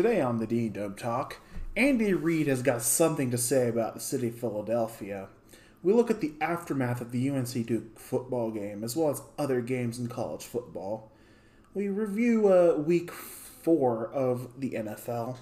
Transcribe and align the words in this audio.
Today 0.00 0.22
on 0.22 0.38
the 0.38 0.46
Dean 0.46 0.72
Dome 0.72 0.94
Talk, 0.94 1.36
Andy 1.76 2.14
Reid 2.14 2.46
has 2.46 2.62
got 2.62 2.80
something 2.80 3.30
to 3.32 3.36
say 3.36 3.68
about 3.68 3.92
the 3.92 4.00
city 4.00 4.28
of 4.28 4.34
Philadelphia. 4.34 5.28
We 5.82 5.92
look 5.92 6.10
at 6.10 6.22
the 6.22 6.32
aftermath 6.40 7.02
of 7.02 7.12
the 7.12 7.28
UNC 7.28 7.66
Duke 7.66 7.98
football 7.98 8.50
game, 8.50 8.82
as 8.82 8.96
well 8.96 9.10
as 9.10 9.20
other 9.38 9.60
games 9.60 9.98
in 9.98 10.08
college 10.08 10.42
football. 10.42 11.12
We 11.74 11.88
review 11.88 12.50
uh, 12.50 12.76
week 12.78 13.10
four 13.10 14.06
of 14.06 14.58
the 14.58 14.70
NFL, 14.70 15.36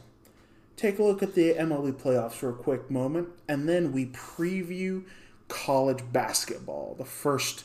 take 0.76 0.98
a 0.98 1.04
look 1.04 1.22
at 1.22 1.36
the 1.36 1.54
MLB 1.54 1.92
playoffs 1.92 2.32
for 2.32 2.48
a 2.48 2.54
quick 2.54 2.90
moment, 2.90 3.28
and 3.48 3.68
then 3.68 3.92
we 3.92 4.06
preview 4.06 5.04
college 5.46 6.02
basketball, 6.12 6.96
the 6.98 7.04
first 7.04 7.62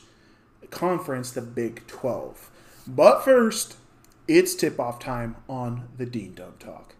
conference, 0.70 1.32
the 1.32 1.42
Big 1.42 1.88
12. 1.88 2.52
But 2.86 3.24
first, 3.24 3.78
it's 4.26 4.54
tip 4.54 4.80
off 4.80 4.98
time 4.98 5.36
on 5.48 5.88
the 5.98 6.06
Dean 6.06 6.34
Dome 6.34 6.54
Talk. 6.58 6.94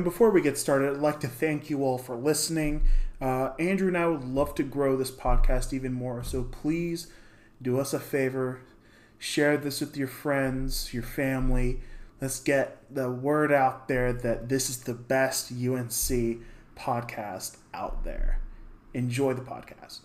And 0.00 0.04
before 0.06 0.30
we 0.30 0.40
get 0.40 0.56
started, 0.56 0.94
I'd 0.94 1.02
like 1.02 1.20
to 1.20 1.28
thank 1.28 1.68
you 1.68 1.84
all 1.84 1.98
for 1.98 2.16
listening. 2.16 2.84
Uh, 3.20 3.50
Andrew 3.58 3.88
and 3.88 3.98
I 3.98 4.06
would 4.06 4.24
love 4.24 4.54
to 4.54 4.62
grow 4.62 4.96
this 4.96 5.10
podcast 5.10 5.74
even 5.74 5.92
more, 5.92 6.24
so 6.24 6.42
please 6.42 7.12
do 7.60 7.78
us 7.78 7.92
a 7.92 8.00
favor 8.00 8.62
share 9.18 9.58
this 9.58 9.78
with 9.82 9.98
your 9.98 10.08
friends, 10.08 10.94
your 10.94 11.02
family. 11.02 11.82
Let's 12.18 12.40
get 12.40 12.78
the 12.90 13.10
word 13.10 13.52
out 13.52 13.88
there 13.88 14.10
that 14.14 14.48
this 14.48 14.70
is 14.70 14.78
the 14.84 14.94
best 14.94 15.52
UNC 15.52 16.40
podcast 16.78 17.58
out 17.74 18.02
there. 18.02 18.40
Enjoy 18.94 19.34
the 19.34 19.42
podcast. 19.42 19.98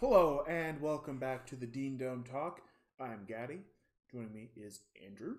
Hello, 0.00 0.44
and 0.46 0.82
welcome 0.82 1.16
back 1.16 1.46
to 1.46 1.56
the 1.56 1.66
Dean 1.66 1.96
Dome 1.96 2.24
Talk. 2.30 2.60
I'm 3.00 3.24
Gatty. 3.26 3.60
Joining 4.12 4.34
me 4.34 4.50
is 4.54 4.80
Andrew. 5.02 5.36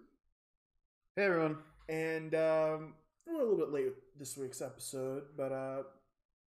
Hey 1.16 1.26
everyone. 1.26 1.58
And 1.88 2.34
um, 2.34 2.94
we're 3.26 3.36
a 3.36 3.38
little 3.38 3.58
bit 3.58 3.72
late 3.72 3.86
with 3.86 4.20
this 4.20 4.38
week's 4.38 4.62
episode, 4.62 5.24
but 5.38 5.52
uh, 5.52 5.84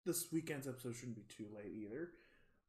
this 0.05 0.31
weekend's 0.31 0.67
episode 0.67 0.95
shouldn't 0.95 1.15
be 1.15 1.25
too 1.27 1.47
late 1.55 1.71
either. 1.75 2.09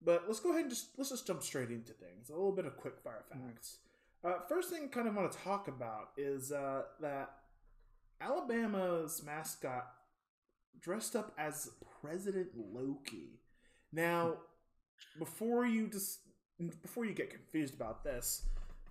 But 0.03 0.25
let's 0.27 0.41
go 0.41 0.51
ahead 0.51 0.63
and 0.63 0.71
just 0.71 0.99
let's 0.99 1.11
just 1.11 1.27
jump 1.27 1.43
straight 1.43 1.71
into 1.71 1.93
things. 1.93 2.31
A 2.31 2.33
little 2.33 2.53
bit 2.53 2.65
of 2.67 2.77
quick 2.77 2.95
fire 3.03 3.25
facts. 3.31 3.79
Uh, 4.25 4.35
first 4.49 4.71
thing, 4.71 4.85
I 4.85 4.87
kind 4.89 5.09
of 5.09 5.15
want 5.15 5.31
to 5.33 5.39
talk 5.39 5.69
about 5.69 6.11
is 6.17 6.53
uh, 6.53 6.83
that 7.01 7.31
Alabama's 8.21 9.23
mascot 9.25 9.87
dressed 10.81 11.17
up 11.17 11.33
as 11.39 11.71
President 12.01 12.49
Loki. 12.57 13.41
Now, 13.93 14.35
before 15.19 15.67
you 15.67 15.89
just 15.89 16.21
before 16.83 17.05
you 17.05 17.13
get 17.15 17.31
confused 17.31 17.75
about 17.75 18.05
this, 18.05 18.47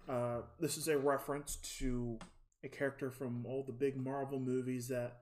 uh, 0.08 0.42
this 0.60 0.78
is 0.78 0.88
a 0.88 0.98
reference 0.98 1.58
to 1.80 2.20
a 2.64 2.68
character 2.68 3.12
from 3.12 3.46
all 3.46 3.64
the 3.64 3.74
big 3.74 3.98
Marvel 3.98 4.40
movies 4.40 4.88
that 4.90 5.18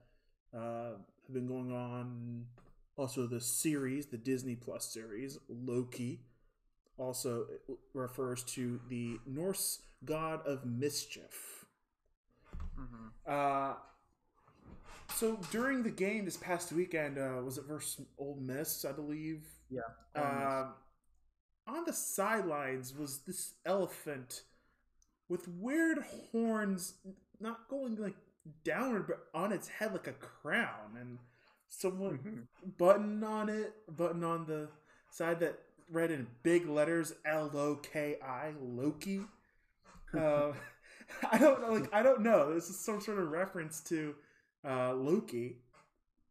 uh, 0.56 0.92
have 1.25 1.34
been 1.34 1.48
going 1.48 1.72
on. 1.72 2.46
Also, 2.98 3.28
the 3.28 3.42
series, 3.42 4.08
the 4.08 4.18
Disney 4.18 4.56
Plus 4.56 4.92
series, 4.92 5.38
Loki, 5.48 6.22
also 6.98 7.46
refers 7.94 8.44
to 8.44 8.80
the 8.90 9.18
Norse 9.28 9.80
god 10.03 10.46
of 10.48 10.66
mischief. 10.66 11.66
Uh, 13.28 13.74
so 15.14 15.40
during 15.52 15.84
the 15.84 15.92
game 15.92 16.25
this 16.25 16.38
past 16.38 16.72
weekend, 16.72 17.18
uh, 17.18 17.42
was 17.44 17.58
it 17.58 17.66
versus 17.66 18.06
Ole 18.18 18.38
Miss, 18.42 18.86
I 18.86 18.92
believe? 18.92 19.46
Yeah. 19.69 19.81
Um, 20.16 20.74
on 21.68 21.84
the 21.86 21.94
sidelines 21.94 22.96
was 22.96 23.19
this 23.19 23.56
elephant 23.66 24.44
with 25.30 25.48
weird 25.48 26.00
horns, 26.32 26.94
not 27.40 27.68
going 27.70 27.96
like 27.96 28.16
downward, 28.64 29.08
but 29.08 29.28
on 29.34 29.52
its 29.52 29.68
head 29.68 29.94
like 29.94 30.08
a 30.08 30.14
crown, 30.14 30.98
and 31.00 31.18
someone 31.68 32.48
button 32.78 33.24
on 33.24 33.50
it, 33.50 33.74
button 33.96 34.24
on 34.24 34.46
the 34.46 34.70
side 35.10 35.40
that 35.40 35.60
read 35.90 36.12
in 36.12 36.28
big 36.44 36.68
letters 36.68 37.14
L 37.26 37.52
O 37.54 37.76
K 37.76 38.18
I 38.24 38.54
Loki. 38.62 39.22
Uh, 40.18 40.54
I 41.32 41.38
don't 41.38 41.62
know, 41.62 41.74
like 41.74 41.94
I 41.94 42.02
don't 42.02 42.22
know. 42.22 42.54
This 42.54 42.70
is 42.70 42.80
some 42.80 43.02
sort 43.02 43.20
of 43.20 43.30
reference 43.30 43.82
to 43.82 44.16
uh, 44.66 44.94
Loki. 44.94 45.58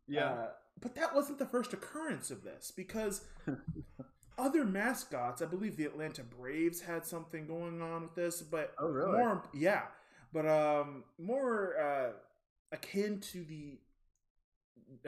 yeah. 0.08 0.30
Uh, 0.30 0.46
but 0.80 0.94
that 0.94 1.14
wasn't 1.14 1.38
the 1.38 1.46
first 1.46 1.72
occurrence 1.72 2.30
of 2.30 2.42
this 2.42 2.72
because 2.74 3.22
other 4.38 4.64
mascots, 4.64 5.40
I 5.42 5.46
believe 5.46 5.76
the 5.76 5.84
Atlanta 5.84 6.22
Braves 6.22 6.80
had 6.80 7.04
something 7.06 7.46
going 7.46 7.80
on 7.82 8.02
with 8.02 8.14
this, 8.14 8.42
but 8.42 8.74
Oh, 8.78 8.88
really? 8.88 9.18
more 9.18 9.42
yeah, 9.54 9.82
but 10.32 10.46
um 10.46 11.04
more 11.18 11.78
uh 11.80 12.10
akin 12.72 13.20
to 13.20 13.44
the 13.44 13.78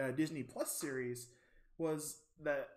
uh, 0.01 0.11
Disney 0.13 0.43
Plus 0.43 0.73
series 0.73 1.29
was 1.77 2.19
that 2.43 2.69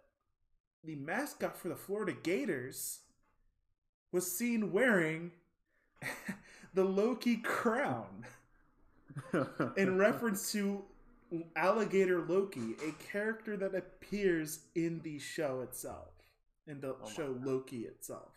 the 0.83 0.95
mascot 0.95 1.57
for 1.57 1.69
the 1.69 1.75
Florida 1.75 2.13
Gators 2.23 2.99
was 4.11 4.29
seen 4.31 4.71
wearing 4.71 5.31
the 6.73 6.83
Loki 6.83 7.37
crown 7.37 8.25
in 9.77 9.97
reference 9.97 10.51
to 10.51 10.83
alligator 11.55 12.21
Loki, 12.21 12.75
a 12.87 12.91
character 13.11 13.55
that 13.57 13.75
appears 13.75 14.59
in 14.75 14.99
the 15.03 15.17
show 15.19 15.61
itself, 15.61 16.10
in 16.67 16.79
the 16.81 16.95
Oh 17.03 17.09
show 17.09 17.35
Loki 17.43 17.81
itself. 17.85 18.31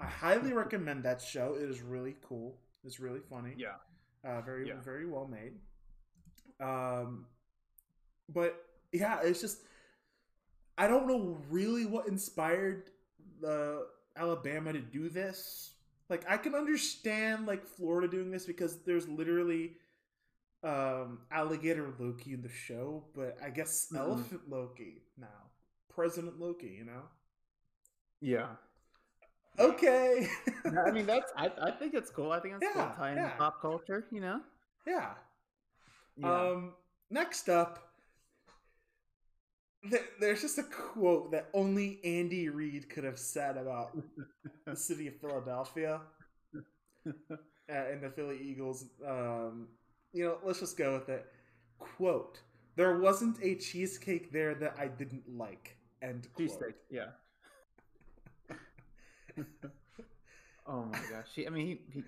I 0.00 0.06
highly 0.24 0.52
recommend 0.52 1.04
that 1.04 1.20
show. 1.22 1.54
It 1.54 1.68
is 1.68 1.80
really 1.82 2.16
cool. 2.22 2.58
It's 2.84 3.00
really 3.00 3.20
funny. 3.20 3.54
yeah. 3.56 3.76
Uh, 4.24 4.40
very 4.42 4.68
Yeah. 4.68 4.80
very 4.82 5.06
well 5.06 5.26
made. 5.28 5.54
Um, 6.60 7.26
but 8.28 8.56
yeah, 8.92 9.20
it's 9.22 9.40
just 9.40 9.62
I 10.78 10.88
don't 10.88 11.06
know 11.06 11.38
really 11.50 11.86
what 11.86 12.08
inspired 12.08 12.90
the 13.40 13.86
Alabama 14.16 14.72
to 14.72 14.80
do 14.80 15.08
this. 15.08 15.72
Like 16.08 16.24
I 16.28 16.36
can 16.36 16.54
understand 16.54 17.46
like 17.46 17.66
Florida 17.66 18.08
doing 18.08 18.30
this 18.30 18.46
because 18.46 18.78
there's 18.82 19.08
literally 19.08 19.72
um 20.62 21.20
alligator 21.30 21.92
Loki 21.98 22.32
in 22.32 22.42
the 22.42 22.48
show, 22.48 23.04
but 23.14 23.36
I 23.42 23.50
guess 23.50 23.88
Mhm. 23.92 23.98
elephant 23.98 24.48
Loki 24.48 25.02
now. 25.16 25.50
President 25.88 26.38
Loki, 26.40 26.68
you 26.78 26.84
know? 26.84 27.02
Yeah. 28.26 28.56
Okay. 29.58 30.28
I 30.86 30.90
mean 30.90 31.06
that's 31.06 31.32
I, 31.36 31.50
I 31.62 31.70
think 31.70 31.94
it's 31.94 32.10
cool. 32.10 32.32
I 32.32 32.40
think 32.40 32.54
it's 32.54 32.62
Yeah, 32.64 32.72
cool 32.74 32.90
tying 32.96 33.16
yeah. 33.16 33.30
pop 33.38 33.60
culture, 33.60 34.06
you 34.10 34.20
know? 34.20 34.40
yeah. 34.86 35.14
Yeah. 36.16 36.50
Um, 36.52 36.74
next 37.10 37.48
up, 37.48 37.92
th- 39.90 40.02
there's 40.20 40.42
just 40.42 40.58
a 40.58 40.62
quote 40.64 41.30
that 41.32 41.48
only 41.54 42.00
Andy 42.04 42.48
Reid 42.48 42.88
could 42.88 43.04
have 43.04 43.18
said 43.18 43.56
about 43.56 43.96
the 44.66 44.76
city 44.76 45.08
of 45.08 45.16
Philadelphia 45.20 46.00
uh, 47.06 47.36
and 47.68 48.02
the 48.02 48.10
Philly 48.10 48.38
Eagles. 48.42 48.86
Um, 49.06 49.68
you 50.12 50.24
know, 50.24 50.38
let's 50.44 50.60
just 50.60 50.76
go 50.76 50.94
with 50.94 51.08
it. 51.08 51.26
Quote: 51.78 52.40
There 52.76 52.98
wasn't 52.98 53.38
a 53.42 53.54
cheesecake 53.56 54.32
there 54.32 54.54
that 54.56 54.76
I 54.78 54.88
didn't 54.88 55.24
like. 55.28 55.76
End 56.02 56.28
quote. 56.34 56.48
Cheesesteak, 56.48 56.74
yeah. 56.90 57.06
oh 60.66 60.84
my 60.84 61.00
gosh. 61.08 61.28
He, 61.34 61.46
I 61.46 61.50
mean 61.50 61.66
he, 61.66 61.80
he 61.92 62.04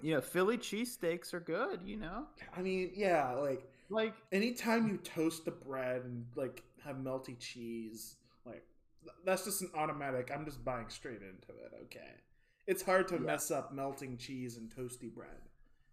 you 0.00 0.14
know, 0.14 0.20
Philly 0.20 0.58
cheesesteaks 0.58 1.34
are 1.34 1.40
good, 1.40 1.82
you 1.84 1.96
know? 1.96 2.26
I 2.56 2.62
mean, 2.62 2.92
yeah, 2.94 3.32
like 3.34 3.68
Like 3.90 4.14
anytime 4.32 4.88
you 4.88 4.98
toast 4.98 5.44
the 5.44 5.50
bread 5.50 6.02
and 6.04 6.26
like 6.36 6.62
have 6.84 6.96
melty 6.96 7.38
cheese, 7.38 8.16
like 8.44 8.64
that's 9.24 9.44
just 9.44 9.62
an 9.62 9.70
automatic. 9.74 10.30
I'm 10.34 10.44
just 10.44 10.64
buying 10.64 10.88
straight 10.88 11.22
into 11.22 11.50
it. 11.64 11.72
Okay, 11.84 12.10
it's 12.66 12.82
hard 12.82 13.08
to 13.08 13.18
Yeah. 13.18 13.26
mess 13.26 13.50
up 13.50 13.72
melting 13.72 14.18
cheese 14.18 14.56
and 14.58 14.70
toasty 14.70 15.12
bread. 15.12 15.40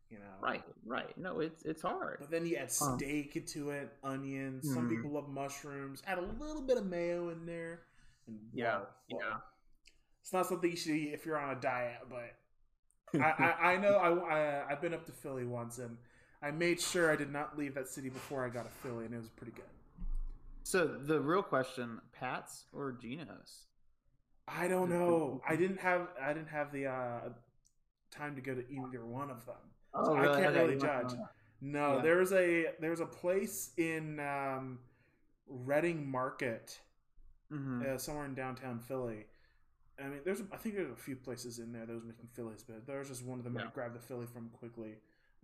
You 0.10 0.20
know, 0.20 0.24
Right, 0.42 0.64
right. 0.86 1.18
No, 1.18 1.40
it's 1.40 1.64
it's 1.64 1.82
hard. 1.82 2.20
But 2.20 2.30
then 2.32 2.46
you 2.46 2.56
add 2.58 2.72
Um, 2.82 2.98
steak 2.98 3.36
into 3.36 3.72
it, 3.72 3.92
onions. 4.04 4.68
Some 4.68 4.88
Mhm. 4.88 4.90
people 4.90 5.12
love 5.12 5.30
mushrooms. 5.30 6.02
Add 6.06 6.18
a 6.20 6.22
little 6.22 6.62
bit 6.62 6.78
of 6.78 6.86
mayo 6.86 7.30
in 7.30 7.46
there. 7.46 7.82
And 8.28 8.40
Yeah, 8.54 8.82
yeah. 9.10 9.40
It's 10.26 10.34
not 10.34 10.48
something 10.48 10.72
you 10.72 10.76
should 10.76 10.96
eat 10.96 11.12
if 11.14 11.24
you're 11.24 11.38
on 11.38 11.56
a 11.56 11.62
diet, 11.62 12.00
but 12.10 12.34
I, 13.22 13.30
I, 13.62 13.74
I 13.74 13.78
know 13.78 13.96
I, 13.96 14.10
I 14.10 14.72
I've 14.72 14.82
been 14.82 14.92
up 14.96 15.06
to 15.06 15.12
Philly 15.12 15.46
once 15.46 15.78
and 15.78 15.98
I 16.42 16.50
made 16.50 16.82
sure 16.82 17.12
I 17.12 17.16
did 17.16 17.32
not 17.32 17.56
leave 17.60 17.76
that 17.76 17.88
city 17.88 18.10
before 18.10 18.44
I 18.44 18.50
got 18.50 18.64
to 18.66 18.72
Philly, 18.82 19.06
and 19.06 19.14
it 19.14 19.18
was 19.18 19.30
pretty 19.30 19.52
good. 19.52 19.66
So 20.64 20.88
the 20.88 21.22
real 21.22 21.44
question: 21.44 22.02
Pat's 22.12 22.64
or 22.74 22.92
Geno's? 22.92 23.68
I 24.48 24.68
don't 24.68 24.90
know. 24.90 25.44
I 25.48 25.56
didn't 25.56 25.80
have 25.80 26.08
I 26.20 26.34
didn't 26.34 26.50
have 26.50 26.72
the 26.72 26.88
uh, 26.88 27.20
time 28.10 28.34
to 28.36 28.42
go 28.42 28.56
to 28.56 28.62
either 28.68 29.06
one 29.06 29.30
of 29.30 29.46
them. 29.46 29.56
Oh, 29.94 30.06
So 30.06 30.16
I 30.18 30.42
can't 30.42 30.56
really 30.56 30.76
judge. 30.76 31.12
No, 31.62 31.98
Yeah. 31.98 32.02
there's 32.02 32.32
a 32.34 32.66
there's 32.80 33.00
a 33.00 33.06
place 33.06 33.74
in 33.78 34.20
um, 34.20 34.80
Reading 35.48 36.10
Market, 36.10 36.80
Mhm. 37.52 37.86
uh, 37.86 37.98
somewhere 38.00 38.26
in 38.26 38.34
downtown 38.34 38.80
Philly. 38.80 39.26
I 40.00 40.08
mean, 40.08 40.20
there's 40.26 40.42
I 40.52 40.58
think 40.58 40.76
there's 40.76 40.92
a 40.92 40.96
few 40.96 41.16
places 41.16 41.60
in 41.60 41.72
there 41.72 41.86
that 41.86 41.94
was 41.94 42.04
making 42.04 42.28
Phillies, 42.34 42.64
but 42.68 42.86
there's 42.86 43.08
just 43.10 43.24
one 43.24 43.40
of 43.40 43.46
them 43.46 43.58
I 43.58 43.66
grabbed 43.74 43.96
the 43.96 44.00
Philly 44.00 44.26
from 44.28 44.50
quickly, 44.50 44.96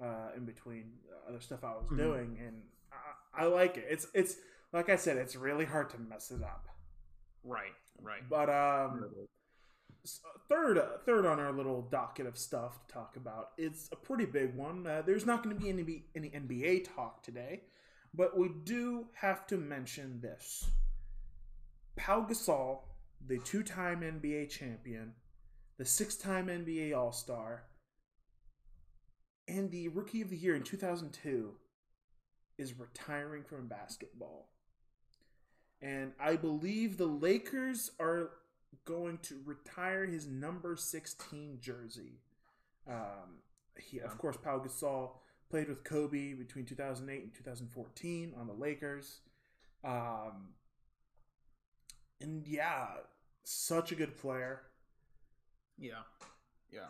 uh, 0.01 0.29
in 0.35 0.45
between 0.45 0.91
other 1.27 1.39
stuff 1.39 1.63
I 1.63 1.71
was 1.75 1.87
Mhm. 1.89 1.97
doing, 1.97 2.37
and 2.45 2.61
I, 2.91 3.43
I 3.43 3.45
like 3.45 3.77
it. 3.77 3.85
It's 3.89 4.07
it's 4.13 4.35
like 4.73 4.89
I 4.89 4.95
said, 4.97 5.17
it's 5.17 5.35
really 5.35 5.65
hard 5.65 5.89
to 5.91 5.99
mess 5.99 6.31
it 6.31 6.43
up. 6.43 6.67
Right, 7.43 7.73
right. 8.01 8.27
But 8.29 8.49
um, 8.49 9.09
third 10.49 10.81
third 11.05 11.25
on 11.25 11.39
our 11.39 11.51
little 11.51 11.81
docket 11.83 12.25
of 12.25 12.37
stuff 12.37 12.85
to 12.87 12.93
talk 12.93 13.15
about 13.15 13.51
it's 13.57 13.87
a 13.91 13.95
pretty 13.95 14.25
big 14.25 14.55
one 14.55 14.85
uh, 14.87 15.01
there's 15.05 15.27
not 15.27 15.43
going 15.43 15.55
to 15.55 15.61
be 15.61 15.69
any 15.69 16.03
any 16.15 16.29
nba 16.31 16.83
talk 16.95 17.21
today 17.21 17.61
but 18.13 18.35
we 18.35 18.49
do 18.63 19.05
have 19.13 19.45
to 19.45 19.57
mention 19.57 20.19
this 20.21 20.71
pau 21.95 22.21
gasol 22.27 22.79
the 23.27 23.37
two-time 23.39 24.01
nba 24.01 24.49
champion 24.49 25.13
the 25.77 25.85
six-time 25.85 26.47
nba 26.47 26.95
all-star 26.95 27.63
and 29.47 29.71
the 29.71 29.87
rookie 29.89 30.21
of 30.21 30.29
the 30.29 30.37
year 30.37 30.55
in 30.55 30.63
2002 30.63 31.51
is 32.57 32.77
retiring 32.77 33.43
from 33.43 33.67
basketball 33.67 34.49
and 35.81 36.11
i 36.19 36.35
believe 36.35 36.97
the 36.97 37.05
lakers 37.05 37.91
are 37.99 38.31
going 38.85 39.17
to 39.19 39.35
retire 39.45 40.05
his 40.05 40.27
number 40.27 40.75
16 40.75 41.57
jersey. 41.61 42.19
Um, 42.87 43.41
he, 43.77 43.97
Yeah. 43.97 44.05
Of 44.05 44.17
course, 44.17 44.37
Pau 44.37 44.59
Gasol 44.59 45.11
played 45.49 45.67
with 45.67 45.83
Kobe 45.83 46.33
between 46.33 46.65
2008 46.65 47.23
and 47.23 47.33
2014 47.33 48.33
on 48.37 48.47
the 48.47 48.53
Lakers. 48.53 49.19
Um, 49.83 50.53
and 52.19 52.47
yeah, 52.47 52.87
such 53.43 53.91
a 53.91 53.95
good 53.95 54.17
player. 54.17 54.61
Yeah, 55.77 56.03
yeah. 56.71 56.87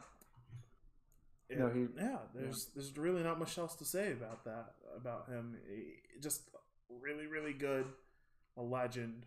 Yeah, 1.50 1.58
No, 1.58 1.70
he- 1.70 1.88
yeah, 1.98 2.20
there's 2.34 2.68
there's 2.74 2.98
really 2.98 3.24
not 3.24 3.38
much 3.40 3.58
else 3.58 3.76
to 3.76 3.86
say 3.86 4.12
about 4.14 4.46
that 4.46 4.76
about 4.96 5.28
him. 5.30 5.58
He- 5.68 5.98
just 6.22 6.50
really 6.90 7.28
really 7.28 7.54
good, 7.54 7.86
a 8.58 8.62
legend. 8.62 9.26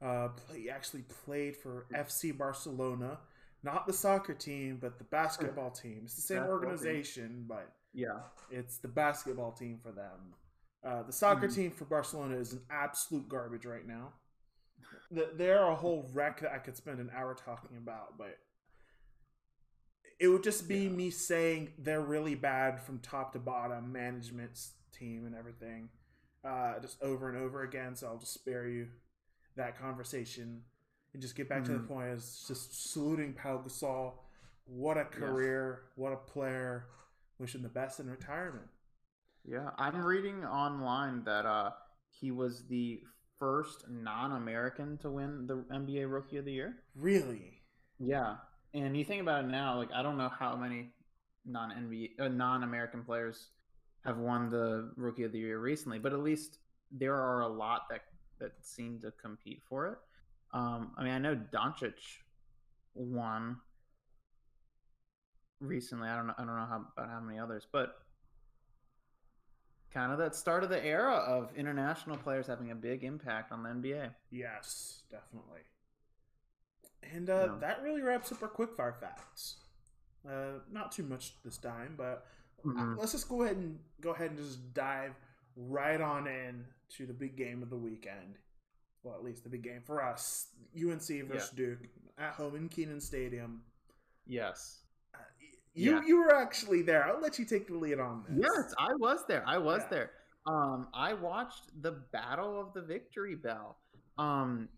Uh, 0.00 0.28
play, 0.28 0.60
he 0.62 0.70
actually 0.70 1.02
played 1.02 1.56
for 1.56 1.86
FC 1.94 2.30
Barcelona, 2.36 3.18
not 3.62 3.86
the 3.86 3.92
soccer 3.92 4.34
team, 4.34 4.78
but 4.78 4.98
the 4.98 5.04
basketball 5.04 5.70
team. 5.70 6.02
It's 6.04 6.16
the 6.16 6.20
same 6.22 6.38
Basketball 6.38 6.58
team. 6.60 6.68
organization, 6.70 7.44
but 7.48 7.72
Yeah. 7.94 8.20
it's 8.50 8.76
the 8.78 8.88
basketball 8.88 9.52
team 9.52 9.78
for 9.78 9.92
them. 9.92 10.34
Uh, 10.84 11.02
the 11.04 11.12
soccer 11.12 11.48
Mhm. 11.48 11.54
team 11.54 11.70
for 11.70 11.86
Barcelona 11.86 12.36
is 12.36 12.52
an 12.52 12.66
absolute 12.68 13.26
garbage 13.28 13.64
right 13.64 13.86
now. 13.86 14.12
The- 15.10 15.30
They're 15.34 15.62
a 15.66 15.74
whole 15.74 16.10
wreck 16.12 16.40
that 16.40 16.52
I 16.52 16.58
could 16.58 16.76
spend 16.76 17.00
an 17.00 17.10
hour 17.14 17.34
talking 17.34 17.76
about, 17.76 18.18
but 18.18 18.38
it 20.18 20.28
would 20.28 20.42
just 20.42 20.66
be 20.68 20.84
Yeah. 20.84 20.90
me 20.90 21.10
saying 21.10 21.74
they're 21.78 22.00
really 22.00 22.34
bad 22.34 22.80
from 22.80 22.98
top 23.00 23.32
to 23.34 23.38
bottom, 23.38 23.92
management's 23.92 24.74
team 24.92 25.26
and 25.26 25.34
everything, 25.34 25.90
uh, 26.42 26.78
just 26.80 27.00
over 27.02 27.28
and 27.28 27.36
over 27.36 27.62
again. 27.62 27.94
So 27.94 28.08
I'll 28.08 28.18
just 28.18 28.32
spare 28.32 28.66
you 28.66 28.90
that 29.56 29.78
conversation 29.78 30.64
and 31.12 31.22
just 31.22 31.34
get 31.36 31.48
back 31.48 31.64
to 31.64 31.72
the 31.72 31.80
Mhm. 31.84 31.88
point. 31.88 32.08
Is 32.08 32.44
just 32.48 32.90
saluting 32.92 33.34
Pau 33.34 33.58
Gasol. 33.62 34.18
What 34.64 34.96
a 34.98 35.04
career! 35.04 35.92
What 35.96 36.12
a 36.12 36.16
player! 36.16 36.88
Wish 37.38 37.54
him 37.54 37.62
the 37.62 37.68
best 37.68 38.00
in 38.00 38.10
retirement. 38.10 38.68
Yeah, 39.44 39.70
I'm 39.76 40.04
reading 40.04 40.44
online 40.44 41.22
that 41.24 41.46
uh 41.46 41.72
he 42.08 42.30
was 42.32 42.66
the 42.66 43.06
first 43.38 43.84
non-American 43.88 44.98
to 44.98 45.10
win 45.10 45.46
the 45.46 45.64
NBA 45.72 46.10
Rookie 46.10 46.38
of 46.38 46.44
the 46.44 46.52
Year. 46.52 46.76
Really? 46.94 47.62
Yeah, 47.98 48.36
and 48.74 48.96
you 48.96 49.04
think 49.04 49.22
about 49.22 49.44
it 49.44 49.48
now, 49.48 49.76
like 49.78 49.90
I 49.94 50.02
don't 50.02 50.18
know 50.18 50.28
how 50.28 50.56
many 50.56 50.90
non-NBA, 51.44 52.20
uh, 52.20 52.28
non-American 52.28 53.04
players 53.04 53.48
have 54.04 54.18
won 54.18 54.50
the 54.50 54.92
Rookie 54.96 55.24
of 55.24 55.32
the 55.32 55.38
Year 55.38 55.58
recently, 55.58 55.98
but 55.98 56.12
at 56.12 56.20
least 56.20 56.58
there 56.90 57.14
are 57.14 57.40
a 57.40 57.48
lot 57.48 57.82
that 57.90 58.02
that 58.38 58.52
seem 58.62 59.00
to 59.00 59.10
compete 59.12 59.62
for 59.68 59.88
it. 59.88 59.98
Um, 60.52 60.92
I 60.98 61.04
mean, 61.04 61.12
I 61.12 61.18
know 61.18 61.34
Doncic 61.34 61.94
won 62.94 63.56
recently. 65.60 66.08
I 66.08 66.16
don't 66.16 66.26
know. 66.26 66.34
I 66.38 66.44
don't 66.44 66.56
know 66.56 66.66
how 66.68 66.84
about 66.96 67.10
how 67.10 67.20
many 67.20 67.38
others, 67.38 67.66
but 67.72 67.96
kind 69.96 70.12
of 70.12 70.18
that 70.18 70.34
start 70.36 70.62
of 70.62 70.68
the 70.68 70.84
era 70.84 71.14
of 71.14 71.50
international 71.56 72.18
players 72.18 72.46
having 72.46 72.70
a 72.70 72.74
big 72.74 73.02
impact 73.02 73.50
on 73.50 73.62
the 73.62 73.70
NBA. 73.70 74.10
Yes, 74.30 75.00
definitely. 75.10 75.60
And 77.14 77.30
uh, 77.30 77.48
Yeah. 77.52 77.58
that 77.60 77.82
really 77.82 78.02
wraps 78.02 78.30
up 78.30 78.42
our 78.42 78.48
quickfire 78.50 78.94
facts. 79.00 79.56
Uh, 80.28 80.58
not 80.70 80.92
too 80.92 81.02
much 81.02 81.32
this 81.44 81.56
time, 81.56 81.94
but 81.96 82.26
uh, 82.62 82.68
Mhm. 82.68 82.98
let's 82.98 83.12
just 83.12 83.26
go 83.28 83.42
ahead 83.42 83.56
and 83.56 83.78
go 84.02 84.10
ahead 84.10 84.30
and 84.32 84.38
just 84.38 84.74
dive 84.74 85.14
right 85.56 86.00
on 86.00 86.26
in 86.26 86.66
to 86.90 87.06
the 87.06 87.14
big 87.14 87.36
game 87.36 87.62
of 87.62 87.70
the 87.70 87.76
weekend. 87.78 88.38
Well, 89.02 89.14
at 89.14 89.24
least 89.24 89.44
the 89.44 89.48
big 89.50 89.62
game 89.62 89.80
for 89.82 90.02
us: 90.02 90.48
UNC 90.74 91.22
versus 91.22 91.50
Duke 91.50 91.78
at 92.18 92.34
home 92.34 92.54
in 92.56 92.68
Kenan 92.68 93.00
Stadium. 93.00 93.64
Yes. 94.26 94.82
Uh, 95.14 95.18
you 95.76 95.92
Yeah. 95.96 96.02
you 96.06 96.16
were 96.18 96.34
actually 96.34 96.82
there. 96.82 97.04
I'll 97.04 97.20
let 97.20 97.38
you 97.38 97.44
take 97.44 97.66
the 97.68 97.74
lead 97.76 98.00
on 98.00 98.24
this. 98.28 98.38
Yes, 98.42 98.74
I 98.78 98.94
was 98.94 99.24
there. 99.26 99.44
I 99.46 99.58
was 99.58 99.82
Yeah. 99.82 99.88
there. 99.90 100.10
Um, 100.46 100.88
I 100.94 101.12
watched 101.12 101.80
the 101.82 101.92
Battle 101.92 102.58
of 102.60 102.72
the 102.72 102.80
Victory 102.82 103.34
Bell. 103.34 103.76
Um, 104.18 104.68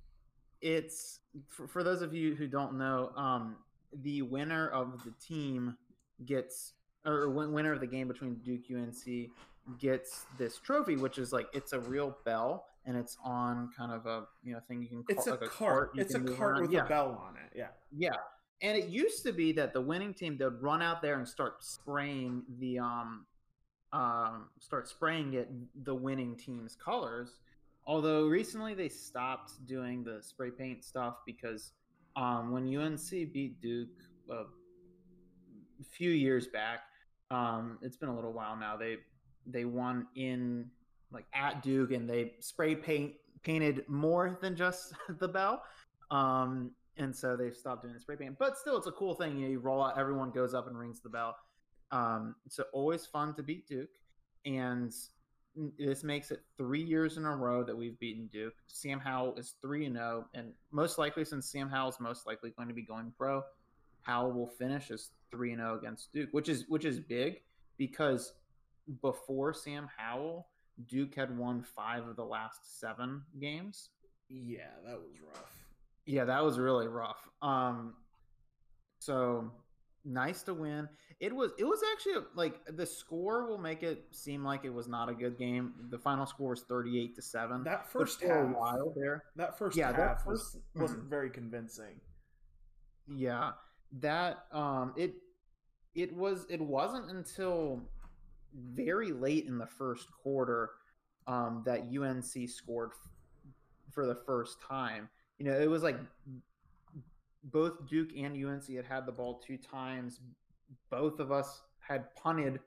it's 0.60 1.20
for, 1.48 1.66
for 1.68 1.82
those 1.82 2.02
of 2.02 2.12
you 2.14 2.34
who 2.34 2.46
don't 2.48 2.76
know, 2.78 3.10
um, 3.16 3.56
the 4.02 4.22
winner 4.22 4.68
of 4.70 5.02
the 5.04 5.12
team 5.24 5.76
gets, 6.24 6.72
or 7.06 7.28
win- 7.30 7.52
winner 7.52 7.72
of 7.72 7.80
the 7.80 7.86
game 7.86 8.08
between 8.08 8.34
Duke 8.36 8.64
UNC 8.70 9.30
gets 9.78 10.24
this 10.38 10.58
trophy, 10.58 10.96
which 10.96 11.18
is 11.18 11.32
like 11.32 11.48
it's 11.52 11.72
a 11.74 11.80
real 11.80 12.16
bell 12.24 12.66
and 12.86 12.96
it's 12.96 13.18
on 13.22 13.70
kind 13.76 13.92
of 13.92 14.06
a 14.06 14.26
you 14.42 14.54
know 14.54 14.60
thing 14.66 14.80
you 14.82 14.88
can. 14.88 15.04
It's 15.10 15.26
a 15.26 15.32
like 15.32 15.42
cart. 15.50 15.90
you 15.94 16.00
It's 16.02 16.14
a 16.14 16.20
cart 16.20 16.52
around. 16.52 16.62
with 16.62 16.72
yeah. 16.72 16.86
a 16.86 16.88
bell 16.88 17.22
on 17.22 17.36
it. 17.36 17.52
Yeah. 17.54 17.68
Yeah. 17.94 18.16
And 18.60 18.76
it 18.76 18.88
used 18.88 19.22
to 19.24 19.32
be 19.32 19.52
that 19.52 19.72
the 19.72 19.80
winning 19.80 20.14
team 20.14 20.36
they'd 20.36 20.46
run 20.60 20.82
out 20.82 21.00
there 21.00 21.18
and 21.18 21.28
start 21.28 21.62
spraying 21.64 22.42
the 22.58 22.78
um 22.78 23.26
um 23.92 24.46
start 24.58 24.88
spraying 24.88 25.34
it 25.34 25.48
the 25.84 25.94
winning 25.94 26.36
team's 26.36 26.74
colors. 26.74 27.38
Although 27.86 28.26
recently 28.26 28.74
they 28.74 28.88
stopped 28.88 29.64
doing 29.66 30.04
the 30.04 30.22
spray 30.22 30.50
paint 30.50 30.84
stuff 30.84 31.18
because 31.24 31.72
um 32.16 32.50
when 32.50 32.76
UNC 32.76 33.10
beat 33.32 33.60
Duke 33.60 33.88
a 34.30 34.44
few 35.84 36.10
years 36.10 36.48
back, 36.48 36.80
um 37.30 37.78
it's 37.80 37.96
been 37.96 38.08
a 38.08 38.14
little 38.14 38.32
while 38.32 38.56
now. 38.56 38.76
They 38.76 38.96
they 39.46 39.64
won 39.64 40.06
in 40.16 40.66
like 41.12 41.26
at 41.32 41.62
Duke 41.62 41.92
and 41.92 42.08
they 42.08 42.34
spray 42.40 42.74
paint 42.74 43.14
painted 43.42 43.84
more 43.88 44.38
than 44.40 44.56
just 44.56 44.94
the 45.18 45.28
bell. 45.28 45.62
Um, 46.10 46.72
and 46.98 47.14
so 47.14 47.36
they've 47.36 47.54
stopped 47.54 47.82
doing 47.82 47.94
the 47.94 48.00
spray 48.00 48.16
paint. 48.16 48.36
But 48.38 48.58
still, 48.58 48.76
it's 48.76 48.86
a 48.86 48.92
cool 48.92 49.14
thing. 49.14 49.36
You 49.36 49.44
know, 49.44 49.50
you 49.52 49.58
roll 49.60 49.82
out, 49.82 49.98
everyone 49.98 50.30
goes 50.30 50.54
up 50.54 50.66
and 50.66 50.78
rings 50.78 51.00
the 51.00 51.08
bell. 51.08 51.36
Um, 51.90 52.34
so 52.48 52.64
always 52.72 53.06
fun 53.06 53.34
to 53.36 53.42
beat 53.42 53.66
Duke, 53.66 53.88
and 54.44 54.92
this 55.78 56.04
makes 56.04 56.30
it 56.30 56.42
three 56.56 56.82
years 56.82 57.16
in 57.16 57.24
a 57.24 57.34
row 57.34 57.64
that 57.64 57.76
we've 57.76 57.98
beaten 57.98 58.28
Duke. 58.32 58.54
Sam 58.66 59.00
Howell 59.00 59.36
is 59.36 59.54
three 59.62 59.86
and 59.86 59.96
zero, 59.96 60.26
and 60.34 60.52
most 60.70 60.98
likely, 60.98 61.24
since 61.24 61.50
Sam 61.50 61.70
Howell 61.70 61.90
is 61.90 62.00
most 62.00 62.26
likely 62.26 62.50
going 62.50 62.68
to 62.68 62.74
be 62.74 62.82
going 62.82 63.12
pro, 63.16 63.42
Howell 64.02 64.32
will 64.32 64.48
finish 64.48 64.90
as 64.90 65.10
three 65.30 65.52
and 65.52 65.60
zero 65.60 65.78
against 65.78 66.12
Duke, 66.12 66.28
which 66.32 66.48
is 66.48 66.66
which 66.68 66.84
is 66.84 67.00
big 67.00 67.40
because 67.78 68.34
before 69.00 69.54
Sam 69.54 69.88
Howell, 69.96 70.46
Duke 70.86 71.14
had 71.14 71.36
won 71.36 71.62
five 71.62 72.06
of 72.06 72.16
the 72.16 72.24
last 72.24 72.80
seven 72.80 73.22
games. 73.40 73.90
Yeah, 74.28 74.70
that 74.84 74.98
was 74.98 75.20
rough. 75.26 75.67
Yeah, 76.08 76.24
that 76.24 76.42
was 76.42 76.58
really 76.58 76.88
rough. 76.88 77.28
Um, 77.42 77.94
So 79.00 79.52
nice 80.04 80.42
to 80.44 80.54
win. 80.54 80.88
It 81.20 81.34
was 81.34 81.52
it 81.58 81.64
was 81.64 81.80
actually 81.92 82.24
like 82.34 82.54
the 82.76 82.86
score 82.86 83.46
will 83.46 83.58
make 83.58 83.82
it 83.82 84.06
seem 84.10 84.42
like 84.42 84.64
it 84.64 84.72
was 84.72 84.88
not 84.88 85.08
a 85.10 85.14
good 85.14 85.36
game. 85.38 85.74
The 85.90 85.98
final 85.98 86.24
score 86.26 86.50
was 86.50 86.62
thirty 86.62 86.98
eight 86.98 87.14
to 87.16 87.22
seven. 87.22 87.62
That 87.64 87.86
first 87.92 88.22
half, 88.22 88.56
while 88.56 88.92
there, 88.96 89.24
that 89.36 89.58
first 89.58 89.76
Yeah, 89.76 89.92
that 89.92 89.98
half 90.18 90.26
was, 90.26 90.40
first- 90.54 90.58
wasn't 90.74 91.04
very 91.10 91.30
convincing. 91.30 92.00
Yeah, 93.06 93.52
that 94.00 94.46
um 94.52 94.94
it 94.96 95.14
it 95.94 96.14
was 96.16 96.46
it 96.48 96.60
wasn't 96.60 97.10
until 97.10 97.82
very 98.54 99.12
late 99.12 99.44
in 99.46 99.58
the 99.58 99.66
first 99.66 100.10
quarter 100.22 100.70
um 101.26 101.62
that 101.66 101.80
UNC 101.94 102.48
scored 102.48 102.90
f- 102.92 103.10
for 103.92 104.06
the 104.06 104.14
first 104.14 104.60
time. 104.62 105.08
You 105.38 105.46
know, 105.46 105.58
it 105.58 105.70
was 105.70 105.82
like 105.82 105.96
both 107.44 107.86
Duke 107.88 108.10
and 108.16 108.44
UNC 108.44 108.68
had 108.74 108.84
had 108.84 109.06
the 109.06 109.12
ball 109.12 109.40
two 109.46 109.56
times. 109.56 110.20
Both 110.90 111.20
of 111.20 111.30
us 111.32 111.62
had 111.80 112.14
punted 112.14 112.60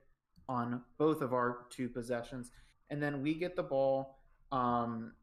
on 0.48 0.82
both 0.98 1.22
of 1.22 1.34
our 1.34 1.66
two 1.70 1.90
possessions, 1.90 2.52
and 2.90 3.02
then 3.02 3.22
we 3.22 3.34
get 3.34 3.56
the 3.56 3.64
ball. 3.64 4.18
Um, 4.52 5.14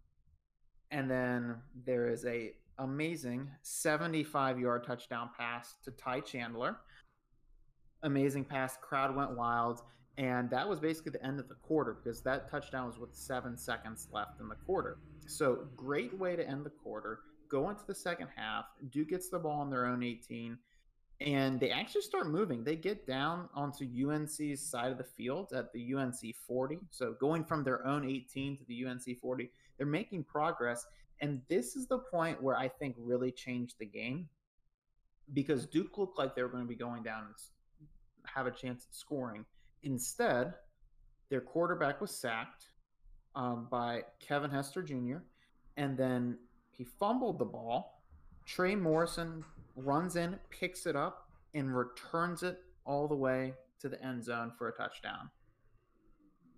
and 0.91 1.11
then 1.11 1.57
there 1.85 2.09
is 2.09 2.25
a 2.25 2.53
amazing 2.79 3.51
75 3.63 4.59
yard 4.59 4.85
touchdown 4.85 5.31
pass 5.37 5.75
to 5.85 5.91
Ty 5.91 6.21
Chandler. 6.21 6.77
Amazing 8.03 8.45
pass, 8.45 8.79
crowd 8.81 9.15
went 9.15 9.33
wild, 9.33 9.83
and 10.19 10.49
that 10.51 10.69
was 10.69 10.79
basically 10.81 11.13
the 11.13 11.25
end 11.25 11.41
of 11.41 11.49
the 11.49 11.57
quarter 11.57 11.95
because 11.95 12.21
that 12.23 12.49
touchdown 12.49 12.87
was 12.87 12.99
with 12.99 13.15
seven 13.15 13.57
seconds 13.57 14.09
left 14.13 14.41
in 14.41 14.49
the 14.49 14.55
quarter. 14.55 14.99
So 15.27 15.67
great 15.77 16.17
way 16.19 16.37
to 16.37 16.49
end 16.49 16.65
the 16.65 16.71
quarter. 16.71 17.21
Go 17.49 17.71
into 17.71 17.87
the 17.87 17.95
second 17.95 18.29
half. 18.35 18.67
Duke 18.91 19.09
gets 19.09 19.29
the 19.29 19.39
ball 19.39 19.61
on 19.61 19.71
their 19.71 19.87
own 19.87 20.03
18, 20.03 20.59
and 21.21 21.59
they 21.59 21.71
actually 21.71 22.03
start 22.03 22.29
moving. 22.29 22.63
They 22.63 22.77
get 22.77 23.07
down 23.07 23.49
onto 23.55 23.85
UNC's 23.85 24.61
side 24.61 24.93
of 24.93 24.99
the 24.99 25.05
field 25.05 25.53
at 25.53 25.73
the 25.73 25.95
UNC 25.95 26.35
40. 26.47 26.79
So 26.91 27.15
going 27.21 27.45
from 27.45 27.65
their 27.65 27.87
own 27.87 28.09
18 28.09 28.59
to 28.59 28.65
the 28.67 28.87
UNC 28.87 29.19
40, 29.21 29.51
they're 29.77 29.87
making 29.87 30.25
progress. 30.25 30.87
And 31.21 31.41
this 31.49 31.75
is 31.75 31.87
the 31.89 31.99
point 31.99 32.43
where 32.43 32.57
I 32.57 32.69
think 32.69 32.95
really 32.99 33.33
changed 33.33 33.77
the 33.79 33.87
game 33.87 34.29
because 35.35 35.67
Duke 35.67 35.99
looked 35.99 36.19
like 36.19 36.35
they 36.35 36.43
were 36.43 36.49
going 36.49 36.63
to 36.63 36.69
be 36.69 36.75
going 36.75 37.03
down 37.03 37.25
and 37.25 37.35
have 38.25 38.47
a 38.47 38.51
chance 38.51 38.87
at 38.89 38.95
scoring. 38.95 39.45
Instead, 39.83 40.55
their 41.31 41.41
quarterback 41.41 42.01
was 42.01 42.11
sacked 42.11 42.67
um, 43.35 43.69
by 43.71 44.03
Kevin 44.21 44.51
Hester 44.51 44.83
Jr., 44.83 45.19
and 45.77 45.97
then 45.97 46.39
he 46.79 46.85
fumbled 46.85 47.41
the 47.41 47.45
ball. 47.45 48.05
Trey 48.47 48.77
Morrison 48.77 49.45
runs 49.77 50.17
in, 50.17 50.39
picks 50.49 50.87
it 50.87 50.97
up, 50.97 51.29
and 51.53 51.77
returns 51.77 52.45
it 52.45 52.61
all 52.85 53.09
the 53.09 53.17
way 53.17 53.53
to 53.81 53.89
the 53.89 54.03
end 54.03 54.25
zone 54.25 54.53
for 54.57 54.69
a 54.69 54.73
touchdown. 54.73 55.29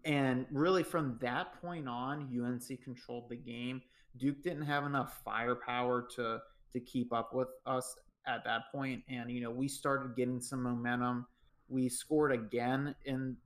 And 0.04 0.46
really, 0.52 0.82
from 0.82 1.18
that 1.20 1.60
point 1.60 1.88
on, 1.88 2.28
UNC 2.38 2.82
controlled 2.82 3.30
the 3.30 3.36
game. 3.36 3.82
Duke 4.18 4.42
didn't 4.42 4.62
have 4.62 4.84
enough 4.84 5.20
firepower 5.24 6.06
to 6.16 6.38
to 6.72 6.80
keep 6.80 7.12
up 7.12 7.34
with 7.34 7.48
us 7.66 7.96
at 8.26 8.44
that 8.44 8.70
point, 8.72 9.02
and 9.08 9.30
you 9.30 9.40
know 9.40 9.50
we 9.50 9.68
started 9.68 10.14
getting 10.16 10.40
some 10.40 10.62
momentum. 10.62 11.26
We 11.68 11.88
scored 11.88 12.32
again 12.32 12.94
in 13.04 13.36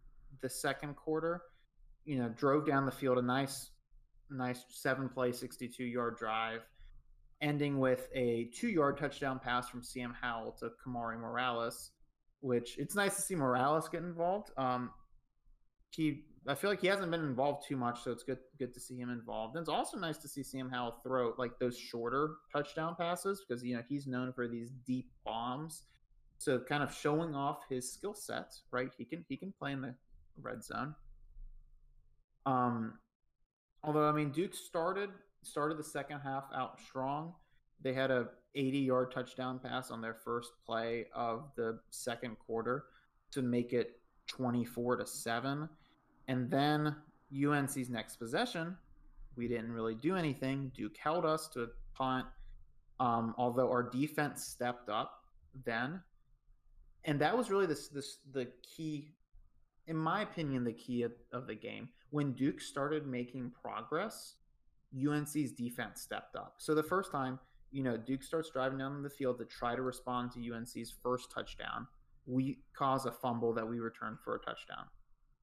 the 0.40 0.50
second 0.50 0.96
quarter. 0.96 1.42
You 2.04 2.18
know, 2.18 2.28
drove 2.28 2.66
down 2.66 2.84
the 2.84 2.92
field 2.92 3.18
a 3.18 3.22
nice, 3.22 3.70
nice 4.30 4.64
seven 4.68 5.08
play, 5.08 5.32
sixty 5.32 5.68
two 5.68 5.84
yard 5.84 6.16
drive, 6.16 6.62
ending 7.40 7.78
with 7.78 8.08
a 8.14 8.50
two 8.54 8.68
yard 8.68 8.98
touchdown 8.98 9.38
pass 9.38 9.68
from 9.68 9.82
Sam 9.82 10.14
Howell 10.20 10.52
to 10.60 10.70
Kamari 10.84 11.18
Morales. 11.18 11.90
Which 12.40 12.76
it's 12.78 12.94
nice 12.94 13.16
to 13.16 13.22
see 13.22 13.34
Morales 13.34 13.88
get 13.88 14.02
involved. 14.02 14.50
Um, 14.58 14.90
he 15.90 16.24
I 16.46 16.54
feel 16.54 16.68
like 16.68 16.80
he 16.80 16.88
hasn't 16.88 17.10
been 17.10 17.24
involved 17.24 17.66
too 17.66 17.76
much, 17.76 18.02
so 18.02 18.10
it's 18.10 18.22
good 18.22 18.38
good 18.58 18.74
to 18.74 18.80
see 18.80 18.98
him 18.98 19.10
involved. 19.10 19.56
And 19.56 19.62
it's 19.62 19.70
also 19.70 19.98
nice 19.98 20.18
to 20.18 20.28
see 20.28 20.42
Sam 20.42 20.68
Howell 20.68 21.00
throw 21.02 21.32
like 21.38 21.58
those 21.58 21.78
shorter 21.78 22.34
touchdown 22.52 22.96
passes 22.96 23.42
because 23.46 23.64
you 23.64 23.74
know 23.74 23.82
he's 23.88 24.06
known 24.06 24.32
for 24.32 24.46
these 24.46 24.70
deep 24.86 25.10
bombs. 25.24 25.84
So 26.38 26.58
kind 26.58 26.82
of 26.82 26.92
showing 26.92 27.34
off 27.34 27.60
his 27.70 27.90
skill 27.90 28.12
set, 28.12 28.52
right? 28.70 28.90
He 28.98 29.04
can 29.04 29.24
he 29.28 29.36
can 29.36 29.52
play 29.58 29.72
in 29.72 29.80
the 29.80 29.94
red 30.40 30.62
zone. 30.62 30.94
Um 32.44 32.98
although 33.84 34.08
I 34.08 34.12
mean 34.12 34.30
Duke 34.30 34.54
started 34.54 35.10
started 35.42 35.78
the 35.78 35.84
second 35.84 36.20
half 36.20 36.44
out 36.54 36.80
strong. 36.80 37.34
They 37.82 37.92
had 37.92 38.10
a 38.10 38.28
80 38.54 38.78
yard 38.78 39.12
touchdown 39.12 39.58
pass 39.58 39.90
on 39.90 40.00
their 40.00 40.14
first 40.14 40.52
play 40.64 41.06
of 41.14 41.50
the 41.56 41.80
second 41.90 42.38
quarter 42.38 42.84
to 43.32 43.42
make 43.42 43.72
it 43.72 44.00
24 44.28 44.96
to 44.96 45.06
7 45.06 45.68
and 46.28 46.50
then 46.50 46.96
UNC's 47.34 47.90
next 47.90 48.16
possession, 48.16 48.76
we 49.36 49.48
didn't 49.48 49.72
really 49.72 49.94
do 49.94 50.16
anything. 50.16 50.70
Duke 50.74 50.96
held 50.96 51.24
us 51.24 51.48
to 51.48 51.64
a 51.64 51.66
punt, 51.94 52.26
um, 53.00 53.34
although 53.36 53.68
our 53.70 53.82
defense 53.82 54.44
stepped 54.44 54.88
up 54.88 55.24
then, 55.64 56.00
and 57.04 57.20
that 57.20 57.36
was 57.36 57.50
really 57.50 57.66
this 57.66 57.88
this 57.88 58.18
the 58.32 58.48
key, 58.62 59.12
in 59.86 59.96
my 59.96 60.22
opinion, 60.22 60.64
the 60.64 60.72
key 60.72 61.02
of, 61.02 61.12
of 61.32 61.46
the 61.46 61.54
game. 61.54 61.88
When 62.14 62.30
Duke 62.34 62.60
started 62.60 63.08
making 63.08 63.50
progress, 63.60 64.36
UNC's 64.96 65.50
defense 65.50 66.00
stepped 66.00 66.36
up. 66.36 66.54
So 66.58 66.72
the 66.72 66.80
first 66.84 67.10
time, 67.10 67.40
you 67.72 67.82
know, 67.82 67.96
Duke 67.96 68.22
starts 68.22 68.50
driving 68.52 68.78
down 68.78 69.02
the 69.02 69.10
field 69.10 69.36
to 69.38 69.44
try 69.44 69.74
to 69.74 69.82
respond 69.82 70.30
to 70.30 70.54
UNC's 70.54 70.94
first 71.02 71.32
touchdown. 71.34 71.88
We 72.24 72.60
cause 72.72 73.06
a 73.06 73.10
fumble 73.10 73.52
that 73.54 73.68
we 73.68 73.80
return 73.80 74.16
for 74.22 74.36
a 74.36 74.38
touchdown. 74.38 74.84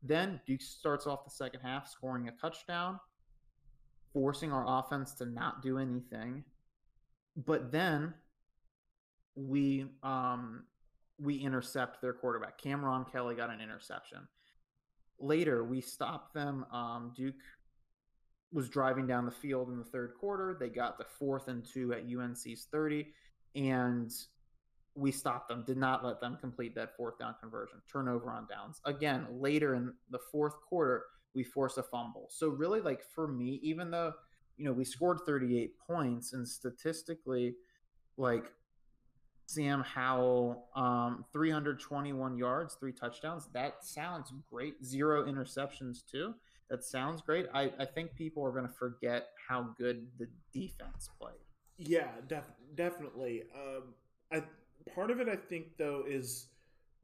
Then 0.01 0.39
Duke 0.47 0.61
starts 0.61 1.07
off 1.07 1.25
the 1.25 1.29
second 1.29 1.59
half 1.59 1.89
scoring 1.89 2.29
a 2.29 2.31
touchdown, 2.31 3.01
forcing 4.13 4.53
our 4.53 4.63
offense 4.65 5.13
to 5.15 5.25
not 5.25 5.61
do 5.61 5.77
anything. 5.77 6.45
But 7.35 7.73
then 7.73 8.13
we 9.35 9.87
um 10.03 10.63
we 11.19 11.35
intercept 11.35 12.01
their 12.01 12.13
quarterback. 12.13 12.57
Cameron 12.61 13.03
Kelly 13.11 13.35
got 13.35 13.49
an 13.49 13.59
interception. 13.59 14.19
Later, 15.21 15.63
we 15.63 15.81
stopped 15.81 16.33
them. 16.33 16.65
Um, 16.71 17.13
Duke 17.15 17.35
was 18.51 18.69
driving 18.69 19.07
down 19.07 19.25
the 19.25 19.31
field 19.31 19.69
in 19.69 19.77
the 19.77 19.85
third 19.85 20.13
quarter. 20.19 20.57
They 20.59 20.69
got 20.69 20.97
the 20.97 21.05
fourth 21.05 21.47
and 21.47 21.65
two 21.65 21.93
at 21.93 22.03
UNC's 22.03 22.67
30, 22.71 23.07
and 23.55 24.11
we 24.95 25.11
stopped 25.11 25.47
them, 25.47 25.63
did 25.65 25.77
not 25.77 26.03
let 26.03 26.19
them 26.19 26.37
complete 26.39 26.75
that 26.75 26.95
fourth 26.97 27.17
down 27.17 27.35
conversion, 27.39 27.81
turnover 27.91 28.31
on 28.31 28.47
downs. 28.49 28.81
Again, 28.85 29.25
later 29.31 29.75
in 29.75 29.93
the 30.09 30.19
fourth 30.31 30.55
quarter, 30.67 31.05
we 31.33 31.43
force 31.43 31.77
a 31.77 31.83
fumble. 31.83 32.27
So 32.29 32.49
really, 32.49 32.81
like 32.81 33.03
for 33.03 33.27
me, 33.27 33.59
even 33.63 33.89
though 33.89 34.13
you 34.57 34.65
know 34.65 34.73
we 34.73 34.83
scored 34.83 35.19
38 35.25 35.77
points 35.79 36.33
and 36.33 36.45
statistically, 36.45 37.55
like 38.17 38.51
Sam 39.53 39.83
Howell, 39.83 40.67
um, 40.75 41.25
321 41.33 42.37
yards, 42.37 42.75
three 42.75 42.93
touchdowns. 42.93 43.47
That 43.53 43.83
sounds 43.83 44.31
great. 44.49 44.83
Zero 44.83 45.25
interceptions 45.25 46.05
too. 46.09 46.33
That 46.69 46.83
sounds 46.83 47.21
great. 47.21 47.47
I, 47.53 47.71
I 47.79 47.85
think 47.85 48.15
people 48.15 48.45
are 48.45 48.51
going 48.51 48.67
to 48.67 48.73
forget 48.73 49.29
how 49.47 49.75
good 49.77 50.07
the 50.17 50.27
defense 50.53 51.09
played. 51.19 51.35
Yeah, 51.77 52.07
def- 52.27 52.53
definitely. 52.75 53.43
Um, 53.53 53.93
I 54.31 54.43
part 54.95 55.11
of 55.11 55.19
it, 55.19 55.27
I 55.27 55.35
think, 55.35 55.77
though, 55.77 56.03
is 56.07 56.47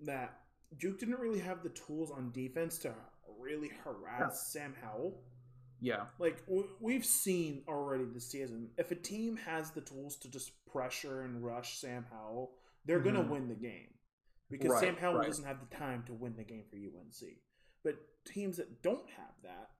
that 0.06 0.40
Duke 0.80 1.00
didn't 1.00 1.20
really 1.20 1.40
have 1.40 1.64
the 1.64 1.70
tools 1.70 2.12
on 2.12 2.32
defense 2.32 2.78
to 2.80 2.94
really 3.40 3.72
harass 3.84 4.52
Sam 4.52 4.74
Howell. 4.82 5.20
Yeah. 5.80 6.06
Like 6.20 6.46
w- 6.48 6.70
we've 6.80 7.06
seen 7.06 7.64
already 7.68 8.06
this 8.06 8.30
season, 8.30 8.70
if 8.78 8.92
a 8.92 8.96
team 8.96 9.38
has 9.38 9.72
the 9.72 9.82
tools 9.82 10.16
to 10.18 10.30
just 10.30 10.52
pressure 10.78 11.22
and 11.22 11.44
rush 11.44 11.80
Sam 11.80 12.06
Howell, 12.12 12.56
they're 12.86 13.00
gonna 13.00 13.24
Mhm. 13.24 13.30
win 13.30 13.48
the 13.48 13.56
game 13.56 13.94
because 14.50 14.72
Right, 14.72 14.80
Sam 14.82 14.96
Howell 14.98 15.18
right. 15.20 15.28
doesn't 15.28 15.44
have 15.46 15.60
the 15.68 15.76
time 15.76 16.04
to 16.06 16.14
win 16.14 16.36
the 16.36 16.44
game 16.44 16.66
for 16.70 16.76
UNC. 16.78 17.42
But 17.84 18.24
teams 18.26 18.58
that 18.58 18.82
don't 18.84 19.10
have 19.10 19.42
that, 19.42 19.72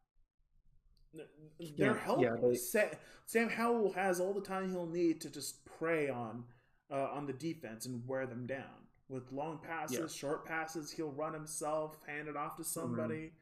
they're 1.14 1.28
Yeah, 1.60 1.94
helpless. 1.98 2.24
yeah, 2.72 2.82
they- 2.82 2.90
Sa- 2.92 2.98
Sam 3.26 3.50
Howell 3.50 3.94
has 3.94 4.20
all 4.20 4.34
the 4.34 4.42
time 4.42 4.70
he'll 4.72 4.88
need 4.90 5.22
to 5.22 5.30
just 5.30 5.66
prey 5.66 6.10
on 6.10 6.48
uh, 6.90 7.12
on 7.12 7.26
the 7.28 7.34
defense 7.34 7.86
and 7.86 8.08
wear 8.08 8.26
them 8.26 8.48
down 8.48 8.88
with 9.10 9.30
long 9.34 9.60
passes, 9.60 9.98
Yeah. 10.00 10.08
short 10.08 10.46
passes. 10.46 10.90
He'll 10.94 11.12
run 11.12 11.34
himself, 11.34 12.02
hand 12.06 12.30
it 12.30 12.38
off 12.38 12.56
to 12.58 12.64
somebody. 12.64 13.34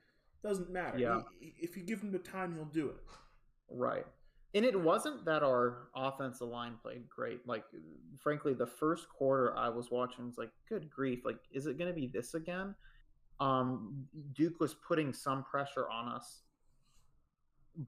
Doesn't 0.42 0.72
matter. 0.72 0.98
Mm-hmm. 0.98 1.00
Yeah. 1.00 1.24
He- 1.40 1.56
if 1.64 1.78
you 1.78 1.84
give 1.84 2.02
him 2.02 2.12
the 2.12 2.18
time, 2.18 2.56
he'll 2.56 2.66
do 2.66 2.90
it. 2.90 3.04
Right. 3.70 4.06
And 4.56 4.64
it 4.64 4.80
wasn't 4.80 5.26
that 5.26 5.44
our 5.44 5.90
offensive 5.94 6.48
line 6.48 6.76
played 6.82 7.10
great. 7.10 7.46
Like, 7.46 7.66
frankly, 8.22 8.54
the 8.54 8.66
first 8.66 9.10
quarter 9.10 9.56
I 9.58 9.68
was 9.68 9.92
watching 9.92 10.26
was 10.26 10.38
like, 10.38 10.52
good 10.70 10.90
grief. 10.90 11.26
Like, 11.26 11.40
is 11.52 11.68
it 11.68 11.78
going 11.78 11.90
to 11.90 11.94
be 11.94 12.08
this 12.08 12.36
again? 12.36 12.74
Um, 13.42 14.08
Duke 14.34 14.62
was 14.62 14.74
putting 14.74 15.12
some 15.12 15.44
pressure 15.44 15.90
on 15.90 16.08
us, 16.08 16.44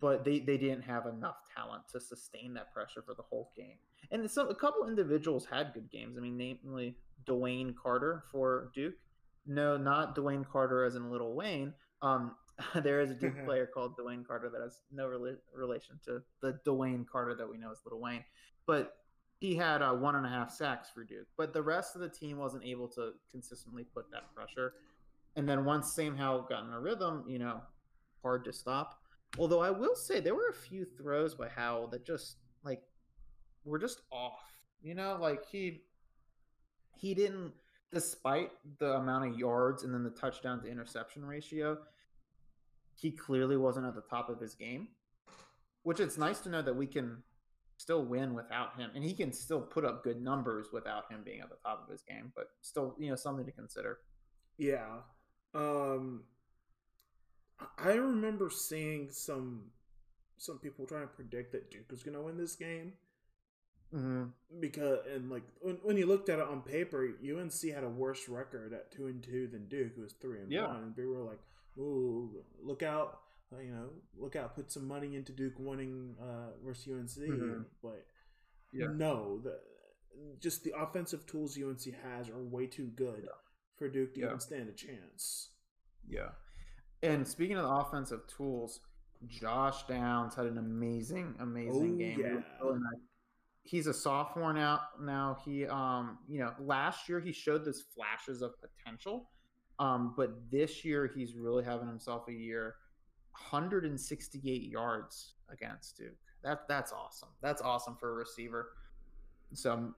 but 0.01 0.25
they, 0.25 0.39
they 0.39 0.57
didn't 0.57 0.81
have 0.81 1.05
enough 1.05 1.37
talent 1.55 1.83
to 1.93 2.01
sustain 2.01 2.53
that 2.55 2.73
pressure 2.73 3.01
for 3.01 3.13
the 3.13 3.23
whole 3.23 3.53
game. 3.55 3.77
And 4.11 4.29
some, 4.29 4.49
a 4.49 4.55
couple 4.55 4.89
individuals 4.89 5.47
had 5.49 5.73
good 5.73 5.89
games. 5.89 6.17
I 6.17 6.21
mean, 6.21 6.35
namely 6.35 6.97
Dwayne 7.25 7.75
Carter 7.81 8.25
for 8.29 8.71
Duke. 8.75 8.95
No, 9.45 9.77
not 9.77 10.17
Dwayne 10.17 10.45
Carter 10.45 10.83
as 10.83 10.95
in 10.95 11.09
Lil 11.09 11.33
Wayne. 11.33 11.73
Um, 12.01 12.35
there 12.83 13.01
is 13.01 13.11
a 13.11 13.15
Duke 13.15 13.33
player 13.45 13.65
called 13.71 13.97
Dwayne 13.97 14.25
Carter 14.25 14.49
that 14.49 14.61
has 14.61 14.81
no 14.91 15.05
rela- 15.07 15.37
relation 15.53 15.99
to 16.05 16.21
the 16.41 16.59
Dwayne 16.65 17.05
Carter 17.07 17.35
that 17.35 17.49
we 17.49 17.57
know 17.57 17.71
as 17.71 17.79
Lil 17.85 17.99
Wayne. 17.99 18.23
But 18.65 18.97
he 19.39 19.55
had 19.55 19.81
uh, 19.81 19.93
one 19.93 20.15
and 20.15 20.25
a 20.25 20.29
half 20.29 20.51
sacks 20.51 20.89
for 20.93 21.03
Duke. 21.03 21.27
But 21.37 21.53
the 21.53 21.61
rest 21.61 21.95
of 21.95 22.01
the 22.01 22.09
team 22.09 22.37
wasn't 22.37 22.63
able 22.63 22.87
to 22.89 23.11
consistently 23.31 23.83
put 23.83 24.09
that 24.11 24.33
pressure. 24.33 24.73
And 25.35 25.47
then 25.47 25.65
once 25.65 25.93
Sam 25.93 26.17
Howell 26.17 26.47
got 26.49 26.65
in 26.65 26.73
a 26.73 26.79
rhythm, 26.79 27.23
you 27.27 27.37
know, 27.37 27.61
hard 28.23 28.43
to 28.45 28.53
stop. 28.53 28.99
Although 29.37 29.61
I 29.61 29.69
will 29.69 29.95
say 29.95 30.19
there 30.19 30.33
were 30.33 30.49
a 30.49 30.53
few 30.53 30.85
throws 30.85 31.35
by 31.35 31.49
Howell 31.49 31.89
that 31.89 32.05
just 32.05 32.37
like 32.63 32.81
were 33.63 33.77
just 33.77 34.01
off. 34.11 34.41
You 34.81 34.95
know, 34.95 35.17
like 35.19 35.45
he 35.45 35.81
he 36.95 37.13
didn't 37.13 37.53
despite 37.91 38.51
the 38.79 38.93
amount 38.93 39.31
of 39.31 39.39
yards 39.39 39.83
and 39.83 39.93
then 39.93 40.03
the 40.03 40.09
touchdown 40.09 40.61
to 40.61 40.69
interception 40.69 41.23
ratio, 41.23 41.77
he 42.99 43.11
clearly 43.11 43.55
wasn't 43.57 43.85
at 43.85 43.95
the 43.95 44.01
top 44.09 44.29
of 44.29 44.39
his 44.39 44.55
game. 44.55 44.89
Which 45.83 45.99
it's 46.01 46.17
nice 46.17 46.39
to 46.41 46.49
know 46.49 46.61
that 46.61 46.75
we 46.75 46.85
can 46.87 47.23
still 47.77 48.03
win 48.03 48.33
without 48.33 48.75
him 48.77 48.89
and 48.95 49.03
he 49.03 49.13
can 49.13 49.31
still 49.31 49.61
put 49.61 49.85
up 49.85 50.03
good 50.03 50.19
numbers 50.21 50.67
without 50.73 51.09
him 51.11 51.21
being 51.23 51.39
at 51.41 51.49
the 51.49 51.55
top 51.63 51.83
of 51.85 51.89
his 51.91 52.01
game, 52.01 52.33
but 52.35 52.49
still, 52.61 52.95
you 52.99 53.09
know, 53.09 53.15
something 53.15 53.45
to 53.45 53.51
consider. 53.51 53.99
Yeah. 54.57 54.97
Um 55.53 56.23
I 57.77 57.93
remember 57.93 58.49
seeing 58.49 59.09
some 59.11 59.71
some 60.37 60.59
people 60.59 60.85
trying 60.85 61.03
to 61.03 61.07
predict 61.13 61.51
that 61.53 61.71
Duke 61.71 61.89
was 61.89 62.03
going 62.03 62.15
to 62.15 62.21
win 62.21 62.37
this 62.37 62.55
game 62.55 62.93
Mm-hmm. 63.95 64.23
because 64.59 64.99
and 65.15 65.31
like 65.31 65.43
when, 65.61 65.75
when 65.81 65.95
you 65.95 66.07
looked 66.07 66.27
at 66.27 66.39
it 66.39 66.45
on 66.45 66.61
paper, 66.61 67.07
UNC 67.23 67.53
had 67.73 67.85
a 67.85 67.89
worse 67.89 68.27
record 68.27 68.73
at 68.73 68.91
two 68.91 69.07
and 69.07 69.23
two 69.23 69.47
than 69.47 69.69
Duke, 69.69 69.93
who 69.95 70.01
was 70.01 70.11
three 70.13 70.41
and 70.41 70.51
Yeah. 70.51 70.67
one. 70.67 70.83
And 70.83 70.95
people 70.95 71.13
were 71.13 71.23
like, 71.23 71.39
"Ooh, 71.77 72.43
look 72.61 72.83
out! 72.83 73.21
uh, 73.53 73.59
You 73.59 73.71
know, 73.71 73.89
look 74.15 74.35
out! 74.35 74.55
Put 74.55 74.71
some 74.71 74.87
money 74.87 75.15
into 75.15 75.31
Duke 75.31 75.57
winning 75.59 76.15
uh, 76.19 76.51
versus 76.63 76.87
UNC." 76.87 77.29
Mhm. 77.29 77.65
But 77.81 78.05
Yeah. 78.73 78.87
no, 78.87 79.39
the 79.39 79.59
just 80.39 80.63
the 80.63 80.73
offensive 80.77 81.25
tools 81.27 81.57
UNC 81.57 81.91
has 82.03 82.29
are 82.29 82.43
way 82.43 82.65
too 82.67 82.87
good 82.87 83.27
for 83.75 83.87
Duke 83.87 84.13
to 84.15 84.19
Yeah. 84.21 84.25
even 84.27 84.39
stand 84.39 84.67
a 84.69 84.73
chance. 84.73 85.53
Yeah. 86.07 86.31
And 87.03 87.27
speaking 87.27 87.55
of 87.57 87.63
the 87.63 87.69
offensive 87.75 88.25
tools, 88.27 88.79
Josh 89.27 89.85
Downs 89.85 90.33
had 90.35 90.47
an 90.47 90.57
amazing, 90.57 91.35
amazing 91.39 91.93
Oh, 91.93 91.97
game. 91.97 92.19
Yeah. 92.19 92.79
He's 93.61 93.85
a 93.87 93.93
sophomore 93.93 94.53
now. 94.53 94.79
Now 94.99 95.35
he, 95.45 95.67
um, 95.67 96.17
you 96.27 96.39
know, 96.39 96.55
last 96.59 97.07
year 97.09 97.19
he 97.19 97.31
showed 97.33 97.65
those 97.65 97.81
flashes 97.81 98.41
of 98.41 98.53
potential, 98.61 99.29
um, 99.79 100.13
but 100.17 100.49
this 100.51 100.83
year 100.85 101.11
he's 101.13 101.35
really 101.35 101.63
having 101.63 101.87
himself 101.87 102.27
a 102.27 102.33
year. 102.33 102.75
168 103.51 104.63
yards 104.63 105.35
against 105.49 105.97
Duke. 105.97 106.15
That 106.43 106.67
that's 106.67 106.91
awesome. 106.91 107.29
That's 107.41 107.61
awesome 107.61 107.95
for 107.99 108.11
a 108.11 108.13
receiver. 108.15 108.69
So 109.53 109.71
I'm 109.71 109.95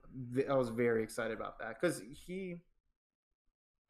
I 0.48 0.54
was 0.54 0.68
very 0.68 1.02
excited 1.02 1.36
about 1.36 1.58
that 1.58 1.80
because 1.80 2.02
he 2.26 2.60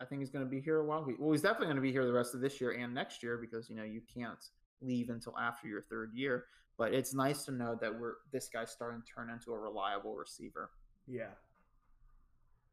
I 0.01 0.05
think 0.07 0.21
he's 0.21 0.31
going 0.31 0.45
to 0.45 0.51
be 0.51 0.61
here 0.61 0.79
a 0.79 0.85
while. 0.85 1.05
He- 1.05 1.15
Well, 1.19 1.33
he's 1.33 1.43
definitely 1.43 1.67
going 1.67 1.77
to 1.77 1.83
be 1.83 1.93
here 1.93 2.07
the 2.07 2.13
rest 2.13 2.35
of 2.35 2.41
this 2.41 2.61
year 2.61 2.71
and 2.73 2.95
next 2.95 3.23
year 3.23 3.37
because 3.39 3.69
you 3.69 3.77
know 3.77 3.83
you 3.83 4.01
can't 4.15 4.43
leave 4.81 5.11
until 5.11 5.37
after 5.39 5.69
your 5.69 5.83
third 5.83 6.13
year. 6.15 6.45
But 6.79 6.95
it's 6.95 7.13
nice 7.13 7.45
to 7.45 7.53
know 7.53 7.77
that 7.81 7.99
we're 8.01 8.15
this 8.33 8.49
guy's 8.49 8.71
starting 8.71 9.03
to 9.03 9.13
turn 9.13 9.29
into 9.29 9.53
a 9.53 9.59
reliable 9.59 10.15
receiver. 10.15 10.71
Yeah. 11.07 11.31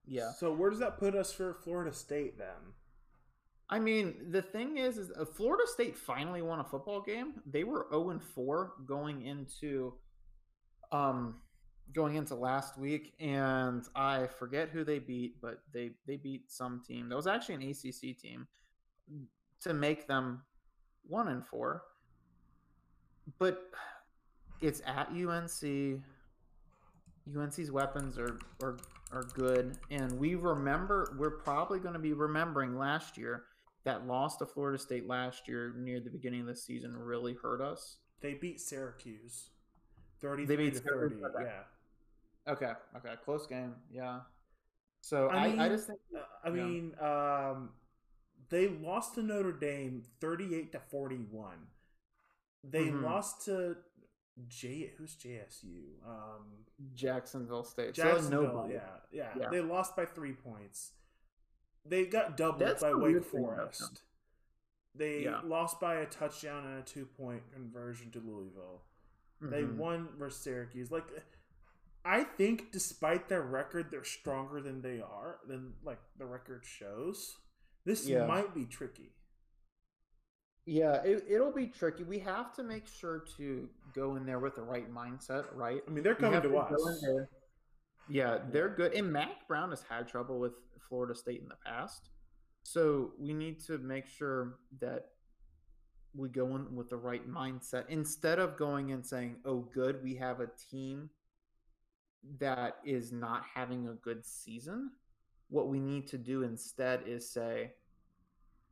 Yeah, 0.10 0.32
So 0.32 0.54
where 0.54 0.70
does 0.70 0.80
that 0.80 0.98
put 1.00 1.16
us 1.16 1.34
for 1.34 1.54
Florida 1.54 1.92
State 1.92 2.38
then? 2.38 2.72
I 3.70 3.80
mean 3.80 4.32
the 4.32 4.42
thing 4.42 4.78
is, 4.78 4.98
is 4.98 5.12
uh, 5.12 5.26
Florida 5.26 5.64
State 5.68 5.98
finally 5.98 6.42
won 6.42 6.60
a 6.60 6.64
football 6.64 7.02
game. 7.02 7.34
They 7.46 7.64
were 7.64 7.88
zero 7.92 8.12
and 8.12 8.24
four 8.24 8.74
going 8.86 9.24
into, 9.24 9.94
um, 10.92 11.36
going 11.94 12.16
into 12.16 12.36
last 12.36 12.78
week, 12.78 13.14
and 13.20 13.84
I 13.94 14.28
forget 14.28 14.70
who 14.70 14.86
they 14.86 15.00
beat, 15.00 15.42
but 15.42 15.64
they 15.74 15.92
they 16.06 16.16
beat 16.16 16.50
some 16.50 16.82
team. 16.88 17.10
That 17.10 17.16
was 17.16 17.28
actually 17.28 17.56
an 17.56 17.64
ACC 17.64 18.18
team 18.18 18.48
to 19.62 19.74
make 19.74 20.08
them 20.08 20.44
one 21.06 21.28
and 21.28 21.46
four. 21.46 21.84
But 23.38 23.70
it's 24.62 24.82
at 24.86 25.10
UNC. 25.10 26.02
UNC's 27.36 27.70
weapons 27.70 28.18
are 28.18 28.40
are 28.64 28.78
are 29.12 29.24
good, 29.34 29.78
and 29.92 30.18
we 30.18 30.36
remember 30.36 31.14
we're 31.20 31.32
probably 31.32 31.80
going 31.80 31.96
to 31.96 32.00
be 32.00 32.14
remembering 32.14 32.78
last 32.78 33.18
year 33.18 33.44
that 33.88 34.06
loss 34.06 34.38
to 34.38 34.46
Florida 34.46 34.78
State 34.78 35.08
last 35.08 35.48
year 35.48 35.74
near 35.78 36.00
the 36.00 36.10
beginning 36.10 36.42
of 36.42 36.48
the 36.48 36.56
season 36.56 36.96
really 36.96 37.34
hurt 37.42 37.62
us. 37.62 37.98
They 38.22 38.34
beat 38.34 38.60
Syracuse, 38.60 39.50
30 40.22 40.46
they 40.46 40.56
beat 40.58 40.74
to 40.76 40.80
30. 40.82 40.90
Syracuse, 41.16 41.24
okay. 41.36 41.46
Yeah. 41.46 42.52
Okay, 42.54 42.72
okay, 42.98 43.14
close 43.26 43.48
game, 43.48 43.76
yeah. 43.92 44.20
So 45.02 45.28
I 45.30 45.48
I, 45.48 45.66
I, 45.66 45.70
just 45.70 45.88
think 45.88 46.00
Uh, 46.16 46.20
I 46.44 46.48
Yeah. 46.50 46.54
mean, 46.66 46.96
um, 47.00 47.70
they 48.50 48.68
lost 48.70 49.16
to 49.16 49.22
Notre 49.24 49.52
Dame 49.52 50.04
thirty-eight 50.20 50.72
to 50.74 50.80
forty-one. 50.80 51.68
They 52.64 52.88
Mhm. 52.88 53.04
lost 53.04 53.46
to 53.46 53.78
J. 54.48 54.94
Who's 54.98 55.16
JSU? 55.16 56.00
Um, 56.06 56.66
Jacksonville 56.94 57.64
State. 57.64 57.94
Jacksonville. 57.94 58.66
so 58.66 58.70
yeah, 58.70 59.00
yeah, 59.12 59.34
Yeah. 59.38 59.50
They 59.50 59.62
lost 59.62 59.96
by 59.96 60.06
three 60.06 60.34
points. 60.34 60.94
They 61.90 62.06
got 62.06 62.38
doubled 62.38 62.62
That's 62.62 62.82
by 62.82 62.94
Wake 62.94 63.04
weird 63.04 63.26
thing 63.26 63.44
about 63.44 63.56
them. 63.58 63.66
Forest. 63.72 64.02
They 64.96 65.24
Yeah. 65.24 65.42
lost 65.44 65.80
by 65.80 65.96
a 65.96 66.06
touchdown 66.06 66.66
and 66.66 66.80
a 66.80 66.84
two-point 66.84 67.52
conversion 67.52 68.12
to 68.12 68.20
Louisville. 68.20 68.84
They 69.40 69.64
Mhm. 69.64 69.76
won 69.78 70.10
versus 70.18 70.42
Syracuse. 70.42 70.92
Like, 70.92 71.06
I 72.04 72.24
think 72.24 72.72
despite 72.72 73.30
their 73.30 73.44
record, 73.44 73.92
they're 73.92 74.04
stronger 74.04 74.60
than 74.62 74.82
they 74.82 75.00
are 75.02 75.40
than 75.46 75.76
like 75.84 76.00
the 76.18 76.26
record 76.26 76.66
shows. 76.66 77.38
This 77.86 78.08
Yeah. 78.08 78.26
might 78.26 78.54
be 78.56 78.66
tricky. 78.66 79.14
Yeah, 80.66 81.02
it, 81.04 81.24
it'll 81.30 81.54
be 81.54 81.68
tricky. 81.68 82.04
We 82.04 82.20
have 82.20 82.54
to 82.56 82.64
make 82.64 82.88
sure 82.88 83.20
to 83.38 83.70
go 83.94 84.16
in 84.16 84.26
there 84.26 84.40
with 84.40 84.56
the 84.56 84.64
right 84.64 84.92
mindset, 84.92 85.54
right? 85.56 85.82
I 85.88 85.90
mean, 85.92 86.04
they're 86.04 86.16
coming 86.16 86.42
to 86.42 86.58
us. 86.58 87.06
Yeah, 88.10 88.40
they're 88.50 88.70
good. 88.70 88.94
And 88.94 89.12
Mack 89.14 89.48
Brown 89.48 89.70
has 89.70 89.84
had 89.84 90.08
trouble 90.08 90.40
with 90.40 90.54
Florida 90.80 91.16
State 91.16 91.42
in 91.42 91.48
the 91.48 91.56
past. 91.66 92.10
So 92.64 93.12
we 93.20 93.34
need 93.34 93.60
to 93.66 93.78
make 93.78 94.08
sure 94.08 94.60
that 94.82 95.06
we 96.16 96.30
go 96.30 96.56
in 96.56 96.76
with 96.76 96.90
the 96.90 96.98
right 96.98 97.30
mindset 97.30 97.86
instead 97.90 98.40
of 98.40 98.58
going 98.58 98.92
and 98.92 99.06
saying, 99.06 99.38
oh, 99.46 99.68
good, 99.74 100.04
we 100.04 100.16
have 100.16 100.40
a 100.40 100.50
team 100.72 101.10
that 102.40 102.78
is 102.86 103.12
not 103.12 103.44
having 103.54 103.88
a 103.88 103.94
good 103.94 104.26
season. 104.26 104.92
What 105.50 105.70
we 105.70 105.80
need 105.80 106.08
to 106.08 106.18
do 106.18 106.44
instead 106.44 107.02
is 107.06 107.30
say, 107.30 107.72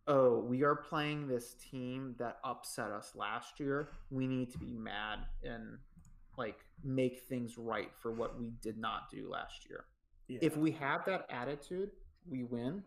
oh, 0.08 0.40
we 0.40 0.64
are 0.64 0.76
playing 0.76 1.28
this 1.28 1.56
team 1.56 2.16
that 2.20 2.38
upset 2.44 2.92
us 2.92 3.14
last 3.16 3.60
year. 3.60 3.90
We 4.10 4.28
need 4.28 4.52
to 4.52 4.58
be 4.58 4.74
mad 4.74 5.20
and 5.44 5.78
like 6.38 6.60
make 6.84 7.22
things 7.30 7.58
right 7.58 7.92
for 8.02 8.12
what 8.12 8.38
we 8.38 8.52
did 8.62 8.78
not 8.78 9.10
do 9.10 9.30
last 9.30 9.68
year. 9.70 9.86
Yeah. 10.28 10.40
If 10.42 10.58
we 10.58 10.72
have 10.72 11.06
that 11.06 11.28
attitude, 11.30 11.92
we 12.30 12.44
win. 12.44 12.84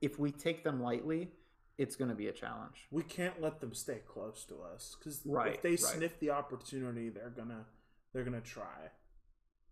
If 0.00 0.18
we 0.18 0.32
take 0.32 0.64
them 0.64 0.82
lightly, 0.82 1.30
it's 1.78 1.96
going 1.96 2.10
to 2.10 2.14
be 2.14 2.28
a 2.28 2.32
challenge. 2.32 2.86
we 2.90 3.02
can't 3.02 3.40
let 3.40 3.60
them 3.60 3.72
stay 3.74 4.00
close 4.06 4.44
to 4.48 4.56
us 4.62 4.96
because 4.98 5.22
Right, 5.24 5.54
if 5.54 5.62
they 5.62 5.70
right. 5.70 5.78
sniff 5.78 6.18
the 6.20 6.30
opportunity, 6.30 7.08
they're 7.08 7.30
gonna 7.30 7.64
they're 8.12 8.24
gonna 8.24 8.40
try. 8.42 8.90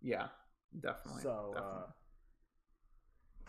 Yeah, 0.00 0.28
definitely. 0.78 1.22
So, 1.22 1.52
definitely. 1.54 1.78
uh, 1.78 1.86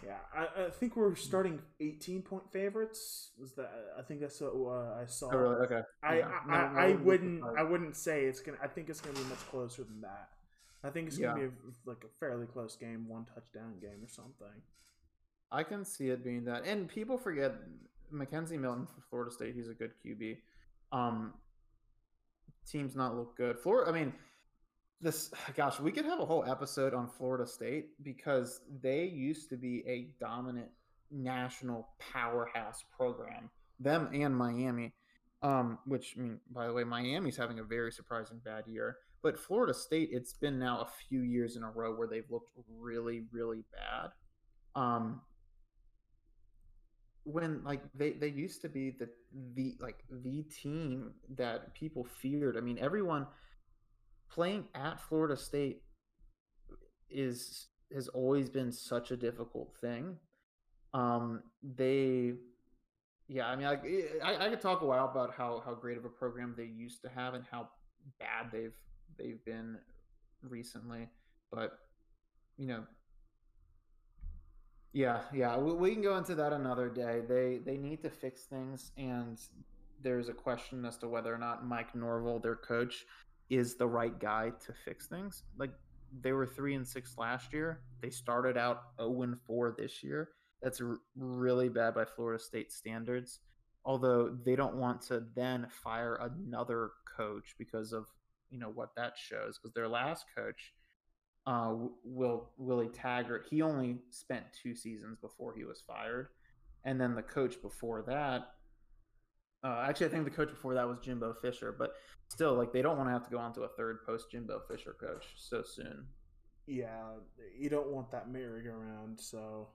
yeah, 0.03 0.17
I, 0.35 0.65
I 0.65 0.69
think 0.71 0.95
we're 0.95 1.15
starting 1.15 1.61
eighteen 1.79 2.23
point 2.23 2.51
favorites. 2.51 3.31
Was 3.39 3.53
that? 3.53 3.71
I 3.97 4.01
think 4.01 4.19
that's 4.19 4.41
what 4.41 4.53
uh, 4.53 5.01
I 5.01 5.05
saw. 5.05 5.29
oh, 5.31 5.37
really? 5.37 5.55
Okay. 5.65 5.81
I 6.03 6.17
Yeah. 6.17 6.27
I, 6.27 6.47
No, 6.47 6.53
I, 6.53 6.73
no, 6.73 6.79
I 6.79 6.91
wouldn't. 7.01 7.43
I 7.57 7.63
wouldn't 7.63 7.95
say 7.95 8.25
it's 8.25 8.41
gonna. 8.41 8.57
I 8.61 8.67
think 8.67 8.89
it's 8.89 8.99
gonna 8.99 9.17
be 9.17 9.25
much 9.25 9.47
closer 9.49 9.83
than 9.83 10.01
that. 10.01 10.29
I 10.83 10.89
think 10.89 11.07
it's 11.07 11.17
gonna 11.17 11.39
Yeah. 11.39 11.47
be 11.49 11.53
a, 11.55 11.89
like 11.89 12.03
a 12.03 12.09
fairly 12.19 12.47
close 12.47 12.75
game, 12.75 13.07
one 13.07 13.25
touchdown 13.25 13.79
game 13.79 14.03
or 14.03 14.07
something. 14.07 14.61
I 15.51 15.63
can 15.63 15.83
see 15.85 16.09
it 16.09 16.23
being 16.23 16.45
that. 16.45 16.65
And 16.65 16.87
people 16.87 17.17
forget 17.17 17.53
McKenzie 18.11 18.59
Milton 18.59 18.87
for 18.87 19.01
Florida 19.09 19.31
State. 19.31 19.53
He's 19.55 19.69
a 19.69 19.73
good 19.73 19.91
QB. 20.03 20.37
Um, 20.91 21.33
teams 22.65 22.95
not 22.95 23.15
look 23.15 23.35
good. 23.37 23.59
Florida. 23.59 23.91
I 23.91 23.93
mean, 23.93 24.13
this. 25.01 25.31
Gosh, 25.55 25.79
we 25.79 25.91
could 25.91 26.05
have 26.05 26.19
a 26.19 26.25
whole 26.25 26.45
episode 26.45 26.93
on 26.93 27.07
Florida 27.07 27.45
State 27.45 28.01
because 28.03 28.61
they 28.81 29.05
used 29.05 29.49
to 29.49 29.57
be 29.57 29.83
a 29.87 30.13
dominant 30.19 30.69
national 31.11 31.89
powerhouse 31.99 32.83
program. 32.95 33.49
Them 33.79 34.09
and 34.13 34.35
Miami. 34.35 34.93
Um, 35.43 35.79
which 35.85 36.15
I 36.17 36.21
mean, 36.21 36.39
by 36.51 36.67
the 36.67 36.73
way, 36.73 36.83
Miami's 36.83 37.35
having 37.35 37.59
a 37.59 37.63
very 37.63 37.91
surprising 37.91 38.39
bad 38.45 38.67
year. 38.67 38.97
But 39.23 39.39
Florida 39.39 39.73
State, 39.73 40.09
it's 40.11 40.33
been 40.33 40.57
now 40.57 40.81
a 40.81 40.87
few 41.07 41.21
years 41.21 41.55
in 41.55 41.63
a 41.63 41.69
row 41.69 41.93
where 41.93 42.07
they've 42.07 42.29
looked 42.29 42.51
really, 42.79 43.23
really 43.31 43.63
bad. 43.71 44.11
Um, 44.75 45.21
when 47.23 47.63
like 47.63 47.81
they 47.93 48.13
they 48.13 48.29
used 48.29 48.61
to 48.61 48.69
be 48.69 48.91
the 48.91 49.09
the 49.55 49.75
like 49.79 50.03
the 50.09 50.43
team 50.43 51.11
that 51.37 51.73
people 51.75 52.03
feared. 52.03 52.57
I 52.57 52.61
mean, 52.61 52.79
everyone 52.79 53.27
playing 54.31 54.65
at 54.73 54.99
Florida 54.99 55.37
State 55.37 55.83
is 57.09 57.67
has 57.93 58.07
always 58.07 58.49
been 58.49 58.71
such 58.71 59.11
a 59.11 59.17
difficult 59.17 59.75
thing. 59.81 60.17
Um, 60.93 61.43
they, 61.63 62.33
yeah, 63.27 63.47
I 63.47 63.55
mean, 63.55 63.67
I 63.67 64.45
I 64.45 64.49
could 64.49 64.61
talk 64.61 64.81
a 64.81 64.85
while 64.85 65.09
about 65.09 65.33
how 65.35 65.61
how 65.63 65.75
great 65.75 65.97
of 65.97 66.05
a 66.05 66.09
program 66.09 66.55
they 66.57 66.65
used 66.65 67.01
to 67.03 67.09
have 67.09 67.33
and 67.33 67.43
how 67.51 67.69
bad 68.19 68.51
they've 68.51 68.73
they've 69.17 69.43
been 69.45 69.77
recently, 70.41 71.09
but 71.51 71.79
you 72.57 72.67
know, 72.67 72.83
yeah, 74.93 75.21
yeah, 75.33 75.57
we, 75.57 75.73
we 75.73 75.93
can 75.93 76.01
go 76.01 76.17
into 76.17 76.35
that 76.35 76.53
another 76.53 76.89
day. 76.89 77.21
They 77.27 77.59
they 77.63 77.77
need 77.77 78.01
to 78.03 78.09
fix 78.09 78.43
things, 78.43 78.91
and 78.97 79.39
there's 80.01 80.29
a 80.29 80.33
question 80.33 80.85
as 80.85 80.97
to 80.97 81.07
whether 81.07 81.33
or 81.33 81.37
not 81.37 81.65
Mike 81.65 81.95
Norvell, 81.95 82.39
their 82.39 82.55
coach, 82.55 83.05
is 83.49 83.75
the 83.75 83.87
right 83.87 84.17
guy 84.19 84.51
to 84.65 84.73
fix 84.73 85.07
things. 85.07 85.43
Like 85.57 85.71
they 86.21 86.33
were 86.33 86.45
three 86.45 86.75
and 86.75 86.87
six 86.87 87.17
last 87.17 87.53
year. 87.53 87.81
They 88.01 88.09
started 88.09 88.57
out 88.57 88.83
zero 88.99 89.21
and 89.23 89.39
four 89.41 89.75
this 89.77 90.03
year. 90.03 90.29
That's 90.61 90.81
really 91.15 91.69
bad 91.69 91.95
by 91.95 92.05
Florida 92.05 92.41
State 92.43 92.71
standards. 92.71 93.39
Although 93.83 94.37
they 94.45 94.55
don't 94.55 94.75
want 94.75 95.01
to 95.03 95.23
then 95.35 95.67
fire 95.83 96.19
another 96.21 96.91
coach 97.17 97.55
because 97.57 97.93
of 97.93 98.05
you 98.51 98.59
know 98.59 98.69
what 98.73 98.89
that 98.95 99.13
shows. 99.17 99.57
Because 99.57 99.73
their 99.73 99.87
last 99.87 100.25
coach, 100.37 100.73
uh, 101.47 101.73
Will 102.03 102.49
Willie 102.57 102.89
Taggart, 102.89 103.47
he 103.49 103.61
only 103.61 103.97
spent 104.11 104.45
two 104.61 104.75
seasons 104.75 105.17
before 105.21 105.53
he 105.55 105.63
was 105.63 105.81
fired, 105.87 106.27
and 106.85 106.99
then 107.01 107.15
the 107.15 107.23
coach 107.23 107.61
before 107.61 108.03
that. 108.07 108.41
Uh, 109.63 109.85
actually, 109.87 110.07
I 110.07 110.09
think 110.09 110.25
the 110.25 110.31
coach 110.31 110.49
before 110.49 110.73
that 110.73 110.87
was 110.87 110.97
Jimbo 111.03 111.35
Fisher, 111.41 111.75
but 111.77 111.91
still, 112.29 112.55
like 112.55 112.73
they 112.73 112.81
don't 112.81 112.97
want 112.97 113.07
to 113.09 113.13
have 113.13 113.23
to 113.25 113.29
go 113.29 113.37
on 113.37 113.53
to 113.53 113.61
a 113.61 113.69
third 113.69 113.99
post 114.05 114.31
Jimbo 114.31 114.61
Fisher 114.67 114.95
coach 114.99 115.25
so 115.35 115.61
soon. 115.63 116.05
Yeah, 116.67 117.13
you 117.57 117.69
don't 117.69 117.91
want 117.91 118.11
that 118.11 118.31
merry-go-round, 118.31 119.19
so 119.19 119.69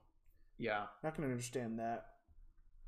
Yeah, 0.59 0.87
not 1.05 1.15
to 1.17 1.23
understand 1.23 1.79
that. 1.79 2.07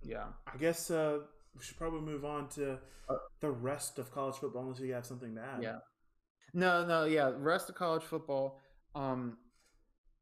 yeah. 0.02 0.26
I 0.52 0.56
guess 0.56 0.90
uh, 0.90 1.18
we 1.56 1.62
should 1.62 1.76
probably 1.76 2.00
move 2.00 2.24
on 2.24 2.48
to 2.50 2.78
Uh, 3.08 3.16
the 3.40 3.50
rest 3.50 3.98
of 3.98 4.12
college 4.12 4.36
football 4.36 4.62
unless 4.62 4.80
you 4.80 4.92
have 4.92 5.06
something 5.06 5.34
to 5.34 5.40
add. 5.40 5.62
Yeah. 5.62 5.78
No, 6.52 6.84
no, 6.84 7.04
yeah. 7.04 7.32
Rest 7.36 7.68
of 7.70 7.74
college 7.74 8.02
football. 8.02 8.60
Um, 8.94 9.38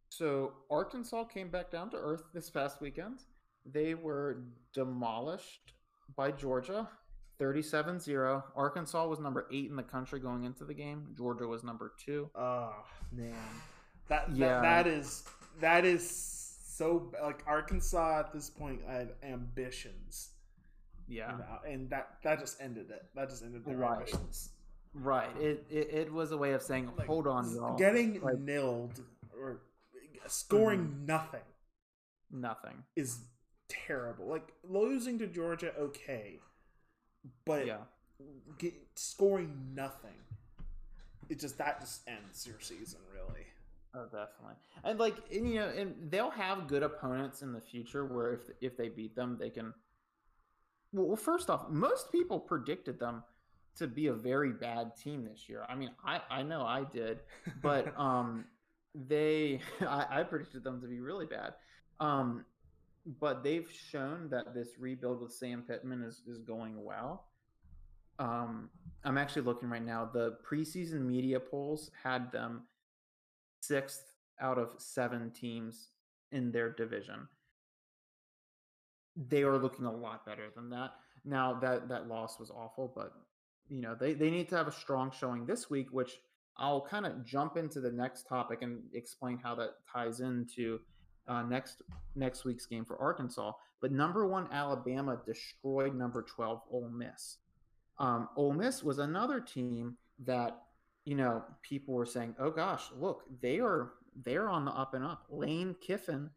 so 0.09 0.53
Arkansas 0.71 1.25
came 1.25 1.51
back 1.51 1.71
down 1.71 1.91
to 1.91 1.97
earth 1.97 2.23
this 2.33 2.49
past 2.51 2.81
weekend. 2.81 3.21
They 3.65 3.95
were 3.95 4.45
demolished 4.73 5.73
by 6.17 6.31
Georgia, 6.31 6.89
37-0. 7.41 8.43
Arkansas 8.55 9.07
was 9.07 9.19
number 9.19 9.47
eight 9.51 9.69
in 9.71 9.77
the 9.77 9.83
country 9.83 10.21
going 10.21 10.45
into 10.45 10.65
the 10.65 10.75
game. 10.75 11.09
Georgia 11.17 11.47
was 11.47 11.65
number 11.65 11.93
two. 11.99 12.31
Oh 12.37 12.73
man, 13.13 13.35
that, 14.09 14.31
Yeah. 14.33 14.61
that 14.61 14.85
that 14.85 14.87
is 14.87 15.25
that 15.61 15.85
is 15.85 16.09
so 16.09 17.11
like 17.23 17.43
Arkansas 17.47 18.21
at 18.21 18.33
this 18.33 18.49
point 18.51 18.81
had 18.87 19.15
ambitions, 19.23 20.31
Yeah. 21.09 21.33
you 21.33 21.39
know, 21.39 21.59
and 21.67 21.91
that 21.91 22.17
that 22.23 22.41
just 22.41 22.61
ended 22.61 22.91
it. 22.91 23.05
That 23.15 23.29
just 23.31 23.43
ended 23.45 23.65
their 23.65 23.77
Right. 23.77 23.99
ambitions. 24.01 24.51
Right. 24.95 25.37
It, 25.37 25.67
it 25.71 25.89
it 25.91 26.13
was 26.13 26.33
a 26.33 26.37
way 26.37 26.53
of 26.53 26.63
saying, 26.63 26.91
Like, 26.97 27.07
hold 27.07 27.27
on, 27.27 27.51
y'all. 27.55 27.77
Getting 27.77 28.21
Like- 28.21 28.37
nilled 28.37 29.01
or 29.39 29.61
scoring 30.27 30.81
Mm-hmm. 30.89 31.07
nothing 31.07 31.45
Nothing. 32.31 32.83
is 32.97 33.21
terrible. 33.69 34.27
Like 34.27 34.53
losing 34.65 35.19
to 35.21 35.27
Georgia, 35.27 35.73
okay, 35.79 36.41
but 37.45 37.67
Yeah. 37.67 37.85
get, 38.59 38.75
scoring 38.97 39.75
nothing, 39.75 40.17
it 41.29 41.39
just 41.39 41.59
that 41.59 41.81
just 41.81 42.09
ends 42.09 42.47
your 42.47 42.59
season 42.61 43.01
really. 43.13 43.47
Oh, 43.95 44.05
definitely. 44.05 44.57
And 44.85 44.99
like, 44.99 45.17
and, 45.33 45.49
you 45.49 45.55
know, 45.61 45.69
and 45.69 46.11
they'll 46.11 46.31
have 46.31 46.67
good 46.69 46.83
opponents 46.83 47.43
in 47.43 47.53
the 47.53 47.61
future 47.61 48.05
where 48.05 48.33
if 48.35 48.51
if 48.61 48.77
they 48.77 48.89
beat 48.89 49.15
them, 49.15 49.37
they 49.39 49.51
can. 49.51 49.73
Well, 50.97 51.09
well, 51.09 51.17
first 51.17 51.51
off, 51.51 51.69
most 51.69 52.11
people 52.11 52.41
predicted 52.41 52.99
them 52.99 53.23
to 53.77 53.87
be 53.87 54.07
a 54.07 54.15
very 54.15 54.53
bad 54.53 54.97
team 54.97 55.27
this 55.31 55.47
year. 55.47 55.67
I 55.69 55.75
mean, 55.75 55.91
I 56.03 56.23
I 56.31 56.43
know 56.43 56.63
I 56.63 56.85
did, 56.85 57.21
but 57.63 57.93
um, 58.01 58.47
they 58.95 59.61
I, 59.83 60.07
I 60.11 60.23
predicted 60.23 60.65
them 60.65 60.81
to 60.81 60.89
be 60.89 61.01
really 61.01 61.27
bad. 61.27 61.53
Um, 62.01 62.47
but 63.21 63.45
they've 63.45 63.71
shown 63.71 64.29
that 64.31 64.55
this 64.55 64.71
rebuild 64.79 65.21
with 65.21 65.33
Sam 65.33 65.63
Pittman 65.69 66.03
is 66.03 66.23
is 66.27 66.39
going 66.39 66.83
well. 66.83 67.27
Um, 68.19 68.71
I'm 69.05 69.19
actually 69.19 69.43
looking 69.43 69.69
right 69.69 69.85
now. 69.85 70.09
The 70.11 70.39
preseason 70.51 71.03
media 71.03 71.39
polls 71.39 71.91
had 72.03 72.33
them 72.33 72.63
sixth 73.61 74.15
out 74.41 74.57
of 74.57 74.71
seven 74.79 75.31
teams 75.31 75.91
in 76.33 76.51
their 76.51 76.71
division. 76.71 77.29
They 79.17 79.43
are 79.43 79.59
looking 79.59 79.87
a 79.87 79.93
lot 79.93 80.27
better 80.27 80.49
than 80.55 80.71
that. 80.71 80.91
Now 81.25 81.55
that 81.61 81.89
that 81.89 82.09
loss 82.09 82.39
was 82.39 82.51
awful, 82.51 82.93
but 82.95 83.13
you 83.69 83.81
know 83.81 83.97
they, 83.99 84.15
they 84.15 84.31
need 84.31 84.49
to 84.51 84.57
have 84.57 84.69
a 84.69 84.73
strong 84.73 85.11
showing 85.11 85.47
this 85.47 85.69
week, 85.71 85.89
which 85.91 86.19
I'll 86.59 86.81
kind 86.81 87.07
of 87.07 87.25
jump 87.25 87.57
into 87.57 87.81
the 87.81 87.91
next 87.91 88.29
topic 88.29 88.63
and 88.63 88.83
explain 88.95 89.39
how 89.43 89.55
that 89.57 89.71
ties 89.93 90.21
into 90.21 90.81
uh, 91.29 91.43
next 91.43 91.83
next 92.15 92.45
week's 92.45 92.67
game 92.67 92.85
for 92.85 92.97
Arkansas. 92.99 93.53
But 93.81 93.93
number 93.93 94.27
one 94.27 94.49
Alabama 94.53 95.21
destroyed 95.25 95.95
number 95.95 96.23
twelve 96.23 96.61
Ole 96.71 96.91
Miss. 96.91 97.39
Um, 97.99 98.29
Ole 98.37 98.53
Miss 98.53 98.83
was 98.83 98.99
another 98.99 99.41
team 99.41 99.97
that 100.25 100.63
you 101.05 101.15
know 101.15 101.43
people 101.63 101.95
were 101.95 102.07
saying, 102.07 102.35
"Oh 102.39 102.51
gosh, 102.51 102.85
look, 102.99 103.25
they 103.41 103.59
are 103.59 103.93
they're 104.25 104.49
on 104.49 104.65
the 104.65 104.73
up 104.73 104.95
and 104.95 105.05
up." 105.05 105.27
Lane 105.29 105.75
Kiffin 105.81 106.31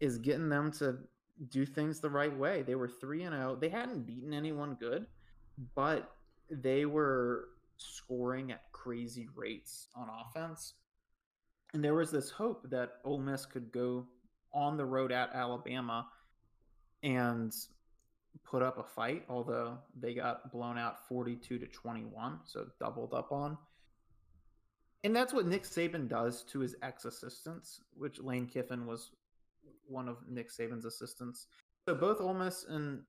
is 0.00 0.18
getting 0.18 0.48
them 0.48 0.72
to 0.72 0.98
do 1.48 1.66
things 1.66 2.00
the 2.00 2.10
right 2.10 2.36
way. 2.36 2.62
They 2.62 2.74
were 2.74 2.88
three 2.88 3.22
and 3.22 3.34
zero. 3.34 3.56
They 3.56 3.68
hadn't 3.68 4.06
beaten 4.06 4.32
anyone 4.32 4.76
good, 4.78 5.06
but 5.74 6.14
they 6.50 6.84
were 6.84 7.48
scoring 7.76 8.52
at 8.52 8.70
crazy 8.72 9.28
rates 9.34 9.88
on 9.94 10.08
offense. 10.08 10.74
And 11.74 11.82
there 11.82 11.94
was 11.94 12.10
this 12.10 12.30
hope 12.30 12.68
that 12.70 12.98
Ole 13.04 13.18
Miss 13.18 13.46
could 13.46 13.72
go 13.72 14.06
on 14.52 14.76
the 14.76 14.84
road 14.84 15.10
at 15.12 15.34
Alabama 15.34 16.06
and 17.02 17.52
put 18.44 18.62
up 18.62 18.78
a 18.78 18.82
fight, 18.82 19.24
although 19.28 19.78
they 19.98 20.14
got 20.14 20.52
blown 20.52 20.78
out 20.78 21.08
42 21.08 21.58
to 21.58 21.66
21, 21.66 22.40
so 22.44 22.66
doubled 22.78 23.14
up 23.14 23.32
on. 23.32 23.56
And 25.04 25.16
that's 25.16 25.32
what 25.32 25.46
Nick 25.46 25.64
Saban 25.64 26.08
does 26.08 26.44
to 26.44 26.60
his 26.60 26.76
ex 26.82 27.04
assistants, 27.04 27.80
which 27.96 28.20
Lane 28.20 28.46
Kiffin 28.46 28.86
was 28.86 29.10
one 29.92 30.08
of 30.08 30.16
Nick 30.28 30.50
Saban's 30.50 30.84
assistants. 30.84 31.46
So 31.86 31.94
both 31.94 32.20
Ole 32.20 32.34
Miss 32.34 32.64
and 32.68 33.02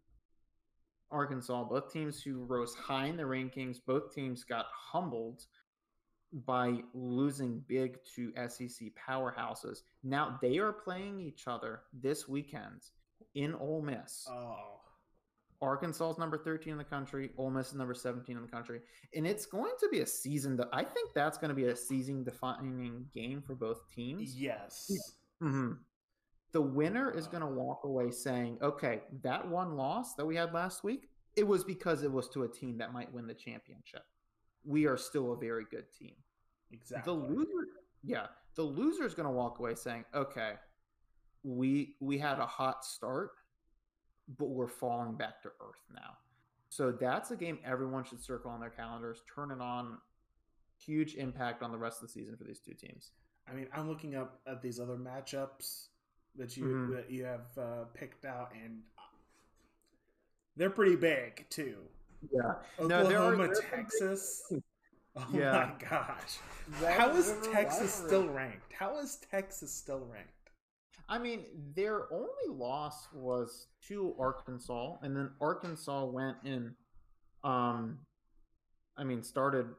Arkansas, 1.12 1.64
both 1.66 1.92
teams 1.92 2.22
who 2.22 2.44
rose 2.44 2.74
high 2.76 3.06
in 3.06 3.18
the 3.18 3.24
rankings, 3.24 3.78
both 3.86 4.14
teams 4.14 4.44
got 4.44 4.66
humbled 4.72 5.46
by 6.46 6.80
losing 6.94 7.64
big 7.68 8.00
to 8.16 8.34
SEC 8.48 8.88
powerhouses. 9.08 9.80
Now 10.04 10.40
they 10.42 10.58
are 10.58 10.74
playing 10.74 11.20
each 11.20 11.48
other 11.48 11.82
this 11.94 12.28
weekend 12.28 12.82
in 13.36 13.54
Ole 13.54 13.84
Miss. 13.84 14.28
Oh, 14.30 14.80
Arkansas 15.64 16.12
is 16.12 16.18
number 16.18 16.38
13 16.38 16.74
in 16.74 16.78
the 16.78 16.84
country. 16.84 17.30
Ole 17.38 17.50
Miss 17.50 17.68
is 17.68 17.76
number 17.76 17.94
17 17.94 18.36
in 18.36 18.42
the 18.42 18.50
country. 18.50 18.82
And 19.16 19.26
it's 19.26 19.46
going 19.46 19.72
to 19.80 19.88
be 19.90 20.00
a 20.02 20.06
season 20.06 20.58
that 20.58 20.68
I 20.74 20.84
think 20.84 21.12
that's 21.16 21.38
going 21.38 21.50
to 21.50 21.56
be 21.56 21.66
a 21.66 21.76
season 21.76 22.24
defining 22.24 23.06
game 23.14 23.42
for 23.42 23.56
both 23.56 23.82
teams. 23.96 24.36
yes. 24.36 24.92
hmm 25.40 25.74
The 26.54 26.62
winner 26.62 27.12
is 27.12 27.28
uh. 27.28 27.32
going 27.32 27.42
to 27.42 27.48
walk 27.48 27.82
away 27.84 28.12
saying, 28.12 28.60
okay, 28.62 29.02
that 29.22 29.48
one 29.48 29.76
loss 29.76 30.16
that 30.16 30.26
we 30.26 30.36
had 30.36 30.54
last 30.54 30.84
week, 30.84 31.10
it 31.36 31.46
was 31.46 31.64
because 31.64 32.04
it 32.04 32.12
was 32.12 32.30
to 32.30 32.44
a 32.44 32.48
team 32.48 32.78
that 32.78 32.94
might 32.94 33.12
win 33.12 33.28
the 33.28 33.34
championship. 33.34 34.04
We 34.64 34.86
are 34.86 34.98
still 34.98 35.34
a 35.34 35.38
very 35.38 35.66
good 35.70 35.86
team. 35.92 36.14
Exactly. 36.72 37.14
The 37.14 37.20
loser, 37.20 37.68
yeah, 38.04 38.28
the 38.56 38.64
loser 38.64 39.06
is 39.06 39.14
going 39.14 39.28
to 39.28 39.34
walk 39.34 39.60
away 39.60 39.76
saying, 39.76 40.06
"Okay, 40.16 40.54
we 41.44 41.96
we 42.00 42.18
had 42.18 42.40
a 42.40 42.46
hot 42.46 42.86
start, 42.86 43.32
but 44.38 44.50
we're 44.50 44.68
falling 44.68 45.16
back 45.16 45.42
to 45.42 45.50
earth 45.50 45.84
now." 45.94 46.18
So 46.70 46.92
that's 46.92 47.32
a 47.32 47.36
game 47.36 47.60
everyone 47.66 48.04
should 48.04 48.24
circle 48.24 48.50
on 48.50 48.60
their 48.60 48.70
calendars, 48.70 49.22
turn 49.34 49.52
it 49.52 49.60
on. 49.60 49.98
Huge 50.84 51.16
impact 51.16 51.62
on 51.62 51.72
the 51.72 51.78
rest 51.78 52.02
of 52.02 52.08
the 52.08 52.14
season 52.14 52.36
for 52.36 52.46
these 52.46 52.60
two 52.60 52.74
teams. 52.74 53.12
I 53.48 53.54
mean, 53.54 53.68
I'm 53.74 53.88
looking 53.88 54.16
up 54.16 54.40
at 54.48 54.62
these 54.62 54.80
other 54.80 54.98
matchups 54.98 55.88
that 56.36 56.58
you 56.58 56.66
Mhm. 56.66 56.96
that 56.96 57.10
you 57.12 57.26
have 57.26 57.58
uh, 57.58 57.84
picked 57.94 58.26
out, 58.26 58.52
and 58.54 58.82
they're 60.56 60.70
pretty 60.70 60.96
big 60.96 61.46
too. 61.50 61.78
Yeah, 62.32 62.56
Oklahoma, 62.80 62.88
there 62.88 62.98
are- 63.22 63.36
there 63.36 63.46
are 63.46 63.48
big 63.50 63.70
Texas. 63.70 64.52
Oh 65.16 65.28
Yeah. 65.32 65.52
my 65.80 65.88
gosh! 65.90 66.40
Red 66.82 67.00
How 67.00 67.12
is 67.12 67.28
Texas 67.52 68.00
rivalry. 68.02 68.08
still 68.08 68.30
ranked? 68.30 68.74
How 68.74 68.98
is 68.98 69.18
Texas 69.18 69.72
still 69.72 70.08
ranked? 70.08 70.32
I 71.08 71.20
mean, 71.20 71.46
their 71.76 72.12
only 72.12 72.48
loss 72.48 73.12
was 73.14 73.68
to 73.90 74.16
Arkansas, 74.18 74.98
and 75.04 75.16
then 75.16 75.30
Arkansas 75.40 76.06
went 76.06 76.38
in. 76.44 76.76
Um, 77.44 78.00
I 78.98 79.04
mean, 79.04 79.22
started 79.22 79.76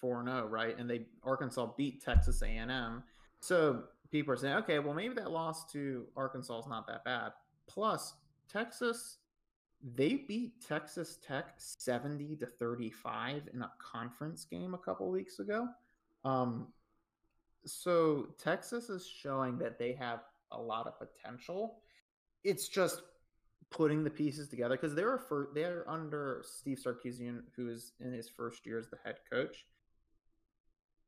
four 0.00 0.24
zero, 0.24 0.48
right? 0.48 0.76
And 0.76 0.90
they 0.90 1.06
Arkansas 1.22 1.66
beat 1.76 2.02
Texas 2.02 2.42
A 2.42 2.48
and 2.48 2.68
M. 2.72 3.04
So 3.38 3.84
people 4.12 4.32
are 4.32 4.36
saying, 4.36 4.54
okay, 4.58 4.78
well, 4.78 4.94
maybe 4.94 5.14
that 5.14 5.30
loss 5.30 5.70
to 5.72 6.06
Arkansas 6.16 6.60
is 6.60 6.66
not 6.68 6.86
that 6.86 7.04
bad. 7.04 7.32
Plus, 7.66 8.14
Texas, 8.48 9.16
they 9.96 10.14
beat 10.14 10.64
Texas 10.64 11.18
Tech 11.26 11.54
seventy 11.56 12.36
to 12.36 12.46
thirty 12.46 12.90
five 12.90 13.48
in 13.52 13.62
a 13.62 13.72
conference 13.78 14.44
game 14.44 14.74
a 14.74 14.78
couple 14.78 15.10
weeks 15.10 15.40
ago. 15.40 15.66
Um, 16.24 16.68
so 17.64 18.28
Texas 18.38 18.90
is 18.90 19.06
showing 19.06 19.58
that 19.58 19.78
they 19.78 19.92
have 19.92 20.20
a 20.52 20.60
lot 20.60 20.86
of 20.86 20.94
potential. 20.98 21.78
It's 22.44 22.68
just 22.68 23.02
putting 23.70 24.04
the 24.04 24.10
pieces 24.10 24.48
together 24.48 24.76
because 24.76 24.94
they're 24.94 25.20
they're 25.54 25.88
under 25.88 26.44
Steve 26.46 26.78
Sarkisian, 26.84 27.42
who 27.56 27.68
is 27.68 27.92
in 28.00 28.12
his 28.12 28.28
first 28.28 28.66
year 28.66 28.78
as 28.78 28.88
the 28.88 28.98
head 29.04 29.16
coach. 29.32 29.64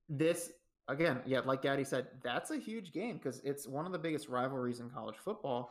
This 0.09 0.53
again, 0.89 1.21
yeah, 1.27 1.41
like 1.41 1.63
Gatty 1.63 1.85
said, 1.85 2.09
that's 2.23 2.51
a 2.51 2.59
huge 2.59 2.93
game 2.93 3.17
because 3.17 3.41
it's 3.45 3.67
one 3.67 3.87
of 3.87 3.93
the 3.93 3.99
biggest 3.99 4.29
rivalries 4.29 4.81
in 4.81 4.91
college 4.91 5.17
football. 5.17 5.71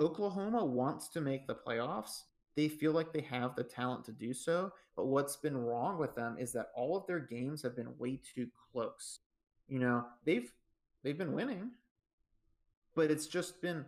Oklahoma 0.00 0.64
wants 0.64 1.08
to 1.08 1.20
make 1.20 1.46
the 1.46 1.54
playoffs. 1.54 2.22
They 2.56 2.68
feel 2.68 2.92
like 2.92 3.12
they 3.12 3.20
have 3.22 3.54
the 3.54 3.64
talent 3.64 4.04
to 4.06 4.12
do 4.12 4.32
so, 4.32 4.72
but 4.96 5.06
what's 5.06 5.36
been 5.36 5.56
wrong 5.56 5.98
with 5.98 6.14
them 6.14 6.36
is 6.38 6.52
that 6.52 6.70
all 6.74 6.96
of 6.96 7.06
their 7.06 7.20
games 7.20 7.62
have 7.62 7.76
been 7.76 7.96
way 7.98 8.20
too 8.34 8.48
close. 8.72 9.20
You 9.68 9.78
know, 9.78 10.06
they've 10.24 10.50
they've 11.04 11.18
been 11.18 11.34
winning, 11.34 11.70
but 12.96 13.10
it's 13.10 13.26
just 13.26 13.62
been 13.62 13.84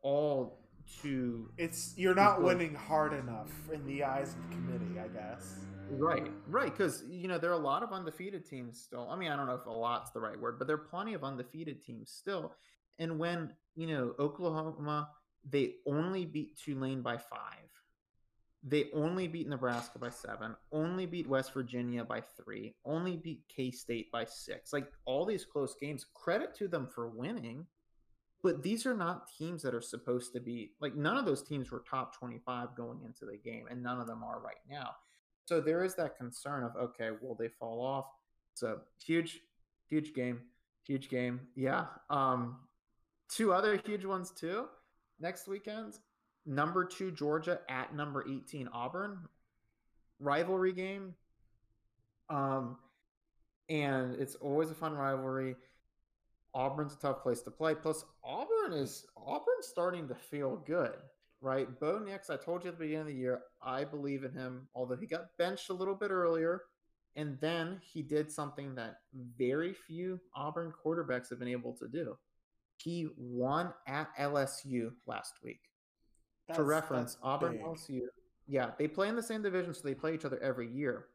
all 0.00 0.65
too 1.02 1.50
It's 1.56 1.94
you're 1.96 2.14
not 2.14 2.42
winning 2.42 2.74
hard 2.74 3.12
enough 3.12 3.50
in 3.72 3.84
the 3.86 4.04
eyes 4.04 4.34
of 4.34 4.42
the 4.50 4.56
committee, 4.56 4.98
I 5.00 5.08
guess. 5.08 5.56
right, 5.90 6.32
right. 6.48 6.76
Because 6.76 7.04
you 7.08 7.28
know 7.28 7.38
there 7.38 7.50
are 7.50 7.54
a 7.54 7.58
lot 7.58 7.82
of 7.82 7.92
undefeated 7.92 8.44
teams 8.46 8.80
still. 8.80 9.08
I 9.10 9.16
mean, 9.16 9.30
I 9.30 9.36
don't 9.36 9.46
know 9.46 9.54
if 9.54 9.66
a 9.66 9.70
lot's 9.70 10.10
the 10.10 10.20
right 10.20 10.38
word, 10.38 10.58
but 10.58 10.66
there 10.66 10.76
are 10.76 10.86
plenty 10.90 11.14
of 11.14 11.24
undefeated 11.24 11.82
teams 11.84 12.10
still. 12.10 12.54
And 12.98 13.18
when 13.18 13.52
you 13.74 13.86
know 13.86 14.14
Oklahoma, 14.18 15.10
they 15.48 15.74
only 15.86 16.24
beat 16.24 16.58
Tulane 16.58 17.02
by 17.02 17.18
five. 17.18 17.70
They 18.68 18.86
only 18.94 19.28
beat 19.28 19.48
Nebraska 19.48 19.98
by 19.98 20.10
seven. 20.10 20.56
Only 20.72 21.06
beat 21.06 21.28
West 21.28 21.52
Virginia 21.54 22.04
by 22.04 22.20
three. 22.20 22.74
Only 22.84 23.16
beat 23.16 23.42
K 23.48 23.70
State 23.70 24.10
by 24.10 24.24
six. 24.24 24.72
Like 24.72 24.88
all 25.04 25.24
these 25.24 25.44
close 25.44 25.76
games. 25.80 26.04
Credit 26.14 26.52
to 26.56 26.66
them 26.66 26.88
for 26.92 27.08
winning. 27.08 27.66
But 28.46 28.62
these 28.62 28.86
are 28.86 28.94
not 28.94 29.28
teams 29.36 29.60
that 29.62 29.74
are 29.74 29.80
supposed 29.80 30.32
to 30.34 30.40
be 30.40 30.70
like 30.80 30.94
none 30.94 31.16
of 31.16 31.26
those 31.26 31.42
teams 31.42 31.72
were 31.72 31.82
top 31.90 32.16
25 32.16 32.76
going 32.76 33.00
into 33.04 33.24
the 33.24 33.36
game, 33.36 33.64
and 33.68 33.82
none 33.82 34.00
of 34.00 34.06
them 34.06 34.22
are 34.22 34.38
right 34.38 34.54
now. 34.70 34.90
So 35.46 35.60
there 35.60 35.82
is 35.82 35.96
that 35.96 36.16
concern 36.16 36.62
of 36.62 36.76
okay, 36.76 37.10
will 37.20 37.34
they 37.34 37.48
fall 37.48 37.84
off? 37.84 38.04
It's 38.52 38.62
a 38.62 38.76
huge, 39.04 39.40
huge 39.88 40.14
game, 40.14 40.42
huge 40.86 41.08
game. 41.08 41.40
Yeah. 41.56 41.86
Um, 42.08 42.58
two 43.28 43.52
other 43.52 43.80
huge 43.84 44.04
ones 44.04 44.30
too. 44.30 44.66
Next 45.18 45.48
weekend, 45.48 45.94
number 46.46 46.84
two 46.84 47.10
Georgia 47.10 47.58
at 47.68 47.96
number 47.96 48.24
18 48.30 48.68
Auburn, 48.72 49.18
rivalry 50.20 50.72
game. 50.72 51.16
Um, 52.30 52.76
and 53.68 54.14
it's 54.20 54.36
always 54.36 54.70
a 54.70 54.74
fun 54.74 54.94
rivalry. 54.94 55.56
Auburn's 56.56 56.94
a 56.94 56.98
tough 56.98 57.22
place 57.22 57.42
to 57.42 57.50
play. 57.50 57.74
Plus, 57.74 58.06
Auburn 58.24 58.72
is 58.72 59.06
Auburn's 59.14 59.66
starting 59.66 60.08
to 60.08 60.14
feel 60.14 60.56
good, 60.66 60.96
right? 61.42 61.68
Bo 61.78 61.98
Nix, 61.98 62.30
I 62.30 62.36
told 62.36 62.64
you 62.64 62.70
at 62.70 62.78
the 62.78 62.84
beginning 62.84 63.02
of 63.02 63.06
the 63.08 63.14
year, 63.14 63.42
I 63.62 63.84
believe 63.84 64.24
in 64.24 64.32
him, 64.32 64.66
although 64.74 64.96
he 64.96 65.06
got 65.06 65.36
benched 65.36 65.68
a 65.68 65.74
little 65.74 65.94
bit 65.94 66.10
earlier. 66.10 66.62
And 67.14 67.38
then 67.40 67.80
he 67.82 68.00
did 68.00 68.32
something 68.32 68.74
that 68.74 69.00
very 69.38 69.74
few 69.74 70.18
Auburn 70.34 70.72
quarterbacks 70.84 71.28
have 71.28 71.38
been 71.38 71.48
able 71.48 71.74
to 71.74 71.88
do. 71.88 72.16
He 72.78 73.08
won 73.18 73.72
at 73.86 74.08
LSU 74.18 74.92
last 75.06 75.34
week. 75.42 75.60
For 76.54 76.64
reference, 76.64 77.18
Auburn 77.22 77.52
big. 77.52 77.62
LSU. 77.62 78.00
Yeah, 78.46 78.70
they 78.78 78.88
play 78.88 79.08
in 79.08 79.16
the 79.16 79.22
same 79.22 79.42
division, 79.42 79.74
so 79.74 79.82
they 79.84 79.94
play 79.94 80.14
each 80.14 80.24
other 80.24 80.38
every 80.42 80.70
year. 80.70 81.06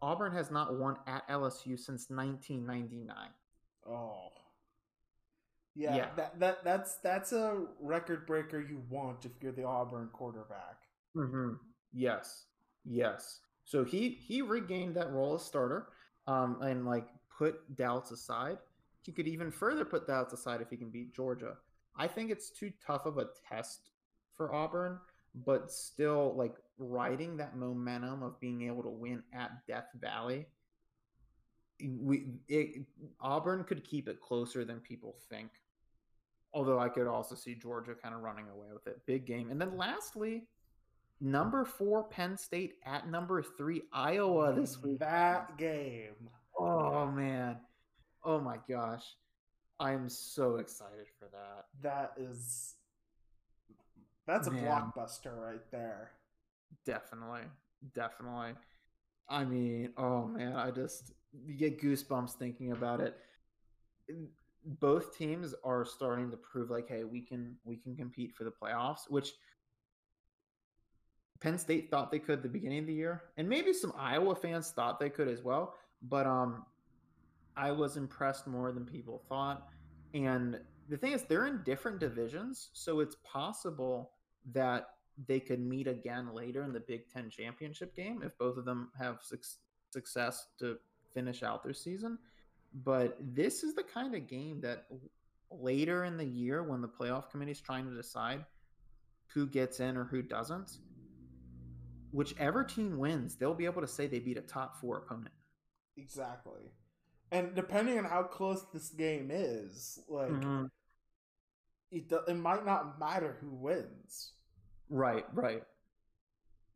Auburn 0.00 0.32
has 0.32 0.50
not 0.50 0.78
won 0.78 0.96
at 1.06 1.28
LSU 1.28 1.78
since 1.78 2.08
1999. 2.08 3.16
Oh. 3.88 4.28
Yeah, 5.74 5.96
Yeah. 5.96 6.08
That, 6.16 6.40
that 6.40 6.64
that's 6.64 6.96
that's 6.96 7.32
a 7.32 7.66
record 7.80 8.26
breaker 8.26 8.60
you 8.60 8.82
want 8.88 9.24
if 9.24 9.32
you're 9.40 9.52
the 9.52 9.64
Auburn 9.64 10.08
quarterback. 10.12 10.76
Mm-hmm. 11.16 11.54
Yes, 11.92 12.46
yes. 12.84 13.40
So 13.64 13.84
he 13.84 14.10
he 14.10 14.42
regained 14.42 14.96
that 14.96 15.12
role 15.12 15.34
as 15.34 15.42
starter, 15.42 15.88
um, 16.26 16.60
and 16.62 16.84
like 16.86 17.06
put 17.36 17.76
doubts 17.76 18.10
aside. 18.10 18.58
He 19.02 19.12
could 19.12 19.28
even 19.28 19.50
further 19.50 19.84
put 19.84 20.06
doubts 20.06 20.32
aside 20.32 20.60
if 20.60 20.70
he 20.70 20.76
can 20.76 20.90
beat 20.90 21.14
Georgia. 21.14 21.54
I 21.96 22.06
think 22.08 22.30
it's 22.30 22.50
too 22.50 22.72
tough 22.84 23.06
of 23.06 23.18
a 23.18 23.28
test 23.48 23.90
for 24.36 24.52
Auburn, 24.54 24.98
but 25.34 25.70
still 25.70 26.34
like 26.36 26.54
riding 26.78 27.36
that 27.38 27.56
momentum 27.56 28.22
of 28.22 28.40
being 28.40 28.62
able 28.62 28.82
to 28.82 28.90
win 28.90 29.22
at 29.32 29.50
Death 29.66 29.88
Valley. 30.00 30.46
We 31.82 32.24
it, 32.48 32.84
Auburn 33.20 33.64
could 33.64 33.84
keep 33.84 34.08
it 34.08 34.20
closer 34.20 34.64
than 34.64 34.80
people 34.80 35.16
think. 35.28 35.50
Although 36.52 36.80
I 36.80 36.88
could 36.88 37.06
also 37.06 37.34
see 37.34 37.54
Georgia 37.54 37.94
kind 37.94 38.14
of 38.14 38.22
running 38.22 38.46
away 38.48 38.66
with 38.72 38.86
it. 38.86 39.00
Big 39.06 39.24
game. 39.24 39.50
And 39.50 39.60
then 39.60 39.76
lastly, 39.76 40.44
number 41.20 41.64
four 41.64 42.04
Penn 42.04 42.36
State 42.36 42.74
at 42.84 43.08
number 43.08 43.42
three 43.42 43.82
Iowa 43.92 44.52
this 44.52 44.82
week. 44.82 44.98
That 44.98 45.56
game. 45.56 46.28
Oh 46.58 47.06
man. 47.06 47.58
Oh 48.24 48.40
my 48.40 48.56
gosh. 48.68 49.04
I'm 49.78 50.08
so 50.08 50.56
excited 50.56 51.06
for 51.18 51.28
that. 51.32 51.66
That 51.82 52.12
is 52.18 52.74
that's 54.26 54.46
a 54.46 54.50
Man. 54.50 54.64
blockbuster 54.64 55.36
right 55.36 55.70
there. 55.70 56.10
Definitely. 56.84 57.42
Definitely. 57.94 58.54
I 59.28 59.44
mean, 59.44 59.92
oh 59.96 60.26
man, 60.26 60.54
I 60.54 60.70
just 60.70 61.12
you 61.46 61.54
get 61.54 61.80
goosebumps 61.80 62.32
thinking 62.32 62.72
about 62.72 63.00
it. 63.00 63.16
Both 64.64 65.16
teams 65.16 65.54
are 65.64 65.84
starting 65.84 66.30
to 66.30 66.36
prove 66.36 66.70
like, 66.70 66.88
hey, 66.88 67.04
we 67.04 67.20
can 67.20 67.56
we 67.64 67.76
can 67.76 67.96
compete 67.96 68.34
for 68.34 68.44
the 68.44 68.50
playoffs, 68.50 69.08
which 69.08 69.32
Penn 71.40 71.58
State 71.58 71.90
thought 71.90 72.10
they 72.10 72.18
could 72.18 72.38
at 72.38 72.42
the 72.42 72.48
beginning 72.48 72.80
of 72.80 72.86
the 72.86 72.92
year, 72.92 73.22
and 73.36 73.48
maybe 73.48 73.72
some 73.72 73.92
Iowa 73.96 74.34
fans 74.34 74.70
thought 74.70 75.00
they 75.00 75.08
could 75.08 75.28
as 75.28 75.42
well. 75.42 75.74
But 76.02 76.26
um, 76.26 76.64
I 77.56 77.70
was 77.72 77.96
impressed 77.96 78.46
more 78.46 78.72
than 78.72 78.84
people 78.84 79.22
thought. 79.28 79.68
And 80.12 80.58
the 80.88 80.96
thing 80.96 81.12
is, 81.12 81.22
they're 81.22 81.46
in 81.46 81.62
different 81.64 81.98
divisions, 81.98 82.70
so 82.72 83.00
it's 83.00 83.16
possible 83.24 84.12
that 84.52 84.88
they 85.26 85.40
could 85.40 85.60
meet 85.60 85.86
again 85.86 86.34
later 86.34 86.64
in 86.64 86.72
the 86.72 86.80
Big 86.80 87.08
Ten 87.10 87.30
championship 87.30 87.94
game 87.94 88.22
if 88.24 88.36
both 88.38 88.56
of 88.56 88.64
them 88.64 88.90
have 88.98 89.18
suc 89.22 89.40
success 89.90 90.46
to 90.58 90.78
finish 91.14 91.42
out 91.42 91.62
their 91.62 91.72
season. 91.74 92.18
But 92.72 93.16
this 93.20 93.62
is 93.64 93.74
the 93.74 93.82
kind 93.82 94.14
of 94.14 94.28
game 94.28 94.60
that 94.60 94.86
later 95.50 96.04
in 96.04 96.16
the 96.16 96.24
year, 96.24 96.62
when 96.62 96.80
the 96.80 96.88
playoff 96.88 97.30
committee 97.30 97.50
is 97.52 97.60
trying 97.60 97.88
to 97.88 97.94
decide 97.94 98.44
who 99.34 99.46
gets 99.46 99.80
in 99.80 99.96
or 99.96 100.04
who 100.04 100.22
doesn't, 100.22 100.78
whichever 102.12 102.64
team 102.64 102.98
wins, 102.98 103.36
they'll 103.36 103.54
be 103.54 103.64
able 103.64 103.80
to 103.82 103.88
say 103.88 104.06
they 104.06 104.18
beat 104.18 104.36
a 104.36 104.42
top 104.42 104.80
four 104.80 104.98
opponent. 104.98 105.34
Exactly. 105.96 106.70
And 107.32 107.54
depending 107.54 107.98
on 107.98 108.04
how 108.04 108.24
close 108.24 108.64
this 108.72 108.88
game 108.90 109.30
is, 109.32 110.00
like 110.08 110.30
Mhm. 110.30 110.68
it, 111.92 112.12
it 112.28 112.34
might 112.36 112.64
not 112.64 112.98
matter 112.98 113.36
who 113.40 113.50
wins. 113.50 114.32
Right, 114.88 115.24
right. 115.34 115.62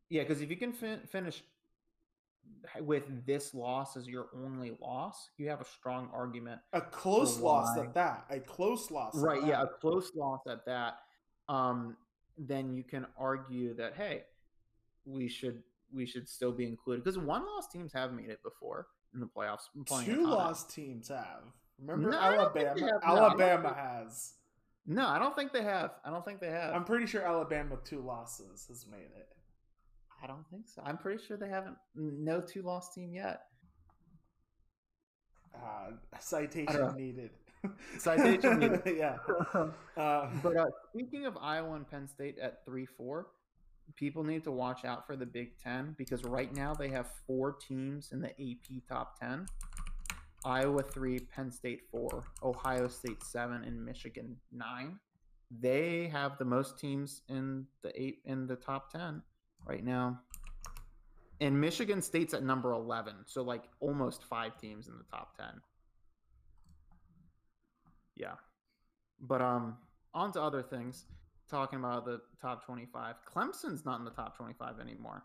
Yeah, 0.08 0.22
because 0.22 0.40
if 0.40 0.50
you 0.50 0.56
can 0.56 0.72
fin- 0.72 1.06
finish 1.06 1.42
with 2.80 3.26
this 3.26 3.54
loss 3.54 3.96
as 3.96 4.08
your 4.08 4.26
only 4.34 4.76
loss, 4.80 5.30
you 5.36 5.48
have 5.48 5.60
a 5.60 5.64
strong 5.64 6.08
argument. 6.12 6.60
A 6.72 6.80
close 6.80 7.38
loss 7.38 7.76
at 7.78 7.94
that. 7.94 8.24
A 8.30 8.40
close 8.40 8.90
loss. 8.90 9.14
Right, 9.16 9.44
yeah, 9.46 9.62
a 9.62 9.66
close 9.66 10.12
loss 10.14 10.40
at 10.48 10.64
that. 10.66 10.98
Um, 11.48 11.96
then 12.38 12.74
you 12.74 12.82
can 12.82 13.06
argue 13.18 13.74
that 13.74 13.94
hey, 13.94 14.22
we 15.04 15.28
should 15.28 15.62
we 15.92 16.06
should 16.06 16.28
still 16.28 16.52
be 16.52 16.66
included 16.66 17.04
because 17.04 17.18
one 17.18 17.44
loss 17.46 17.68
teams 17.68 17.92
have 17.92 18.12
made 18.12 18.30
it 18.30 18.42
before 18.42 18.86
in 19.14 19.20
the 19.20 19.26
playoffs. 19.26 19.68
Two 20.04 20.26
loss 20.26 20.64
teams 20.64 21.08
have. 21.08 21.42
Remember 21.78 22.10
No, 22.10 22.18
I 22.18 22.34
don't 22.34 22.52
think 22.52 22.66
Alabama? 22.66 22.92
have. 22.92 23.02
No, 23.02 23.16
Alabama 23.16 23.68
think- 23.68 23.76
has. 23.76 24.32
No, 24.86 25.06
I 25.06 25.18
don't 25.18 25.34
think 25.34 25.52
they 25.52 25.62
have. 25.62 25.92
I 26.04 26.10
don't 26.10 26.24
think 26.24 26.40
they 26.40 26.50
have. 26.50 26.74
I'm 26.74 26.84
pretty 26.84 27.06
sure 27.06 27.22
Alabama 27.22 27.70
with 27.76 27.84
two 27.84 28.00
losses 28.00 28.66
has 28.68 28.86
made 28.86 29.10
it. 29.16 29.28
I 30.24 30.26
don't 30.26 30.48
think 30.50 30.66
so. 30.66 30.82
I'm 30.84 30.96
pretty 30.96 31.22
sure 31.22 31.36
they 31.36 31.50
haven't. 31.50 31.76
No 31.94 32.40
two 32.40 32.62
loss 32.62 32.94
team 32.94 33.12
yet. 33.14 33.42
Uh, 35.54 35.90
citation 36.18 36.94
needed. 36.96 37.30
Citation 37.98 38.58
needed. 38.58 38.82
yeah. 38.86 39.16
Uh, 39.96 40.28
But 40.42 40.56
uh, 40.56 40.66
speaking 40.92 41.26
of 41.26 41.36
Iowa 41.40 41.74
and 41.76 41.88
Penn 41.88 42.08
State 42.08 42.38
at 42.38 42.64
three 42.64 42.86
four, 42.86 43.28
people 43.96 44.24
need 44.24 44.42
to 44.44 44.50
watch 44.50 44.84
out 44.84 45.06
for 45.06 45.14
the 45.14 45.26
Big 45.26 45.58
Ten 45.58 45.94
because 45.98 46.24
right 46.24 46.52
now 46.54 46.74
they 46.74 46.88
have 46.88 47.10
four 47.26 47.52
teams 47.52 48.10
in 48.10 48.20
the 48.20 48.30
AP 48.30 48.82
top 48.88 49.20
ten: 49.20 49.46
Iowa 50.44 50.82
three, 50.82 51.20
Penn 51.20 51.50
State 51.52 51.82
four, 51.92 52.24
Ohio 52.42 52.88
State 52.88 53.22
seven, 53.22 53.62
and 53.62 53.84
Michigan 53.84 54.36
nine. 54.50 54.98
They 55.60 56.08
have 56.08 56.38
the 56.38 56.44
most 56.46 56.78
teams 56.78 57.20
in 57.28 57.66
the 57.82 57.92
eight 58.00 58.20
in 58.24 58.46
the 58.46 58.56
top 58.56 58.90
ten 58.90 59.22
right 59.66 59.84
now. 59.84 60.20
And 61.40 61.60
Michigan 61.60 62.00
State's 62.00 62.34
at 62.34 62.42
number 62.42 62.72
eleven, 62.72 63.14
so 63.26 63.42
like 63.42 63.64
almost 63.80 64.24
five 64.24 64.58
teams 64.58 64.88
in 64.88 64.94
the 64.96 65.04
top 65.04 65.36
ten. 65.36 65.60
Yeah. 68.16 68.34
But 69.20 69.42
um 69.42 69.76
on 70.14 70.32
to 70.32 70.42
other 70.42 70.62
things. 70.62 71.06
Talking 71.50 71.78
about 71.78 72.06
the 72.06 72.20
top 72.40 72.64
25. 72.64 73.16
Clemson's 73.30 73.84
not 73.84 73.98
in 73.98 74.04
the 74.04 74.10
top 74.10 74.36
25 74.36 74.80
anymore. 74.80 75.24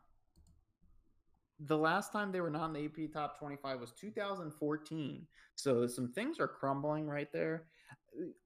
The 1.62 1.78
last 1.78 2.12
time 2.12 2.32
they 2.32 2.42
were 2.42 2.50
not 2.50 2.68
in 2.68 2.74
the 2.74 2.86
AP 2.86 3.12
top 3.14 3.40
25 3.40 3.80
was 3.80 3.92
2014. 3.94 5.28
So 5.56 5.88
some 5.88 6.12
things 6.12 6.40
are 6.40 6.48
crumbling 6.48 7.08
right 7.08 7.32
there. 7.32 7.66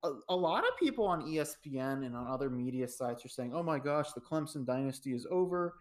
A, 0.03 0.11
a 0.29 0.35
lot 0.35 0.63
of 0.67 0.77
people 0.77 1.05
on 1.05 1.23
ESPN 1.25 2.05
and 2.05 2.15
on 2.15 2.27
other 2.27 2.49
media 2.49 2.87
sites 2.87 3.25
are 3.25 3.29
saying, 3.29 3.53
"Oh 3.55 3.63
my 3.63 3.79
gosh, 3.79 4.11
the 4.13 4.21
Clemson 4.21 4.65
dynasty 4.65 5.13
is 5.13 5.25
over." 5.31 5.75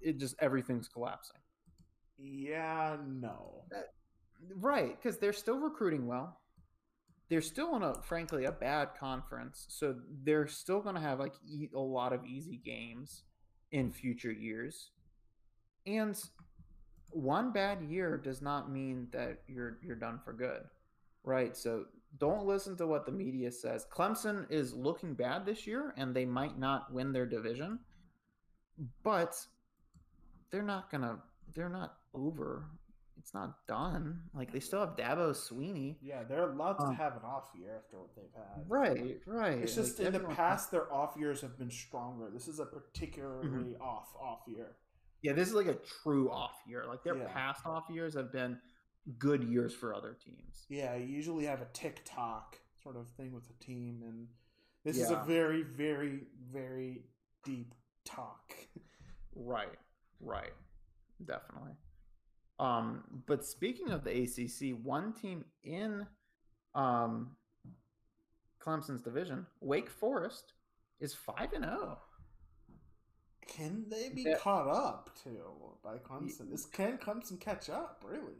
It 0.00 0.18
just 0.18 0.34
everything's 0.40 0.88
collapsing. 0.88 1.38
yeah, 2.18 2.96
no. 3.06 3.64
Uh, 3.74 3.80
right, 4.56 4.96
because 5.00 5.18
they're 5.18 5.32
still 5.32 5.58
recruiting 5.58 6.06
well. 6.06 6.40
They're 7.30 7.42
still 7.42 7.76
in 7.76 7.82
a, 7.82 8.02
frankly, 8.02 8.44
a 8.44 8.52
bad 8.52 8.90
conference, 8.98 9.66
so 9.70 9.96
they're 10.24 10.46
still 10.46 10.80
going 10.80 10.94
to 10.96 11.00
have 11.00 11.20
like 11.20 11.34
e- 11.46 11.70
a 11.74 11.80
lot 11.80 12.12
of 12.12 12.24
easy 12.26 12.58
games 12.58 13.24
in 13.72 13.90
future 13.92 14.32
years. 14.32 14.90
And 15.86 16.16
one 17.10 17.52
bad 17.52 17.82
year 17.82 18.16
does 18.18 18.42
not 18.42 18.70
mean 18.70 19.08
that 19.12 19.40
you're 19.46 19.78
you're 19.82 19.96
done 19.96 20.20
for 20.24 20.32
good, 20.32 20.62
right? 21.24 21.56
So 21.56 21.86
don't 22.18 22.46
listen 22.46 22.76
to 22.78 22.86
what 22.86 23.06
the 23.06 23.12
media 23.12 23.50
says. 23.50 23.86
Clemson 23.92 24.46
is 24.50 24.72
looking 24.74 25.14
bad 25.14 25.44
this 25.46 25.66
year, 25.66 25.94
and 25.96 26.14
they 26.14 26.24
might 26.24 26.58
not 26.58 26.92
win 26.92 27.12
their 27.12 27.26
division, 27.26 27.78
but 29.02 29.34
they're 30.50 30.62
not 30.62 30.90
gonna. 30.90 31.18
They're 31.54 31.68
not 31.68 31.96
over 32.14 32.66
it's 33.16 33.32
not 33.32 33.66
done. 33.66 34.20
Like 34.34 34.52
they 34.52 34.60
still 34.60 34.80
have 34.80 34.96
Dabo 34.96 35.30
Swinney. 35.30 35.96
Yeah, 36.02 36.24
they're 36.24 36.50
allowed 36.50 36.74
to 36.74 36.84
Um, 36.88 36.94
have 36.96 37.14
an 37.16 37.22
off 37.24 37.48
year 37.58 37.76
after 37.82 37.98
what 37.98 38.14
they've 38.14 38.24
had. 38.34 38.64
Right, 38.68 39.20
right. 39.26 39.58
It's 39.60 39.74
just 39.74 39.98
Like, 39.98 40.08
in 40.08 40.12
the 40.12 40.28
past, 40.28 40.70
their 40.70 40.92
off 40.92 41.16
years 41.16 41.40
have 41.40 41.56
been 41.56 41.70
stronger. 41.70 42.28
This 42.30 42.48
is 42.48 42.58
a 42.58 42.66
particularly 42.66 43.48
Mm-hmm. 43.74 43.82
off 43.82 44.14
off 44.20 44.40
year. 44.46 44.76
Yeah, 45.22 45.32
this 45.32 45.48
is 45.48 45.54
like 45.54 45.68
a 45.68 45.78
true 46.02 46.30
off 46.30 46.56
year. 46.66 46.84
Like 46.86 47.02
their 47.02 47.16
Yeah. 47.16 47.28
past 47.32 47.64
off 47.64 47.88
years 47.88 48.12
have 48.14 48.30
been 48.30 48.60
good 49.18 49.44
years 49.44 49.74
for 49.74 49.94
other 49.94 50.16
teams. 50.24 50.66
Yeah, 50.68 50.96
you 50.96 51.06
usually 51.06 51.44
have 51.44 51.60
a 51.60 51.66
TikTok 51.72 52.58
sort 52.82 52.96
of 52.96 53.08
thing 53.10 53.32
with 53.32 53.46
the 53.46 53.64
team, 53.64 54.02
and 54.06 54.28
this 54.84 54.98
is 54.98 55.10
a 55.10 55.22
very, 55.26 55.62
very, 55.62 56.20
very 56.52 57.02
deep 57.44 57.74
talk. 58.04 58.54
Right, 59.34 59.78
right. 60.20 60.52
Definitely. 61.24 61.72
Um, 62.58 63.02
but 63.26 63.44
speaking 63.44 63.90
of 63.90 64.04
the 64.04 64.22
ACC, 64.22 64.78
one 64.80 65.12
team 65.12 65.44
in 65.64 66.06
um 66.74 67.36
Clemson's 68.64 69.02
division, 69.02 69.46
Wake 69.60 69.90
Forest, 69.90 70.52
is 71.00 71.14
five 71.14 71.52
and 71.52 71.64
oh. 71.64 71.68
zero. 71.68 71.98
Can 73.46 73.88
they 73.88 74.08
be 74.08 74.22
Yeah. 74.22 74.38
caught 74.38 74.68
up 74.68 75.10
to 75.22 75.76
by 75.82 75.98
Clemson? 75.98 76.50
This 76.50 76.66
can 76.66 76.98
Clemson 76.98 77.38
catch 77.38 77.68
up? 77.68 78.02
Really? 78.06 78.34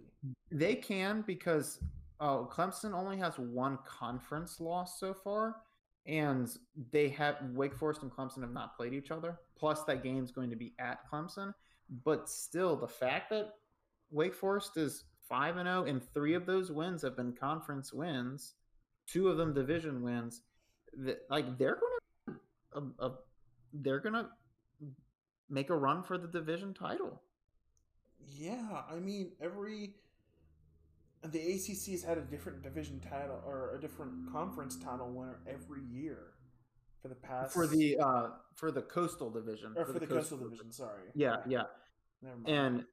They 0.51 0.75
can 0.75 1.23
because 1.23 1.81
oh, 2.21 2.49
Clemson 2.51 2.95
only 2.95 3.19
has 3.19 3.39
one 3.39 3.79
conference 3.85 4.61
loss 4.61 4.99
so 4.99 5.13
far, 5.13 5.57
and 6.07 6.57
they 6.91 7.09
have 7.09 7.37
Wake 7.55 7.75
Forest 7.75 8.03
and 8.03 8.11
Clemson 8.11 8.41
have 8.41 8.53
not 8.53 8.77
played 8.77 8.95
each 8.95 9.11
other. 9.11 9.41
Plus, 9.57 9.85
that 9.85 10.03
game's 10.03 10.31
going 10.33 10.51
to 10.51 10.57
be 10.57 10.75
at 10.79 11.09
Clemson. 11.11 11.55
But 12.05 12.29
still, 12.29 12.77
the 12.77 12.89
fact 12.89 13.31
that 13.31 13.55
Wake 14.11 14.35
Forest 14.35 14.77
is 14.77 15.05
five 15.29 15.57
and 15.57 15.67
zero, 15.67 15.85
and 15.85 16.03
three 16.15 16.35
of 16.35 16.47
those 16.47 16.71
wins 16.73 17.03
have 17.03 17.17
been 17.17 17.33
conference 17.33 17.93
wins, 17.93 18.55
two 19.07 19.29
of 19.29 19.37
them 19.37 19.53
division 19.53 20.03
wins. 20.03 20.43
That 20.97 21.27
like 21.29 21.59
they're 21.59 21.79
gonna, 22.27 22.39
uh, 22.75 23.05
uh, 23.05 23.15
they're 23.73 23.99
gonna 24.01 24.31
make 25.49 25.71
a 25.71 25.77
run 25.77 26.03
for 26.03 26.19
the 26.19 26.29
division 26.29 26.75
title. 26.75 27.23
Yeah, 28.27 28.83
I 28.91 28.97
mean 28.97 29.33
every 29.41 29.95
the 31.23 31.39
ACC 31.39 31.93
has 31.93 32.03
had 32.03 32.19
a 32.19 32.23
different 32.23 32.63
division 32.63 33.01
title 33.01 33.43
or 33.47 33.75
a 33.77 33.81
different 33.81 34.31
conference 34.31 34.77
title 34.77 35.11
winner 35.11 35.41
every 35.49 35.83
year 35.91 36.35
for 37.01 37.09
the 37.09 37.15
past 37.15 37.53
for 37.53 37.67
the 37.67 37.99
uh 37.99 38.29
for 38.55 38.71
the 38.71 38.83
coastal 38.83 39.31
division 39.31 39.75
or 39.77 39.87
for, 39.87 39.99
the, 39.99 40.07
coastal 40.07 40.39
division. 40.39 40.71
Sorry. 40.71 41.03
yeah 41.15 41.37
yeah 41.47 41.65
Never 42.23 42.37
mind. 42.37 42.49
and 42.49 42.85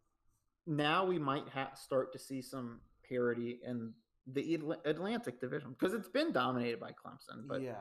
now 0.67 1.05
we 1.05 1.17
might 1.17 1.47
ha- 1.49 1.73
start 1.75 2.11
to 2.13 2.19
see 2.19 2.41
some 2.41 2.81
parity 3.07 3.59
in 3.65 3.93
the 4.27 4.59
atlantic 4.85 5.39
division 5.39 5.75
because 5.77 5.93
it's 5.93 6.09
been 6.09 6.31
dominated 6.31 6.79
by 6.79 6.91
clemson 6.91 7.47
but 7.47 7.61
yeah, 7.61 7.73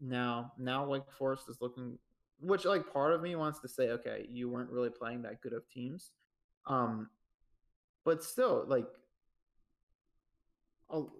now 0.00 0.52
now 0.58 0.86
wake 0.86 1.02
forest 1.18 1.44
is 1.48 1.58
looking 1.60 1.98
which 2.40 2.64
like 2.64 2.92
part 2.92 3.12
of 3.12 3.22
me 3.22 3.36
wants 3.36 3.60
to 3.60 3.68
say 3.68 3.90
okay 3.90 4.26
you 4.28 4.48
weren't 4.48 4.70
really 4.70 4.90
playing 4.90 5.22
that 5.22 5.40
good 5.40 5.52
of 5.52 5.68
teams 5.68 6.12
um 6.66 7.08
but 8.04 8.24
still 8.24 8.64
like 8.66 8.86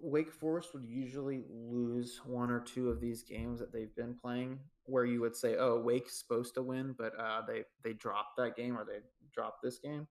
Wake 0.01 0.31
Forest 0.31 0.73
would 0.73 0.83
usually 0.83 1.43
lose 1.49 2.19
one 2.25 2.51
or 2.51 2.59
two 2.59 2.89
of 2.89 2.99
these 2.99 3.23
games 3.23 3.59
that 3.59 3.71
they've 3.71 3.95
been 3.95 4.15
playing, 4.15 4.59
where 4.83 5.05
you 5.05 5.21
would 5.21 5.35
say, 5.35 5.55
"Oh, 5.57 5.79
Wake's 5.79 6.19
supposed 6.19 6.55
to 6.55 6.61
win," 6.61 6.93
but 6.97 7.17
uh, 7.17 7.41
they 7.47 7.63
they 7.83 7.93
dropped 7.93 8.37
that 8.37 8.55
game 8.55 8.77
or 8.77 8.83
they 8.83 8.99
dropped 9.33 9.61
this 9.63 9.79
game. 9.79 10.07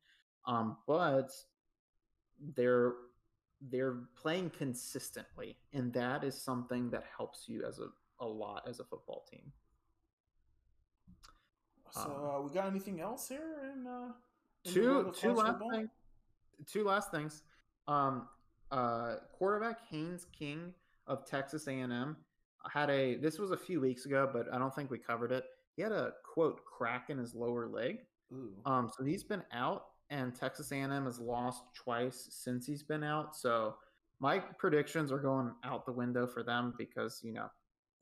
Um, 0.46 0.78
but 0.86 1.30
they're 2.56 2.94
they're 3.60 3.98
playing 4.16 4.50
consistently, 4.50 5.58
and 5.74 5.92
that 5.92 6.24
is 6.24 6.40
something 6.40 6.90
that 6.90 7.04
helps 7.16 7.46
you 7.46 7.64
as 7.64 7.78
a 7.78 7.88
a 8.20 8.26
lot 8.26 8.62
as 8.66 8.80
a 8.80 8.84
football 8.84 9.24
team. 9.30 9.52
So 11.92 12.00
um, 12.00 12.10
uh, 12.10 12.42
we 12.42 12.50
got 12.52 12.66
anything 12.66 13.00
else 13.00 13.28
here 13.28 13.72
in, 13.72 13.86
uh, 13.86 14.12
in 14.64 14.72
two 14.72 15.12
two 15.14 15.32
last 15.32 15.52
football? 15.52 15.70
things. 15.70 15.90
Two 16.66 16.84
last 16.84 17.10
things. 17.10 17.42
Um, 17.88 18.28
uh, 18.70 19.16
quarterback 19.32 19.78
Haynes 19.90 20.26
King 20.36 20.72
of 21.06 21.26
Texas 21.26 21.66
A&M 21.66 22.16
had 22.70 22.90
a. 22.90 23.16
This 23.16 23.38
was 23.38 23.50
a 23.50 23.56
few 23.56 23.80
weeks 23.80 24.06
ago, 24.06 24.28
but 24.32 24.52
I 24.52 24.58
don't 24.58 24.74
think 24.74 24.90
we 24.90 24.98
covered 24.98 25.32
it. 25.32 25.44
He 25.76 25.82
had 25.82 25.92
a 25.92 26.12
quote 26.34 26.60
crack 26.64 27.10
in 27.10 27.18
his 27.18 27.34
lower 27.34 27.66
leg. 27.66 27.98
Ooh. 28.32 28.52
Um, 28.64 28.90
so 28.96 29.04
he's 29.04 29.24
been 29.24 29.42
out, 29.52 29.86
and 30.10 30.34
Texas 30.34 30.70
A&M 30.72 31.04
has 31.04 31.18
lost 31.18 31.62
twice 31.74 32.28
since 32.30 32.66
he's 32.66 32.82
been 32.82 33.02
out. 33.02 33.34
So 33.34 33.76
my 34.20 34.38
predictions 34.38 35.10
are 35.10 35.18
going 35.18 35.52
out 35.64 35.86
the 35.86 35.92
window 35.92 36.26
for 36.26 36.42
them 36.42 36.74
because 36.78 37.20
you 37.24 37.32
know 37.32 37.48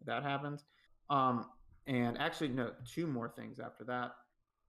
that 0.04 0.22
happened. 0.22 0.62
Um, 1.08 1.46
and 1.88 2.18
actually, 2.18 2.48
no, 2.48 2.70
two 2.86 3.06
more 3.06 3.28
things 3.28 3.58
after 3.58 3.82
that. 3.84 4.12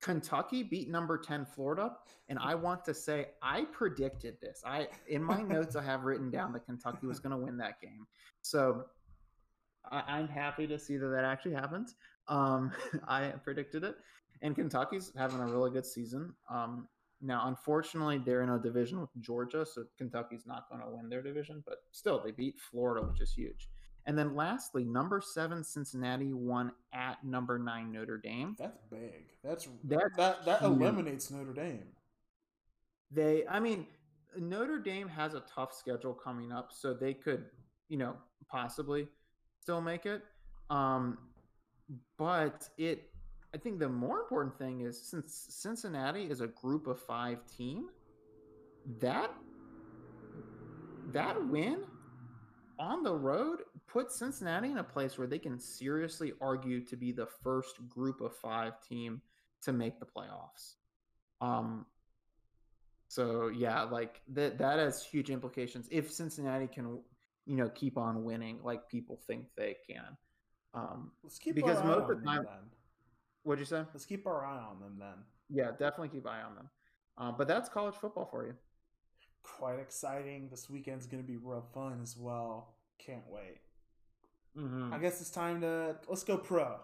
Kentucky 0.01 0.63
beat 0.63 0.89
number 0.89 1.17
10 1.17 1.45
Florida, 1.45 1.91
and 2.29 2.39
I 2.39 2.55
want 2.55 2.85
to 2.85 2.93
say 2.93 3.27
I 3.43 3.65
predicted 3.65 4.37
this. 4.41 4.63
I 4.65 4.87
in 5.07 5.21
my 5.21 5.41
notes 5.47 5.75
I 5.75 5.83
have 5.83 6.05
written 6.05 6.31
down 6.31 6.53
that 6.53 6.65
Kentucky 6.65 7.05
was 7.05 7.19
going 7.19 7.31
to 7.31 7.45
win 7.45 7.57
that 7.57 7.81
game. 7.81 8.07
So 8.41 8.85
I, 9.91 10.03
I'm 10.07 10.29
happy 10.29 10.65
to 10.67 10.79
see 10.79 10.95
that 10.95 11.07
that 11.07 11.25
actually 11.25 11.53
happens. 11.55 11.95
Um, 12.29 12.71
I 13.07 13.33
predicted 13.43 13.83
it, 13.83 13.95
and 14.41 14.55
Kentucky's 14.55 15.11
having 15.17 15.41
a 15.41 15.47
really 15.47 15.71
good 15.71 15.85
season. 15.85 16.33
Um, 16.49 16.87
now, 17.21 17.47
unfortunately, 17.47 18.19
they're 18.19 18.43
in 18.43 18.49
a 18.49 18.57
division 18.57 19.01
with 19.01 19.09
Georgia, 19.19 19.65
so 19.65 19.83
Kentucky's 19.97 20.45
not 20.47 20.69
going 20.69 20.81
to 20.81 20.89
win 20.89 21.09
their 21.09 21.21
division, 21.21 21.61
but 21.67 21.79
still, 21.91 22.21
they 22.23 22.31
beat 22.31 22.57
Florida, 22.71 23.05
which 23.05 23.19
is 23.19 23.33
huge. 23.33 23.67
And 24.09 24.17
then 24.17 24.35
lastly, 24.35 24.83
number 24.85 25.21
seven 25.21 25.63
Cincinnati 25.63 26.33
won 26.33 26.71
at 26.93 27.23
number 27.23 27.59
nine 27.59 27.91
Notre 27.91 28.17
Dame. 28.17 28.55
That's 28.57 28.79
big. 28.89 29.25
That's, 29.43 29.67
That's 29.83 30.17
that 30.17 30.45
that 30.45 30.61
huge. 30.61 30.71
eliminates 30.71 31.29
Notre 31.29 31.53
Dame. 31.53 31.83
They, 33.11 33.45
I 33.47 33.59
mean, 33.59 33.85
Notre 34.35 34.79
Dame 34.79 35.07
has 35.09 35.35
a 35.35 35.41
tough 35.41 35.75
schedule 35.75 36.15
coming 36.15 36.51
up, 36.51 36.71
so 36.73 36.91
they 36.91 37.13
could, 37.13 37.45
you 37.87 37.97
know, 37.97 38.15
possibly 38.49 39.07
still 39.61 39.79
make 39.79 40.07
it. 40.07 40.23
Um, 40.71 41.19
but 42.17 42.67
it, 42.79 43.11
I 43.53 43.59
think 43.59 43.77
the 43.77 43.89
more 43.89 44.21
important 44.21 44.57
thing 44.57 44.81
is 44.81 44.99
since 44.99 45.45
Cincinnati 45.49 46.23
is 46.23 46.41
a 46.41 46.47
group 46.47 46.87
of 46.87 46.99
five 46.99 47.45
team, 47.55 47.89
that 49.01 49.31
that 51.13 51.47
win 51.47 51.81
on 52.79 53.03
the 53.03 53.13
road 53.13 53.59
put 53.87 54.11
Cincinnati 54.11 54.71
in 54.71 54.77
a 54.77 54.83
place 54.83 55.17
where 55.17 55.27
they 55.27 55.37
can 55.39 55.59
seriously 55.59 56.33
argue 56.41 56.83
to 56.85 56.95
be 56.95 57.11
the 57.11 57.25
first 57.43 57.87
group 57.89 58.21
of 58.21 58.35
five 58.37 58.73
team 58.87 59.21
to 59.61 59.73
make 59.73 59.99
the 59.99 60.05
playoffs. 60.05 60.75
Um, 61.41 61.85
so 63.07 63.47
yeah, 63.49 63.83
like 63.83 64.21
that 64.29 64.57
that 64.59 64.79
has 64.79 65.03
huge 65.03 65.29
implications 65.29 65.87
if 65.91 66.11
Cincinnati 66.11 66.67
can, 66.67 66.99
you 67.45 67.55
know, 67.57 67.69
keep 67.69 67.97
on 67.97 68.23
winning 68.23 68.59
like 68.63 68.87
people 68.87 69.19
think 69.27 69.45
they 69.57 69.75
can. 69.87 70.15
Um, 70.73 71.11
Let's 71.23 71.39
keep 71.39 71.55
Because 71.55 71.77
our 71.77 71.83
eye 71.83 71.87
most 71.87 71.95
on 71.97 72.01
of 72.03 72.07
the 72.09 72.15
them 72.15 72.23
time- 72.25 72.43
then. 72.45 72.69
what'd 73.43 73.59
you 73.59 73.65
say? 73.65 73.83
Let's 73.93 74.05
keep 74.05 74.27
our 74.27 74.45
eye 74.45 74.63
on 74.69 74.79
them 74.79 74.97
then. 74.99 75.23
Yeah, 75.49 75.71
definitely 75.71 76.09
keep 76.09 76.27
eye 76.27 76.41
on 76.43 76.55
them. 76.55 76.69
Uh, 77.17 77.31
but 77.31 77.47
that's 77.47 77.67
college 77.67 77.95
football 77.95 78.25
for 78.25 78.45
you. 78.45 78.53
Quite 79.43 79.79
exciting. 79.79 80.47
This 80.49 80.69
weekend's 80.69 81.05
going 81.07 81.21
to 81.23 81.27
be 81.27 81.37
real 81.37 81.65
fun 81.73 81.99
as 82.01 82.15
well. 82.17 82.75
Can't 82.97 83.23
wait. 83.29 83.59
Mm-hmm. 84.57 84.93
I 84.93 84.97
guess 84.99 85.21
it's 85.21 85.29
time 85.29 85.61
to 85.61 85.95
let's 86.07 86.23
go 86.23 86.37
pro. 86.37 86.77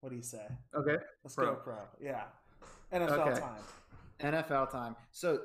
What 0.00 0.10
do 0.10 0.16
you 0.16 0.22
say? 0.22 0.44
Okay. 0.74 0.96
Let's 1.22 1.34
Pro. 1.34 1.46
go 1.46 1.54
pro. 1.56 1.76
Yeah. 2.00 2.22
NFL 2.92 3.28
Okay. 3.28 3.40
time. 3.40 3.62
NFL 4.20 4.70
time. 4.70 4.96
So 5.12 5.40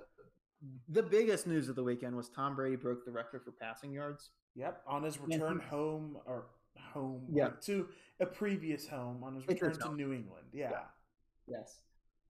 the 0.90 1.04
biggest 1.04 1.46
news 1.46 1.68
of 1.70 1.76
the 1.76 1.84
weekend 1.84 2.16
was 2.16 2.30
Tom 2.30 2.56
Brady 2.56 2.78
broke 2.78 3.06
the 3.06 3.12
record 3.12 3.44
for 3.44 3.52
passing 3.52 3.92
yards. 3.92 4.30
Yep. 4.56 4.82
On 4.88 5.04
his 5.04 5.18
Yeah. 5.18 5.36
return 5.38 5.60
home 5.60 6.18
or 6.26 6.48
home 6.94 7.28
Yeah. 7.30 7.46
like, 7.48 7.62
to 7.62 7.90
a 8.22 8.26
previous 8.26 8.88
home 8.88 9.24
on 9.24 9.36
his 9.36 9.48
return 9.48 9.74
to. 9.78 9.94
New 9.94 10.14
England. 10.14 10.48
Yeah. 10.54 10.72
Yeah. 10.72 10.86
Yes. 11.48 11.82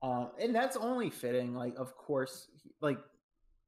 Um, 0.01 0.31
and 0.39 0.53
that's 0.53 0.75
only 0.75 1.09
fitting. 1.11 1.53
Like, 1.53 1.75
of 1.77 1.95
course, 1.95 2.49
like, 2.81 2.97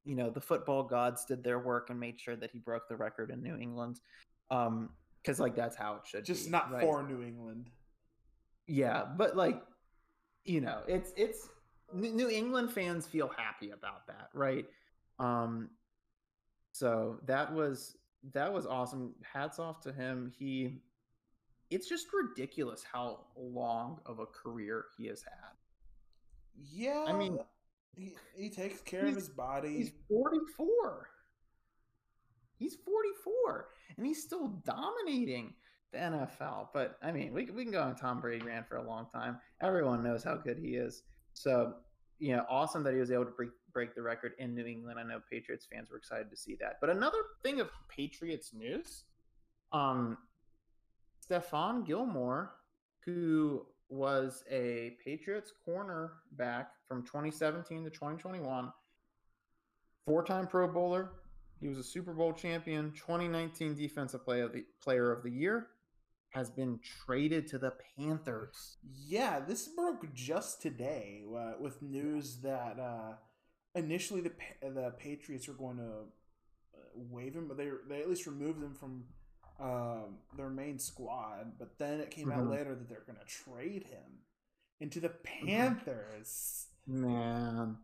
you 0.08 0.14
know, 0.14 0.30
the 0.30 0.40
football 0.40 0.82
gods 0.82 1.26
did 1.26 1.44
their 1.44 1.58
work 1.58 1.90
and 1.90 2.00
made 2.00 2.18
sure 2.18 2.34
that 2.34 2.50
he 2.50 2.58
broke 2.58 2.88
the 2.88 2.96
record 2.96 3.30
in 3.30 3.42
New 3.42 3.56
England. 3.58 4.00
Um, 4.50 4.88
because 5.22 5.38
like 5.38 5.54
that's 5.54 5.76
how 5.76 5.96
it 5.96 6.06
should 6.06 6.24
Just 6.24 6.46
be. 6.46 6.50
not 6.50 6.72
right? 6.72 6.80
for 6.80 7.02
New 7.02 7.22
England. 7.22 7.68
Yeah, 8.66 9.04
but 9.04 9.36
like, 9.36 9.60
you 10.44 10.62
know, 10.62 10.80
it's 10.86 11.12
it's 11.16 11.48
New 11.92 12.30
England 12.30 12.72
fans 12.72 13.06
feel 13.06 13.30
happy 13.36 13.70
about 13.70 14.06
that, 14.06 14.30
right? 14.32 14.64
Um, 15.18 15.68
so 16.72 17.18
that 17.26 17.52
was 17.52 17.98
that 18.32 18.50
was 18.50 18.64
awesome. 18.64 19.14
Hats 19.22 19.58
off 19.58 19.82
to 19.82 19.92
him. 19.92 20.32
He, 20.38 20.80
it's 21.68 21.88
just 21.88 22.06
ridiculous 22.12 22.82
how 22.90 23.26
long 23.36 24.00
of 24.06 24.20
a 24.20 24.26
career 24.26 24.86
he 24.96 25.06
has 25.08 25.22
had. 25.22 25.52
Yeah. 26.72 27.04
I 27.06 27.12
mean, 27.12 27.38
he, 27.98 28.14
he 28.36 28.48
takes 28.48 28.80
care 28.80 29.06
of 29.06 29.14
his 29.14 29.28
body. 29.28 29.76
He's 29.76 29.92
44. 30.08 31.08
He's 32.58 32.76
44, 32.84 33.68
and 33.96 34.06
he's 34.06 34.22
still 34.22 34.48
dominating 34.64 35.54
the 35.92 35.98
NFL. 35.98 36.68
But 36.72 36.98
I 37.02 37.12
mean, 37.12 37.32
we, 37.32 37.46
we 37.46 37.62
can 37.62 37.72
go 37.72 37.82
on 37.82 37.94
Tom 37.94 38.20
Brady 38.20 38.44
ran 38.44 38.64
for 38.64 38.76
a 38.76 38.82
long 38.82 39.06
time. 39.12 39.38
Everyone 39.60 40.02
knows 40.02 40.24
how 40.24 40.36
good 40.36 40.58
he 40.58 40.74
is. 40.74 41.02
So, 41.34 41.74
you 42.18 42.36
know, 42.36 42.44
awesome 42.48 42.82
that 42.84 42.94
he 42.94 43.00
was 43.00 43.12
able 43.12 43.26
to 43.26 43.30
break, 43.30 43.50
break 43.72 43.94
the 43.94 44.02
record 44.02 44.32
in 44.38 44.54
New 44.54 44.66
England. 44.66 44.98
I 44.98 45.04
know 45.04 45.20
Patriots 45.30 45.66
fans 45.72 45.90
were 45.90 45.96
excited 45.96 46.30
to 46.30 46.36
see 46.36 46.56
that. 46.60 46.78
But 46.80 46.90
another 46.90 47.18
thing 47.44 47.60
of 47.60 47.70
Patriots 47.88 48.52
news, 48.52 49.04
um, 49.72 50.18
Stephon 51.28 51.86
Gilmore, 51.86 52.54
who 53.04 53.66
was 53.88 54.44
a 54.50 54.96
Patriots 55.04 55.52
cornerback 55.66 56.66
from 56.86 57.02
2017 57.02 57.84
to 57.84 57.90
2021, 57.90 58.72
four-time 60.06 60.46
Pro 60.46 60.68
Bowler. 60.68 61.10
He 61.60 61.68
was 61.68 61.78
a 61.78 61.82
Super 61.82 62.12
Bowl 62.12 62.32
champion, 62.32 62.92
2019 62.92 63.74
Defensive 63.74 64.24
Player 64.24 64.44
of 64.44 64.52
the 64.52 64.64
Player 64.82 65.12
of 65.12 65.22
the 65.22 65.30
Year. 65.30 65.68
Has 66.30 66.50
been 66.50 66.78
traded 67.06 67.46
to 67.48 67.58
the 67.58 67.72
Panthers. 67.96 68.76
Yeah, 69.06 69.40
this 69.40 69.66
broke 69.66 70.12
just 70.12 70.60
today 70.60 71.22
uh, 71.34 71.52
with 71.58 71.80
news 71.80 72.36
that 72.42 72.78
uh, 72.78 73.14
initially 73.74 74.20
the 74.20 74.32
the 74.60 74.92
Patriots 74.98 75.48
were 75.48 75.54
going 75.54 75.78
to 75.78 75.82
uh, 75.82 76.80
waive 76.94 77.34
him, 77.34 77.48
but 77.48 77.56
they 77.56 77.70
they 77.88 78.02
at 78.02 78.10
least 78.10 78.26
removed 78.26 78.62
him 78.62 78.74
from 78.74 79.04
um, 79.58 80.18
their 80.36 80.50
main 80.50 80.78
squad. 80.78 81.58
But 81.58 81.78
then 81.78 82.00
it 82.00 82.10
came 82.10 82.30
out 82.30 82.44
Mhm. 82.44 82.50
later 82.50 82.74
that 82.74 82.88
they're 82.88 83.04
going 83.06 83.18
to 83.18 83.24
trade 83.24 83.84
him 83.84 84.22
into 84.80 85.00
the 85.00 85.08
Panthers. 85.10 86.68
Man, 86.86 87.78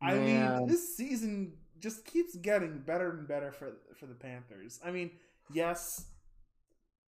I 0.00 0.14
Man. 0.14 0.58
mean, 0.58 0.66
this 0.68 0.96
season 0.96 1.56
just 1.78 2.04
keeps 2.04 2.34
getting 2.36 2.80
better 2.80 3.10
and 3.10 3.26
better 3.28 3.52
for 3.52 3.72
for 3.96 4.06
the 4.06 4.14
Panthers. 4.14 4.80
I 4.84 4.90
mean, 4.90 5.10
yes, 5.52 6.06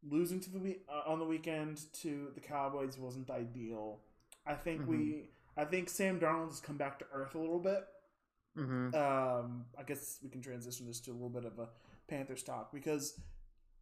losing 0.03 0.39
to 0.41 0.49
the 0.51 0.59
we- 0.59 0.81
uh, 0.87 1.03
on 1.11 1.19
the 1.19 1.25
weekend 1.25 1.91
to 1.93 2.31
the 2.35 2.39
Cowboys 2.41 2.97
wasn't 2.97 3.29
ideal. 3.29 3.99
I 4.45 4.55
think 4.55 4.87
we, 4.87 5.29
I 5.57 5.65
think 5.65 5.89
Sam 5.89 6.19
Darnold 6.19 6.47
has 6.49 6.59
come 6.61 6.77
back 6.77 6.99
to 6.99 7.05
earth 7.11 7.35
a 7.35 7.39
little 7.39 7.59
bit. 7.59 7.85
hmm 8.55 8.93
Um, 8.95 9.65
I 9.77 9.83
guess 9.85 10.19
we 10.23 10.29
can 10.29 10.41
transition 10.41 10.87
this 10.87 10.99
to 11.01 11.11
a 11.11 11.13
little 11.13 11.29
bit 11.29 11.45
of 11.45 11.59
a 11.59 11.69
Panthers 12.07 12.43
talk 12.43 12.71
because 12.71 13.19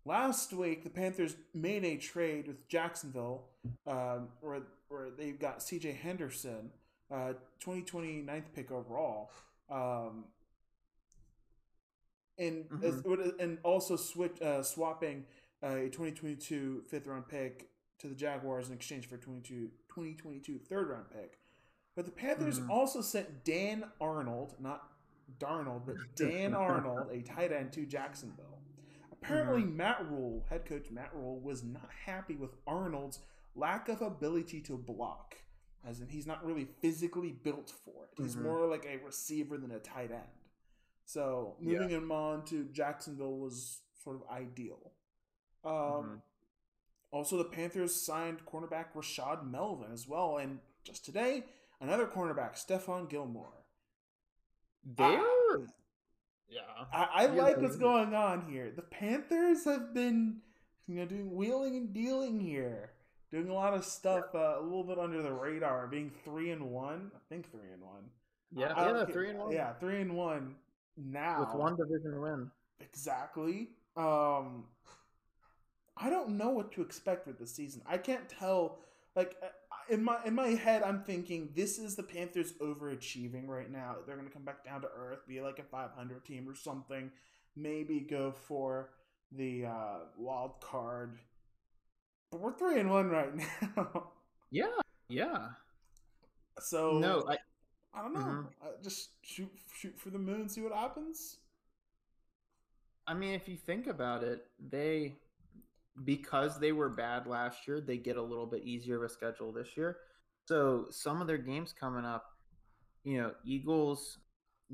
last 0.07 0.53
week 0.53 0.83
the 0.83 0.89
Panthers 0.89 1.35
made 1.53 1.83
a 1.83 1.97
trade 1.97 2.47
with 2.47 2.67
Jacksonville, 2.67 3.43
um, 3.85 4.29
where 4.41 4.61
where 4.87 5.09
they 5.11 5.31
got 5.31 5.61
C.J. 5.61 5.91
Henderson, 5.91 6.71
uh, 7.11 7.33
2020 7.59 8.21
ninth 8.21 8.53
pick 8.55 8.71
overall, 8.71 9.31
um, 9.69 10.23
and 12.37 12.65
as, 12.83 13.03
and 13.39 13.57
also 13.63 13.95
switch 13.95 14.41
uh, 14.41 14.63
swapping 14.63 15.25
a 15.63 15.89
2022 15.89 16.83
fifth 16.87 17.07
round 17.07 17.27
pick 17.27 17.69
to 17.99 18.07
the 18.07 18.15
Jaguars 18.15 18.67
in 18.69 18.75
exchange 18.75 19.07
for 19.07 19.15
a 19.15 19.19
22, 19.19 19.69
2022 19.89 20.59
third 20.59 20.87
round 20.89 21.09
pick. 21.11 21.39
But 21.95 22.05
the 22.05 22.11
Panthers 22.11 22.59
Mhm. 22.59 22.69
also 22.69 23.01
sent 23.01 23.43
Dan 23.43 23.91
Arnold, 23.99 24.55
not 24.59 24.87
Darnold, 25.39 25.85
but 25.85 25.95
Dan 26.15 26.53
Arnold, 26.53 27.09
a 27.11 27.21
tight 27.23 27.51
end, 27.51 27.73
to 27.73 27.85
Jacksonville. 27.87 28.56
Apparently, 29.21 29.63
Matt 29.63 30.09
Rhule, 30.09 30.45
head 30.49 30.65
coach 30.65 30.89
Matt 30.91 31.13
Rhule, 31.13 31.39
was 31.39 31.63
not 31.63 31.89
happy 32.05 32.35
with 32.35 32.51
Arnold's 32.65 33.19
lack 33.55 33.89
of 33.89 34.01
ability 34.01 34.61
to 34.61 34.77
block, 34.77 35.35
as 35.83 35.99
in 35.99 36.09
he's 36.09 36.27
not 36.27 36.45
really 36.45 36.65
physically 36.65 37.31
built 37.31 37.69
for 37.83 38.05
it. 38.05 38.11
He's 38.17 38.35
Mhm. 38.35 38.43
more 38.43 38.67
like 38.67 38.85
a 38.85 38.97
receiver 38.97 39.57
than 39.57 39.71
a 39.71 39.79
tight 39.79 40.11
end. 40.11 40.29
So 41.05 41.55
moving 41.59 41.89
him 41.89 42.11
on 42.11 42.45
to 42.45 42.65
Jacksonville 42.65 43.39
was 43.39 43.81
sort 43.95 44.17
of 44.17 44.27
ideal. 44.29 44.93
Um, 45.63 45.71
Mhm. 45.73 46.21
Also, 47.11 47.37
the 47.37 47.45
Panthers 47.49 47.95
signed 47.95 48.45
cornerback 48.45 48.91
Rashaan 48.93 49.49
Melvin 49.49 49.91
as 49.91 50.07
well, 50.07 50.37
and 50.37 50.59
just 50.83 51.05
today, 51.05 51.45
another 51.79 52.05
cornerback, 52.05 52.53
Stephon 52.55 53.09
Gilmore. 53.09 53.63
They're 54.83 55.21
Ah. 55.21 55.65
Yeah. 56.49 56.61
I, 56.91 57.07
I 57.13 57.27
Yeah, 57.33 57.41
like 57.43 57.61
what's 57.61 57.75
going 57.77 58.13
on 58.13 58.49
here. 58.51 58.71
The 58.75 58.81
Panthers 58.81 59.65
have 59.65 59.93
been, 59.93 60.37
you 60.87 60.95
know, 60.95 61.05
doing 61.05 61.35
wheeling 61.35 61.75
and 61.75 61.93
dealing 61.93 62.39
here, 62.39 62.91
doing 63.31 63.49
a 63.49 63.53
lot 63.53 63.73
of 63.73 63.83
stuff 63.85 64.25
uh, 64.33 64.59
a 64.59 64.61
little 64.61 64.83
bit 64.83 64.97
under 64.99 65.21
the 65.21 65.31
radar, 65.33 65.87
being 65.87 66.11
three 66.23 66.51
and 66.51 66.71
one. 66.71 67.11
I 67.15 67.19
think 67.29 67.51
three 67.51 67.71
and 67.73 67.81
one. 67.81 68.03
Yeah, 68.55 68.73
I 68.75 68.85
yeah, 68.87 69.05
ca- 69.05 69.11
three 69.11 69.29
and 69.29 69.39
one. 69.39 69.51
Yeah, 69.51 69.73
three 69.73 70.01
and 70.01 70.15
one 70.15 70.55
now 70.95 71.39
with 71.41 71.53
one 71.53 71.75
division 71.75 72.19
win. 72.21 72.51
exactly. 72.79 73.69
Um, 73.95 74.65
I 75.97 76.09
don't 76.09 76.37
know 76.37 76.49
what 76.49 76.71
to 76.73 76.81
expect 76.81 77.27
with 77.27 77.39
this 77.39 77.53
season. 77.53 77.81
I 77.87 77.97
can't 77.97 78.27
tell. 78.29 78.79
Like 79.15 79.35
in 79.89 80.03
my 80.03 80.17
in 80.25 80.35
my 80.35 80.49
head, 80.49 80.83
I'm 80.83 81.03
thinking 81.03 81.49
this 81.55 81.77
is 81.79 81.95
the 81.95 82.03
Panthers 82.03 82.53
overachieving 82.61 83.47
right 83.47 83.71
now. 83.71 83.97
They're 84.05 84.17
gonna 84.17 84.29
come 84.29 84.45
back 84.45 84.63
down 84.65 84.81
to 84.81 84.87
earth, 84.95 85.19
be 85.27 85.41
like 85.41 85.59
a 85.59 85.63
500 85.63 86.25
team 86.25 86.47
or 86.47 86.55
something. 86.55 87.11
Maybe 87.55 87.99
go 88.01 88.31
for 88.47 88.91
the 89.31 89.65
uh, 89.65 89.97
wild 90.17 90.61
card. 90.61 91.19
But 92.31 92.39
we're 92.39 92.53
three 92.57 92.79
and 92.79 92.89
one 92.89 93.09
right 93.09 93.33
now, 93.75 94.11
Yeah, 94.49 94.67
yeah. 95.09 95.49
so 96.59 96.99
No, 96.99 97.25
I, 97.29 97.37
I 97.93 98.01
don't 98.01 98.13
know. 98.13 98.19
Mhm. 98.21 98.47
Uh, 98.61 98.67
just 98.83 99.09
shoot 99.23 99.51
shoot 99.73 99.99
for 99.99 100.09
the 100.09 100.19
moon, 100.19 100.49
see 100.49 100.61
what 100.61 100.73
happens. 100.73 101.37
I 103.07 103.13
mean, 103.13 103.33
if 103.33 103.47
you 103.47 103.55
think 103.57 103.87
about 103.87 104.23
it, 104.23 104.45
they 104.59 105.15
because 106.03 106.59
they 106.59 106.71
were 106.71 106.89
bad 106.89 107.27
last 107.27 107.67
year, 107.67 107.81
they 107.81 107.97
get 107.97 108.17
a 108.17 108.21
little 108.21 108.45
bit 108.45 108.63
easier 108.63 108.97
of 108.97 109.03
a 109.03 109.09
schedule 109.09 109.51
this 109.51 109.75
year. 109.75 109.97
So 110.45 110.85
some 110.89 111.21
of 111.21 111.27
their 111.27 111.37
games 111.37 111.73
coming 111.77 112.05
up, 112.05 112.25
you 113.03 113.17
know, 113.17 113.31
Eagles, 113.45 114.19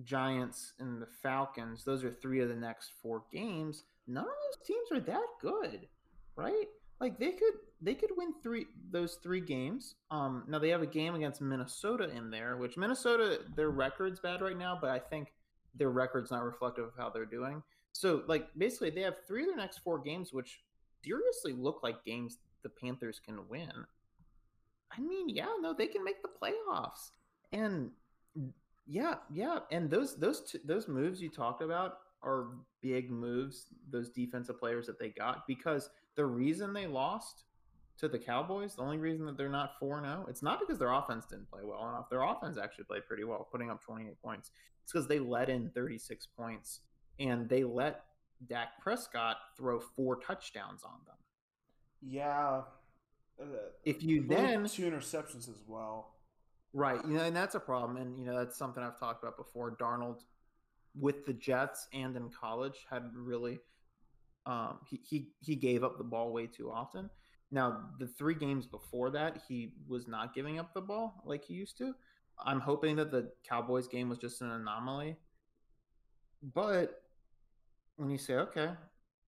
Giants, 0.03 0.74
and 0.80 1.01
the 1.01 1.07
Falcons. 1.21 1.84
Those 1.84 2.03
are 2.03 2.11
three 2.11 2.41
of 2.41 2.49
the 2.49 2.55
next 2.55 2.91
four 3.01 3.24
games. 3.32 3.84
None 4.07 4.24
of 4.24 4.30
those 4.30 4.67
teams 4.67 4.91
are 4.91 4.99
that 5.05 5.26
good, 5.41 5.88
right? 6.36 6.67
Like 6.99 7.19
they 7.19 7.32
could 7.32 7.53
they 7.82 7.95
could 7.95 8.11
win 8.15 8.34
three 8.41 8.65
those 8.91 9.15
three 9.15 9.41
games. 9.41 9.95
Um, 10.11 10.43
now 10.47 10.59
they 10.59 10.69
have 10.69 10.82
a 10.82 10.88
game 10.88 11.15
against 11.15 11.41
Minnesota 11.41 12.09
in 12.15 12.30
there, 12.30 12.57
which 12.57 12.78
Minnesota 12.78 13.39
their 13.55 13.71
record's 13.71 14.19
bad 14.19 14.41
right 14.41 14.57
now, 14.57 14.78
but 14.80 14.89
I 14.89 14.99
think 14.99 15.34
their 15.76 15.89
record's 15.89 16.32
not 16.32 16.43
reflective 16.43 16.86
of 16.86 16.93
how 16.97 17.09
they're 17.09 17.26
doing. 17.26 17.61
So 17.91 18.24
like 18.28 18.47
basically 18.57 18.89
they 18.89 19.01
have 19.01 19.26
three 19.28 19.41
of 19.41 19.49
their 19.49 19.57
next 19.57 19.80
four 19.80 19.99
games, 19.99 20.32
which 20.32 20.61
seriously 21.04 21.54
look 21.54 21.82
like 21.84 22.04
games 22.06 22.38
the 22.64 22.70
Panthers 22.70 23.20
can 23.24 23.47
win. 23.49 23.72
I 24.95 25.01
mean, 25.01 25.30
yeah, 25.30 25.47
no, 25.60 25.74
they 25.74 25.88
can 25.88 26.04
make 26.04 26.22
the 26.22 26.30
playoffs, 26.30 27.12
and 27.51 27.89
yeah, 28.86 29.16
yeah, 29.32 29.60
and 29.72 29.89
those 29.89 30.18
those 30.18 30.51
t- 30.51 30.60
those 30.66 30.88
moves 30.88 31.22
you 31.22 31.30
talked 31.30 31.62
about 31.62 31.99
are 32.22 32.49
big 32.82 33.10
moves. 33.10 33.68
Those 33.89 34.10
defensive 34.10 34.60
players 34.60 34.86
that 34.88 34.99
they 34.99 35.10
got 35.10 35.47
because 35.47 35.89
the 36.16 36.26
reason 36.26 36.74
they 36.74 36.88
lost 36.88 37.45
to 37.97 38.08
the 38.08 38.20
Cowboys, 38.20 38.76
the 38.76 38.82
only 38.82 38.97
reason 38.97 39.26
that 39.26 39.38
they're 39.38 39.49
not 39.49 39.80
4 39.80 40.01
0, 40.01 40.26
it's 40.28 40.41
not 40.41 40.60
because 40.60 40.80
their 40.80 40.91
offense 40.91 41.26
didn't 41.26 41.49
play 41.49 41.62
well 41.64 41.88
enough. 41.89 42.10
Their 42.10 42.24
offense 42.24 42.58
actually 42.58 42.86
played 42.86 43.06
pretty 43.08 43.24
well, 43.24 43.47
putting 43.51 43.70
up 43.70 43.82
28 43.84 44.22
points. 44.22 44.51
It's 44.84 44.91
because 44.91 45.08
they 45.08 45.20
let 45.20 45.49
in 45.49 45.70
36 45.70 46.28
points 46.38 46.82
and 47.20 47.47
they 47.47 47.64
let 47.64 48.04
Dak 48.48 48.82
Prescott 48.82 49.38
throw 49.58 49.80
four 49.80 50.18
touchdowns 50.18 50.84
on 50.84 51.00
them. 51.06 51.16
Yeah. 52.02 52.62
Uh, 53.41 53.46
If 53.86 54.04
you 54.04 54.26
then 54.28 54.68
two 54.68 54.89
interceptions 54.89 55.50
as 55.50 55.60
well. 55.68 56.16
Right, 56.74 57.00
you 57.06 57.14
know, 57.14 57.24
and 57.24 57.36
that's 57.36 57.54
a 57.54 57.60
problem, 57.60 57.98
and 57.98 58.18
you 58.18 58.26
know 58.26 58.36
that's 58.38 58.58
something 58.58 58.84
I've 58.84 59.00
talked 59.00 59.24
about 59.24 59.38
before. 59.38 59.78
Darnold, 59.78 60.22
with 61.00 61.26
the 61.26 61.34
Jets 61.34 61.88
and 61.94 62.16
in 62.16 62.30
college, 62.30 62.86
had 62.89 63.12
really 63.16 63.60
um, 64.46 64.80
he 64.89 65.00
he 65.08 65.28
he 65.39 65.56
gave 65.56 65.84
up 65.84 65.98
the 65.98 66.04
ball 66.04 66.34
way 66.34 66.48
too 66.48 66.72
often. 66.72 67.10
Now 67.52 67.89
the 68.00 68.08
three 68.08 68.34
games 68.34 68.66
before 68.66 69.12
that, 69.12 69.44
he 69.48 69.74
was 69.88 70.08
not 70.08 70.34
giving 70.34 70.58
up 70.58 70.74
the 70.74 70.82
ball 70.82 71.22
like 71.26 71.46
he 71.46 71.54
used 71.54 71.78
to. 71.78 71.94
I'm 72.44 72.60
hoping 72.60 72.96
that 72.96 73.12
the 73.12 73.32
Cowboys 73.48 73.88
game 73.88 74.10
was 74.10 74.18
just 74.18 74.41
an 74.41 74.50
anomaly. 74.50 75.18
But 76.41 77.03
when 77.98 78.10
you 78.10 78.18
say, 78.18 78.36
okay, 78.36 78.72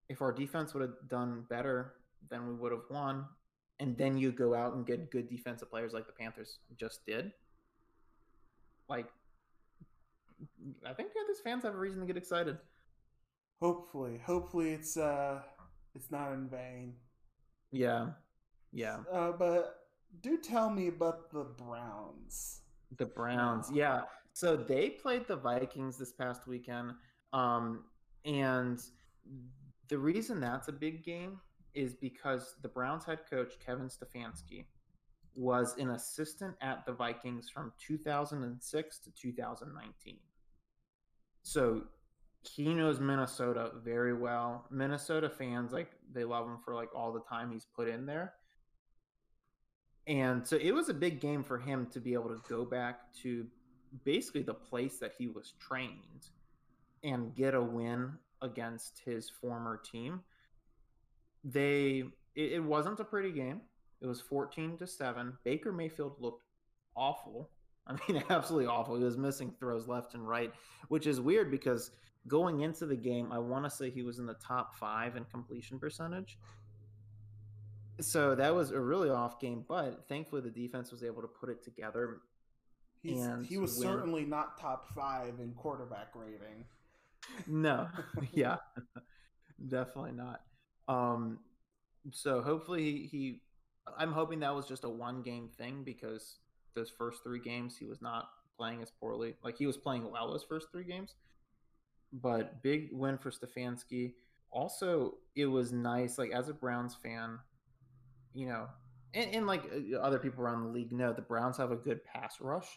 if 0.09 0.21
our 0.21 0.31
defense 0.31 0.73
would 0.73 0.81
have 0.81 1.09
done 1.09 1.45
better, 1.49 1.93
then 2.29 2.47
we 2.47 2.53
would 2.53 2.71
have 2.71 2.83
won 2.89 3.25
and 3.79 3.97
then 3.97 4.17
you 4.17 4.31
go 4.31 4.53
out 4.55 4.75
and 4.75 4.85
get 4.85 5.11
good 5.11 5.29
defensive 5.29 5.69
players 5.69 5.93
like 5.93 6.05
the 6.05 6.13
Panthers 6.13 6.59
just 6.77 7.05
did. 7.05 7.33
Like, 8.87 9.07
I 10.85 10.93
think 10.93 11.13
Panthers 11.13 11.39
fans 11.43 11.63
have 11.63 11.75
a 11.75 11.77
reason 11.77 12.01
to 12.01 12.07
get 12.07 12.17
excited. 12.17 12.57
Hopefully, 13.61 14.19
hopefully 14.25 14.71
it's 14.71 14.97
uh 14.97 15.41
it's 15.95 16.11
not 16.11 16.33
in 16.33 16.49
vain. 16.49 16.93
Yeah, 17.71 18.11
yeah. 18.71 18.99
Uh, 19.11 19.31
but 19.31 19.87
do 20.21 20.37
tell 20.37 20.69
me 20.69 20.87
about 20.87 21.31
the 21.31 21.43
Browns. 21.43 22.61
The 22.97 23.05
Browns, 23.05 23.69
yeah. 23.71 24.03
So 24.33 24.55
they 24.55 24.89
played 24.89 25.27
the 25.27 25.35
Vikings 25.35 25.97
this 25.97 26.11
past 26.11 26.47
weekend, 26.47 26.91
um, 27.31 27.83
and 28.25 28.79
the 29.89 29.97
reason 29.97 30.39
that's 30.39 30.67
a 30.67 30.73
big 30.73 31.03
game 31.03 31.39
is 31.73 31.93
because 31.95 32.55
the 32.61 32.67
Browns 32.67 33.05
head 33.05 33.19
coach 33.29 33.53
Kevin 33.65 33.89
Stefanski 33.89 34.65
was 35.35 35.75
an 35.77 35.89
assistant 35.89 36.55
at 36.61 36.85
the 36.85 36.93
Vikings 36.93 37.49
from 37.49 37.73
2006 37.79 38.99
to 38.99 39.11
2019. 39.11 40.17
So 41.41 41.83
he 42.43 42.73
knows 42.73 42.99
Minnesota 42.99 43.71
very 43.83 44.13
well. 44.13 44.65
Minnesota 44.69 45.29
fans 45.29 45.71
like 45.71 45.91
they 46.11 46.23
love 46.23 46.45
him 46.45 46.57
for 46.63 46.75
like 46.75 46.89
all 46.95 47.11
the 47.11 47.21
time 47.21 47.51
he's 47.51 47.65
put 47.75 47.87
in 47.87 48.05
there. 48.05 48.33
And 50.05 50.45
so 50.45 50.57
it 50.57 50.71
was 50.71 50.89
a 50.89 50.93
big 50.93 51.21
game 51.21 51.43
for 51.43 51.57
him 51.57 51.87
to 51.91 51.99
be 51.99 52.13
able 52.13 52.29
to 52.29 52.41
go 52.49 52.65
back 52.65 53.13
to 53.21 53.47
basically 54.03 54.41
the 54.41 54.53
place 54.53 54.97
that 54.97 55.13
he 55.17 55.27
was 55.27 55.53
trained 55.59 56.27
and 57.03 57.35
get 57.35 57.53
a 57.53 57.61
win 57.61 58.13
against 58.41 59.01
his 59.05 59.29
former 59.29 59.77
team 59.77 60.21
they 61.43 62.03
it, 62.35 62.53
it 62.53 62.63
wasn't 62.63 62.99
a 62.99 63.03
pretty 63.03 63.31
game. 63.31 63.61
It 64.01 64.07
was 64.07 64.21
14 64.21 64.77
to 64.77 64.87
7. 64.87 65.33
Baker 65.43 65.71
Mayfield 65.71 66.15
looked 66.19 66.43
awful. 66.95 67.49
I 67.87 67.95
mean, 68.07 68.23
absolutely 68.29 68.67
awful. 68.67 68.95
He 68.95 69.03
was 69.03 69.17
missing 69.17 69.53
throws 69.59 69.87
left 69.87 70.13
and 70.13 70.27
right, 70.27 70.53
which 70.87 71.05
is 71.05 71.19
weird 71.19 71.51
because 71.51 71.91
going 72.27 72.61
into 72.61 72.85
the 72.85 72.95
game, 72.95 73.31
I 73.31 73.39
want 73.39 73.65
to 73.65 73.69
say 73.69 73.89
he 73.89 74.03
was 74.03 74.19
in 74.19 74.25
the 74.25 74.35
top 74.35 74.75
five 74.75 75.17
in 75.17 75.25
completion 75.25 75.79
percentage. 75.79 76.37
So 77.99 78.35
that 78.35 78.55
was 78.55 78.71
a 78.71 78.79
really 78.79 79.09
off 79.09 79.39
game, 79.39 79.65
but 79.67 80.07
thankfully 80.07 80.41
the 80.41 80.49
defense 80.49 80.91
was 80.91 81.03
able 81.03 81.21
to 81.21 81.27
put 81.27 81.49
it 81.49 81.61
together. 81.61 82.21
He's, 83.01 83.21
And 83.21 83.45
he 83.45 83.57
was 83.57 83.77
win. 83.77 83.83
certainly 83.83 84.23
not 84.23 84.59
top 84.59 84.87
five 84.95 85.39
in 85.39 85.51
quarterback 85.53 86.07
rating. 86.15 86.63
No, 87.47 87.87
yeah, 88.33 88.57
definitely 89.67 90.13
not. 90.13 90.41
Um, 90.87 91.39
so 92.11 92.41
hopefully 92.41 92.83
he, 92.83 93.07
he, 93.07 93.41
I'm 93.97 94.11
hoping 94.13 94.39
that 94.41 94.55
was 94.55 94.67
just 94.67 94.83
a 94.83 94.89
one 94.89 95.21
game 95.21 95.49
thing 95.57 95.83
because 95.83 96.39
those 96.75 96.91
first 96.91 97.23
three 97.23 97.39
games 97.41 97.77
he 97.77 97.85
was 97.85 98.01
not 98.01 98.29
playing 98.57 98.81
as 98.81 98.91
poorly. 98.91 99.35
Like 99.43 99.57
he 99.57 99.67
was 99.67 99.77
playing 99.77 100.11
well 100.11 100.31
those 100.31 100.45
first 100.47 100.67
three 100.71 100.85
games, 100.85 101.15
but 102.11 102.61
big 102.61 102.89
win 102.91 103.17
for 103.17 103.31
Stefanski. 103.31 104.13
Also, 104.51 105.15
it 105.35 105.47
was 105.47 105.71
nice. 105.71 106.17
Like 106.17 106.31
as 106.31 106.49
a 106.49 106.53
Browns 106.53 106.95
fan, 106.95 107.39
you 108.33 108.47
know, 108.47 108.67
and, 109.13 109.35
and 109.35 109.47
like 109.47 109.63
uh, 109.65 109.97
other 109.99 110.19
people 110.19 110.43
around 110.43 110.63
the 110.63 110.69
league 110.69 110.91
know, 110.91 111.13
the 111.13 111.21
Browns 111.21 111.57
have 111.57 111.71
a 111.71 111.75
good 111.75 112.03
pass 112.03 112.35
rush 112.41 112.67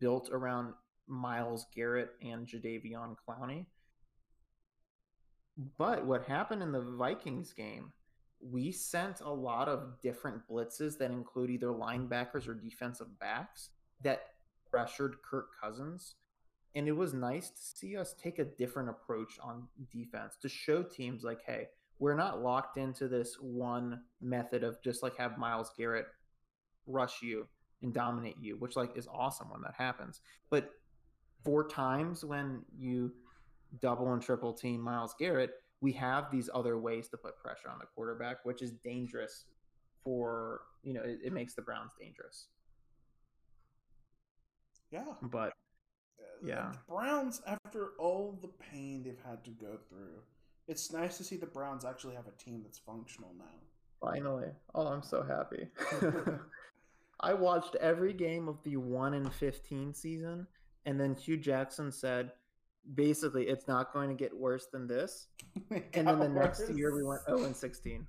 built 0.00 0.28
around 0.32 0.74
Myles 1.08 1.66
Garrett 1.74 2.10
and 2.22 2.46
Jadeveon 2.46 3.16
Clowney. 3.28 3.66
But 5.78 6.04
what 6.04 6.24
happened 6.24 6.62
in 6.62 6.72
the 6.72 6.82
Vikings 6.82 7.52
game, 7.52 7.92
we 8.40 8.70
sent 8.70 9.20
a 9.20 9.30
lot 9.30 9.68
of 9.68 10.00
different 10.02 10.42
blitzes 10.50 10.98
that 10.98 11.10
include 11.10 11.50
either 11.50 11.68
linebackers 11.68 12.46
or 12.46 12.54
defensive 12.54 13.18
backs 13.18 13.70
that 14.02 14.20
pressured 14.70 15.16
Kirk 15.22 15.48
Cousins. 15.60 16.16
And 16.74 16.86
it 16.86 16.92
was 16.92 17.14
nice 17.14 17.48
to 17.48 17.62
see 17.62 17.96
us 17.96 18.14
take 18.22 18.38
a 18.38 18.44
different 18.44 18.90
approach 18.90 19.38
on 19.42 19.66
defense 19.90 20.36
to 20.42 20.48
show 20.48 20.82
teams 20.82 21.24
like, 21.24 21.40
hey, 21.46 21.68
we're 21.98 22.14
not 22.14 22.42
locked 22.42 22.76
into 22.76 23.08
this 23.08 23.36
one 23.40 24.02
method 24.20 24.62
of 24.62 24.82
just 24.82 25.02
like 25.02 25.16
have 25.16 25.38
Myles 25.38 25.72
Garrett 25.76 26.06
rush 26.86 27.22
you 27.22 27.46
and 27.82 27.94
dominate 27.94 28.36
you, 28.38 28.56
which 28.58 28.76
like 28.76 28.96
is 28.96 29.08
awesome 29.10 29.50
when 29.50 29.62
that 29.62 29.74
happens. 29.76 30.20
But 30.50 30.70
four 31.42 31.66
times 31.66 32.24
when 32.24 32.62
you 32.76 33.12
double 33.80 34.12
and 34.12 34.22
triple 34.22 34.52
team 34.52 34.80
Myles 34.80 35.14
Garrett, 35.18 35.50
we 35.80 35.92
have 35.92 36.30
these 36.30 36.48
other 36.54 36.78
ways 36.78 37.08
to 37.08 37.16
put 37.16 37.38
pressure 37.38 37.68
on 37.70 37.78
the 37.78 37.86
quarterback, 37.86 38.44
which 38.44 38.62
is 38.62 38.72
dangerous 38.72 39.44
for 40.04 40.60
you 40.82 40.94
know 40.94 41.02
it, 41.02 41.18
it 41.24 41.32
makes 41.32 41.54
the 41.54 41.62
Browns 41.62 41.92
dangerous. 42.00 42.48
Yeah. 44.90 45.04
But 45.22 45.48
uh, 45.48 46.44
Yeah. 46.44 46.72
The 46.72 46.94
Browns, 46.94 47.42
after 47.46 47.90
all 47.98 48.38
the 48.40 48.48
pain 48.48 49.02
they've 49.04 49.20
had 49.28 49.44
to 49.44 49.50
go 49.50 49.78
through, 49.88 50.22
it's 50.68 50.92
nice 50.92 51.16
to 51.18 51.24
see 51.24 51.36
the 51.36 51.46
Browns 51.46 51.84
actually 51.84 52.14
have 52.14 52.26
a 52.26 52.42
team 52.42 52.60
that's 52.62 52.78
functional 52.78 53.34
now. 53.38 53.44
finally, 54.00 54.48
oh, 54.74 54.86
I'm 54.86 55.02
so 55.02 55.22
happy. 55.22 55.68
I 57.20 57.34
watched 57.34 57.76
every 57.76 58.12
game 58.12 58.48
of 58.48 58.62
the 58.62 58.76
one 58.76 59.14
in 59.14 59.28
fifteen 59.30 59.94
season, 59.94 60.46
and 60.84 61.00
then 61.00 61.14
Hue 61.14 61.36
Jackson 61.36 61.90
said, 61.90 62.32
basically, 62.94 63.48
it's 63.48 63.66
not 63.66 63.92
going 63.92 64.08
to 64.08 64.14
get 64.14 64.36
worse 64.36 64.66
than 64.66 64.86
this. 64.86 65.28
And 65.94 66.06
then 66.06 66.18
the 66.18 66.28
next 66.28 66.68
year 66.70 66.94
we 66.94 67.02
went 67.02 67.22
0 67.26 67.44
and 67.44 67.56
16. 67.56 68.06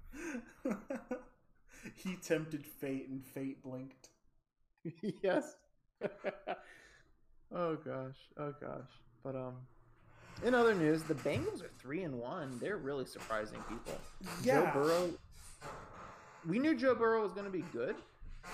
he 1.95 2.15
tempted 2.17 2.65
fate, 2.65 3.07
and 3.09 3.25
fate 3.25 3.63
blinked. 3.63 4.09
yes. 5.23 5.55
oh 7.55 7.75
gosh. 7.75 8.17
Oh 8.37 8.53
gosh. 8.59 8.89
But 9.23 9.35
um 9.35 9.55
in 10.43 10.53
other 10.53 10.75
news, 10.75 11.01
the 11.03 11.15
Bengals 11.15 11.63
are 11.63 11.71
3 11.79 12.03
and 12.03 12.19
1. 12.19 12.59
They're 12.61 12.77
really 12.77 13.05
surprising 13.05 13.59
people. 13.69 13.99
Yeah. 14.43 14.71
Joe 14.71 14.71
Burrow 14.73 15.09
We 16.45 16.59
knew 16.59 16.75
Joe 16.75 16.93
Burrow 16.93 17.23
was 17.23 17.31
going 17.31 17.45
to 17.45 17.51
be 17.51 17.65
good, 17.73 17.95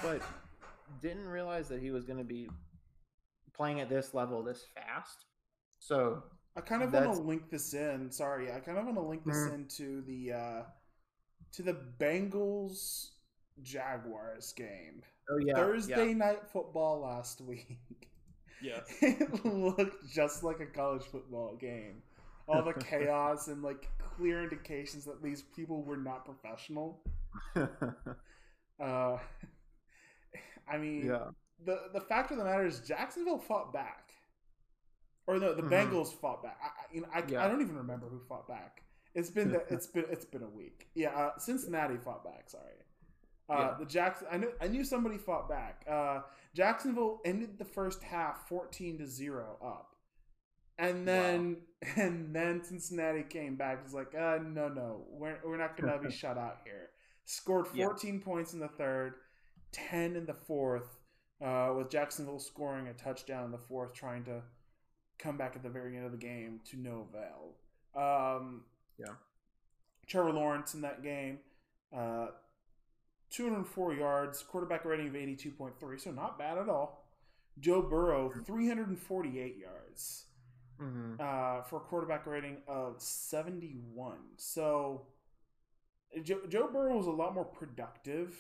but 0.02 0.22
didn't 1.02 1.28
realize 1.28 1.68
that 1.70 1.82
he 1.82 1.92
was 1.92 2.06
going 2.06 2.20
to 2.20 2.24
be 2.24 2.50
playing 3.54 3.82
at 3.82 3.90
this 3.90 4.14
level 4.14 4.44
this 4.44 4.66
fast. 4.74 5.26
So, 5.86 6.24
I 6.56 6.62
kind 6.62 6.82
of 6.82 6.94
want 6.94 7.14
to 7.14 7.20
link 7.22 7.50
this 7.50 7.74
in. 7.74 8.10
Sorry, 8.10 8.50
I 8.54 8.60
kind 8.62 8.78
of 8.78 8.86
want 8.86 8.96
to 8.96 9.02
link 9.04 9.26
this 9.26 9.36
Mm. 9.36 9.54
into 9.54 10.02
the 10.04 10.32
uh 10.32 10.64
to 11.52 11.62
the 11.62 11.74
Bengals 12.00 13.10
Jaguars 13.62 14.54
game. 14.54 15.04
oh 15.30 15.38
yeah. 15.38 15.56
Thursday 15.56 16.14
night 16.14 16.48
football 16.48 17.02
last 17.02 17.42
week. 17.42 18.10
Yeah. 18.62 18.80
it 19.02 19.44
looked 19.46 20.08
just 20.10 20.42
like 20.42 20.62
a 20.62 20.66
college 20.66 21.04
football 21.04 21.58
game. 21.58 22.02
All 22.48 22.64
the 22.64 22.74
chaos 22.90 23.50
and 23.50 23.62
like 23.62 23.90
clear 24.16 24.42
indications 24.42 25.04
that 25.04 25.22
these 25.22 25.42
people 25.42 25.84
were 25.84 25.98
not 25.98 26.24
professional. 26.24 27.02
Uh, 28.82 29.18
I 30.68 30.78
mean, 30.78 31.06
yeah. 31.06 31.26
the 31.64 31.78
the 31.94 32.02
fact 32.02 32.32
of 32.32 32.38
the 32.38 32.44
matter 32.44 32.66
is 32.66 32.80
Jacksonville 32.80 33.38
fought 33.38 33.72
back. 33.72 34.13
Or 35.28 35.40
no, 35.40 35.54
the 35.54 35.62
Mhm. 35.64 35.70
Bengals 35.70 36.14
fought 36.14 36.44
back. 36.44 36.58
I, 36.62 36.68
I- 36.68 36.94
you 36.94 37.02
know, 37.02 37.08
I, 37.14 37.24
Yeah. 37.28 37.44
I 37.46 37.48
don't 37.48 37.62
even 37.62 37.76
remember 37.78 38.08
who 38.10 38.20
fought 38.20 38.48
back. 38.48 38.84
It's 39.16 39.30
been 39.30 39.52
the, 39.52 39.64
it's 39.74 39.88
been 39.88 40.06
it's 40.10 40.26
been 40.26 40.44
a 40.44 40.50
week. 40.50 40.90
Yeah, 40.96 41.10
uh, 41.16 41.38
Cincinnati 41.38 41.98
fought 41.98 42.24
back. 42.24 42.50
Sorry. 42.50 42.74
Uh, 43.50 43.56
Yeah. 43.58 43.76
The 43.80 43.86
Jackson. 43.86 44.28
I 44.32 44.38
knew 44.38 44.52
I 44.62 44.68
knew 44.68 44.84
somebody 44.84 45.18
fought 45.18 45.48
back. 45.50 45.86
Uh, 45.88 46.22
Jacksonville 46.56 47.22
ended 47.26 47.58
the 47.60 47.66
first 47.66 48.02
half 48.04 48.48
fourteen 48.48 48.98
to 48.98 49.06
zero 49.06 49.58
up, 49.64 49.96
and 50.78 51.08
then 51.08 51.58
and 51.96 52.36
then 52.36 52.64
Cincinnati 52.64 53.24
came 53.24 53.56
back. 53.56 53.82
It's 53.86 53.94
like, 53.94 54.16
uh, 54.16 54.40
no, 54.44 54.68
no, 54.68 55.06
we're 55.10 55.38
we're 55.46 55.58
not 55.58 55.78
gonna 55.78 56.00
be 56.02 56.10
shut 56.24 56.38
out 56.38 56.60
here. 56.64 56.90
Scored 57.26 57.68
Yeah. 57.74 57.86
fourteen 57.86 58.20
points 58.20 58.54
in 58.54 58.60
the 58.60 58.68
third, 58.68 59.16
ten 59.72 60.16
in 60.16 60.26
the 60.26 60.34
fourth, 60.34 60.98
uh, 61.40 61.74
with 61.78 61.90
Jacksonville 61.90 62.40
scoring 62.40 62.88
a 62.88 62.94
touchdown 62.94 63.46
in 63.46 63.52
the 63.52 63.58
fourth, 63.60 63.94
trying 63.94 64.24
to 64.26 64.42
come 65.20 65.38
back 65.38 65.56
at 65.56 65.64
the 65.64 65.70
very 65.70 65.96
end 65.96 66.06
of 66.06 66.12
the 66.12 66.18
game 66.18 66.60
to 66.66 66.78
no 66.78 67.08
avail. 67.10 67.56
Um, 67.96 68.66
Yeah. 68.98 69.16
Trevor 70.08 70.32
Lawrence 70.34 70.74
in 70.74 70.82
that 70.82 71.02
game, 71.02 71.40
uh, 71.96 72.28
204 73.30 73.94
yards, 73.94 74.44
quarterback 74.44 74.86
rating 74.86 75.08
of 75.08 75.16
82.3, 75.16 75.98
so 75.98 76.12
not 76.12 76.38
bad 76.38 76.58
at 76.58 76.70
all. 76.70 77.06
Joe 77.60 77.82
Burrow, 77.82 78.30
348 78.46 79.58
yards 79.58 80.26
hmm 80.80 81.14
uh, 81.20 81.62
for 81.62 81.78
a 81.78 81.80
quarterback 81.82 82.26
rating 82.26 82.58
of 82.68 83.00
71. 83.02 84.18
So 84.38 85.08
Joe, 86.24 86.42
Joe 86.48 86.68
Burrow 86.68 86.98
was 86.98 87.08
a 87.08 87.12
lot 87.12 87.34
more 87.34 87.46
productive 87.46 88.36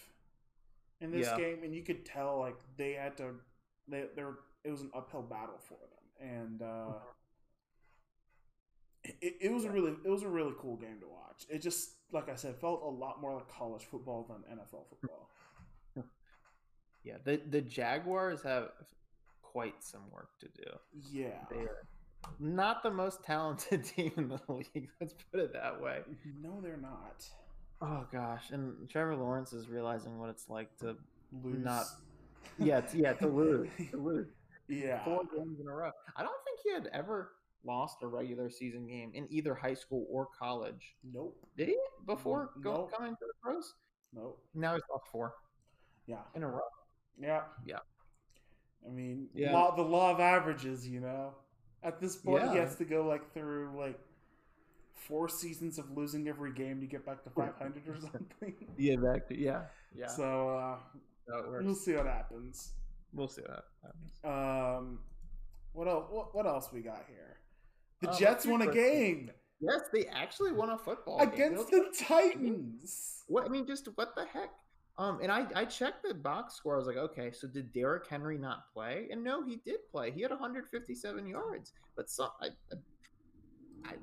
in 0.99 1.11
this 1.11 1.28
Yeah. 1.28 1.38
game, 1.38 1.63
and 1.63 1.74
you 1.76 1.84
could 1.84 2.05
tell 2.05 2.39
like 2.39 2.57
they 2.78 2.93
had 2.93 3.17
to, 3.17 3.39
they 3.88 4.05
there 4.15 4.39
it 4.63 4.71
was 4.71 4.82
an 4.82 4.91
uphill 4.95 5.21
battle 5.24 5.59
for 5.59 5.78
them, 5.89 5.93
and 6.24 6.61
uh, 6.61 6.93
it, 9.03 9.36
it 9.41 9.51
was 9.51 9.65
a 9.65 9.69
really 9.69 9.93
it 10.05 10.09
was 10.09 10.24
a 10.24 10.28
really 10.28 10.53
cool 10.59 10.78
game 10.78 10.99
to 11.01 11.07
watch. 11.07 11.45
It 11.49 11.61
just 11.61 11.91
like 12.11 12.30
I 12.30 12.36
said 12.36 12.55
felt 12.59 12.82
a 12.84 12.89
lot 12.89 13.21
more 13.21 13.36
like 13.36 13.49
college 13.49 13.84
football 13.84 14.26
than 14.30 14.57
NFL 14.57 14.86
football. 14.89 15.30
Yeah, 17.05 17.15
the 17.26 17.41
the 17.49 17.59
Jaguars 17.59 18.41
have 18.43 18.69
quite 19.41 19.84
some 19.84 20.03
work 20.09 20.30
to 20.39 20.47
do. 20.47 20.69
Yeah, 21.11 21.32
They're 21.49 21.82
not 22.39 22.82
the 22.82 22.91
most 22.91 23.26
talented 23.26 23.84
team 23.95 24.13
in 24.15 24.30
the 24.30 24.39
league. 24.47 24.88
Let's 25.01 25.13
put 25.30 25.41
it 25.41 25.51
that 25.51 25.82
way. 25.82 25.99
no, 26.41 26.61
they're 26.61 26.78
not. 26.78 27.26
Oh 27.82 28.05
gosh, 28.09 28.51
and 28.51 28.89
Trevor 28.89 29.17
Lawrence 29.17 29.51
is 29.51 29.67
realizing 29.67 30.17
what 30.17 30.30
it's 30.30 30.49
like 30.49 30.78
to 30.78 30.95
Lose. 31.43 31.65
Not- 31.65 31.86
yeah 32.59 32.82
yeah 32.93 33.13
to 33.13 33.28
lose 33.28 33.67
to 33.91 33.97
lose 34.01 34.28
yeah. 34.68 35.03
four 35.03 35.22
games 35.36 35.59
in 35.59 35.68
a 35.68 35.72
row. 35.74 35.91
I 36.16 36.24
don't 36.24 36.43
think 36.45 36.59
he 36.64 36.72
had 36.72 36.89
ever 36.93 37.32
lost 37.66 37.97
a 38.01 38.07
regular 38.07 38.49
season 38.49 38.88
game 38.88 39.11
in 39.14 39.26
either 39.32 39.55
high 39.55 39.74
school 39.74 40.05
or 40.09 40.28
college. 40.38 40.95
Nope. 41.14 41.38
Did 41.57 41.70
he 41.70 41.78
before 42.05 42.51
go, 42.61 42.72
Nope. 42.74 42.91
coming 42.97 43.14
to 43.14 43.26
the 43.26 43.34
pros? 43.41 43.74
Nope. 44.14 44.41
Now 44.53 44.74
he's 44.74 44.84
lost 44.91 45.05
four 45.11 45.34
Yeah. 46.07 46.18
in 46.36 46.43
a 46.43 46.47
row. 46.47 46.61
Yeah. 47.18 47.43
Yeah. 47.66 47.80
I 48.86 48.89
mean, 48.91 49.30
Yeah. 49.34 49.53
law, 49.53 49.76
the 49.76 49.82
law 49.82 50.11
of 50.11 50.20
averages, 50.20 50.88
you 50.88 50.99
know. 50.99 51.34
At 51.84 51.99
this 51.99 52.16
point, 52.16 52.49
he 52.51 52.57
has 52.57 52.76
to 52.78 52.86
go 52.86 53.05
like 53.07 53.34
through 53.34 53.72
like 53.78 53.99
four 54.93 55.28
seasons 55.28 55.78
of 55.80 55.89
losing 55.91 56.28
every 56.30 56.53
game 56.53 56.80
to 56.80 56.88
get 56.88 57.05
back 57.05 57.24
to 57.24 57.30
500 57.30 57.88
or 57.88 57.99
something. 58.11 58.55
Yeah, 58.78 58.95
back 58.97 59.28
to, 59.28 59.38
yeah, 59.38 59.64
yeah. 59.93 60.07
So 60.07 60.49
uh, 60.57 60.78
so 61.28 61.59
we'll 61.61 61.76
see 61.76 61.93
what 61.93 62.05
happens. 62.05 62.74
We'll 63.14 63.28
see 63.28 63.41
what 63.41 63.66
happens. 63.84 64.20
Um, 64.24 64.99
what 65.74 65.88
else? 65.88 66.05
What, 66.09 66.36
what 66.36 66.45
else 66.45 66.70
we 66.74 66.82
got 66.82 67.03
here? 67.07 67.38
The 68.01 68.09
Uh, 68.09 68.18
Jets 68.18 68.45
won 68.45 68.61
a 68.61 68.72
game 68.72 69.32
Yes, 69.61 69.82
they 69.93 70.05
actually 70.07 70.51
won 70.51 70.72
a 70.72 70.78
football 70.78 71.20
game. 71.20 71.30
against 71.34 71.72
They 71.72 71.80
the 71.80 71.95
Titans. 71.97 73.24
What 73.28 73.45
I 73.45 73.47
mean, 73.49 73.66
just 73.66 73.88
what 73.95 74.14
the 74.16 74.26
heck? 74.26 74.49
Um, 74.97 75.20
and 75.24 75.32
I 75.32 75.47
I 75.55 75.66
checked 75.66 76.03
the 76.05 76.14
box 76.14 76.55
score. 76.55 76.76
I 76.76 76.78
was 76.78 76.86
like, 76.88 76.97
okay, 76.97 77.32
so 77.32 77.47
did 77.47 77.72
Derrick 77.72 78.05
Henry 78.07 78.38
not 78.38 78.72
play? 78.74 79.07
And 79.09 79.24
no, 79.24 79.43
he 79.45 79.57
did 79.66 79.78
play. 79.91 80.11
He 80.11 80.22
had 80.22 80.32
157 80.32 81.26
yards. 81.28 81.72
But 81.95 82.09
some 82.09 82.30
I 82.41 82.49
I, 83.86 83.93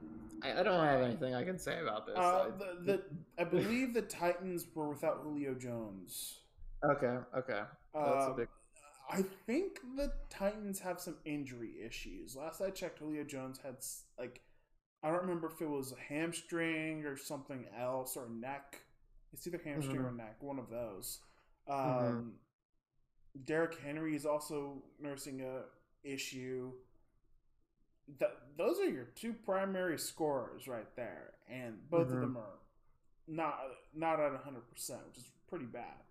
I, 0.42 0.60
I 0.60 0.62
don't 0.62 0.84
have 0.84 1.00
anything 1.02 1.34
I 1.34 1.44
can 1.44 1.58
say 1.58 1.80
about 1.80 2.06
this. 2.06 2.16
Uh, 2.16 2.20
I- 2.20 2.50
the, 2.58 2.76
the 2.84 3.02
I 3.38 3.44
believe 3.44 3.92
the 3.92 4.02
Titans 4.02 4.66
were 4.74 4.88
without 4.88 5.20
Julio 5.22 5.54
Jones. 5.54 6.40
okay, 6.84 7.18
okay, 7.36 7.60
that's 7.94 8.24
a 8.26 8.30
Um, 8.30 8.36
big. 8.36 8.48
I 9.10 9.22
think 9.46 9.80
the 9.96 10.12
Titans 10.30 10.78
have 10.80 11.00
some 11.00 11.16
injury 11.24 11.74
issues. 11.84 12.36
Last 12.36 12.60
I 12.60 12.70
checked, 12.70 13.00
Julio 13.00 13.24
Jones 13.24 13.58
had 13.58 13.76
like 14.18 14.40
I 15.02 15.10
don't 15.10 15.22
remember 15.22 15.48
if 15.48 15.60
it 15.62 15.68
was 15.68 15.92
a 15.92 15.96
hamstring 16.12 17.04
or 17.06 17.16
something 17.16 17.66
else 17.78 18.16
or 18.16 18.28
neck. 18.28 18.80
It's 19.32 19.46
either 19.46 19.60
hamstring 19.64 20.02
Mhm. 20.02 20.04
or 20.08 20.12
neck, 20.12 20.42
one 20.42 20.58
of 20.58 20.68
those. 20.68 21.20
Um, 21.66 22.38
Mhm. 23.36 23.44
Derrick 23.46 23.78
Henry 23.78 24.14
is 24.14 24.26
also 24.26 24.82
nursing 24.98 25.40
a 25.40 25.64
issue. 26.02 26.72
Th- 28.18 28.30
those 28.56 28.78
are 28.80 28.88
your 28.90 29.06
two 29.06 29.32
primary 29.32 29.98
scorers 29.98 30.66
right 30.68 30.94
there, 30.96 31.34
and 31.48 31.88
both 31.88 32.08
of 32.08 32.14
Mhm. 32.14 32.20
them 32.20 32.36
are 32.36 32.58
not 33.26 33.60
not 33.94 34.20
at 34.20 34.34
hundred 34.42 34.68
percent, 34.68 35.06
which 35.06 35.18
is 35.18 35.30
pretty 35.48 35.66
bad. 35.66 36.04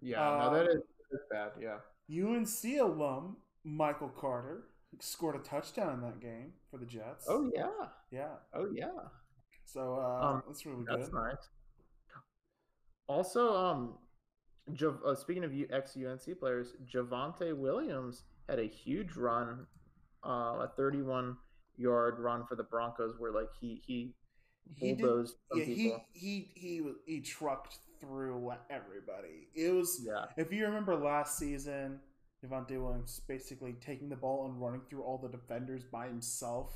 Yeah, 0.00 0.18
no, 0.38 0.54
that 0.54 0.70
um, 0.70 0.76
is 0.78 0.82
that's 1.10 1.24
bad. 1.30 1.52
Yeah. 1.60 1.80
UNC 2.12 2.78
alum 2.80 3.36
Michael 3.64 4.08
Carter 4.08 4.64
scored 5.00 5.36
a 5.36 5.38
touchdown 5.38 5.94
in 5.94 6.00
that 6.02 6.20
game 6.20 6.52
for 6.70 6.76
the 6.78 6.86
Jets. 6.86 7.26
Oh 7.28 7.50
yeah. 7.54 7.70
yeah. 8.10 8.34
Oh 8.54 8.68
yeah. 8.72 8.90
So 9.64 9.94
uh, 9.94 10.26
Um, 10.26 10.42
that's 10.46 10.66
really 10.66 10.84
That's 10.86 11.08
good. 11.08 11.14
nice. 11.14 11.48
Also, 13.08 13.54
um, 13.56 13.94
Jav- 14.72 15.00
uh, 15.04 15.14
speaking 15.14 15.44
of 15.44 15.52
ex 15.70 15.96
UNC 15.96 16.38
players, 16.38 16.74
Javonte 16.86 17.56
Williams 17.56 18.24
had 18.48 18.58
a 18.58 18.64
huge 18.68 19.16
run, 19.16 19.66
uh, 20.24 20.28
a 20.66 20.72
31 20.76 21.36
yard 21.76 22.18
run 22.18 22.44
for 22.46 22.54
the 22.56 22.62
Broncos, 22.62 23.14
where 23.18 23.32
like 23.32 23.48
he 23.60 23.82
he 23.86 24.14
He 24.76 24.94
did- 24.94 24.98
bulldozed 25.02 25.36
Yeah, 25.54 25.64
he 25.64 25.74
people. 25.74 26.04
he 26.12 26.50
he 26.54 26.80
was 26.80 26.96
he 27.06 27.20
trucked 27.20 27.78
through 28.02 28.52
everybody. 28.68 29.48
It 29.54 29.72
was 29.72 30.02
yeah, 30.04 30.26
if 30.36 30.52
you 30.52 30.66
remember 30.66 30.94
last 30.96 31.38
season, 31.38 32.00
Devontae 32.44 32.82
Williams 32.82 33.20
basically 33.28 33.74
taking 33.80 34.08
the 34.08 34.16
ball 34.16 34.46
and 34.46 34.60
running 34.60 34.82
through 34.90 35.02
all 35.02 35.18
the 35.18 35.28
defenders 35.28 35.84
by 35.84 36.06
himself. 36.08 36.74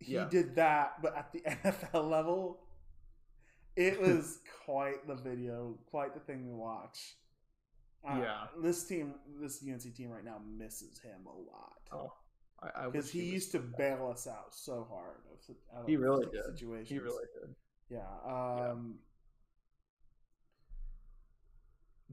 He 0.00 0.14
Yeah. 0.14 0.28
did 0.28 0.56
that, 0.56 1.02
but 1.02 1.16
at 1.16 1.32
the 1.32 1.40
NFL 1.46 2.10
level, 2.10 2.60
it 3.76 4.00
was 4.06 4.40
quite 4.64 5.06
the 5.06 5.14
video, 5.14 5.78
quite 5.86 6.14
the 6.14 6.20
thing 6.20 6.46
to 6.48 6.54
watch. 6.56 7.16
Uh, 8.08 8.16
Yeah. 8.20 8.46
this 8.62 8.84
team, 8.84 9.14
this 9.40 9.62
UNC 9.62 9.94
team 9.94 10.10
right 10.10 10.24
now 10.24 10.40
misses 10.58 10.98
him 10.98 11.26
a 11.26 11.36
lot 11.52 11.76
Oh, 11.92 12.12
I, 12.62 12.84
I 12.84 12.86
because 12.86 13.06
wish 13.06 13.12
he 13.12 13.24
used 13.30 13.52
to 13.52 13.60
bail 13.60 14.08
us 14.10 14.26
out 14.26 14.54
so 14.54 14.88
hard. 14.90 15.18
Of, 15.76 15.86
He 15.86 15.96
really 15.96 16.26
did. 16.32 16.44
Situations. 16.56 16.88
He 16.88 16.98
really 16.98 17.26
did. 17.40 17.54
Yeah. 17.90 18.08
Um, 18.26 18.98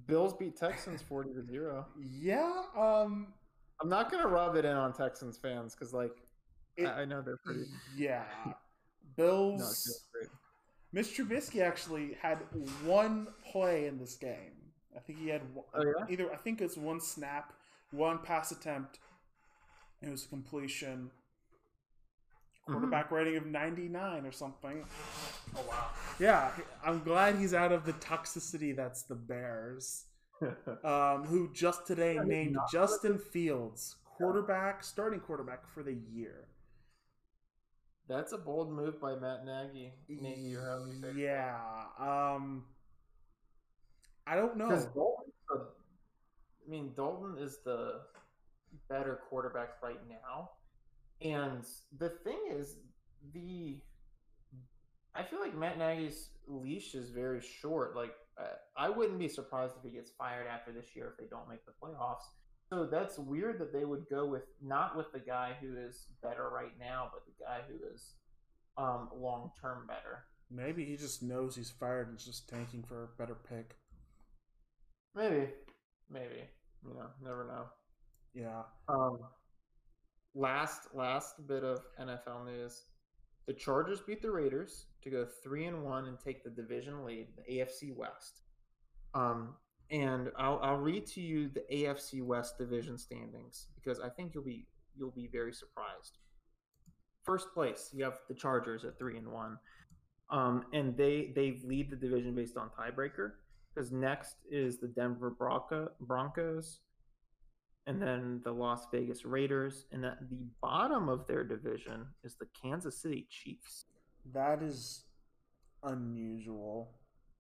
Bills 0.08 0.34
beat 0.34 0.56
Texans 0.58 1.02
40 1.02 1.34
to 1.34 1.44
zero. 1.46 1.86
yeah. 2.00 2.64
Um, 2.78 3.34
I'm 3.82 3.90
not 3.90 4.12
gonna 4.12 4.28
rub 4.28 4.56
it 4.56 4.66
in 4.66 4.76
on 4.76 4.94
Texans 4.94 5.38
fans 5.38 5.74
because 5.76 5.94
like 5.94 6.12
it- 6.78 6.86
I, 6.86 7.02
I 7.02 7.06
know 7.06 7.22
they're 7.22 7.38
pretty. 7.46 7.66
yeah. 7.98 8.24
Bills. 9.16 9.60
just. 9.60 10.06
Mitch 10.92 11.16
Trubisky 11.16 11.62
actually 11.62 12.18
had 12.20 12.40
one 12.84 13.28
play 13.52 13.86
in 13.86 14.00
this 14.00 14.16
game. 14.16 14.54
I 14.96 15.00
think 15.00 15.20
he 15.20 15.28
had 15.30 15.42
one, 15.54 15.66
Oh, 15.76 15.84
yeah? 15.84 16.06
either 16.10 16.32
I 16.34 16.36
think 16.36 16.62
it's 16.62 16.78
one 16.78 17.00
snap, 17.00 17.54
one 17.92 18.18
pass 18.20 18.52
attempt. 18.52 18.98
It 20.02 20.10
was 20.10 20.26
a 20.26 20.28
completion. 20.30 21.12
Mm-hmm. 22.70 22.74
Quarterback 22.74 23.12
rating 23.12 23.36
of 23.38 23.46
99 23.48 24.26
or 24.26 24.32
something. 24.32 24.84
Oh 25.58 25.64
wow. 25.68 25.88
Yeah, 26.20 26.52
I'm 26.86 27.00
glad 27.04 27.36
he's 27.38 27.54
out 27.54 27.72
of 27.72 27.84
the 27.86 27.94
toxicity 27.94 28.76
that's 28.76 29.04
the 29.04 29.16
Bears. 29.16 30.06
Um, 30.86 31.26
who 31.26 31.52
just 31.54 31.86
today 31.86 32.16
Yeah, 32.16 32.24
named 32.24 32.54
not- 32.54 32.72
Justin 32.72 33.18
Fields 33.18 33.98
quarterback, 34.06 34.84
starting 34.86 35.20
quarterback 35.20 35.68
for 35.68 35.84
the 35.84 35.98
year. 36.14 36.46
That's 38.08 38.32
a 38.32 38.38
bold 38.38 38.72
move 38.72 39.02
by 39.02 39.16
Matt 39.16 39.46
Nagy. 39.46 39.92
Nagy, 40.08 40.42
your. 40.42 40.88
Yeah. 41.16 41.58
Um 42.00 42.64
I 44.28 44.36
don't 44.36 44.56
know. 44.58 44.70
Because 44.70 44.88
I 45.56 46.70
mean, 46.70 46.92
Dalton 46.96 47.36
is 47.40 47.58
the 47.66 48.02
better 48.88 49.20
quarterback 49.30 49.82
right 49.84 50.00
now, 50.08 50.52
and 51.22 51.64
the 51.98 52.10
thing 52.10 52.40
is, 52.52 52.78
the 53.34 53.82
I 55.16 55.24
feel 55.24 55.40
like 55.40 55.56
Matt 55.56 55.78
Nagy's 55.78 56.30
leash 56.48 56.96
is 56.96 57.10
very 57.10 57.42
short. 57.42 57.96
Like, 57.96 58.14
uh, 58.40 58.56
I 58.78 58.90
wouldn't 58.90 59.20
be 59.20 59.28
surprised 59.28 59.74
if 59.78 59.84
he 59.84 59.96
gets 59.96 60.12
fired 60.12 60.48
after 60.48 60.72
this 60.72 60.96
year 60.96 61.12
if 61.12 61.18
they 61.18 61.30
don't 61.30 61.50
make 61.50 61.66
the 61.66 61.74
playoffs. 61.84 62.24
So 62.72 62.86
that's 62.86 63.18
weird 63.18 63.60
that 63.60 63.74
they 63.74 63.84
would 63.84 64.06
go 64.10 64.26
with 64.28 64.44
not 64.62 64.96
with 64.96 65.12
the 65.12 65.20
guy 65.20 65.56
who 65.60 65.76
is 65.76 66.06
better 66.22 66.50
right 66.50 66.72
now, 66.80 67.10
but 67.12 67.24
the 67.26 67.44
guy 67.44 67.62
who 67.68 67.94
is 67.94 68.14
um, 68.78 69.10
long 69.16 69.52
term 69.60 69.88
better. 69.88 70.26
Maybe 70.52 70.86
he 70.86 70.96
just 70.96 71.22
knows 71.24 71.56
he's 71.56 71.72
fired 71.72 72.10
and 72.10 72.18
just 72.18 72.48
tanking 72.48 72.84
for 72.84 73.04
a 73.04 73.18
better 73.18 73.36
pick. 73.36 73.76
Maybe, 75.16 75.48
maybe 76.10 76.48
you 76.88 76.94
know, 76.94 77.08
never 77.24 77.46
know. 77.46 77.66
Yeah. 78.34 78.64
Um, 78.88 79.20
last 80.36 80.94
last 80.94 81.48
bit 81.48 81.64
of 81.64 81.82
NFL 82.00 82.46
news: 82.46 82.84
the 83.48 83.54
Chargers 83.54 84.02
beat 84.02 84.22
the 84.22 84.32
Raiders 84.32 84.86
to 85.04 85.10
go 85.10 85.26
three 85.44 85.66
and 85.66 85.84
one 85.84 86.08
and 86.08 86.20
take 86.20 86.44
the 86.44 86.50
division 86.50 87.04
lead, 87.06 87.28
the 87.36 87.54
AFC 87.56 87.96
West. 87.96 88.42
Um, 89.14 89.56
and 89.92 90.30
I'll 90.38 90.60
I'll 90.62 90.78
read 90.78 91.06
to 91.08 91.22
you 91.22 91.50
the 91.50 91.64
AFC 91.72 92.22
West 92.24 92.58
division 92.58 92.98
standings 92.98 93.68
because 93.76 94.00
I 94.00 94.10
think 94.10 94.34
you'll 94.34 94.44
be 94.44 94.68
you'll 94.96 95.12
be 95.12 95.28
very 95.32 95.54
surprised. 95.54 96.18
First 97.24 97.54
place, 97.54 97.90
you 97.94 98.04
have 98.04 98.20
the 98.28 98.36
Chargers 98.36 98.86
at 98.86 98.98
three 98.98 99.18
and 99.18 99.32
one, 99.32 99.58
um, 100.30 100.66
and 100.74 100.96
they 100.96 101.32
they 101.36 101.60
lead 101.64 101.90
the 101.90 101.96
division 101.96 102.36
based 102.36 102.58
on 102.58 102.70
tiebreaker. 102.70 103.32
Because 103.74 103.92
next 103.92 104.36
is 104.50 104.80
the 104.80 104.88
Denver 104.88 105.30
Bronco, 105.30 105.90
Broncos, 106.02 106.80
and 107.90 108.00
then 108.00 108.40
the 108.44 108.52
Las 108.52 108.86
Vegas 108.92 109.26
Raiders, 109.26 109.86
and 109.92 110.06
at 110.06 110.20
the 110.30 110.38
bottom 110.62 111.10
of 111.10 111.26
their 111.26 111.44
division 111.44 112.06
is 112.24 112.36
the 112.36 112.46
Kansas 112.62 113.02
City 113.02 113.26
Chiefs. 113.32 113.86
That 114.32 114.62
is 114.62 115.06
unusual. 115.82 116.92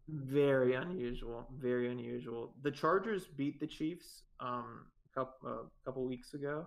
Very 0.07 0.73
unusual. 0.73 1.47
Very 1.61 1.91
unusual. 1.91 2.55
The 2.63 2.71
Chargers 2.71 3.27
beat 3.27 3.59
the 3.59 3.67
Chiefs 3.67 4.23
um, 4.39 4.87
a 5.05 5.19
couple, 5.19 5.47
uh, 5.47 5.67
couple 5.85 6.07
weeks 6.07 6.33
ago, 6.33 6.65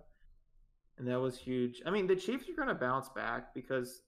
and 0.99 1.09
that 1.09 1.19
was 1.19 1.37
huge. 1.37 1.83
I 1.85 1.91
mean, 1.91 2.07
the 2.07 2.15
Chiefs 2.15 2.49
are 2.49 2.55
going 2.55 2.69
to 2.69 2.81
bounce 2.81 3.09
back 3.09 3.53
because, 3.53 4.03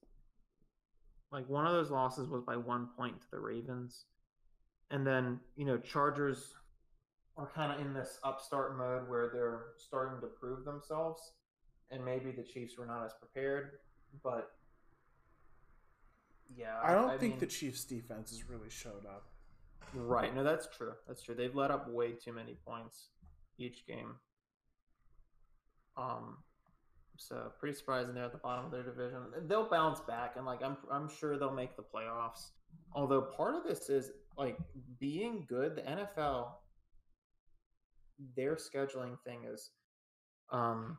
like, 1.32 1.48
one 1.48 1.66
of 1.66 1.72
those 1.72 1.90
losses 1.90 2.28
was 2.28 2.42
by 2.42 2.56
one 2.56 2.90
point 2.96 3.20
to 3.22 3.26
the 3.32 3.40
Ravens, 3.40 4.04
and 4.92 5.04
then 5.04 5.40
you 5.56 5.64
know 5.64 5.78
Chargers 5.78 6.54
are 7.36 7.50
kind 7.54 7.72
of 7.72 7.84
in 7.84 7.92
this 7.92 8.18
upstart 8.22 8.76
mode 8.78 9.08
where 9.08 9.30
they're 9.32 9.64
starting 9.76 10.20
to 10.20 10.26
prove 10.26 10.64
themselves, 10.64 11.32
and 11.90 12.04
maybe 12.04 12.30
the 12.30 12.42
Chiefs 12.42 12.78
were 12.78 12.86
not 12.86 13.04
as 13.04 13.12
prepared, 13.14 13.72
but 14.22 14.50
yeah, 16.54 16.78
I 16.82 16.92
don't 16.92 17.18
think 17.18 17.34
mean- 17.34 17.40
the 17.40 17.46
Chiefs' 17.46 17.84
defense 17.84 18.30
has 18.30 18.48
really 18.48 18.70
showed 18.70 19.06
up. 19.06 19.26
Right. 19.92 20.34
No, 20.34 20.42
that's 20.42 20.66
true. 20.76 20.92
That's 21.06 21.22
true. 21.22 21.34
They've 21.34 21.54
let 21.54 21.70
up 21.70 21.88
way 21.88 22.12
too 22.12 22.32
many 22.32 22.56
points 22.66 23.08
each 23.58 23.86
game. 23.86 24.16
Um, 25.96 26.38
so 27.16 27.52
pretty 27.60 27.76
surprising 27.76 28.14
they're 28.14 28.24
at 28.24 28.32
the 28.32 28.38
bottom 28.38 28.64
of 28.64 28.72
their 28.72 28.82
division. 28.82 29.20
They'll 29.46 29.68
bounce 29.68 30.00
back, 30.00 30.34
and 30.36 30.44
like 30.44 30.62
I'm, 30.62 30.76
I'm 30.90 31.08
sure 31.08 31.38
they'll 31.38 31.52
make 31.54 31.76
the 31.76 31.82
playoffs. 31.82 32.50
Although 32.92 33.22
part 33.22 33.54
of 33.54 33.62
this 33.64 33.88
is 33.88 34.10
like 34.36 34.58
being 34.98 35.46
good. 35.48 35.76
The 35.76 35.82
NFL, 35.82 36.48
their 38.36 38.56
scheduling 38.56 39.18
thing 39.24 39.44
is, 39.44 39.70
um, 40.50 40.98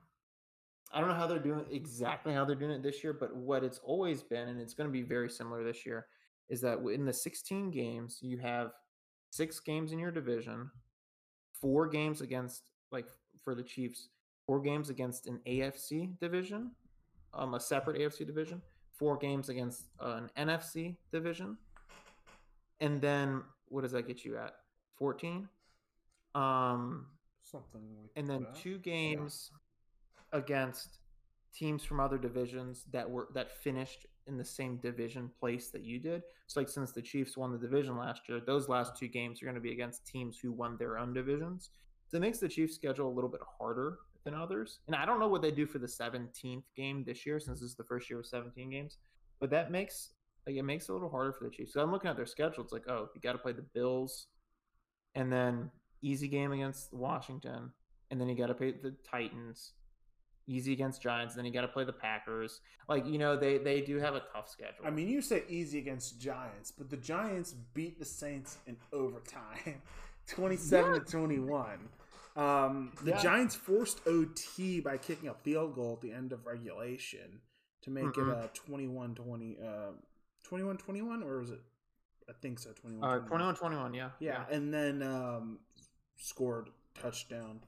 I 0.94 1.00
don't 1.00 1.10
know 1.10 1.16
how 1.16 1.28
they're 1.28 1.40
doing 1.40 1.66
exactly 1.72 2.34
how 2.34 2.46
they're 2.46 2.56
doing 2.56 2.72
it 2.72 2.84
this 2.84 3.04
year, 3.04 3.14
but 3.14 3.36
what 3.36 3.64
it's 3.64 3.80
always 3.84 4.22
been, 4.22 4.48
and 4.48 4.62
it's 4.62 4.74
going 4.74 4.88
to 4.88 4.94
be 4.94 5.02
very 5.02 5.30
similar 5.30 5.64
this 5.64 5.86
year, 5.86 6.08
is 6.50 6.62
that 6.62 6.80
in 6.80 7.06
the 7.06 7.14
16 7.14 7.72
games 7.72 8.20
you 8.22 8.38
have 8.38 8.72
six 9.32 9.60
games 9.60 9.92
in 9.92 10.00
your 10.00 10.12
division, 10.12 10.70
four 11.60 11.88
games 11.88 12.22
against 12.22 12.70
like 12.92 13.08
for 13.44 13.56
the 13.56 13.64
Chiefs, 13.64 14.10
four 14.46 14.62
games 14.62 14.90
against 14.90 15.28
an 15.28 15.40
AFC 15.48 16.18
division, 16.20 16.72
um, 17.34 17.56
a 17.56 17.60
separate 17.60 18.00
AFC 18.00 18.26
division, 18.26 18.62
four 18.94 19.18
games 19.18 19.50
against 19.50 19.86
uh, 20.00 20.22
an 20.38 20.48
NFC 20.48 20.96
division, 21.12 21.58
and 22.80 23.02
then 23.02 23.42
what 23.68 23.82
does 23.82 23.92
that 23.92 24.08
get 24.08 24.24
you 24.24 24.38
at? 24.38 24.54
14. 24.98 25.50
Um, 26.36 27.08
Something 27.42 27.82
like 28.02 28.12
and 28.16 28.28
then 28.28 28.42
that. 28.42 28.56
two 28.56 28.78
games 28.80 29.52
against 30.34 31.00
teams 31.54 31.84
from 31.84 32.00
other 32.00 32.18
divisions 32.18 32.86
that 32.92 33.10
were 33.10 33.30
that 33.34 33.52
finished 33.52 34.06
in 34.28 34.38
the 34.38 34.44
same 34.44 34.78
division 34.78 35.30
place 35.40 35.70
that 35.70 35.84
you 35.84 36.00
did. 36.00 36.24
So 36.48 36.60
like 36.60 36.70
since 36.70 36.92
the 36.92 37.02
Chiefs 37.02 37.38
won 37.38 37.52
the 37.52 37.58
division 37.58 37.98
last 37.98 38.22
year, 38.28 38.42
those 38.46 38.68
last 38.68 38.98
two 38.98 39.08
games 39.08 39.42
are 39.42 39.46
going 39.46 39.56
to 39.56 39.62
be 39.62 39.72
against 39.72 40.06
teams 40.06 40.38
who 40.42 40.52
won 40.52 40.78
their 40.78 40.98
own 40.98 41.14
divisions. 41.14 41.70
So 42.08 42.18
it 42.18 42.22
makes 42.22 42.40
the 42.40 42.50
Chiefs 42.50 42.76
schedule 42.76 43.08
a 43.08 43.14
little 43.14 43.30
bit 43.30 43.42
harder 43.60 44.00
than 44.24 44.34
others. 44.34 44.80
And 44.88 44.96
I 44.96 45.06
don't 45.06 45.20
know 45.20 45.28
what 45.28 45.42
they 45.42 45.52
do 45.52 45.66
for 45.66 45.80
the 45.80 45.88
17th 45.88 46.64
game 46.76 47.04
this 47.06 47.26
year 47.26 47.40
since 47.40 47.60
this 47.60 47.70
is 47.70 47.76
the 47.76 47.84
first 47.84 48.10
year 48.10 48.18
with 48.18 48.28
17 48.28 48.70
games, 48.70 48.98
but 49.40 49.50
that 49.52 49.72
makes 49.72 50.10
like 50.48 50.56
it 50.56 50.64
makes 50.64 50.90
it 50.90 50.92
a 50.92 50.94
little 50.94 51.10
harder 51.10 51.34
for 51.34 51.46
the 51.46 51.50
Chiefs. 51.50 51.74
So 51.74 51.82
I'm 51.82 51.92
looking 51.92 52.10
at 52.10 52.16
their 52.16 52.26
schedule. 52.26 52.64
It's 52.64 52.74
like, 52.74 52.88
oh, 52.88 53.10
you 53.16 53.22
got 53.22 53.34
to 53.34 53.40
play 53.40 53.54
the 53.54 53.66
Bills, 53.74 54.28
and 55.16 55.32
then 55.32 55.72
easy 56.06 56.28
game 56.28 56.52
against 56.52 56.94
Washington, 56.94 57.72
and 58.12 58.20
then 58.20 58.28
you 58.30 58.36
got 58.36 58.48
to 58.48 58.54
play 58.54 58.72
the 58.72 58.94
Titans, 59.10 59.74
easy 60.48 60.72
against 60.74 61.02
Giants, 61.02 61.34
then 61.36 61.46
you 61.46 61.52
got 61.52 61.62
to 61.62 61.68
play 61.68 61.84
the 61.84 61.94
Packers. 61.94 62.62
Like 62.88 63.06
you 63.08 63.18
know, 63.18 63.36
they 63.36 63.58
they 63.58 63.82
do 63.82 63.98
have 63.98 64.16
a 64.16 64.22
tough 64.34 64.48
schedule. 64.50 64.86
I 64.86 64.92
mean, 64.92 65.08
you 65.10 65.22
say 65.22 65.44
easy 65.50 65.80
against 65.80 66.20
Giants, 66.20 66.72
but 66.72 66.90
the 66.90 66.98
Giants 66.98 67.54
beat 67.74 67.98
the 68.00 68.06
Saints 68.06 68.58
in 68.68 68.78
overtime, 68.94 69.82
twenty-seven 70.28 70.94
to 70.94 71.00
twenty-one. 71.12 71.90
Um, 72.36 72.92
the 73.02 73.12
Yeah. 73.12 73.22
Giants 73.22 73.56
forced 73.56 74.02
OT 74.06 74.82
by 74.82 74.98
kicking 74.98 75.30
a 75.30 75.34
field 75.34 75.74
goal 75.74 75.94
at 75.94 76.02
the 76.02 76.12
end 76.12 76.34
of 76.34 76.46
regulation 76.46 77.40
to 77.84 77.90
make 77.90 78.04
Mhm. 78.04 78.28
it 78.30 78.46
a 78.46 78.50
21-20, 78.54 79.58
uh, 79.64 79.94
21-21, 80.44 81.24
or 81.24 81.40
was 81.40 81.52
it? 81.52 81.62
I 82.28 82.34
think 82.42 82.60
so. 82.60 82.74
21 82.74 83.04
uh, 83.10 83.26
21-21, 83.26 83.94
yeah, 83.96 84.10
Yeah, 84.20 84.46
and 84.50 84.74
then 84.74 85.02
um, 85.02 85.60
scored 86.18 86.70
touchdown. 86.94 87.60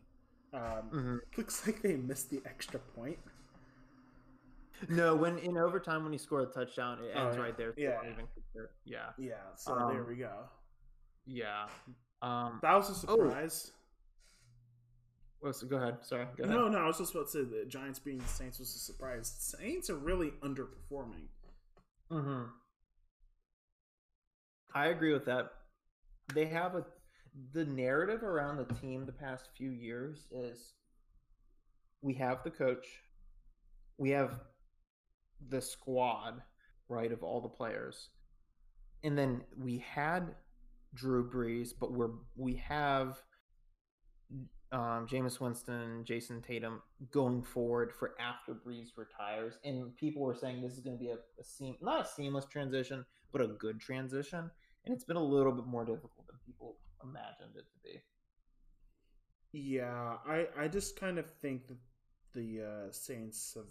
Um, 0.54 0.90
Mhm. 0.92 1.20
Looks 1.38 1.66
like 1.68 1.82
they 1.82 1.96
missed 1.96 2.30
the 2.30 2.42
extra 2.46 2.80
point. 2.80 3.20
No, 4.90 5.16
when 5.16 5.40
in 5.40 5.58
overtime 5.58 6.04
when 6.04 6.12
he 6.12 6.18
scored 6.20 6.50
a 6.50 6.52
touchdown, 6.52 7.00
it 7.04 7.12
Oh, 7.16 7.26
ends 7.26 7.36
yeah. 7.38 7.42
right 7.44 7.58
there. 7.58 7.74
so 7.74 7.82
Yeah. 7.82 8.10
even 8.12 8.28
yeah, 8.86 9.12
Yeah, 9.18 9.56
so 9.56 9.74
Um, 9.74 9.94
there 9.94 10.04
we 10.04 10.16
go. 10.18 10.48
yeah. 11.26 11.68
Um, 12.22 12.60
That 12.62 12.76
was 12.76 12.90
a 12.90 12.96
surprise. 12.96 13.72
what's- 15.40 15.64
go 15.64 15.78
ahead. 15.78 16.06
Sorry. 16.06 16.26
Go 16.36 16.44
ahead. 16.44 16.56
No, 16.56 16.68
no, 16.68 16.78
I 16.80 16.86
was 16.88 16.98
just 17.00 17.12
about 17.14 17.26
to 17.26 17.32
say 17.32 17.44
the 17.44 17.66
Giants 17.66 18.00
beating 18.00 18.20
the 18.20 18.28
Saints 18.28 18.60
was 18.60 18.74
a 18.76 18.80
surprise. 18.80 19.28
Saints 19.28 19.90
are 19.90 19.98
really 19.98 20.32
underperforming. 20.42 21.28
hmm 22.10 22.46
I 24.74 24.88
agree 24.88 25.14
with 25.14 25.26
that. 25.26 25.54
They 26.34 26.46
have 26.46 26.76
a 26.76 26.86
the 27.54 27.66
narrative 27.66 28.24
around 28.24 28.58
the 28.58 28.74
team 28.76 29.06
the 29.06 29.12
past 29.12 29.50
few 29.56 29.72
years 29.72 30.28
is 30.32 30.74
we 32.02 32.14
have 32.16 32.44
the 32.44 32.50
coach, 32.50 32.86
we 33.98 34.10
have 34.12 34.40
the 35.50 35.62
squad, 35.62 36.42
right, 36.90 37.12
of 37.12 37.24
all 37.24 37.42
the 37.42 37.48
players. 37.48 38.10
And 39.04 39.18
then 39.18 39.42
we 39.58 39.78
had 39.78 40.36
Drew 40.94 41.30
Brees, 41.30 41.72
but 41.80 41.92
we're 41.92 42.12
we 42.36 42.56
have 42.56 43.22
um, 44.72 45.08
Jameis 45.08 45.40
Winston, 45.40 46.04
Jason 46.04 46.42
Tatum 46.42 46.82
going 47.12 47.44
forward 47.44 47.94
for 47.94 48.16
after 48.20 48.54
Brees 48.54 48.90
retires, 48.98 49.60
and 49.64 49.96
people 49.96 50.24
were 50.24 50.36
saying 50.36 50.62
this 50.62 50.74
is 50.74 50.80
going 50.80 50.98
to 50.98 51.04
be 51.04 51.10
a, 51.10 51.18
a 51.40 51.44
seam, 51.44 51.76
not 51.82 52.06
a 52.06 52.08
seamless 52.08 52.46
transition, 52.46 53.06
but 53.32 53.42
a 53.42 53.48
good 53.48 53.80
transition, 53.80 54.50
and 54.86 54.94
it's 54.94 55.06
been 55.06 55.18
a 55.18 55.24
little 55.24 55.52
bit 55.52 55.68
more 55.68 55.86
difficult 55.86 56.26
than 56.28 56.38
people 56.46 56.76
imagined 57.04 57.56
it 57.56 57.66
to 57.72 57.80
be. 57.84 58.02
Yeah, 59.52 60.18
I, 60.26 60.48
I 60.58 60.68
just 60.68 61.00
kind 61.00 61.18
of 61.18 61.30
think 61.42 61.68
that 61.68 61.78
the 62.34 62.62
uh, 62.62 62.92
Saints 62.92 63.54
have. 63.56 63.66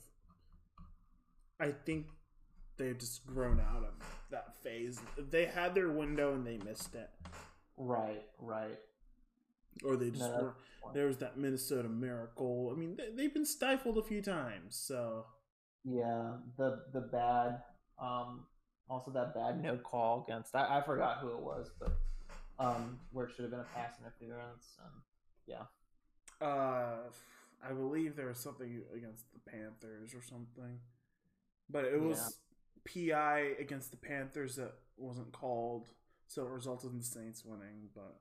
I 1.61 1.73
think 1.73 2.07
they've 2.77 2.99
just 2.99 3.27
grown 3.27 3.61
out 3.61 3.85
of 3.85 3.95
that 4.31 4.57
phase. 4.63 5.01
They 5.19 5.47
had 5.47 5.75
their 5.75 5.91
window 5.91 6.35
and 6.35 6.47
they 6.47 6.59
missed 6.59 6.95
it, 6.95 7.11
Right, 7.77 8.25
right. 8.39 8.79
or 9.85 9.97
they 9.97 10.11
just 10.11 10.21
No, 10.21 10.39
were. 10.39 10.55
There 10.95 11.07
was 11.07 11.19
that 11.19 11.37
Minnesota 11.37 11.89
Miracle. 11.89 12.71
I 12.75 12.79
mean, 12.79 12.97
they, 12.97 13.11
they've 13.15 13.35
been 13.35 13.47
stifled 13.47 13.99
a 13.99 14.03
few 14.03 14.23
times. 14.23 14.77
So 14.77 15.27
Yeah, 15.85 16.39
the 16.57 16.83
the 16.93 17.01
bad, 17.01 17.63
um, 17.99 18.47
also 18.89 19.11
that 19.13 19.35
bad 19.35 19.63
no 19.63 19.77
call 19.79 20.25
against. 20.27 20.55
I, 20.55 20.79
I 20.79 20.83
forgot 20.83 21.19
who 21.19 21.31
it 21.31 21.41
was, 21.41 21.71
but 21.79 21.97
um, 22.59 22.99
where 23.13 23.27
it 23.27 23.33
should 23.35 23.43
have 23.43 23.51
been 23.51 23.61
a 23.61 23.65
pass 23.75 23.95
interference, 24.01 24.77
yeah. 25.47 25.63
Uh, 26.41 26.97
I 27.67 27.73
believe 27.73 28.17
there 28.17 28.27
was 28.29 28.39
something 28.39 28.83
against 28.95 29.25
the 29.33 29.51
Panthers 29.51 30.15
or 30.15 30.23
something, 30.23 30.79
but 31.71 31.85
it 31.85 32.01
was 32.01 32.39
PI 32.85 33.53
against 33.59 33.91
the 33.91 33.97
Panthers 33.97 34.57
that 34.57 34.73
wasn't 34.97 35.33
called, 35.33 35.89
so 36.29 36.43
it 36.43 36.51
resulted 36.51 36.93
in 36.93 36.99
the 36.99 37.05
Saints 37.05 37.45
winning. 37.45 37.89
But 37.95 38.17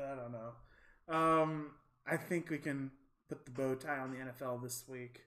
I 0.00 0.14
don't 0.14 0.32
know. 0.32 1.14
Um, 1.14 1.70
I 2.06 2.16
think 2.16 2.50
we 2.50 2.58
can 2.58 2.90
put 3.28 3.44
the 3.44 3.50
bow 3.50 3.74
tie 3.74 3.98
on 3.98 4.10
the 4.12 4.18
NFL 4.18 4.62
this 4.62 4.84
week. 4.88 5.24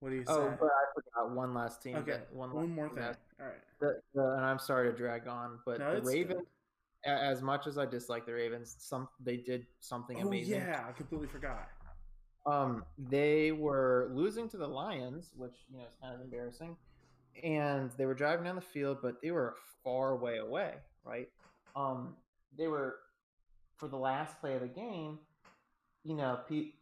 What 0.00 0.10
do 0.10 0.16
you 0.16 0.24
say? 0.24 0.32
Oh, 0.32 0.54
but 0.58 0.66
I 0.66 0.84
forgot 0.94 1.34
one 1.34 1.54
last 1.54 1.82
team. 1.82 1.96
okay, 1.96 2.20
one, 2.32 2.52
last 2.52 2.68
more 2.68 2.88
thing. 2.88 2.96
that- 2.96 3.20
All 3.40 3.46
right. 3.46 3.54
the, 3.80 4.00
the, 4.14 4.22
and 4.36 4.44
I'm 4.44 4.58
sorry 4.58 4.90
to 4.90 4.96
drag 4.96 5.26
on, 5.28 5.58
but 5.64 5.78
No, 5.78 5.94
the. 5.96 6.02
Ravens, 6.02 6.46
as 7.04 7.42
much 7.42 7.66
as 7.66 7.78
I 7.78 7.86
dislike 7.86 8.26
the 8.26 8.32
Ravens, 8.32 8.76
some 8.78 9.08
they 9.20 9.36
did 9.36 9.66
something 9.80 10.16
Oh 10.22 10.26
amazing. 10.28 10.60
yeah, 10.60 10.84
I 10.88 10.92
completely 10.92 11.28
forgot. 11.28 11.68
Um, 12.46 12.84
they 12.98 13.52
were 13.52 14.10
losing 14.12 14.48
to 14.50 14.56
the 14.56 14.66
Lions, 14.66 15.32
which 15.36 15.56
you 15.70 15.78
know 15.78 15.84
is 15.84 15.94
kind 16.00 16.14
of 16.14 16.20
embarrassing, 16.20 16.76
and 17.42 17.90
they 17.96 18.06
were 18.06 18.14
driving 18.14 18.44
down 18.44 18.56
the 18.56 18.60
field, 18.60 18.98
but 19.02 19.20
they 19.22 19.30
were 19.30 19.54
far 19.82 20.16
way 20.16 20.38
away, 20.38 20.74
right? 21.04 21.28
Um, 21.74 22.16
they 22.56 22.68
were 22.68 22.96
for 23.76 23.88
the 23.88 23.96
last 23.96 24.38
play 24.40 24.54
of 24.54 24.60
the 24.60 24.68
game. 24.68 25.18
You 26.04 26.14
know, 26.16 26.40
pe- 26.48 26.72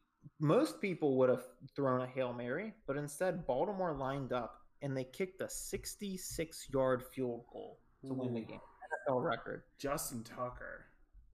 most 0.40 0.80
people 0.80 1.16
would 1.18 1.28
have 1.28 1.44
thrown 1.76 2.00
a 2.00 2.06
hail 2.06 2.32
mary, 2.32 2.74
but 2.86 2.96
instead 2.96 3.46
Baltimore 3.46 3.94
lined 3.94 4.32
up 4.32 4.58
and 4.82 4.96
they 4.96 5.04
kicked 5.04 5.40
a 5.40 5.46
66-yard 5.46 7.04
field 7.14 7.44
goal 7.52 7.78
to 8.04 8.12
win 8.14 8.34
the 8.34 8.40
game, 8.40 8.60
NFL 9.08 9.22
record. 9.24 9.62
Justin 9.78 10.22
Tucker. 10.24 10.86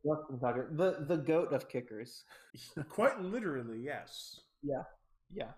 Justin 0.07 0.39
Tucker, 0.39 0.69
the 0.73 1.05
the 1.07 1.17
goat 1.17 1.53
of 1.53 1.69
kickers. 1.69 2.25
Quite 2.89 3.21
literally, 3.21 3.81
yes. 3.81 4.41
Yeah. 4.63 4.83
Yeah. 5.33 5.51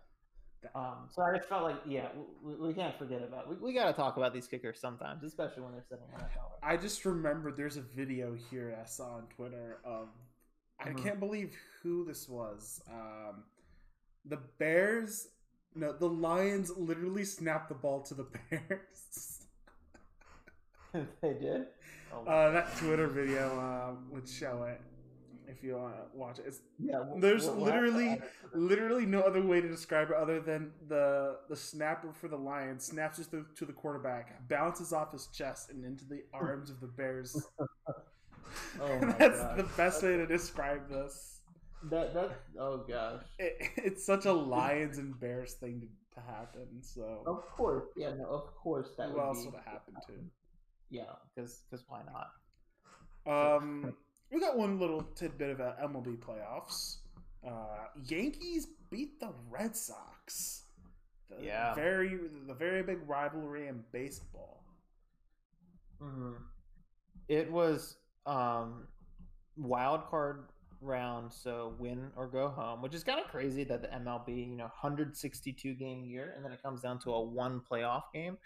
Um, 0.74 1.08
so 1.10 1.22
I 1.22 1.36
just 1.36 1.48
felt 1.48 1.62
like, 1.62 1.76
yeah, 1.86 2.08
we, 2.42 2.54
we 2.56 2.74
can't 2.74 2.96
forget 2.98 3.22
about. 3.22 3.48
We, 3.48 3.56
we 3.56 3.72
got 3.72 3.86
to 3.86 3.92
talk 3.94 4.18
about 4.18 4.34
these 4.34 4.46
kickers 4.46 4.78
sometimes, 4.78 5.24
especially 5.24 5.62
when 5.62 5.72
they're 5.72 5.98
NFL. 5.98 6.12
records. 6.18 6.34
I 6.62 6.76
just 6.76 7.04
remembered 7.06 7.56
there's 7.56 7.78
a 7.78 7.82
video 7.82 8.36
here 8.50 8.76
I 8.80 8.84
saw 8.86 9.14
on 9.16 9.26
Twitter 9.34 9.78
of 9.84 10.08
I 10.78 10.88
Mhm. 10.90 11.02
can't 11.02 11.20
believe 11.20 11.54
who 11.82 12.04
this 12.04 12.28
was. 12.28 12.82
Um, 12.90 13.44
the 14.26 14.38
Bears, 14.58 15.28
no, 15.74 15.92
the 15.92 16.08
Lions 16.08 16.70
literally 16.76 17.24
snapped 17.24 17.68
the 17.70 17.74
ball 17.74 18.02
to 18.02 18.14
the 18.14 18.24
Bears. 18.50 19.39
they 21.22 21.34
did. 21.34 21.66
Oh, 22.12 22.24
uh, 22.28 22.50
that 22.52 22.76
Twitter 22.76 23.06
video 23.06 23.58
um, 23.58 24.06
would 24.10 24.28
show 24.28 24.64
it 24.64 24.80
if 25.46 25.62
you 25.62 25.76
want 25.76 25.94
to 25.94 26.02
watch 26.18 26.38
it. 26.38 26.44
It's 26.46 26.60
yeah. 26.78 27.00
we'll- 27.00 27.20
there's 27.20 27.46
we'll- 27.46 27.56
we'll 27.56 27.64
have 27.66 27.74
to 27.74 27.80
literally 27.86 28.08
add 28.10 28.18
it 28.18 28.20
to 28.20 28.48
the- 28.52 28.58
literally 28.58 29.06
no 29.06 29.20
other 29.20 29.42
way 29.42 29.60
to 29.60 29.68
describe 29.68 30.10
it 30.10 30.16
other 30.16 30.40
than 30.40 30.72
the 30.88 31.38
the 31.48 31.56
snapper 31.56 32.12
for 32.12 32.28
the 32.28 32.36
Lions 32.36 32.84
snaps 32.84 33.18
it 33.18 33.30
to, 33.30 33.46
to 33.56 33.64
the 33.64 33.72
quarterback, 33.72 34.48
bounces 34.48 34.92
off 34.92 35.12
his 35.12 35.28
chest 35.28 35.70
and 35.70 35.84
into 35.84 36.04
the 36.04 36.22
arms 36.32 36.70
of 36.70 36.80
the 36.80 36.86
Bears. 36.88 37.36
Oh 38.80 38.98
my 38.98 39.12
That's 39.12 39.38
gosh. 39.38 39.56
the 39.58 39.62
best 39.76 40.02
way 40.02 40.16
to 40.16 40.26
describe 40.26 40.88
this. 40.90 41.38
That 41.84 42.12
that. 42.14 42.30
Oh 42.58 42.78
gosh. 42.78 43.22
It, 43.38 43.56
it's 43.76 44.04
such 44.04 44.24
a 44.26 44.32
Lions 44.32 44.98
and 44.98 45.18
Bears 45.20 45.54
thing 45.54 45.80
to, 45.80 46.20
to 46.20 46.26
happen. 46.26 46.66
So 46.82 47.22
Of 47.26 47.42
course, 47.52 47.84
yeah, 47.96 48.10
no, 48.18 48.24
of 48.26 48.52
course 48.56 48.88
that 48.98 49.08
who 49.10 49.14
would 49.14 49.22
else 49.22 49.38
be. 49.40 49.46
would 49.46 49.54
have 49.54 49.64
happened 49.64 49.96
to? 50.08 50.12
Yeah, 50.90 51.14
because 51.34 51.62
because 51.70 51.84
why 51.88 52.02
not? 52.04 52.30
Um, 53.26 53.94
we 54.32 54.40
got 54.40 54.56
one 54.56 54.78
little 54.78 55.02
tidbit 55.14 55.50
of 55.50 55.60
uh, 55.60 55.74
MLB 55.82 56.16
playoffs. 56.16 56.98
Uh, 57.46 57.86
Yankees 58.08 58.66
beat 58.90 59.20
the 59.20 59.32
Red 59.50 59.76
Sox. 59.76 60.64
The 61.28 61.36
Yeah. 61.44 61.74
very 61.74 62.18
the 62.46 62.54
very 62.54 62.82
big 62.82 63.08
rivalry 63.08 63.68
in 63.68 63.84
baseball. 63.92 64.64
hmm 66.00 66.32
It 67.28 67.50
was 67.50 67.96
um 68.26 68.88
wild 69.56 70.06
card 70.10 70.46
round, 70.80 71.32
so 71.32 71.74
win 71.78 72.10
or 72.16 72.26
go 72.28 72.48
home, 72.48 72.82
which 72.82 72.94
is 72.94 73.04
kind 73.04 73.20
of 73.20 73.26
crazy 73.28 73.64
that 73.64 73.82
the 73.82 73.92
MLB, 73.94 74.32
you 74.50 74.56
know, 74.56 74.64
162 74.64 75.74
game 75.74 76.04
year, 76.04 76.34
and 76.36 76.44
then 76.44 76.52
it 76.52 76.62
comes 76.62 76.80
down 76.82 76.98
to 77.00 77.12
a 77.12 77.20
one 77.22 77.60
playoff 77.70 78.04
game. 78.14 78.38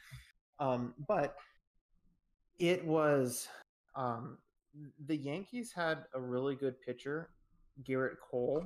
Um, 0.58 0.94
but 1.08 1.36
it 2.58 2.84
was 2.84 3.48
um 3.96 4.38
the 5.06 5.16
Yankees 5.16 5.72
had 5.72 6.04
a 6.14 6.20
really 6.20 6.56
good 6.56 6.80
pitcher, 6.80 7.30
Gerrit 7.84 8.16
Cole, 8.20 8.64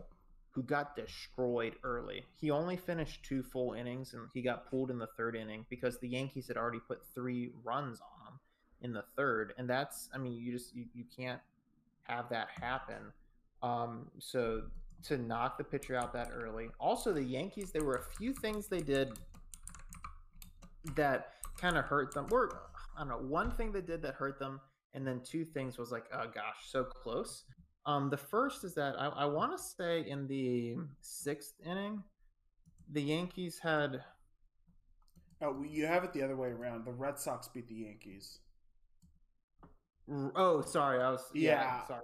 who 0.51 0.62
got 0.62 0.97
destroyed 0.97 1.74
early. 1.84 2.24
He 2.41 2.51
only 2.51 2.76
finished 2.76 3.22
two 3.24 3.43
full 3.43 3.74
innings 3.74 4.14
and 4.14 4.26
he 4.32 4.43
got 4.43 4.68
pulled 4.70 4.91
in 4.91 4.99
the 4.99 5.09
third 5.16 5.36
inning 5.36 5.66
because 5.68 5.99
the 5.99 6.09
Yankees 6.09 6.49
had 6.49 6.57
already 6.57 6.80
put 6.80 7.01
three 7.14 7.51
runs 7.62 8.01
on 8.01 8.32
him 8.32 8.41
in 8.80 8.93
the 8.93 9.05
third. 9.16 9.53
And 9.59 9.68
that's 9.68 10.09
I 10.14 10.18
mean, 10.18 10.32
you 10.32 10.53
just 10.53 10.74
you, 10.74 10.86
you 10.95 11.05
can't 11.14 11.41
have 12.05 12.28
that 12.30 12.49
happen. 12.61 13.12
Um 13.62 14.11
so 14.18 14.62
to 15.05 15.18
knock 15.18 15.59
the 15.59 15.64
pitcher 15.64 15.95
out 15.95 16.12
that 16.14 16.30
early. 16.32 16.70
Also 16.80 17.12
the 17.12 17.22
Yankees, 17.22 17.70
there 17.70 17.84
were 17.84 17.97
a 17.97 18.16
few 18.16 18.32
things 18.32 18.66
they 18.66 18.80
did 18.80 19.12
that 20.97 21.34
kind 21.61 21.76
of 21.76 21.84
hurt 21.84 22.14
them. 22.14 22.26
Or 22.30 22.62
I 22.99 23.03
don't 23.03 23.09
know, 23.11 23.18
one 23.28 23.53
thing 23.53 23.70
they 23.70 23.80
did 23.80 24.03
that 24.03 24.14
hurt 24.14 24.38
them, 24.40 24.61
and 24.92 25.07
then 25.07 25.20
two 25.24 25.44
things 25.44 25.78
was 25.78 25.92
like, 25.92 26.05
oh 26.12 26.24
gosh, 26.34 26.57
so 26.68 26.82
close. 26.84 27.44
Um, 27.86 28.11
the 28.11 28.16
first 28.16 28.64
is 28.64 28.74
that 28.74 28.96
I, 28.99 29.07
I 29.07 29.24
want 29.24 29.57
to 29.57 29.62
say 29.62 30.01
in 30.09 30.26
the 30.26 30.76
sixth 31.01 31.55
inning, 31.64 32.03
the 32.92 33.01
Yankees 33.03 33.59
had 33.62 34.03
Oh, 35.40 35.62
you 35.62 35.86
have 35.86 36.03
it 36.03 36.12
the 36.12 36.22
other 36.24 36.34
way 36.34 36.49
around. 36.49 36.84
The 36.84 36.90
Red 36.90 37.16
Sox 37.16 37.46
beat 37.46 37.68
the 37.68 37.74
Yankees. 37.74 38.40
oh 40.34 40.62
sorry, 40.62 41.01
I 41.03 41.11
was 41.11 41.22
yeah, 41.34 41.51
Yeah. 41.62 41.86
sorry. 41.86 42.03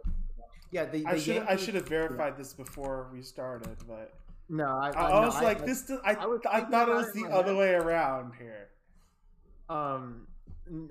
Yeah, 0.71 0.85
the, 0.87 0.99
the 1.03 1.07
I 1.07 1.19
should 1.19 1.43
I 1.49 1.57
should 1.57 1.75
have 1.75 1.89
verified 1.89 2.37
this 2.37 2.53
before 2.53 3.09
we 3.13 3.23
started, 3.23 3.77
but 3.89 4.13
no, 4.49 4.67
I, 4.67 4.91
I, 4.91 5.09
I, 5.11 5.27
was 5.27 5.35
I- 5.37 5.43
like, 5.43 5.63
I- 5.63 5.67
this. 5.67 5.83
does- 5.83 6.01
I 6.05 6.11
I 6.13 6.37
I 6.53 6.61
thought 6.61 6.89
it 6.89 6.95
was 6.95 7.13
the 7.13 7.27
other 7.27 7.53
head. 7.53 7.57
way 7.59 7.75
around 7.75 8.33
here. 8.39 8.69
Um, 9.69 10.27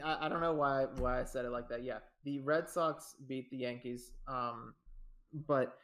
I, 0.04 0.30
don't 0.30 0.42
know 0.42 0.54
why 0.54 0.86
why 0.98 1.22
I 1.22 1.24
said 1.24 1.46
it 1.46 1.52
like 1.52 1.68
that. 1.70 1.84
Yeah, 1.84 2.00
the 2.24 2.40
Red 2.42 2.70
Sox 2.70 3.16
beat 3.28 3.50
the 3.50 3.58
Yankees. 3.58 4.12
Um, 4.28 4.74
but 5.48 5.78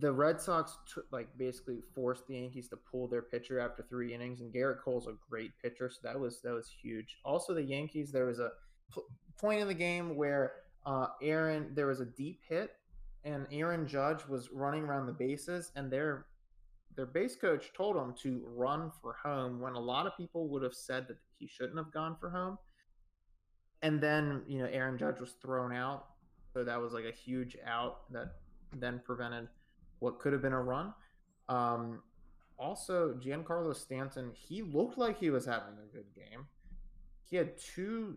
the 0.00 0.12
Red 0.12 0.40
Sox 0.40 0.78
t- 0.92 1.02
like 1.12 1.28
basically 1.36 1.80
forced 1.94 2.26
the 2.26 2.34
Yankees 2.34 2.68
to 2.68 2.76
pull 2.76 3.06
their 3.06 3.22
pitcher 3.22 3.60
after 3.60 3.82
three 3.82 4.14
innings, 4.14 4.40
and 4.40 4.52
Gerrit 4.52 4.80
Cole's 4.82 5.06
a 5.06 5.14
great 5.28 5.52
pitcher, 5.62 5.90
so 5.90 5.98
that 6.02 6.18
was 6.18 6.40
that 6.42 6.54
was 6.54 6.68
huge. 6.68 7.18
Also, 7.24 7.52
the 7.54 7.62
Yankees 7.62 8.10
there 8.10 8.26
was 8.26 8.38
a 8.38 8.50
p- 8.94 9.02
point 9.38 9.60
in 9.60 9.68
the 9.68 9.74
game 9.74 10.16
where 10.16 10.52
uh, 10.86 11.08
Aaron 11.22 11.70
there 11.74 11.86
was 11.86 12.00
a 12.00 12.06
deep 12.06 12.40
hit, 12.48 12.70
and 13.24 13.46
Aaron 13.52 13.86
Judge 13.86 14.26
was 14.26 14.50
running 14.52 14.84
around 14.84 15.06
the 15.06 15.12
bases, 15.12 15.70
and 15.76 15.90
their 15.90 16.26
their 16.96 17.06
base 17.06 17.36
coach 17.36 17.72
told 17.76 17.96
him 17.96 18.14
to 18.22 18.42
run 18.46 18.90
for 19.02 19.14
home 19.22 19.60
when 19.60 19.74
a 19.74 19.80
lot 19.80 20.06
of 20.06 20.16
people 20.16 20.48
would 20.48 20.62
have 20.62 20.74
said 20.74 21.08
that 21.08 21.16
he 21.38 21.46
shouldn't 21.46 21.76
have 21.76 21.92
gone 21.92 22.16
for 22.20 22.30
home. 22.30 22.58
And 23.82 24.00
then, 24.00 24.42
you 24.46 24.58
know, 24.60 24.68
Aaron 24.70 24.96
Judge 24.96 25.20
was 25.20 25.32
thrown 25.42 25.72
out. 25.72 26.06
So 26.52 26.62
that 26.64 26.80
was 26.80 26.92
like 26.92 27.04
a 27.04 27.12
huge 27.12 27.56
out 27.66 28.10
that 28.12 28.36
then 28.78 29.00
prevented 29.04 29.48
what 29.98 30.20
could 30.20 30.32
have 30.32 30.42
been 30.42 30.52
a 30.52 30.62
run. 30.62 30.94
Um, 31.48 32.00
also, 32.58 33.14
Giancarlo 33.14 33.74
Stanton, 33.74 34.30
he 34.32 34.62
looked 34.62 34.96
like 34.96 35.18
he 35.18 35.30
was 35.30 35.44
having 35.44 35.74
a 35.74 35.92
good 35.92 36.06
game. 36.14 36.46
He 37.28 37.36
had 37.36 37.58
two 37.58 38.16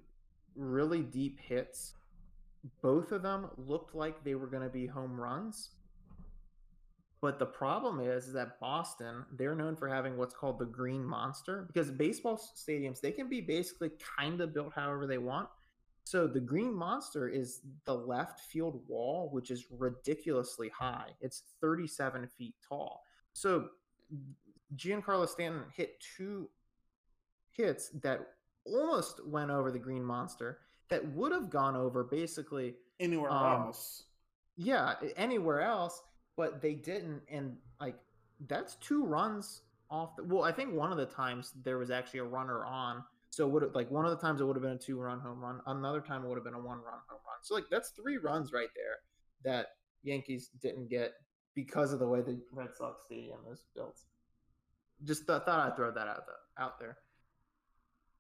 really 0.56 1.02
deep 1.02 1.40
hits. 1.40 1.96
Both 2.82 3.12
of 3.12 3.24
them 3.24 3.48
looked 3.58 3.96
like 3.96 4.24
they 4.24 4.36
were 4.36 4.48
going 4.48 4.64
to 4.64 4.70
be 4.70 4.86
home 4.86 5.20
runs. 5.20 5.72
But 7.20 7.40
the 7.40 7.46
problem 7.46 8.00
is, 8.00 8.28
is 8.28 8.34
that 8.34 8.60
Boston, 8.60 9.26
they're 9.36 9.56
known 9.56 9.76
for 9.76 9.88
having 9.88 10.18
what's 10.18 10.36
called 10.36 10.60
the 10.60 10.66
green 10.66 11.04
monster 11.04 11.64
because 11.68 11.90
baseball 11.90 12.38
stadiums, 12.38 13.02
they 13.02 13.12
can 13.12 13.28
be 13.28 13.42
basically 13.42 13.92
kind 14.18 14.40
of 14.40 14.54
built 14.54 14.74
however 14.74 15.08
they 15.08 15.18
want. 15.18 15.50
So 16.04 16.28
the 16.28 16.40
green 16.40 16.74
monster 16.74 17.28
is 17.28 17.62
the 17.86 17.94
left 17.94 18.40
field 18.42 18.82
wall, 18.88 19.30
which 19.32 19.52
is 19.52 19.66
ridiculously 19.72 20.70
high. 20.70 21.10
It's 21.20 21.44
37 21.60 22.28
feet 22.28 22.56
tall. 22.68 23.04
So 23.34 23.70
Giancarlo 24.76 25.28
Stanton 25.28 25.64
hit 25.76 26.00
two 26.16 26.50
hits 27.52 27.90
that 28.04 28.22
almost 28.64 29.26
went 29.26 29.50
over 29.50 29.72
the 29.72 29.80
green 29.80 30.04
monster 30.04 30.60
that 30.90 31.06
would 31.14 31.32
have 31.32 31.50
gone 31.50 31.76
over 31.76 32.04
basically 32.04 32.76
Anywhere 33.00 33.32
Um, 33.32 33.68
else, 33.68 34.04
yeah 34.56 34.96
anywhere 35.16 35.62
else 35.62 36.02
but 36.38 36.62
they 36.62 36.74
didn't 36.74 37.22
and 37.30 37.58
like 37.82 37.96
that's 38.48 38.76
two 38.76 39.04
runs 39.04 39.62
off 39.90 40.16
the, 40.16 40.24
well 40.24 40.44
i 40.44 40.52
think 40.52 40.74
one 40.74 40.92
of 40.92 40.98
the 40.98 41.06
times 41.06 41.52
there 41.64 41.78
was 41.78 41.92
actually 41.92 42.20
a 42.20 42.24
runner 42.24 42.64
on 42.66 43.04
so 43.30 43.46
it 43.46 43.52
would 43.52 43.76
like 43.76 43.92
one 43.92 44.06
of 44.06 44.12
the 44.12 44.18
times 44.18 44.42
it 44.42 44.46
would 44.46 44.56
have 44.56 44.64
been 44.64 44.74
a 44.74 44.78
two 44.78 45.00
run 45.00 45.20
home 45.20 45.40
run 45.44 45.62
another 45.68 46.02
time 46.02 46.24
it 46.24 46.28
would 46.28 46.38
have 46.38 46.44
been 46.44 46.54
a 46.54 46.58
one 46.58 46.78
run 46.78 47.00
home 47.08 47.20
run. 47.26 47.38
So 47.44 47.56
like 47.56 47.66
that's 47.70 47.90
three 47.90 48.18
runs 48.18 48.52
right 48.54 48.70
there 48.76 48.98
that 49.54 49.68
yankees 50.04 50.50
didn't 50.62 50.90
get 50.90 51.14
because 51.54 51.94
of 51.94 52.00
the 52.00 52.08
way 52.08 52.22
the 52.22 52.40
red 52.52 52.70
sox 52.76 53.04
stadium 53.06 53.40
is 53.52 53.64
built. 53.76 54.00
Just 55.04 55.28
th- 55.28 55.44
thought 55.46 55.72
i'd 55.72 55.76
throw 55.76 55.92
that 55.92 56.08
out, 56.08 56.24
the, 56.26 56.64
out 56.64 56.80
there. 56.80 56.98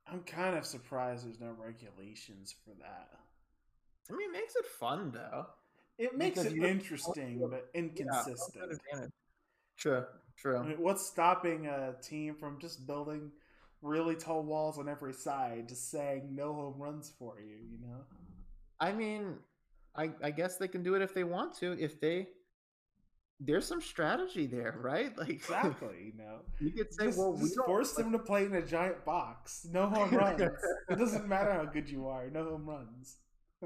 I'm 0.07 0.21
kind 0.21 0.55
of 0.55 0.65
surprised 0.65 1.25
there's 1.25 1.39
no 1.39 1.55
regulations 1.57 2.53
for 2.63 2.75
that. 2.79 3.09
i 4.09 4.13
mean 4.15 4.29
it 4.29 4.33
makes 4.33 4.55
it 4.55 4.65
fun 4.79 5.11
though 5.11 5.47
It 5.97 6.15
makes 6.17 6.39
it 6.39 6.53
interesting, 6.53 7.39
but 7.49 7.69
inconsistent. 7.73 8.71
advantage. 8.71 9.11
True, 9.77 10.05
true. 10.37 10.57
I 10.57 10.65
mean, 10.67 10.81
what's 10.81 11.05
stopping 11.05 11.67
a 11.67 11.95
team 12.01 12.35
from 12.35 12.59
just 12.59 12.85
building 12.87 13.31
really 13.81 14.15
tall 14.15 14.43
walls 14.43 14.77
on 14.77 14.89
every 14.89 15.13
side, 15.13 15.69
just 15.69 15.89
saying 15.89 16.35
no 16.35 16.53
home 16.53 16.75
runs 16.77 17.11
for 17.17 17.39
you? 17.39 17.57
You 17.71 17.79
know? 17.87 18.01
I 18.79 18.91
mean, 18.93 19.37
I 19.95 20.11
I 20.23 20.31
guess 20.31 20.57
they 20.57 20.67
can 20.67 20.83
do 20.83 20.95
it 20.95 21.01
if 21.01 21.13
they 21.13 21.23
want 21.23 21.55
to. 21.59 21.77
If 21.79 21.99
they, 21.99 22.27
there's 23.39 23.65
some 23.67 23.81
strategy 23.81 24.47
there, 24.47 24.75
right? 24.81 25.13
Like 25.17 25.29
Exactly. 25.29 26.11
You 26.13 26.17
know? 26.17 26.39
you 26.59 26.71
could 26.71 26.93
say, 26.93 27.05
Just, 27.05 27.17
well, 27.19 27.33
we 27.33 27.49
force 27.65 27.93
them 27.93 28.11
to 28.11 28.19
play 28.19 28.45
in 28.45 28.55
a 28.55 28.61
giant 28.65 29.05
box. 29.05 29.67
No 29.71 29.87
home 29.87 30.09
runs. 30.15 30.41
it 30.41 30.97
doesn't 30.97 31.27
matter 31.27 31.53
how 31.53 31.65
good 31.65 31.89
you 31.89 32.07
are. 32.07 32.29
No 32.29 32.43
home 32.45 32.65
runs. 32.67 33.17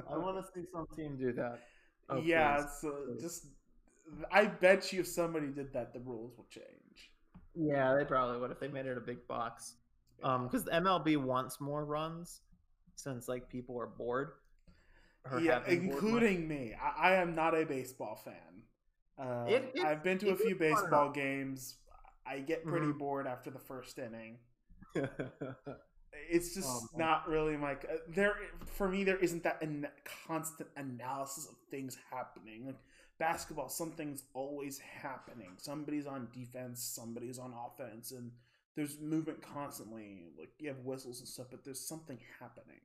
I 0.09 0.17
want 0.17 0.37
to 0.37 0.43
see 0.53 0.65
some 0.73 0.87
team 0.95 1.17
do 1.17 1.33
that. 1.33 1.59
Oh, 2.09 2.17
yeah. 2.21 2.57
please, 2.57 2.65
So 2.81 2.91
please. 3.07 3.21
just, 3.21 3.45
I 4.31 4.45
bet 4.45 4.91
you 4.91 5.01
if 5.01 5.07
somebody 5.07 5.47
did 5.47 5.71
that, 5.73 5.93
the 5.93 5.99
rules 5.99 6.35
will 6.37 6.47
change. 6.49 7.11
Yeah, 7.55 7.93
they 7.95 8.05
probably 8.05 8.39
would 8.39 8.51
if 8.51 8.59
they 8.59 8.67
made 8.67 8.85
it 8.85 8.97
a 8.97 9.01
big 9.01 9.27
box. 9.27 9.75
Um, 10.23 10.43
because 10.47 10.63
the 10.65 10.71
MLB 10.71 11.17
wants 11.17 11.59
more 11.59 11.83
runs, 11.85 12.41
since 12.95 13.27
like 13.27 13.49
people 13.49 13.79
are 13.79 13.87
bored. 13.87 14.33
yeah, 15.39 15.59
bored 15.59 15.67
including 15.71 16.47
me. 16.47 16.73
I, 16.79 17.11
I 17.11 17.15
am 17.15 17.33
not 17.35 17.55
a 17.55 17.65
baseball 17.65 18.15
fan. 18.15 18.63
Uh, 19.17 19.45
It- 19.47 19.71
it- 19.75 19.83
I've 19.85 20.03
been 20.03 20.17
to 20.19 20.29
a 20.31 20.35
few 20.35 20.55
baseball 20.55 21.11
games. 21.11 21.77
I 22.25 22.39
get 22.39 22.63
pretty 22.65 22.87
Mhm. 22.87 22.99
bored 22.99 23.27
after 23.27 23.49
the 23.49 23.59
first 23.59 23.97
inning. 23.99 24.37
It's 26.31 26.53
just 26.55 26.67
man. 26.97 27.07
not 27.07 27.27
really 27.27 27.57
my 27.57 27.73
uh, 27.73 27.97
there. 28.07 28.35
For 28.65 28.87
me, 28.87 29.03
there 29.03 29.17
isn't 29.17 29.43
that 29.43 29.61
an- 29.61 29.87
constant 30.27 30.69
analysis 30.77 31.47
of 31.47 31.55
things 31.69 31.97
happening. 32.11 32.65
Like 32.65 32.79
basketball, 33.19 33.69
something's 33.69 34.23
always 34.33 34.79
happening. 34.79 35.51
Somebody's 35.57 36.07
on 36.07 36.27
defense, 36.33 36.81
somebody's 36.83 37.37
on 37.37 37.53
offense, 37.53 38.11
and 38.11 38.31
there's 38.75 38.99
movement 38.99 39.41
constantly. 39.41 40.25
Like 40.39 40.51
you 40.59 40.69
have 40.69 40.79
whistles 40.85 41.19
and 41.19 41.27
stuff, 41.27 41.47
but 41.51 41.63
there's 41.63 41.79
something 41.85 42.17
happening. 42.39 42.79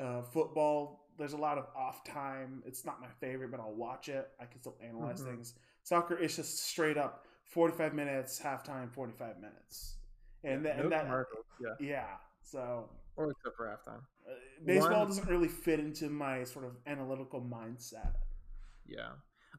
Uh, 0.00 0.22
football, 0.22 1.06
there's 1.18 1.34
a 1.34 1.36
lot 1.36 1.58
of 1.58 1.66
off 1.76 2.02
time. 2.04 2.62
It's 2.66 2.84
not 2.86 3.00
my 3.00 3.08
favorite, 3.20 3.50
but 3.50 3.60
I'll 3.60 3.74
watch 3.74 4.08
it. 4.08 4.30
I 4.40 4.46
can 4.46 4.60
still 4.60 4.76
analyze 4.82 5.20
Mhm. 5.20 5.26
things. 5.26 5.54
Soccer 5.82 6.16
is 6.16 6.34
just 6.36 6.60
straight 6.60 6.96
up 6.96 7.26
45 7.44 7.92
minutes, 7.94 8.40
halftime, 8.40 8.90
45 8.90 9.38
minutes, 9.38 9.96
and, 10.42 10.64
that 10.64 10.78
no 10.78 10.84
and 10.84 10.92
that 10.92 11.02
commercials, 11.04 11.44
yeah, 11.60 11.74
yeah. 11.78 12.16
So 12.42 12.90
or 13.16 13.30
except 13.30 13.56
for 13.56 13.66
halftime. 13.66 14.00
uh, 14.28 14.34
baseball 14.64 14.98
One- 15.00 15.08
doesn't 15.08 15.28
really 15.28 15.48
fit 15.48 15.80
into 15.80 16.08
my 16.08 16.44
sort 16.44 16.64
of 16.64 16.76
analytical 16.86 17.40
mindset. 17.40 18.14
Yeah. 18.86 19.10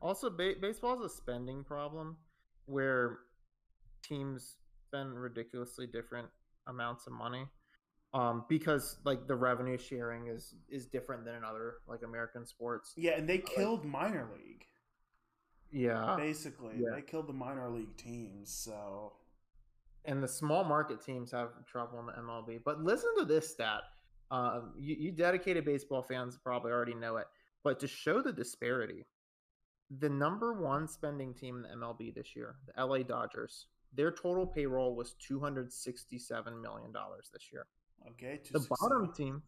Also, 0.02 0.30
ba- 0.30 0.56
baseball 0.60 1.04
is 1.04 1.12
a 1.12 1.16
spending 1.16 1.64
problem 1.64 2.18
where 2.66 3.20
teams 4.02 4.58
spend 4.88 5.20
ridiculously 5.20 5.88
different 5.88 6.28
amounts 6.68 7.08
of 7.08 7.14
money. 7.14 7.46
Um, 8.14 8.46
because 8.48 8.98
like 9.06 9.28
the 9.28 9.36
revenue 9.36 9.78
sharing 9.78 10.28
is 10.28 10.54
is 10.70 10.86
different 10.86 11.26
than 11.26 11.36
in 11.36 11.44
other 11.44 11.78
like 11.88 12.04
American 12.04 12.46
sports. 12.46 12.94
Yeah, 12.96 13.14
and 13.18 13.28
they 13.28 13.40
killed 13.40 13.86
minor 13.86 14.30
league. 14.36 14.66
Yeah. 15.72 16.16
Basically, 16.16 16.76
yeah. 16.78 16.96
they 16.96 17.02
killed 17.02 17.28
the 17.28 17.34
minor 17.34 17.70
league 17.70 17.98
teams. 17.98 18.54
So 18.54 19.14
and 20.06 20.22
the 20.22 20.28
small 20.28 20.64
market 20.64 21.02
teams 21.02 21.32
have 21.32 21.50
trouble 21.66 22.00
in 22.00 22.08
the 22.08 22.14
MLB. 22.14 22.60
But 22.64 22.84
listen 22.84 23.10
to 23.20 23.26
this 23.26 23.50
stat. 23.50 23.82
Um, 24.32 24.74
you, 24.78 24.96
you 24.98 25.12
dedicated 25.12 25.66
baseball 25.66 26.02
fans 26.02 26.38
probably 26.44 26.72
already 26.72 26.96
know 26.96 27.18
it, 27.18 27.28
but 27.64 27.80
to 27.80 27.88
show 27.88 28.22
the 28.22 28.32
disparity, 28.32 29.06
the 30.00 30.10
number 30.10 30.54
one 30.54 30.88
spending 30.88 31.34
team 31.34 31.56
in 31.58 31.62
the 31.62 31.86
MLB 31.86 32.16
this 32.16 32.36
year, 32.36 32.56
the 32.66 32.86
LA 32.86 33.00
Dodgers, 33.00 33.68
their 33.94 34.12
total 34.12 34.48
payroll 34.48 34.96
was 34.96 35.14
two 35.20 35.40
hundred 35.40 35.72
sixty-seven 35.72 36.60
million 36.62 36.92
dollars 36.92 37.30
this 37.32 37.52
year. 37.52 37.68
okay, 38.10 38.40
The 38.52 38.66
bottom 38.80 39.14
team, 39.14 39.44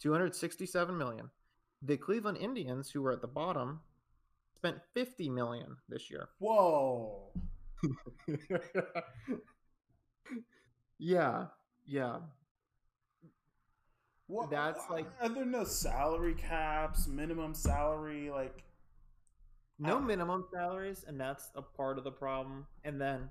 two 0.00 0.12
hundred 0.12 0.34
sixty-seven 0.34 0.96
million. 0.96 1.28
The 1.82 1.96
Cleveland 1.96 2.38
Indians, 2.38 2.90
who 2.90 3.02
were 3.02 3.12
at 3.12 3.20
the 3.20 3.28
bottom, 3.28 3.80
spent 4.56 4.78
fifty 4.94 5.28
million 5.28 5.76
this 5.88 6.10
year. 6.10 6.30
Whoa. 6.38 7.30
yeah, 10.98 11.46
yeah. 11.86 12.18
What, 14.26 14.46
uh, 14.46 14.50
That's 14.50 14.88
like- 14.90 15.06
Are 15.22 15.28
there 15.28 15.44
no 15.46 15.64
salary 15.64 16.34
caps, 16.34 17.06
minimum 17.08 17.54
salary? 17.54 18.30
Like, 18.30 18.64
no 19.80 20.00
minimum 20.00 20.44
salaries 20.52 21.04
and 21.06 21.20
that's 21.20 21.50
a 21.54 21.62
part 21.62 21.98
of 21.98 22.02
the 22.04 22.10
problem 22.10 22.66
and 22.82 23.00
then 23.00 23.30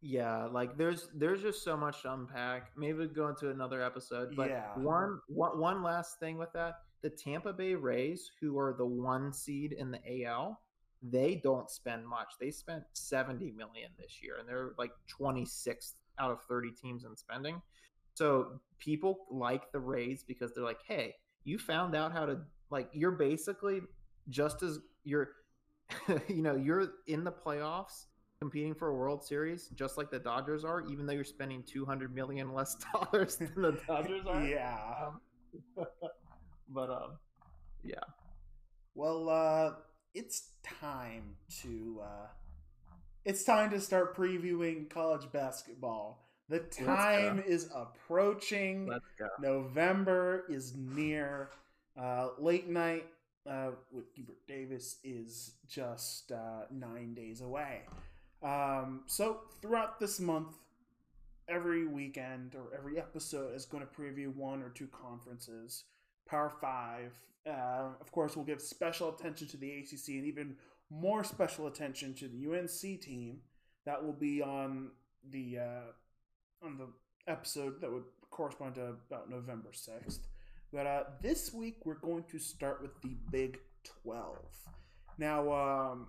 yeah 0.00 0.44
like 0.44 0.76
there's 0.78 1.08
there's 1.16 1.42
just 1.42 1.64
so 1.64 1.76
much 1.76 2.02
to 2.02 2.12
unpack 2.14 2.70
maybe 2.76 2.98
we'll 2.98 3.08
go 3.08 3.26
into 3.26 3.50
another 3.50 3.82
episode 3.82 4.36
but 4.36 4.48
Yeah. 4.48 4.78
one, 4.78 5.18
one 5.26 5.58
one 5.58 5.82
last 5.82 6.20
thing 6.20 6.38
with 6.38 6.52
that 6.52 6.82
the 7.02 7.10
tampa 7.10 7.52
bay 7.52 7.74
rays 7.74 8.30
who 8.40 8.56
are 8.60 8.74
the 8.78 8.86
one 8.86 9.32
seed 9.32 9.72
in 9.72 9.90
the 9.90 10.22
al 10.24 10.60
they 11.02 11.34
don't 11.42 11.68
spend 11.68 12.06
much 12.06 12.34
they 12.38 12.52
spent 12.52 12.84
70 12.92 13.50
million 13.50 13.90
this 13.98 14.22
year 14.22 14.36
and 14.38 14.48
they're 14.48 14.70
like 14.78 14.92
26th 15.20 15.94
out 16.18 16.30
of 16.30 16.42
30 16.48 16.70
teams 16.72 17.04
in 17.04 17.16
spending. 17.16 17.60
So 18.14 18.60
people 18.78 19.26
like 19.30 19.70
the 19.72 19.78
rays 19.78 20.24
because 20.26 20.52
they're 20.54 20.64
like 20.64 20.80
hey 20.86 21.14
you 21.44 21.58
found 21.58 21.94
out 21.94 22.12
how 22.12 22.26
to 22.26 22.38
like 22.70 22.88
you're 22.92 23.10
basically 23.12 23.80
just 24.28 24.62
as 24.62 24.78
you're 25.04 25.28
you 26.28 26.42
know 26.42 26.56
you're 26.56 26.88
in 27.06 27.24
the 27.24 27.32
playoffs 27.32 28.06
competing 28.38 28.74
for 28.74 28.88
a 28.88 28.94
world 28.94 29.24
series 29.24 29.68
just 29.68 29.96
like 29.96 30.10
the 30.10 30.18
dodgers 30.18 30.64
are 30.64 30.82
even 30.90 31.06
though 31.06 31.12
you're 31.14 31.24
spending 31.24 31.62
200 31.66 32.14
million 32.14 32.52
less 32.52 32.76
dollars 32.92 33.36
than 33.36 33.52
the 33.56 33.78
dodgers 33.86 34.26
are. 34.26 34.42
Yeah. 34.46 34.78
um, 35.06 35.86
but 36.68 36.90
um 36.90 37.12
yeah. 37.86 38.00
Well, 38.94 39.28
uh, 39.28 39.72
it's 40.14 40.50
time 40.64 41.36
to 41.62 42.00
uh, 42.02 42.26
it's 43.26 43.42
time 43.42 43.70
to 43.70 43.80
start 43.80 44.16
previewing 44.16 44.88
college 44.88 45.30
basketball. 45.32 46.22
The 46.48 46.60
time 46.60 47.42
is 47.44 47.68
approaching. 47.74 48.86
let's 48.86 49.04
go 49.18 49.26
November 49.40 50.44
is 50.48 50.74
near. 50.76 51.50
Uh, 52.00 52.28
late 52.38 52.68
night 52.68 53.06
uh, 53.50 53.70
with 53.90 54.04
Hubert 54.14 54.46
Davis 54.46 54.98
is 55.02 55.56
just 55.68 56.30
uh, 56.30 56.66
nine 56.70 57.14
days 57.14 57.40
away. 57.40 57.82
Um, 58.44 59.02
so 59.06 59.40
throughout 59.60 59.98
this 59.98 60.20
month, 60.20 60.54
every 61.48 61.84
weekend 61.84 62.54
or 62.54 62.76
every 62.78 62.96
episode 62.96 63.56
is 63.56 63.64
going 63.64 63.84
to 63.84 64.00
preview 64.00 64.32
one 64.32 64.62
or 64.62 64.68
two 64.68 64.86
conferences. 64.86 65.82
Power 66.28 66.52
Five. 66.60 67.12
Uh, 67.46 67.90
of 68.00 68.10
course, 68.10 68.36
we'll 68.36 68.44
give 68.44 68.60
special 68.60 69.14
attention 69.14 69.46
to 69.48 69.56
the 69.56 69.70
ACC 69.70 70.08
and 70.08 70.26
even 70.26 70.56
more 70.90 71.24
special 71.24 71.66
attention 71.66 72.14
to 72.14 72.28
the 72.28 72.46
UNC 72.46 73.00
team 73.00 73.38
that 73.84 74.02
will 74.04 74.12
be 74.12 74.42
on 74.42 74.90
the 75.30 75.58
uh, 75.58 76.64
on 76.66 76.78
the 76.78 76.88
episode 77.30 77.80
that 77.80 77.92
would 77.92 78.04
correspond 78.30 78.74
to 78.74 78.94
about 79.10 79.30
November 79.30 79.70
sixth. 79.72 80.26
But 80.72 80.86
uh, 80.86 81.04
this 81.22 81.52
week 81.52 81.76
we're 81.84 81.94
going 81.94 82.24
to 82.30 82.38
start 82.38 82.82
with 82.82 83.00
the 83.02 83.16
Big 83.30 83.58
Twelve. 84.02 84.54
Now, 85.18 85.52
um, 85.52 86.08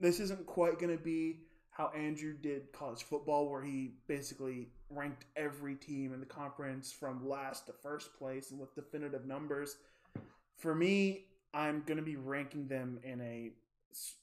this 0.00 0.20
isn't 0.20 0.46
quite 0.46 0.78
going 0.78 0.96
to 0.96 1.02
be 1.02 1.40
how 1.76 1.90
Andrew 1.94 2.32
did 2.32 2.72
college 2.72 3.02
football, 3.02 3.50
where 3.50 3.62
he 3.62 3.92
basically 4.08 4.68
ranked 4.88 5.26
every 5.36 5.74
team 5.74 6.14
in 6.14 6.20
the 6.20 6.26
conference 6.26 6.90
from 6.90 7.28
last 7.28 7.66
to 7.66 7.72
first 7.82 8.16
place 8.18 8.50
and 8.50 8.58
with 8.58 8.74
definitive 8.74 9.26
numbers. 9.26 9.76
For 10.56 10.74
me, 10.74 11.26
I'm 11.52 11.82
going 11.84 11.98
to 11.98 12.02
be 12.02 12.16
ranking 12.16 12.66
them 12.66 12.98
in 13.04 13.20
a 13.20 13.50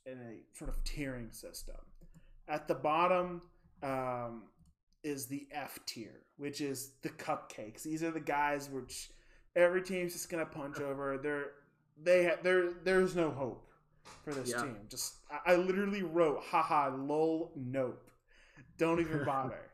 in 0.06 0.18
a 0.20 0.58
sort 0.58 0.70
of 0.70 0.84
tiering 0.84 1.34
system. 1.34 1.76
At 2.48 2.68
the 2.68 2.76
bottom 2.76 3.44
um, 3.84 4.44
is 5.04 5.28
the 5.28 5.48
F 5.52 5.80
tier, 5.86 6.22
which 6.38 6.60
is 6.60 6.94
the 7.04 7.10
cupcakes. 7.10 7.84
These 7.84 8.02
are 8.02 8.12
the 8.12 8.20
guys 8.20 8.70
which 8.70 9.12
every 9.56 9.84
team's 9.84 10.14
just 10.14 10.30
going 10.30 10.44
to 10.44 10.52
punch 10.52 10.80
over. 10.80 11.20
They're 11.22 11.52
they 12.02 12.34
there 12.42 12.72
there's 12.84 13.16
no 13.16 13.30
hope 13.30 13.70
for 14.24 14.34
this 14.34 14.50
Yeah. 14.50 14.62
team. 14.64 14.78
Just 14.90 15.16
I, 15.32 15.54
I 15.54 15.56
literally 15.56 16.04
wrote, 16.04 16.42
haha, 16.44 16.90
lol, 16.96 17.52
nope. 17.56 18.10
Don't 18.78 19.00
even 19.00 19.24
bother. 19.26 19.72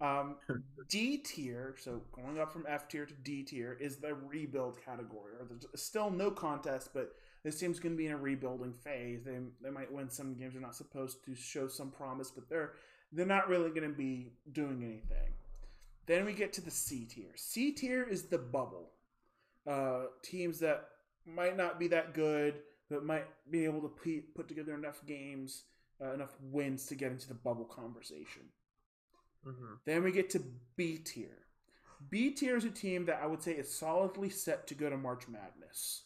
um, 0.00 0.36
D 0.88 1.18
tier, 1.18 1.74
so 1.78 2.00
going 2.12 2.38
up 2.40 2.52
from 2.52 2.64
F 2.68 2.88
tier 2.88 3.06
to 3.06 3.14
D 3.14 3.42
tier, 3.44 3.76
is 3.80 3.98
the 3.98 4.14
rebuild 4.14 4.82
category. 4.84 5.34
Or 5.38 5.46
there's 5.48 5.66
still 5.82 6.10
no 6.10 6.30
contest, 6.30 6.90
but 6.94 7.12
this 7.44 7.58
team's 7.58 7.78
going 7.80 7.94
to 7.94 7.98
be 7.98 8.06
in 8.06 8.12
a 8.12 8.16
rebuilding 8.16 8.72
phase. 8.72 9.24
They, 9.24 9.38
they 9.62 9.70
might 9.70 9.92
win 9.92 10.10
some 10.10 10.34
games. 10.34 10.54
They're 10.54 10.62
not 10.62 10.74
supposed 10.74 11.24
to 11.26 11.34
show 11.34 11.68
some 11.68 11.90
promise, 11.90 12.30
but 12.30 12.48
they're 12.48 12.72
they're 13.12 13.26
not 13.26 13.48
really 13.48 13.70
going 13.70 13.88
to 13.90 13.96
be 13.96 14.32
doing 14.52 14.82
anything. 14.84 15.32
Then 16.06 16.24
we 16.24 16.32
get 16.32 16.52
to 16.54 16.60
the 16.60 16.70
C 16.70 17.04
tier. 17.04 17.32
C 17.36 17.72
tier 17.72 18.02
is 18.02 18.24
the 18.24 18.38
bubble. 18.38 18.92
Uh, 19.66 20.04
teams 20.22 20.58
that 20.60 20.88
might 21.26 21.56
not 21.56 21.78
be 21.78 21.88
that 21.88 22.14
good, 22.14 22.54
but 22.90 23.04
might 23.04 23.26
be 23.50 23.64
able 23.64 23.80
to 23.80 24.22
put 24.34 24.48
together 24.48 24.74
enough 24.74 25.00
games, 25.06 25.64
uh, 26.02 26.12
enough 26.12 26.34
wins 26.42 26.86
to 26.86 26.94
get 26.94 27.12
into 27.12 27.28
the 27.28 27.34
bubble 27.34 27.64
conversation. 27.64 28.42
Mm-hmm. 29.46 29.74
Then 29.86 30.02
we 30.02 30.12
get 30.12 30.28
to 30.30 30.42
B 30.76 30.98
tier. 30.98 31.38
B 32.10 32.30
tier 32.30 32.56
is 32.56 32.64
a 32.64 32.70
team 32.70 33.06
that 33.06 33.20
I 33.22 33.26
would 33.26 33.42
say 33.42 33.52
is 33.52 33.72
solidly 33.72 34.30
set 34.30 34.66
to 34.66 34.74
go 34.74 34.90
to 34.90 34.96
March 34.96 35.28
Madness. 35.28 36.02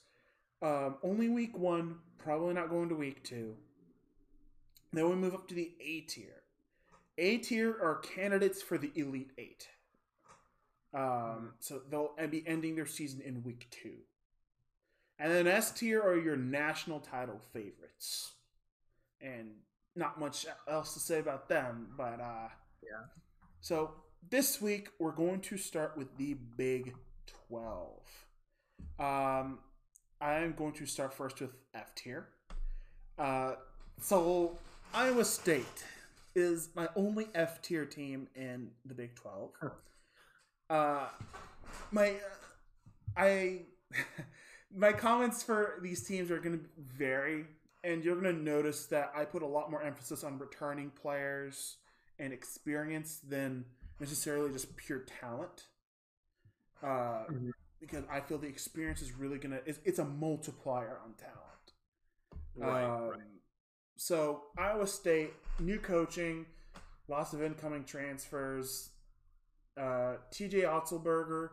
Um, 0.61 0.97
only 1.03 1.29
week 1.29 1.57
one, 1.57 1.97
probably 2.19 2.55
not 2.55 2.71
going 2.71 2.89
to 2.89 2.95
week 2.95 3.25
two. 3.25 3.55
Then 4.93 5.09
we 5.09 5.17
move 5.17 5.35
up 5.35 5.49
to 5.49 5.55
the 5.55 5.73
A 5.81 6.01
tier. 6.01 6.43
A 7.17 7.39
tier 7.39 7.71
are 7.71 7.97
candidates 7.97 8.61
for 8.63 8.77
the 8.77 8.91
Elite 8.95 9.33
Eight. 9.39 9.69
Um, 10.93 11.53
so 11.59 11.81
they'll 11.91 12.15
be 12.29 12.45
ending 12.47 12.77
their 12.77 12.87
season 12.87 13.21
in 13.21 13.43
week 13.43 13.69
two. 13.71 13.99
And 15.19 15.31
then 15.33 15.47
S 15.47 15.71
tier 15.73 16.03
are 16.03 16.19
your 16.19 16.37
national 16.37 17.01
title 17.01 17.41
favorites. 17.53 18.33
And 19.21 19.53
not 19.97 20.19
much 20.19 20.45
else 20.69 20.93
to 20.95 21.01
say 21.01 21.21
about 21.21 21.49
them, 21.49 21.89
but 21.97 22.21
uh, 22.21 22.49
Yeah. 22.83 23.05
so 23.61 23.95
this 24.29 24.61
week 24.61 24.89
we're 24.99 25.13
going 25.13 25.41
to 25.43 25.57
start 25.57 25.97
with 25.97 26.17
the 26.17 26.35
Big 26.57 26.95
12. 27.49 28.01
Um, 28.99 29.59
I 30.21 30.35
am 30.35 30.53
going 30.55 30.73
to 30.75 30.87
start 30.87 31.15
first 31.15 31.41
with 31.41 31.51
F 31.75 31.95
tier. 31.95 32.29
Uh, 33.19 33.55
so 34.01 34.59
Iowa 34.93 35.25
State 35.25 35.85
is 36.35 36.71
my 36.75 36.89
only 36.97 37.29
F 37.35 37.63
tier 37.63 37.85
team 37.85 38.27
in 38.35 38.71
the 38.85 38.95
Big 38.95 39.15
12. 39.15 39.51
Uh, 40.69 41.07
my 41.93 42.15
I 43.17 43.61
my 44.77 44.93
comments 44.93 45.43
for 45.43 45.79
these 45.83 46.03
teams 46.03 46.31
are 46.31 46.39
going 46.39 46.59
to 46.59 46.65
vary, 46.79 47.47
and 47.83 48.05
you're 48.05 48.21
going 48.21 48.35
to 48.35 48.43
notice 48.43 48.87
that 48.87 49.13
I 49.15 49.25
put 49.25 49.43
a 49.43 49.47
lot 49.47 49.71
more 49.71 49.83
emphasis 49.83 50.25
on 50.25 50.39
returning 50.39 50.91
players 50.91 51.77
and 52.19 52.33
experience 52.33 53.19
than 53.27 53.65
necessarily 54.01 54.53
just 54.53 54.77
pure 54.77 55.01
talent. 55.01 55.67
Uh, 56.83 57.25
Mhm. 57.31 57.53
Because 57.81 58.05
I 58.11 58.21
feel 58.21 58.39
the 58.39 58.47
experience 58.47 59.03
is 59.03 59.13
really 59.13 59.37
gonna 59.39 59.61
it's, 59.67 59.79
it's 59.85 59.99
a 59.99 60.05
multiplier 60.07 60.99
on 61.05 61.13
talent. 61.15 61.75
Right, 62.57 62.85
Um, 62.85 63.11
right. 63.11 63.21
So 63.97 64.45
Iowa 64.57 64.87
State, 64.87 65.35
new 65.59 65.79
coaching, 65.79 66.47
lots 67.09 67.35
of 67.35 67.43
incoming 67.43 67.85
transfers. 67.85 68.91
Uh, 69.77 70.17
TJ 70.31 70.63
Otzelberger 70.63 71.51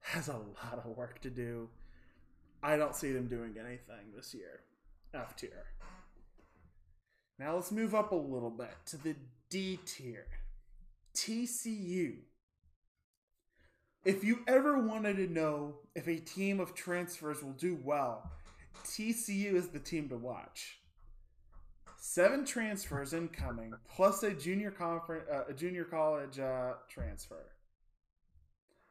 has 0.00 0.28
a 0.28 0.36
lot 0.36 0.74
of 0.84 0.84
work 0.96 1.20
to 1.20 1.30
do. 1.30 1.70
I 2.62 2.76
don't 2.76 2.94
see 2.94 3.12
them 3.12 3.26
doing 3.26 3.56
anything 3.58 4.12
this 4.14 4.34
year. 4.34 4.60
F 5.14 5.36
tier. 5.36 5.64
Now 7.38 7.54
let's 7.54 7.72
move 7.72 7.94
up 7.94 8.12
a 8.12 8.16
little 8.16 8.50
bit 8.50 8.74
to 8.86 8.96
the 8.96 9.16
D 9.50 9.78
tier. 9.84 10.26
TCU. 11.14 12.16
If 14.04 14.24
you 14.24 14.40
ever 14.48 14.78
wanted 14.80 15.16
to 15.16 15.26
know 15.28 15.76
if 15.94 16.08
a 16.08 16.16
team 16.16 16.58
of 16.60 16.74
transfers 16.74 17.42
will 17.42 17.52
do 17.52 17.78
well, 17.82 18.30
TCU 18.84 19.54
is 19.54 19.68
the 19.68 19.78
team 19.78 20.08
to 20.08 20.16
watch. 20.16 20.78
Seven 21.98 22.44
transfers 22.44 23.12
incoming, 23.12 23.72
plus 23.88 24.24
a 24.24 24.32
junior 24.32 24.72
conference, 24.72 25.24
uh, 25.32 25.44
a 25.48 25.52
junior 25.52 25.84
college 25.84 26.40
uh, 26.40 26.72
transfer. 26.88 27.44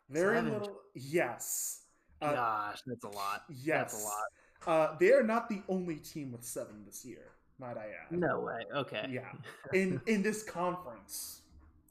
Very 0.09 0.37
Seven. 0.37 0.53
little, 0.53 0.75
yes, 0.95 1.80
uh, 2.21 2.33
Gosh, 2.33 2.79
that's 2.85 3.03
a 3.03 3.09
lot. 3.09 3.43
yes, 3.49 3.91
That's 3.93 4.03
a 4.03 4.05
lot. 4.05 4.91
Uh, 4.91 4.95
they 4.99 5.11
are 5.11 5.23
not 5.23 5.49
the 5.49 5.61
only 5.67 5.95
team 5.95 6.31
with 6.31 6.43
seven 6.43 6.83
this 6.85 7.03
year. 7.03 7.31
Might 7.59 7.77
I 7.77 7.85
add? 7.87 8.11
No 8.11 8.39
way. 8.41 8.63
Okay. 8.75 9.07
Yeah, 9.09 9.31
in 9.73 10.01
in 10.07 10.21
this 10.23 10.43
conference. 10.43 11.41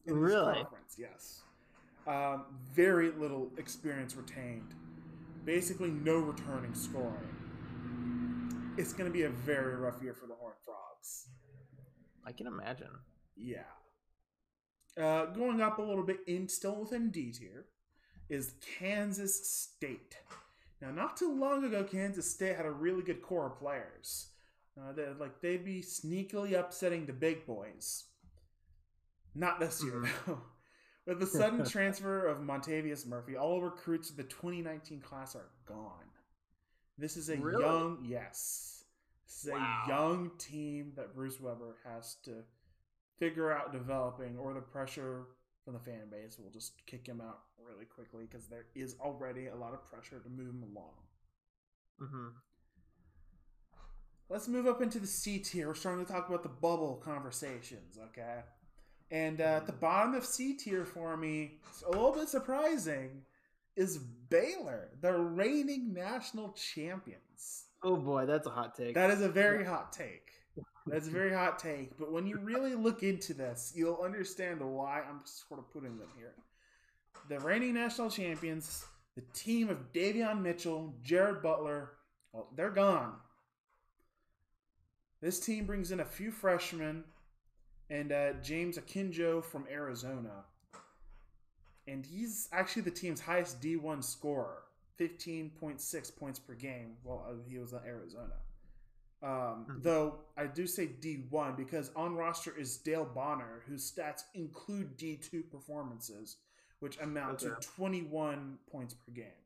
In 0.06 0.14
this 0.14 0.22
Really? 0.32 0.54
Conference, 0.54 0.96
yes. 0.98 1.42
Um, 2.06 2.44
very 2.72 3.10
little 3.12 3.50
experience 3.58 4.16
retained. 4.16 4.74
Basically, 5.44 5.90
no 5.90 6.16
returning 6.18 6.74
scoring. 6.74 7.36
It's 8.78 8.92
going 8.92 9.10
to 9.10 9.12
be 9.12 9.24
a 9.24 9.28
very 9.30 9.76
rough 9.76 10.02
year 10.02 10.14
for 10.14 10.26
the 10.26 10.34
Horned 10.34 10.56
Frogs. 10.64 11.28
I 12.24 12.32
can 12.32 12.46
imagine. 12.46 12.88
Yeah. 13.36 13.62
Uh, 15.00 15.26
going 15.26 15.60
up 15.60 15.78
a 15.78 15.82
little 15.82 16.02
bit 16.04 16.18
in 16.26 16.48
still 16.48 16.76
within 16.80 17.10
D 17.10 17.32
tier 17.32 17.66
is 18.30 18.54
Kansas 18.78 19.46
State. 19.48 20.16
Now, 20.80 20.90
not 20.90 21.16
too 21.16 21.38
long 21.38 21.64
ago, 21.64 21.84
Kansas 21.84 22.30
State 22.30 22.56
had 22.56 22.64
a 22.64 22.70
really 22.70 23.02
good 23.02 23.20
core 23.20 23.46
of 23.46 23.58
players. 23.58 24.28
Uh, 24.80 24.92
they 24.92 25.04
like 25.18 25.40
they'd 25.42 25.64
be 25.64 25.82
sneakily 25.82 26.58
upsetting 26.58 27.04
the 27.04 27.12
big 27.12 27.44
boys. 27.44 28.04
Not 29.34 29.60
this 29.60 29.82
year, 29.84 30.04
though. 30.26 30.40
With 31.06 31.20
the 31.20 31.26
sudden 31.26 31.64
transfer 31.64 32.26
of 32.26 32.38
Montavious 32.38 33.06
Murphy, 33.06 33.36
all 33.36 33.60
recruits 33.60 34.10
of 34.10 34.16
the 34.16 34.22
2019 34.22 35.00
class 35.00 35.34
are 35.34 35.48
gone. 35.66 36.04
This 36.98 37.16
is 37.16 37.30
a 37.30 37.36
Really? 37.36 37.62
young, 37.64 37.98
yes, 38.04 38.84
this 39.26 39.44
is 39.44 39.50
Wow. 39.50 39.82
a 39.84 39.88
young 39.88 40.30
team 40.38 40.92
that 40.96 41.14
Bruce 41.14 41.40
Weber 41.40 41.78
has 41.84 42.16
to 42.24 42.44
figure 43.18 43.50
out 43.50 43.72
developing, 43.72 44.38
or 44.38 44.54
the 44.54 44.60
pressure 44.60 45.24
from 45.70 45.78
the 45.78 45.90
fan 45.90 46.08
base 46.10 46.38
will 46.38 46.50
just 46.50 46.84
kick 46.86 47.06
him 47.06 47.20
out 47.20 47.40
really 47.64 47.84
quickly 47.84 48.26
because 48.28 48.46
there 48.46 48.66
is 48.74 48.96
already 49.00 49.46
a 49.46 49.54
lot 49.54 49.72
of 49.72 49.84
pressure 49.90 50.18
to 50.18 50.28
move 50.28 50.48
him 50.48 50.64
along. 50.74 50.94
hmm 51.98 52.28
Let's 54.28 54.46
move 54.46 54.68
up 54.68 54.80
into 54.80 55.00
the 55.00 55.08
C 55.08 55.40
tier. 55.40 55.66
We're 55.66 55.74
starting 55.74 56.06
to 56.06 56.12
talk 56.12 56.28
about 56.28 56.44
the 56.44 56.48
bubble 56.48 57.02
conversations, 57.04 57.98
okay? 58.10 58.42
And 59.10 59.40
uh, 59.40 59.44
at 59.44 59.66
the 59.66 59.72
bottom 59.72 60.14
of 60.14 60.24
C 60.24 60.54
tier 60.54 60.84
for 60.84 61.16
me, 61.16 61.58
it's 61.68 61.82
a 61.82 61.90
little 61.90 62.12
bit 62.12 62.28
surprising, 62.28 63.22
is 63.74 63.98
Baylor, 63.98 64.90
the 65.00 65.12
reigning 65.12 65.92
national 65.92 66.52
champions. 66.52 67.64
Oh 67.82 67.96
boy, 67.96 68.26
that's 68.26 68.46
a 68.46 68.50
hot 68.50 68.76
take. 68.76 68.94
That 68.94 69.10
is 69.10 69.20
a 69.20 69.28
very 69.28 69.64
hot 69.64 69.92
take. 69.92 70.30
That's 70.86 71.08
a 71.08 71.10
very 71.10 71.32
hot 71.32 71.58
take. 71.58 71.98
But 71.98 72.12
when 72.12 72.26
you 72.26 72.38
really 72.38 72.74
look 72.74 73.02
into 73.02 73.34
this, 73.34 73.72
you'll 73.76 74.00
understand 74.02 74.60
why 74.60 75.02
I'm 75.08 75.20
sort 75.24 75.60
of 75.60 75.70
putting 75.72 75.98
them 75.98 76.08
here. 76.16 76.34
The 77.28 77.38
reigning 77.40 77.74
national 77.74 78.10
champions, 78.10 78.84
the 79.14 79.22
team 79.34 79.68
of 79.68 79.92
Davion 79.92 80.40
Mitchell, 80.42 80.94
Jared 81.02 81.42
Butler, 81.42 81.92
well, 82.32 82.48
they're 82.56 82.70
gone. 82.70 83.14
This 85.20 85.38
team 85.38 85.66
brings 85.66 85.92
in 85.92 86.00
a 86.00 86.04
few 86.04 86.30
freshmen 86.30 87.04
and 87.90 88.12
uh, 88.12 88.32
James 88.42 88.78
Akinjo 88.78 89.44
from 89.44 89.66
Arizona. 89.70 90.44
And 91.86 92.06
he's 92.06 92.48
actually 92.52 92.82
the 92.82 92.90
team's 92.90 93.20
highest 93.20 93.60
D1 93.60 94.02
scorer, 94.04 94.62
15.6 94.98 96.16
points 96.16 96.38
per 96.38 96.54
game 96.54 96.92
while 97.02 97.36
he 97.48 97.58
was 97.58 97.74
at 97.74 97.84
Arizona. 97.84 98.34
Um, 99.22 99.66
Mhm. 99.66 99.82
Though 99.82 100.24
I 100.36 100.46
do 100.46 100.66
say 100.66 100.86
D1 100.86 101.54
because 101.54 101.90
on 101.94 102.16
roster 102.16 102.56
is 102.56 102.78
Dale 102.78 103.04
Bonner, 103.04 103.60
whose 103.66 103.90
stats 103.90 104.22
include 104.34 104.96
D2 104.96 105.42
performances, 105.42 106.38
which 106.78 106.98
amount 106.98 107.40
to 107.40 107.56
21 107.60 108.58
points 108.66 108.94
per 108.94 109.12
game. 109.12 109.44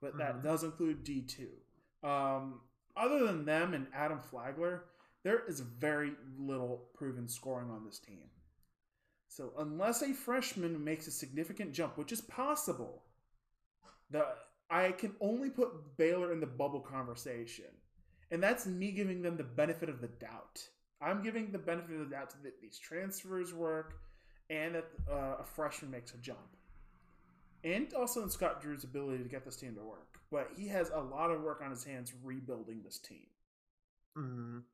But 0.00 0.16
that 0.16 0.36
Mhm. 0.36 0.42
does 0.42 0.64
include 0.64 1.04
D2. 1.04 1.62
Um, 2.02 2.66
other 2.96 3.26
than 3.26 3.44
them 3.44 3.74
and 3.74 3.92
Adam 3.92 4.22
Flagler, 4.22 4.88
there 5.22 5.44
is 5.44 5.60
very 5.60 6.16
little 6.38 6.90
proven 6.94 7.28
scoring 7.28 7.70
on 7.70 7.84
this 7.84 7.98
team. 7.98 8.30
So 9.28 9.52
unless 9.58 10.02
a 10.02 10.14
freshman 10.14 10.82
makes 10.82 11.06
a 11.06 11.10
significant 11.10 11.72
jump, 11.72 11.98
which 11.98 12.12
is 12.12 12.22
possible, 12.22 13.04
the 14.10 14.38
I 14.70 14.92
can 14.92 15.16
only 15.20 15.50
put 15.50 15.96
Baylor 15.96 16.32
in 16.32 16.40
the 16.40 16.46
bubble 16.46 16.80
conversation. 16.80 17.77
And 18.30 18.42
that's 18.42 18.66
me 18.66 18.92
giving 18.92 19.22
them 19.22 19.36
the 19.36 19.44
benefit 19.44 19.88
of 19.88 20.00
the 20.00 20.08
doubt. 20.08 20.62
I'm 21.00 21.22
giving 21.22 21.50
the 21.50 21.58
benefit 21.58 21.92
of 22.00 22.08
the 22.10 22.14
doubt 22.14 22.34
that 22.42 22.60
these 22.60 22.78
transfers 22.78 23.54
work 23.54 24.00
and 24.50 24.74
that 24.74 24.86
uh, 25.10 25.36
a 25.40 25.44
freshman 25.44 25.90
makes 25.90 26.12
a 26.12 26.18
jump. 26.18 26.56
And 27.64 27.92
also 27.94 28.22
in 28.22 28.30
Scott 28.30 28.60
Drew's 28.60 28.84
ability 28.84 29.22
to 29.22 29.28
get 29.28 29.44
this 29.44 29.56
team 29.56 29.74
to 29.74 29.82
work. 29.82 30.18
But 30.30 30.50
he 30.56 30.68
has 30.68 30.90
a 30.90 31.00
lot 31.00 31.30
of 31.30 31.42
work 31.42 31.60
on 31.64 31.70
his 31.70 31.84
hands 31.84 32.12
rebuilding 32.22 32.82
this 32.82 32.98
team. 32.98 33.26
Mhm. 34.16 34.64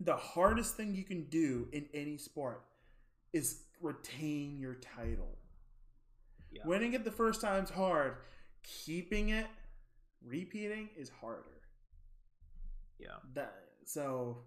The 0.00 0.16
hardest 0.16 0.76
thing 0.76 0.94
you 0.94 1.04
can 1.04 1.24
do 1.24 1.68
in 1.72 1.88
any 1.92 2.16
sport 2.16 2.64
is 3.32 3.62
retain 3.80 4.58
your 4.58 4.74
title. 4.74 5.38
Yeah. 6.50 6.66
Winning 6.66 6.94
it 6.94 7.04
the 7.04 7.12
first 7.12 7.40
time's 7.40 7.70
hard. 7.70 8.16
Keeping 8.62 9.28
it, 9.30 9.46
repeating 10.22 10.90
is 10.96 11.08
harder. 11.08 11.59
Yeah. 13.00 13.16
That 13.34 13.54
so 13.84 14.44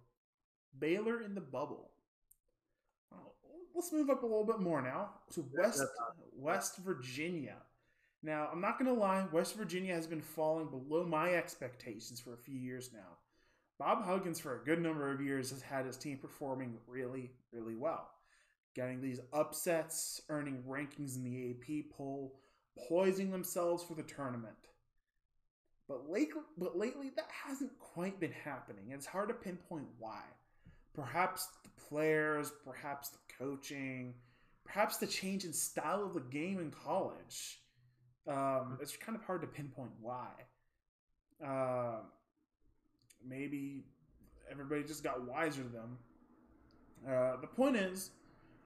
Baylor 0.80 1.22
in 1.22 1.36
the 1.36 1.42
bubble. 1.42 1.92
Oh, 3.14 3.34
Let's 3.76 3.92
move 3.92 4.10
up 4.10 4.24
a 4.24 4.26
little 4.26 4.46
bit 4.46 4.60
more 4.60 4.82
now 4.82 5.10
to 5.32 5.46
West 5.54 5.84
West 6.36 6.78
Virginia. 6.78 7.58
Now, 8.26 8.48
I'm 8.50 8.62
not 8.62 8.80
going 8.80 8.94
to 8.94 9.00
lie, 9.00 9.26
West 9.34 9.56
Virginia 9.56 9.94
has 9.94 10.08
been 10.08 10.22
falling 10.22 10.70
below 10.70 11.04
my 11.06 11.34
expectations 11.34 12.22
for 12.22 12.34
a 12.34 12.38
few 12.38 12.58
years 12.58 12.92
now. 12.94 13.18
Bob 13.78 14.06
Huggins, 14.06 14.40
for 14.40 14.56
a 14.56 14.64
good 14.64 14.82
number 14.82 15.12
of 15.12 15.20
years, 15.20 15.50
has 15.50 15.62
had 15.62 15.86
his 15.86 15.98
team 15.98 16.18
performing 16.18 16.78
really, 16.88 17.32
really 17.52 17.76
well. 17.76 18.10
Getting 18.76 19.02
these 19.02 19.20
upsets, 19.34 20.22
earning 20.30 20.64
rankings 20.66 21.18
in 21.18 21.24
the 21.24 21.52
AP 21.52 21.92
poll, 21.92 22.40
poising 22.88 23.30
themselves 23.30 23.84
for 23.84 23.94
the 23.94 24.04
tournament. 24.04 24.56
But 25.88 26.10
lately, 26.10 26.42
but 26.58 26.78
lately, 26.78 27.12
that 27.16 27.28
hasn't 27.46 27.78
quite 27.80 28.20
been 28.20 28.32
happening. 28.32 28.92
It's 28.92 29.06
hard 29.06 29.28
to 29.30 29.34
pinpoint 29.34 29.88
why. 30.00 30.22
Perhaps 30.94 31.50
the 31.64 31.70
players, 31.90 32.52
perhaps 32.66 33.10
the 33.10 33.18
coaching, 33.38 34.14
perhaps 34.64 34.98
the 34.98 35.08
change 35.08 35.44
in 35.44 35.54
style 35.54 36.04
of 36.04 36.14
the 36.14 36.22
game 36.22 36.60
in 36.60 36.72
college. 36.72 37.60
Um, 38.28 38.78
it's 38.82 38.96
kind 38.96 39.18
of 39.18 39.24
hard 39.26 39.42
to 39.42 39.48
pinpoint 39.48 39.92
why. 40.00 40.30
Uh, 41.46 41.98
maybe 43.28 43.84
everybody 44.50 44.84
just 44.84 45.04
got 45.04 45.28
wiser 45.28 45.64
to 45.64 45.70
them. 45.70 45.98
Uh, 47.06 47.42
the 47.42 47.48
point 47.48 47.76
is, 47.76 48.12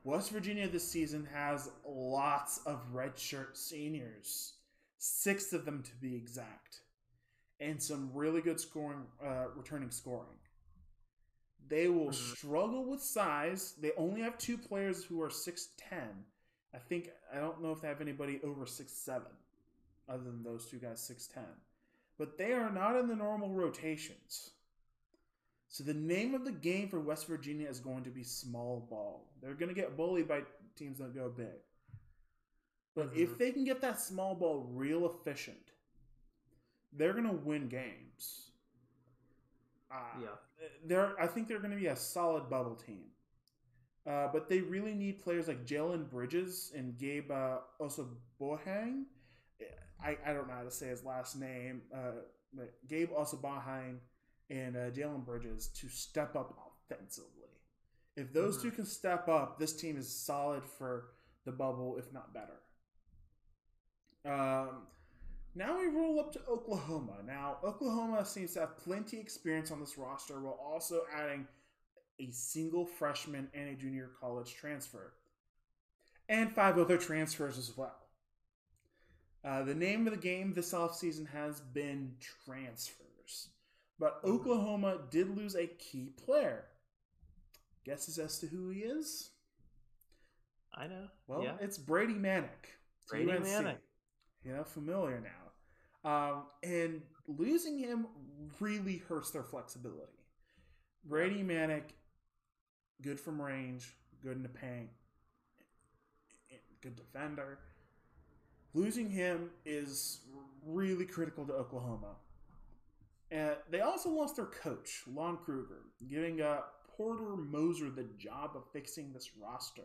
West 0.03 0.31
Virginia 0.31 0.67
this 0.67 0.87
season 0.87 1.27
has 1.33 1.71
lots 1.85 2.59
of 2.65 2.81
redshirt 2.93 3.57
seniors, 3.57 4.53
six 4.99 5.53
of 5.53 5.65
them 5.65 5.81
to 5.83 5.95
be 5.95 6.15
exact, 6.15 6.81
and 7.59 7.81
some 7.81 8.11
really 8.13 8.41
good 8.41 8.59
scoring, 8.59 9.05
uh, 9.23 9.47
returning 9.55 9.91
scoring. 9.91 10.39
They 11.67 11.87
will 11.89 12.09
Mhm. 12.11 12.37
struggle 12.37 12.85
with 12.85 13.01
size. 13.01 13.73
They 13.75 13.91
only 13.93 14.21
have 14.21 14.37
two 14.37 14.57
players 14.57 15.03
who 15.03 15.21
are 15.21 15.29
six 15.29 15.73
ten. 15.77 16.25
I 16.73 16.79
think 16.79 17.11
I 17.31 17.39
don't 17.39 17.61
know 17.61 17.71
if 17.71 17.81
they 17.81 17.87
have 17.87 18.01
anybody 18.01 18.41
over 18.43 18.65
six 18.65 18.93
seven, 18.93 19.31
other 20.07 20.23
than 20.23 20.43
those 20.43 20.69
two 20.69 20.79
guys 20.79 21.01
six 21.01 21.27
ten. 21.27 21.61
But 22.17 22.37
they 22.37 22.53
are 22.53 22.71
not 22.71 22.95
in 22.95 23.07
the 23.07 23.15
normal 23.15 23.53
rotations. 23.53 24.51
So 25.69 25.83
the 25.83 25.93
name 25.93 26.33
of 26.33 26.45
the 26.45 26.51
game 26.51 26.89
for 26.89 26.99
West 26.99 27.27
Virginia 27.27 27.67
is 27.67 27.79
going 27.79 28.03
to 28.05 28.09
be 28.09 28.23
small 28.23 28.79
ball. 28.79 29.33
They're 29.41 29.53
going 29.53 29.73
to 29.73 29.75
get 29.75 29.97
bullied 29.97 30.27
by 30.27 30.45
teams 30.75 30.99
that 30.99 31.13
go 31.13 31.29
big. 31.29 31.61
But 32.95 33.13
if 33.15 33.31
Mhm. 33.31 33.37
they 33.37 33.51
can 33.51 33.63
get 33.65 33.81
that 33.81 33.99
small 33.99 34.33
ball 34.33 34.63
real 34.63 35.05
efficient, 35.05 35.73
they're 36.93 37.13
going 37.13 37.25
to 37.25 37.31
win 37.33 37.67
games. 37.69 38.51
Uh, 39.91 40.19
Yeah. 40.21 40.27
they're 40.85 41.19
I 41.19 41.27
think 41.27 41.47
they're 41.47 41.59
going 41.59 41.71
to 41.71 41.77
be 41.77 41.87
a 41.87 41.95
solid 41.95 42.49
bubble 42.49 42.75
team. 42.75 43.11
Uh, 44.05 44.27
but 44.31 44.47
they 44.47 44.61
really 44.61 44.93
need 44.93 45.21
players 45.21 45.47
like 45.49 45.65
Jalen 45.65 46.09
Bridges 46.09 46.71
and 46.75 46.97
Gabe 46.97 47.29
uh, 47.29 47.57
Osobohang. 47.81 49.03
I, 50.01 50.17
I 50.25 50.33
don't 50.33 50.47
know 50.47 50.53
how 50.53 50.63
to 50.63 50.71
say 50.71 50.87
his 50.87 51.03
last 51.03 51.35
name. 51.35 51.81
Uh, 51.93 52.11
but 52.53 52.73
Gabe 52.87 53.11
Osobohang 53.11 53.97
and 54.49 54.77
uh, 54.77 54.89
Jalen 54.91 55.25
Bridges 55.25 55.67
to 55.79 55.89
step 55.89 56.35
up 56.35 56.57
offensively. 56.89 57.49
If 58.15 58.31
those 58.33 58.57
Mhm. 58.57 58.61
two 58.61 58.71
can 58.71 58.85
step 58.85 59.27
up, 59.27 59.59
this 59.59 59.75
team 59.75 59.97
is 59.97 60.07
solid 60.09 60.63
for 60.63 61.09
the 61.45 61.51
bubble, 61.51 61.97
if 61.97 62.11
not 62.13 62.33
better. 62.33 62.59
Um, 64.25 64.87
now 65.55 65.79
we 65.79 65.87
roll 65.87 66.19
up 66.19 66.31
to 66.33 66.39
Oklahoma. 66.49 67.17
Now, 67.25 67.57
Oklahoma 67.63 68.25
seems 68.25 68.53
to 68.53 68.61
have 68.61 68.77
plenty 68.77 69.19
experience 69.19 69.71
on 69.71 69.79
this 69.79 69.97
roster 69.97 70.39
while 70.39 70.59
also 70.63 71.01
adding 71.13 71.47
a 72.19 72.31
single 72.31 72.85
freshman 72.85 73.47
and 73.53 73.69
a 73.69 73.75
junior 73.75 74.09
college 74.19 74.55
transfer, 74.55 75.13
and 76.29 76.51
five 76.51 76.77
other 76.77 76.97
transfers 76.97 77.57
as 77.57 77.75
well. 77.77 77.95
Uh, 79.45 79.63
the 79.63 79.75
name 79.75 80.07
of 80.07 80.13
the 80.13 80.19
game 80.19 80.53
this 80.53 80.73
offseason 80.73 81.27
has 81.29 81.59
been 81.59 82.13
transfers, 82.45 83.49
but 83.99 84.19
Oklahoma 84.23 84.99
did 85.09 85.35
lose 85.35 85.55
a 85.55 85.67
key 85.67 86.11
player. 86.25 86.65
Guesses 87.85 88.19
as 88.19 88.39
to 88.39 88.47
who 88.47 88.69
he 88.69 88.81
is? 88.81 89.29
I 90.75 90.87
know. 90.87 91.07
Well, 91.27 91.43
yeah. 91.43 91.53
it's 91.61 91.77
Brady 91.77 92.13
Manek. 92.13 92.63
to 93.09 93.09
Brady 93.09 93.31
UNC. 93.31 93.45
Manek. 93.45 93.77
You 94.43 94.53
know, 94.53 94.63
familiar 94.63 95.21
now. 95.21 96.09
Um, 96.09 96.43
and 96.63 97.01
losing 97.27 97.77
him 97.77 98.07
really 98.59 98.97
hurts 99.09 99.31
their 99.31 99.43
flexibility. 99.43 100.13
Brady 101.03 101.43
Manek, 101.43 101.83
good 103.01 103.19
from 103.19 103.41
range, 103.41 103.95
good 104.21 104.37
in 104.37 104.43
the 104.43 104.49
paint, 104.49 104.89
good 106.81 106.95
defender. 106.95 107.59
Losing 108.73 109.09
him 109.09 109.49
is 109.65 110.21
really 110.65 111.05
critical 111.05 111.45
to 111.45 111.53
Oklahoma. 111.53 112.15
And 113.31 113.55
they 113.69 113.81
also 113.81 114.09
lost 114.09 114.35
their 114.35 114.45
coach, 114.45 115.03
Lon 115.07 115.37
Kruger, 115.37 115.81
giving 116.07 116.41
uh, 116.41 116.61
Porter 116.95 117.35
Moser 117.35 117.89
the 117.89 118.07
job 118.17 118.51
of 118.55 118.63
fixing 118.71 119.11
this 119.13 119.31
roster. 119.39 119.83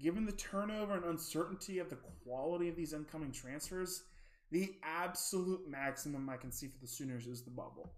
Given 0.00 0.26
the 0.26 0.32
turnover 0.32 0.94
and 0.94 1.04
uncertainty 1.04 1.78
of 1.78 1.90
the 1.90 1.98
quality 2.24 2.68
of 2.68 2.76
these 2.76 2.92
incoming 2.92 3.32
transfers, 3.32 4.04
the 4.50 4.74
absolute 4.82 5.68
maximum 5.68 6.28
I 6.28 6.36
can 6.36 6.50
see 6.50 6.66
for 6.66 6.78
the 6.80 6.86
Sooners 6.86 7.26
is 7.26 7.42
the 7.42 7.50
bubble. 7.50 7.92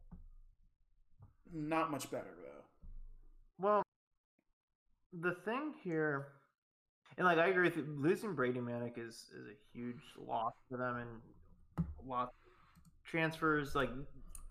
Not 1.53 1.91
much 1.91 2.11
better, 2.11 2.31
though. 2.43 2.65
Well, 3.59 3.83
the 5.13 5.33
thing 5.45 5.75
here, 5.83 6.29
and 7.17 7.27
like 7.27 7.39
I 7.39 7.49
agree 7.49 7.65
with 7.65 7.77
you, 7.77 7.87
losing 7.97 8.35
Brady 8.35 8.61
Manek 8.61 8.99
is 8.99 9.31
is 9.37 9.47
a 9.47 9.57
huge 9.73 10.03
loss 10.19 10.55
for 10.69 10.77
them, 10.77 10.97
and 10.97 11.87
lots 12.07 12.35
of 12.47 12.53
transfers 13.05 13.75
like 13.75 13.91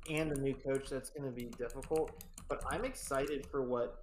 and 0.09 0.31
a 0.31 0.39
new 0.39 0.53
coach 0.53 0.89
that's 0.89 1.09
going 1.09 1.29
to 1.29 1.35
be 1.35 1.49
difficult. 1.57 2.23
But 2.47 2.63
I'm 2.69 2.85
excited 2.85 3.45
for 3.45 3.61
what 3.61 4.02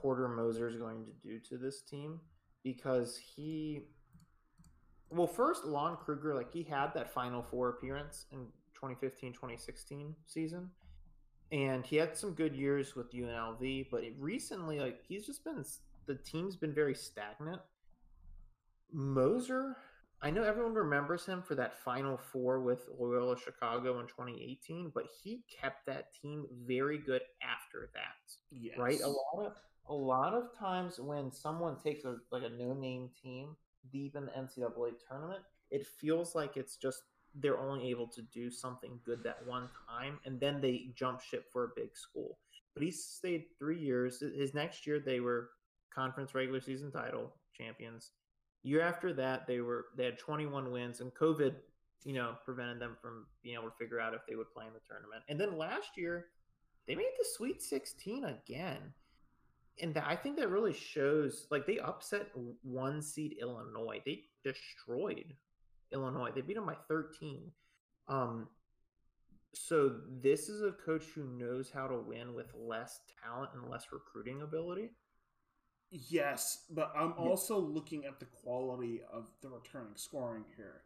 Porter 0.00 0.28
Moser 0.28 0.68
is 0.68 0.76
going 0.76 1.04
to 1.04 1.12
do 1.22 1.38
to 1.48 1.58
this 1.58 1.82
team 1.82 2.20
because 2.62 3.16
he, 3.16 3.82
well, 5.10 5.26
first 5.26 5.64
Lon 5.64 5.96
Kruger, 5.96 6.34
like 6.34 6.52
he 6.52 6.62
had 6.62 6.94
that 6.94 7.12
Final 7.12 7.42
Four 7.42 7.70
appearance 7.70 8.26
in 8.32 8.46
2015-2016 8.82 10.14
season 10.26 10.70
and 11.52 11.84
he 11.84 11.96
had 11.96 12.16
some 12.16 12.32
good 12.32 12.54
years 12.54 12.94
with 12.94 13.12
UNLV, 13.12 13.88
but 13.90 14.04
it 14.04 14.14
recently, 14.18 14.78
like 14.78 15.00
he's 15.06 15.26
just 15.26 15.44
been 15.44 15.64
the 16.06 16.14
team's 16.14 16.56
been 16.56 16.72
very 16.72 16.94
stagnant. 16.94 17.60
Moser, 18.92 19.76
I 20.22 20.30
know 20.30 20.42
everyone 20.42 20.74
remembers 20.74 21.26
him 21.26 21.42
for 21.42 21.54
that 21.56 21.78
Final 21.84 22.16
Four 22.16 22.60
with 22.60 22.88
Loyola 22.98 23.36
Chicago 23.36 24.00
in 24.00 24.06
2018, 24.06 24.92
but 24.94 25.04
he 25.22 25.42
kept 25.60 25.86
that 25.86 26.12
team 26.20 26.46
very 26.66 26.98
good 26.98 27.22
after 27.42 27.90
that. 27.94 28.34
Yes. 28.50 28.78
Right? 28.78 29.00
A 29.00 29.08
lot 29.08 29.46
of 29.46 29.52
a 29.90 29.94
lot 29.94 30.34
of 30.34 30.56
times 30.56 31.00
when 31.00 31.32
someone 31.32 31.76
takes 31.76 32.04
a 32.04 32.16
like 32.30 32.44
a 32.44 32.48
no 32.48 32.72
name 32.72 33.10
team 33.20 33.56
deep 33.92 34.16
in 34.16 34.26
the 34.26 34.32
NCAA 34.32 34.92
tournament, 35.08 35.40
it 35.70 35.86
feels 35.86 36.34
like 36.34 36.56
it's 36.56 36.76
just 36.76 37.02
they're 37.34 37.58
only 37.58 37.90
able 37.90 38.06
to 38.06 38.22
do 38.22 38.50
something 38.50 38.98
good 39.04 39.22
that 39.22 39.46
one 39.46 39.68
time 39.88 40.18
and 40.24 40.40
then 40.40 40.60
they 40.60 40.90
jump 40.96 41.20
ship 41.20 41.46
for 41.52 41.64
a 41.64 41.68
big 41.76 41.96
school. 41.96 42.38
But 42.74 42.84
he 42.84 42.90
stayed 42.90 43.46
three 43.58 43.78
years. 43.78 44.20
His 44.20 44.54
next 44.54 44.86
year 44.86 45.00
they 45.00 45.20
were 45.20 45.50
conference 45.92 46.34
regular 46.34 46.60
season 46.60 46.92
title 46.92 47.32
champions. 47.52 48.12
Year 48.62 48.82
after 48.82 49.12
that 49.14 49.46
they 49.46 49.60
were 49.60 49.86
they 49.96 50.04
had 50.04 50.18
21 50.18 50.70
wins 50.70 51.00
and 51.00 51.12
COVID, 51.14 51.54
you 52.04 52.14
know, 52.14 52.34
prevented 52.44 52.80
them 52.80 52.96
from 53.02 53.26
being 53.42 53.56
able 53.56 53.70
to 53.70 53.76
figure 53.76 54.00
out 54.00 54.14
if 54.14 54.20
they 54.28 54.36
would 54.36 54.52
play 54.52 54.66
in 54.66 54.72
the 54.72 54.80
tournament. 54.88 55.22
And 55.28 55.40
then 55.40 55.58
last 55.58 55.96
year 55.96 56.26
they 56.86 56.94
made 56.94 57.12
the 57.18 57.26
Sweet 57.36 57.60
16 57.60 58.24
again. 58.24 58.92
And 59.82 59.94
that, 59.94 60.06
I 60.06 60.16
think 60.16 60.36
that 60.36 60.48
really 60.48 60.72
shows 60.72 61.46
like 61.50 61.66
they 61.66 61.78
upset 61.78 62.28
one 62.62 63.00
seed 63.02 63.36
Illinois. 63.40 64.00
They 64.04 64.24
destroyed 64.44 65.34
Illinois. 65.92 66.30
They 66.34 66.42
beat 66.42 66.54
them 66.54 66.66
by 66.66 66.76
13. 66.88 67.50
Um, 68.08 68.48
so 69.54 69.96
this 70.22 70.48
is 70.48 70.62
a 70.62 70.72
coach 70.72 71.04
who 71.14 71.24
knows 71.24 71.70
how 71.70 71.86
to 71.86 71.96
win 71.96 72.34
with 72.34 72.52
less 72.54 73.00
talent 73.24 73.50
and 73.54 73.68
less 73.70 73.86
recruiting 73.92 74.42
ability. 74.42 74.90
Yes, 75.90 76.66
but 76.70 76.92
I'm 76.96 77.14
also 77.14 77.58
looking 77.58 78.04
at 78.04 78.20
the 78.20 78.26
quality 78.26 79.00
of 79.12 79.26
the 79.42 79.48
returning 79.48 79.96
scoring 79.96 80.44
here. 80.56 80.82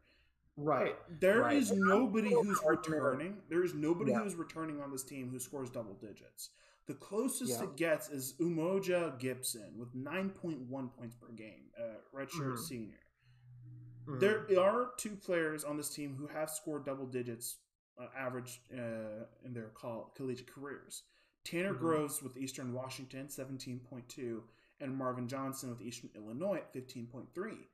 Right. 0.56 0.94
There 1.20 1.50
is 1.50 1.70
Right. 1.72 1.80
nobody 1.80 2.30
who's 2.30 2.58
hard 2.60 2.84
to 2.84 2.90
know. 2.92 2.96
returning. 2.98 3.42
There 3.48 3.64
is 3.64 3.74
nobody 3.74 4.12
Yeah. 4.12 4.20
who's 4.22 4.34
returning 4.36 4.80
on 4.80 4.90
this 4.90 5.02
team 5.04 5.28
who 5.28 5.38
scores 5.38 5.68
double 5.68 5.94
digits. 5.94 6.50
The 6.86 6.94
closest 6.94 7.50
Yeah. 7.60 7.64
it 7.64 7.76
gets 7.76 8.08
is 8.10 8.34
Umoja 8.38 9.18
Gibson 9.18 9.78
with 9.78 9.94
9.1 9.94 10.90
points 10.90 11.14
per 11.16 11.28
game, 11.32 11.70
uh, 11.78 11.96
redshirt 12.12 12.54
Mhm. 12.54 12.58
senior. 12.58 13.00
Mhm. 14.06 14.20
There 14.20 14.60
are 14.60 14.92
two 14.98 15.16
players 15.16 15.64
on 15.64 15.76
this 15.78 15.88
team 15.94 16.14
who 16.16 16.26
have 16.26 16.50
scored 16.50 16.84
double 16.84 17.06
digits 17.06 17.58
uh, 17.96 18.08
average 18.16 18.60
uh, 18.72 19.24
in 19.44 19.52
their 19.54 19.70
col- 19.70 20.10
collegiate 20.16 20.48
careers. 20.48 21.04
Tanner 21.44 21.72
Mhm. 21.74 21.78
Groves 21.78 22.22
with 22.22 22.36
Eastern 22.36 22.72
Washington, 22.72 23.28
17.2, 23.28 24.42
and 24.80 24.96
Marvin 24.96 25.28
Johnson 25.28 25.70
with 25.70 25.80
Eastern 25.80 26.10
Illinois 26.16 26.56
at 26.56 26.72
15.3. 26.72 27.70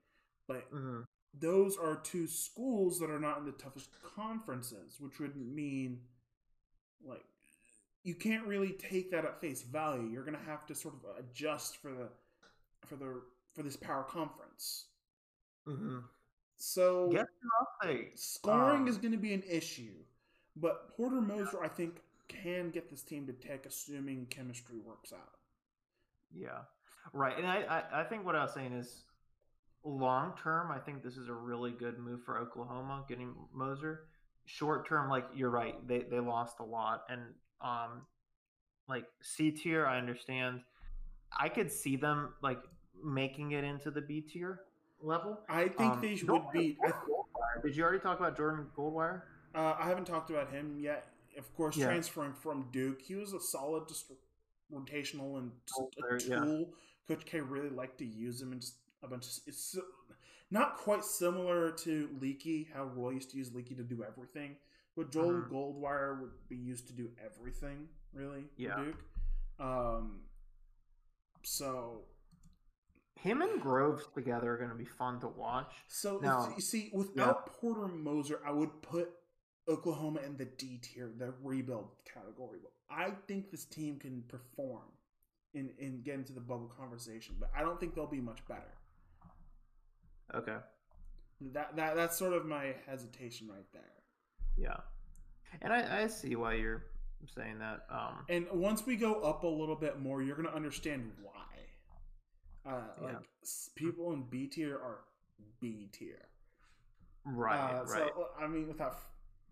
But 0.46 0.70
Mhm. 0.70 1.06
those 1.32 1.78
are 1.78 1.98
two 2.02 2.26
schools 2.26 2.98
that 2.98 3.08
are 3.08 3.18
not 3.18 3.38
in 3.38 3.46
the 3.46 3.52
toughest 3.52 3.90
conferences, 4.02 5.00
which 5.00 5.18
would 5.18 5.36
mean 5.36 6.06
Like 7.02 7.24
you 8.02 8.14
can't 8.14 8.46
really 8.46 8.72
take 8.72 9.10
that 9.10 9.24
at 9.24 9.40
face 9.40 9.62
value. 9.62 10.08
You're 10.08 10.24
gonna 10.24 10.38
have 10.46 10.66
to 10.66 10.74
sort 10.74 10.94
of 10.94 11.18
adjust 11.18 11.76
for 11.76 11.90
the 11.90 12.08
for 12.86 12.96
the 12.96 13.22
for 13.54 13.62
this 13.62 13.76
power 13.76 14.04
conference. 14.04 14.86
Mm-hmm. 15.68 15.98
So 16.56 17.08
Guess 17.10 17.26
who 17.40 17.48
else 17.58 17.68
they 17.82 18.08
scoring 18.14 18.82
um, 18.82 18.88
is 18.88 18.98
going 18.98 19.12
to 19.12 19.18
be 19.18 19.32
an 19.32 19.42
issue, 19.48 19.94
but 20.56 20.94
Porter 20.94 21.20
Moser, 21.20 21.62
I 21.62 21.68
think, 21.68 22.02
can 22.28 22.70
get 22.70 22.90
this 22.90 23.02
team 23.02 23.26
to 23.26 23.32
tech, 23.32 23.64
assuming 23.64 24.26
chemistry 24.26 24.76
works 24.84 25.12
out. 25.12 25.38
Yeah, 26.34 26.58
right. 27.14 27.36
And 27.36 27.46
I, 27.46 27.62
I, 27.62 28.00
I 28.00 28.04
think 28.04 28.26
what 28.26 28.36
I 28.36 28.42
was 28.42 28.52
saying 28.52 28.74
is, 28.74 29.04
long 29.84 30.34
term, 30.42 30.70
I 30.70 30.78
think 30.78 31.02
this 31.02 31.16
is 31.16 31.28
a 31.28 31.32
really 31.32 31.72
good 31.72 31.98
move 31.98 32.22
for 32.24 32.38
Oklahoma 32.38 33.04
getting 33.08 33.34
Moser. 33.54 34.02
Short 34.44 34.86
term, 34.86 35.08
like 35.08 35.24
you're 35.34 35.50
right, 35.50 35.74
they 35.88 36.00
they 36.10 36.20
lost 36.20 36.60
a 36.60 36.64
lot, 36.64 37.04
and 37.08 37.22
um, 37.60 38.02
like 38.88 39.04
C 39.22 39.50
tier, 39.50 39.86
I 39.86 39.98
understand. 39.98 40.60
I 41.38 41.48
could 41.48 41.70
see 41.70 41.96
them 41.96 42.34
like 42.42 42.58
making 43.04 43.52
it 43.52 43.64
into 43.64 43.90
the 43.90 44.00
B 44.00 44.20
tier 44.20 44.60
level. 45.00 45.40
I 45.48 45.68
think 45.68 45.92
Um, 45.94 46.00
they 46.00 46.18
would 46.26 46.50
be. 46.52 46.76
Th- 46.82 46.94
Did 47.62 47.76
you 47.76 47.82
already 47.82 48.00
talk 48.00 48.18
about 48.18 48.36
Jordan 48.36 48.66
Goldwire? 48.76 49.22
uh, 49.54 49.74
I 49.78 49.88
haven't 49.88 50.04
talked 50.06 50.30
about 50.30 50.50
him 50.50 50.78
yet. 50.78 51.12
Of 51.36 51.54
course, 51.56 51.76
Yeah. 51.76 51.86
transferring 51.86 52.32
from 52.34 52.68
Duke, 52.72 53.00
he 53.00 53.14
was 53.14 53.32
a 53.32 53.40
solid, 53.40 53.88
just 53.88 54.10
rotational 54.72 55.38
and 55.38 55.52
just 55.66 55.80
Oh, 55.80 55.90
a 55.98 56.00
there- 56.02 56.18
yeah. 56.28 56.44
tool. 56.44 56.74
Coach 57.08 57.24
K 57.24 57.40
really 57.40 57.70
liked 57.70 57.98
to 57.98 58.04
use 58.04 58.40
him 58.40 58.52
and 58.52 58.60
just 58.60 58.76
a 59.02 59.08
bunch 59.08 59.26
of. 59.26 59.42
It's 59.48 59.76
not 60.50 60.76
quite 60.76 61.04
similar 61.04 61.70
to 61.72 62.08
Leaky, 62.20 62.64
how 62.64 62.84
Roy 62.84 63.10
used 63.10 63.30
to 63.30 63.36
use 63.36 63.52
Leaky 63.54 63.74
to 63.76 63.82
do 63.84 64.02
everything. 64.04 64.56
But 64.96 65.10
Joel 65.10 65.42
Mhm. 65.42 65.50
Goldwire 65.50 66.20
would 66.20 66.48
be 66.48 66.56
used 66.56 66.86
to 66.88 66.92
do 66.92 67.14
everything, 67.18 67.88
really, 68.12 68.48
Yeah. 68.56 68.82
Duke. 68.82 69.04
Um, 69.58 70.28
so 71.42 72.06
Him 73.16 73.42
and 73.42 73.60
Groves 73.60 74.06
together 74.14 74.54
are 74.54 74.56
going 74.56 74.70
to 74.70 74.76
be 74.76 74.84
fun 74.86 75.20
to 75.20 75.28
watch. 75.28 75.84
So 75.88 76.18
Now- 76.18 76.48
you 76.54 76.60
see, 76.62 76.90
without 76.94 77.46
Porter 77.46 77.86
Moser, 77.86 78.44
I 78.44 78.50
would 78.50 78.80
put 78.82 79.10
Oklahoma 79.68 80.20
in 80.20 80.36
the 80.38 80.46
D 80.46 80.78
tier, 80.78 81.08
the 81.08 81.32
rebuild 81.32 82.02
category. 82.04 82.58
But 82.60 82.72
I 82.88 83.10
think 83.12 83.50
this 83.50 83.64
team 83.66 83.98
can 83.98 84.22
perform 84.24 84.90
and 85.54 85.70
and 85.78 86.02
get 86.02 86.14
into 86.14 86.32
the 86.32 86.40
bubble 86.40 86.68
conversation, 86.68 87.36
but 87.38 87.50
I 87.54 87.60
don't 87.60 87.78
think 87.78 87.94
they'll 87.94 88.06
be 88.06 88.20
much 88.20 88.44
better. 88.46 88.78
Okay. 90.34 90.60
That 91.40 91.76
that 91.76 91.94
that's 91.96 92.16
sort 92.18 92.32
of 92.32 92.46
my 92.46 92.72
hesitation 92.86 93.48
right 93.48 93.70
there. 93.72 93.99
Yeah. 94.56 94.76
And 95.62 95.72
I, 95.72 96.02
I 96.02 96.06
see 96.06 96.36
why 96.36 96.54
you're 96.54 96.84
saying 97.34 97.58
that. 97.58 97.84
Um, 97.90 98.24
And 98.28 98.46
once 98.52 98.86
we 98.86 98.96
go 98.96 99.14
up 99.22 99.42
a 99.44 99.46
little 99.48 99.76
bit 99.76 99.98
more, 100.00 100.22
you're 100.22 100.36
gonna 100.36 100.48
understand 100.54 101.12
why. 101.22 102.70
Uh, 102.70 102.82
Yeah. 103.00 103.06
Like 103.06 103.26
people 103.74 104.12
in 104.12 104.22
B 104.24 104.46
tier 104.46 104.76
are 104.76 105.04
B 105.60 105.88
tier. 105.92 106.28
right, 107.24 107.80
Uh, 107.80 107.84
right. 107.84 108.10
So, 108.14 108.28
I 108.38 108.46
mean, 108.46 108.68
without 108.68 108.92
f- 108.92 109.06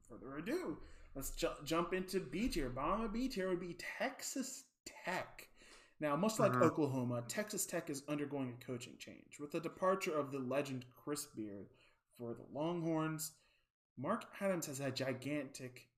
further 0.09 0.37
ado, 0.39 0.79
let's 1.15 1.31
ju- 1.33 1.49
jump 1.65 1.93
into 1.93 2.21
B 2.21 2.49
tier. 2.49 2.71
Bottom 2.71 3.03
of 3.05 3.13
B 3.13 3.29
tier 3.29 3.49
would 3.49 3.61
be 3.61 3.75
Texas 3.75 4.65
Tech. 4.85 5.49
Now, 6.01 6.15
much 6.17 6.39
like 6.39 6.53
Mhm. 6.53 6.63
Oklahoma, 6.63 7.23
Texas 7.29 7.67
Tech 7.67 7.91
is 7.91 8.05
undergoing 8.09 8.53
a 8.61 8.65
coaching 8.65 8.97
change. 8.99 9.39
With 9.41 9.51
the 9.51 9.61
departure 9.61 10.17
of 10.17 10.31
the 10.31 10.39
legend 10.39 10.87
Chris 10.95 11.27
Beard 11.27 11.69
for 12.17 12.35
the 12.35 12.45
Longhorns, 12.53 13.33
Mark 13.99 14.25
Adams 14.41 14.67
has 14.67 14.81
a 14.81 14.91
gigantic 14.91 15.89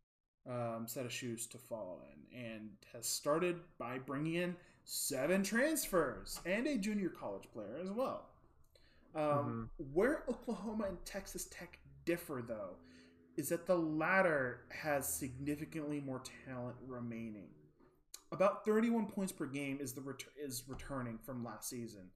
um, 0.48 0.85
set 0.86 1.05
of 1.05 1.12
shoes 1.12 1.47
to 1.48 1.59
follow 1.59 1.98
in 2.12 2.39
and 2.40 2.70
has 2.93 3.06
started 3.06 3.56
by 3.78 3.98
bringing 3.98 4.35
in 4.35 4.56
seven 4.85 5.43
transfers 5.43 6.40
and 6.47 6.66
a 6.66 6.78
junior 6.78 7.10
college 7.10 7.44
player 7.52 7.78
as 7.82 7.90
well. 7.90 8.27
Um, 9.14 9.70
Where 9.93 10.24
Oklahoma 10.28 10.85
and 10.89 11.05
Texas 11.05 11.47
Tech 11.51 11.78
differ, 12.05 12.43
though, 12.47 12.77
is 13.36 13.48
that 13.48 13.66
the 13.66 13.77
latter 13.77 14.60
has 14.70 15.09
significantly 15.09 16.01
more 16.01 16.22
talent 16.47 16.77
remaining. 16.86 17.48
About 18.32 18.64
31 18.64 19.06
points 19.06 19.32
per 19.32 19.47
game 19.47 19.78
is 19.81 19.93
the 19.93 20.01
ret- 20.01 20.24
is 20.40 20.64
returning 20.68 21.18
from 21.18 21.44
last 21.44 21.68
season. 21.68 22.10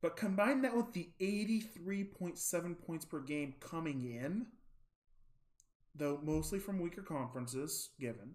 But 0.00 0.16
combine 0.16 0.62
that 0.62 0.76
with 0.76 0.92
the 0.92 1.10
83.7 1.20 2.78
points 2.86 3.04
per 3.04 3.20
game 3.20 3.54
coming 3.60 4.02
in, 4.02 4.46
though 5.98 6.20
mostly 6.22 6.58
from 6.58 6.80
weaker 6.80 7.02
conferences, 7.02 7.90
given, 8.00 8.34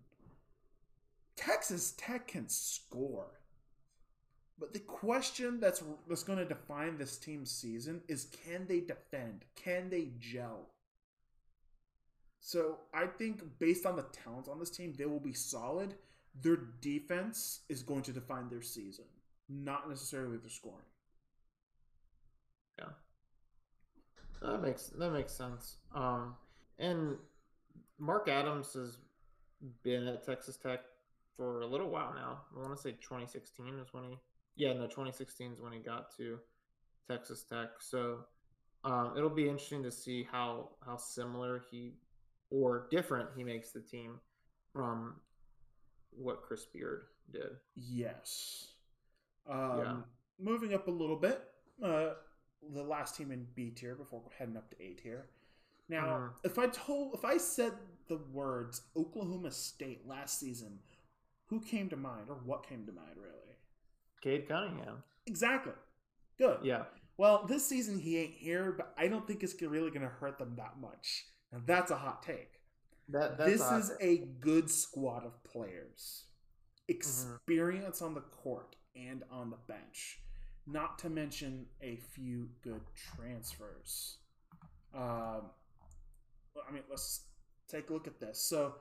Texas 1.36 1.94
Tech 1.98 2.28
can 2.28 2.48
score. 2.50 3.40
But 4.60 4.74
the 4.74 4.80
question 4.80 5.60
that's 5.60 5.84
that's 6.08 6.24
going 6.24 6.38
to 6.38 6.46
define 6.46 6.98
this 6.98 7.18
team's 7.18 7.52
season 7.52 8.02
is 8.08 8.28
can 8.46 8.68
they 8.68 8.80
defend? 8.80 9.46
Can 9.56 9.90
they 9.90 10.10
gel? 10.20 10.68
So 12.40 12.78
I 12.94 13.08
think 13.08 13.42
based 13.60 13.86
on 13.86 13.96
the 13.96 14.06
talent 14.12 14.48
on 14.48 14.60
this 14.60 14.70
team, 14.70 14.94
they 14.98 15.06
will 15.06 15.20
be 15.20 15.34
solid. 15.34 15.96
Their 16.42 16.58
defense 16.82 17.62
is 17.70 17.84
going 17.84 18.04
to 18.04 18.12
define 18.12 18.50
their 18.50 18.62
season, 18.62 19.06
not 19.50 19.90
necessarily 19.90 20.38
their 20.38 20.50
scoring. 20.50 20.86
Yeah, 22.80 22.86
that 24.42 24.62
makes 24.62 24.88
that 24.88 25.12
makes 25.12 25.34
sense. 25.34 25.78
Um, 25.94 26.36
and 26.78 27.18
Mark 28.00 28.28
Adams 28.28 28.74
has 28.74 28.98
been 29.84 30.08
at 30.08 30.26
Texas 30.26 30.58
Tech 30.58 30.82
for 31.38 31.62
a 31.62 31.68
little 31.68 31.90
while 31.90 32.14
now. 32.14 32.42
I 32.56 32.62
want 32.62 32.76
to 32.76 32.82
say 32.82 32.92
2016 32.92 33.80
is 33.80 33.94
when 33.94 34.04
he, 34.04 34.18
yeah, 34.56 34.74
no, 34.74 34.84
2016 34.84 35.54
is 35.54 35.62
when 35.62 35.72
he 35.72 35.80
got 35.80 36.16
to 36.18 36.40
Texas 37.10 37.44
Tech. 37.44 37.70
So 37.80 38.20
um, 38.84 39.14
it'll 39.18 39.30
be 39.30 39.48
interesting 39.48 39.84
to 39.84 39.92
see 39.92 40.28
how 40.32 40.70
how 40.86 40.98
similar 40.98 41.64
he 41.72 41.94
or 42.50 42.88
different 42.92 43.30
he 43.36 43.44
makes 43.44 43.72
the 43.72 43.80
team 43.82 44.20
from 44.74 45.16
what 46.12 46.42
Chris 46.42 46.66
Beard 46.66 47.04
did. 47.32 47.52
Yes. 47.76 48.68
Um, 49.50 49.78
Yeah. 49.78 49.96
Moving 50.40 50.74
up 50.74 50.88
a 50.88 50.92
little 50.92 51.16
bit, 51.16 51.40
uh, 51.84 52.14
the 52.74 52.82
last 52.82 53.16
team 53.16 53.32
in 53.32 53.46
B 53.54 53.70
tier 53.70 53.94
before 53.96 54.22
heading 54.38 54.58
up 54.58 54.70
to 54.72 54.84
A 54.84 54.94
tier. 54.94 55.26
Now, 55.92 56.06
Mhm. 56.06 56.46
if 56.46 56.58
I 56.58 56.68
told, 56.68 57.14
if 57.16 57.26
I 57.26 57.38
said 57.38 57.78
the 58.08 58.16
words 58.16 58.90
Oklahoma 58.96 59.52
State 59.52 60.08
last 60.08 60.40
season, 60.40 60.82
who 61.48 61.60
came 61.60 61.90
to 61.90 61.98
mind, 61.98 62.30
or 62.30 62.36
what 62.36 62.64
came 62.64 62.86
to 62.86 62.94
mind, 62.94 63.18
really? 63.18 63.58
Cade 64.22 64.48
Cunningham. 64.48 65.04
Exactly. 65.26 65.74
Good. 66.38 66.64
Yeah. 66.64 66.86
Well, 67.18 67.46
this 67.46 67.68
season 67.68 68.00
he 68.00 68.18
ain't 68.18 68.34
here, 68.36 68.72
but 68.72 68.94
I 68.98 69.10
don't 69.10 69.28
think 69.28 69.44
it's 69.44 69.62
really 69.62 69.90
going 69.90 70.02
to 70.02 70.08
hurt 70.08 70.38
them 70.38 70.56
that 70.56 70.80
much. 70.80 71.26
Now, 71.52 71.62
that's 71.66 71.92
a 71.92 71.98
hot 71.98 72.24
take. 72.24 72.62
That 73.10 73.38
this 73.38 73.62
is 73.62 73.92
a 74.00 74.20
good 74.40 74.70
squad 74.72 75.26
of 75.26 75.44
players. 75.44 76.28
Experience 76.88 78.02
on 78.02 78.14
the 78.14 78.22
court 78.22 78.78
and 78.96 79.26
on 79.30 79.50
the 79.50 79.58
bench. 79.58 80.24
Not 80.66 80.98
to 81.00 81.10
mention 81.10 81.68
a 81.82 81.98
few 81.98 82.50
good 82.62 82.82
transfers. 82.96 84.20
Um, 84.94 85.52
I 86.68 86.72
mean, 86.72 86.84
let's 86.90 87.22
take 87.68 87.90
a 87.90 87.94
look 87.94 88.08
at 88.08 88.20
this. 88.20 88.40
So, 88.42 88.76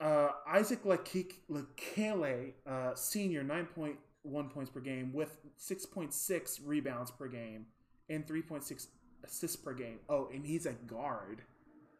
uh, 0.00 0.30
Isaac 0.46 0.82
Lekele, 0.84 2.52
uh, 2.66 2.94
senior, 2.94 3.42
9.1 3.42 4.50
points 4.50 4.70
per 4.70 4.80
game 4.80 5.12
with 5.12 5.38
6.6 5.58 6.60
rebounds 6.64 7.10
per 7.10 7.28
game 7.28 7.66
and 8.08 8.26
3.6 8.26 8.86
assists 9.24 9.56
per 9.56 9.74
game. 9.74 9.98
Oh, 10.08 10.28
and 10.32 10.46
he's 10.46 10.66
a 10.66 10.72
guard. 10.72 11.42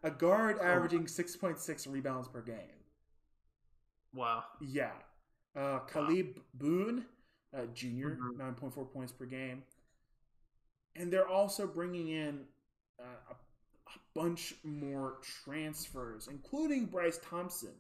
A 0.03 0.11
guard 0.11 0.59
averaging 0.61 1.07
6.6 1.07 1.87
rebounds 1.93 2.29
per 2.29 2.41
game. 2.41 2.85
Wow. 4.15 4.45
Yeah. 4.61 4.93
Uh, 5.57 5.81
Kalib 5.91 6.37
Boone, 6.55 7.05
uh, 7.53 7.67
junior, 7.75 8.17
Mhm. 8.17 8.37
9.4 8.37 8.85
points 8.85 9.13
per 9.13 9.27
game. 9.27 9.65
And 10.95 11.13
they're 11.13 11.29
also 11.29 11.67
bringing 11.67 12.09
in 12.09 12.47
uh, 13.01 13.05
a, 13.31 13.37
a 13.95 14.19
bunch 14.19 14.55
more 14.65 15.19
transfers, 15.45 16.29
including 16.29 16.87
Bryce 16.87 17.19
Thompson. 17.19 17.75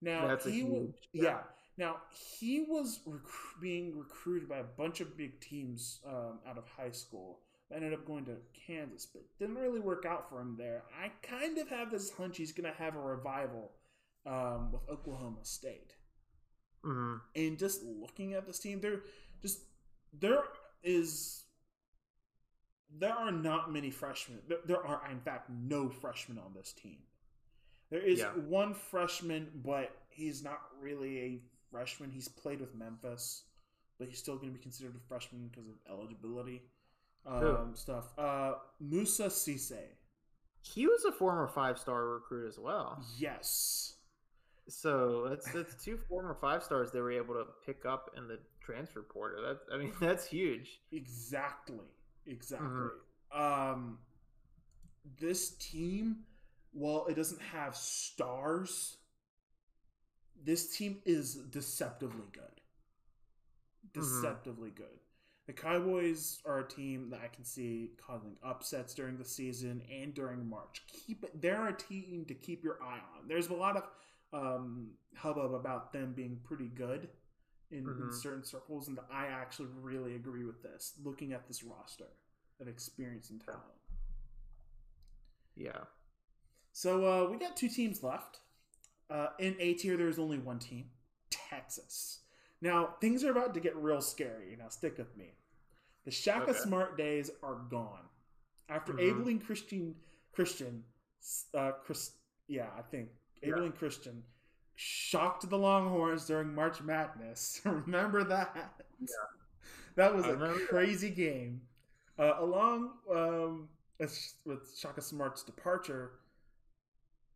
Now, 0.00 0.26
That's 0.28 0.44
he 0.44 0.62
was, 0.62 0.88
yeah. 1.12 1.40
Now, 1.78 1.96
he 2.10 2.60
was 2.68 3.00
rec- 3.06 3.22
being 3.60 3.96
recruited 3.96 4.48
by 4.48 4.58
a 4.58 4.64
bunch 4.64 5.00
of 5.00 5.16
big 5.16 5.40
teams 5.40 6.00
um, 6.06 6.40
out 6.48 6.58
of 6.58 6.64
high 6.68 6.90
school. 6.90 7.40
Ended 7.74 7.92
up 7.92 8.06
going 8.06 8.24
to 8.26 8.36
Kansas, 8.66 9.06
but 9.06 9.22
didn't 9.40 9.56
really 9.56 9.80
work 9.80 10.04
out 10.06 10.28
for 10.30 10.40
him 10.40 10.56
there. 10.56 10.84
I 11.02 11.10
kind 11.26 11.58
of 11.58 11.68
have 11.68 11.90
this 11.90 12.10
hunch 12.10 12.36
he's 12.36 12.52
going 12.52 12.70
to 12.72 12.78
have 12.78 12.94
a 12.94 13.00
revival 13.00 13.72
um, 14.24 14.70
with 14.72 14.82
Oklahoma 14.88 15.44
State. 15.44 15.94
hmm 16.84 17.16
And 17.34 17.58
just 17.58 17.82
looking 17.82 18.34
at 18.34 18.46
this 18.46 18.58
team, 18.58 18.80
there 18.80 19.02
just 19.42 19.60
there 20.12 20.44
is 20.82 21.44
there 22.98 23.14
are 23.14 23.32
not 23.32 23.72
many 23.72 23.90
freshmen. 23.90 24.38
There, 24.66 24.84
are, 24.84 25.02
in 25.10 25.20
fact, 25.20 25.50
no 25.50 25.88
freshmen 25.88 26.38
on 26.38 26.52
this 26.54 26.72
team. 26.72 26.98
There 27.90 28.00
is 28.00 28.20
Yeah. 28.20 28.32
one 28.32 28.74
freshman, 28.74 29.50
but 29.64 29.90
he's 30.08 30.42
not 30.42 30.60
really 30.80 31.20
a 31.20 31.42
freshman. 31.70 32.10
He's 32.10 32.28
played 32.28 32.60
with 32.60 32.74
Memphis, 32.74 33.44
but 33.98 34.08
he's 34.08 34.18
still 34.18 34.36
going 34.36 34.48
to 34.52 34.58
be 34.58 34.62
considered 34.62 34.94
a 34.96 35.08
freshman 35.08 35.48
because 35.48 35.68
of 35.68 35.74
eligibility 35.90 36.62
um, 37.26 37.74
stuff. 37.74 38.16
Uh, 38.18 38.54
Moussa 38.80 39.26
Cisse. 39.26 39.78
He 40.62 40.86
was 40.86 41.04
a 41.04 41.12
former 41.12 41.46
five 41.48 41.78
star 41.78 42.04
recruit 42.06 42.48
as 42.48 42.58
well. 42.58 43.02
Yes. 43.18 43.94
So 44.68 45.26
that's 45.28 45.50
that's 45.52 45.82
two 45.82 45.96
former 46.08 46.34
five 46.34 46.62
stars 46.62 46.90
they 46.90 47.00
were 47.00 47.12
able 47.12 47.34
to 47.34 47.46
pick 47.64 47.84
up 47.86 48.10
in 48.16 48.26
the 48.26 48.38
transfer 48.60 49.02
portal. 49.02 49.42
That 49.42 49.58
I 49.72 49.78
mean 49.78 49.92
that's 50.00 50.26
huge. 50.26 50.80
Exactly. 50.92 51.86
Exactly. 52.26 52.68
Mm-hmm. 52.68 53.42
Um, 53.42 53.98
this 55.18 55.50
team, 55.50 56.18
while 56.72 57.06
it 57.06 57.14
doesn't 57.14 57.42
have 57.42 57.76
stars, 57.76 58.96
this 60.44 60.76
team 60.76 60.98
is 61.04 61.34
deceptively 61.34 62.26
good. 62.32 62.42
Mm-hmm. 63.92 64.00
Deceptively 64.00 64.70
good. 64.70 64.86
The 65.46 65.52
Cowboys 65.52 66.40
are 66.44 66.58
a 66.58 66.68
team 66.68 67.10
that 67.10 67.20
I 67.22 67.28
can 67.28 67.44
see 67.44 67.90
causing 68.04 68.36
upsets 68.42 68.94
during 68.94 69.16
the 69.16 69.24
season 69.24 69.80
and 69.92 70.12
during 70.12 70.48
March. 70.48 70.82
Keep 71.06 71.22
it. 71.22 71.40
They're 71.40 71.68
a 71.68 71.76
team 71.76 72.24
to 72.26 72.34
keep 72.34 72.64
your 72.64 72.82
eye 72.82 72.98
on. 73.16 73.28
There's 73.28 73.48
a 73.48 73.54
lot 73.54 73.76
of 73.76 73.84
um, 74.32 74.88
hubbub 75.14 75.54
about 75.54 75.92
them 75.92 76.14
being 76.16 76.40
pretty 76.42 76.66
good 76.66 77.08
in, 77.70 77.78
in 77.78 77.84
Mhm. 77.84 78.14
certain 78.14 78.44
circles, 78.44 78.88
and 78.88 78.98
I 79.10 79.26
actually 79.26 79.68
really 79.80 80.14
agree 80.14 80.44
with 80.44 80.62
this. 80.62 80.94
Looking 81.02 81.32
at 81.32 81.46
this 81.48 81.62
roster 81.62 82.08
of 82.60 82.68
experience 82.68 83.30
and 83.30 83.40
talent. 83.40 83.62
Yeah. 85.54 85.84
So 86.72 87.04
uh, 87.26 87.30
we 87.30 87.38
got 87.38 87.56
two 87.56 87.68
teams 87.68 88.02
left. 88.02 88.40
Uh, 89.08 89.28
in 89.38 89.56
A 89.60 89.74
tier, 89.74 89.96
there's 89.96 90.18
only 90.18 90.38
one 90.38 90.58
team, 90.58 90.90
Texas. 91.30 92.20
Now 92.60 92.94
things 93.00 93.24
are 93.24 93.30
about 93.30 93.54
to 93.54 93.60
get 93.60 93.76
real 93.76 94.00
scary. 94.00 94.56
Now 94.58 94.68
stick 94.68 94.98
with 94.98 95.16
me. 95.16 95.34
The 96.04 96.10
Shaka 96.10 96.50
Okay. 96.50 96.58
Smart 96.58 96.96
days 96.96 97.30
are 97.42 97.56
gone. 97.70 98.08
After 98.68 98.92
Mhm. 98.94 99.10
Abilene 99.10 99.40
Christian 99.40 99.94
Christian, 100.32 100.84
uh, 101.54 101.72
Chris, 101.82 102.12
yeah, 102.46 102.70
I 102.76 102.82
think 102.82 103.10
Abilene 103.42 103.72
Christian 103.72 104.22
shocked 104.76 105.48
the 105.48 105.56
Longhorns 105.58 106.26
during 106.26 106.54
March 106.54 106.82
Madness. 106.82 107.60
Remember 107.64 108.24
that? 108.24 108.74
Yeah. 109.00 109.06
That 109.96 110.14
was 110.14 110.26
I 110.26 110.30
a 110.30 110.32
remember 110.34 110.58
that. 110.58 110.68
crazy 110.68 111.10
game. 111.10 111.62
Uh, 112.18 112.34
along 112.38 112.90
um, 113.14 113.68
with, 113.98 114.74
Shaka 114.78 115.00
Smart's 115.02 115.42
departure, 115.42 116.12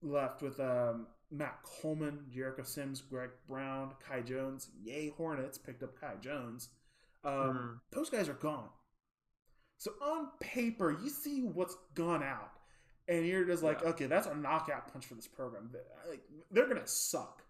left 0.02 0.42
with 0.42 0.58
um, 0.60 1.06
Matt 1.30 1.58
Coleman, 1.62 2.20
Jericho 2.32 2.62
Sims, 2.62 3.00
Greg 3.00 3.30
Brown, 3.48 3.92
Kai 4.06 4.20
Jones. 4.22 4.68
Yay, 4.82 5.10
Hornets 5.16 5.58
picked 5.58 5.82
up 5.82 5.98
Kai 6.00 6.14
Jones. 6.20 6.70
Um, 7.24 7.32
Mhm. 7.32 7.80
Those 7.92 8.10
guys 8.10 8.28
are 8.28 8.34
gone. 8.34 8.68
So 9.78 9.92
on 10.02 10.28
paper, 10.40 10.90
you 11.02 11.08
see 11.08 11.42
what's 11.42 11.76
gone 11.94 12.22
out, 12.22 12.50
and 13.10 13.26
you're 13.26 13.44
just 13.44 13.62
like, 13.62 13.80
Yeah. 13.82 13.90
okay, 13.90 14.06
that's 14.06 14.26
a 14.26 14.34
knockout 14.34 14.90
punch 14.92 15.04
for 15.06 15.14
this 15.14 15.28
program. 15.28 15.70
Like, 16.08 16.22
they're 16.50 16.68
gonna 16.68 16.86
suck. 16.86 17.42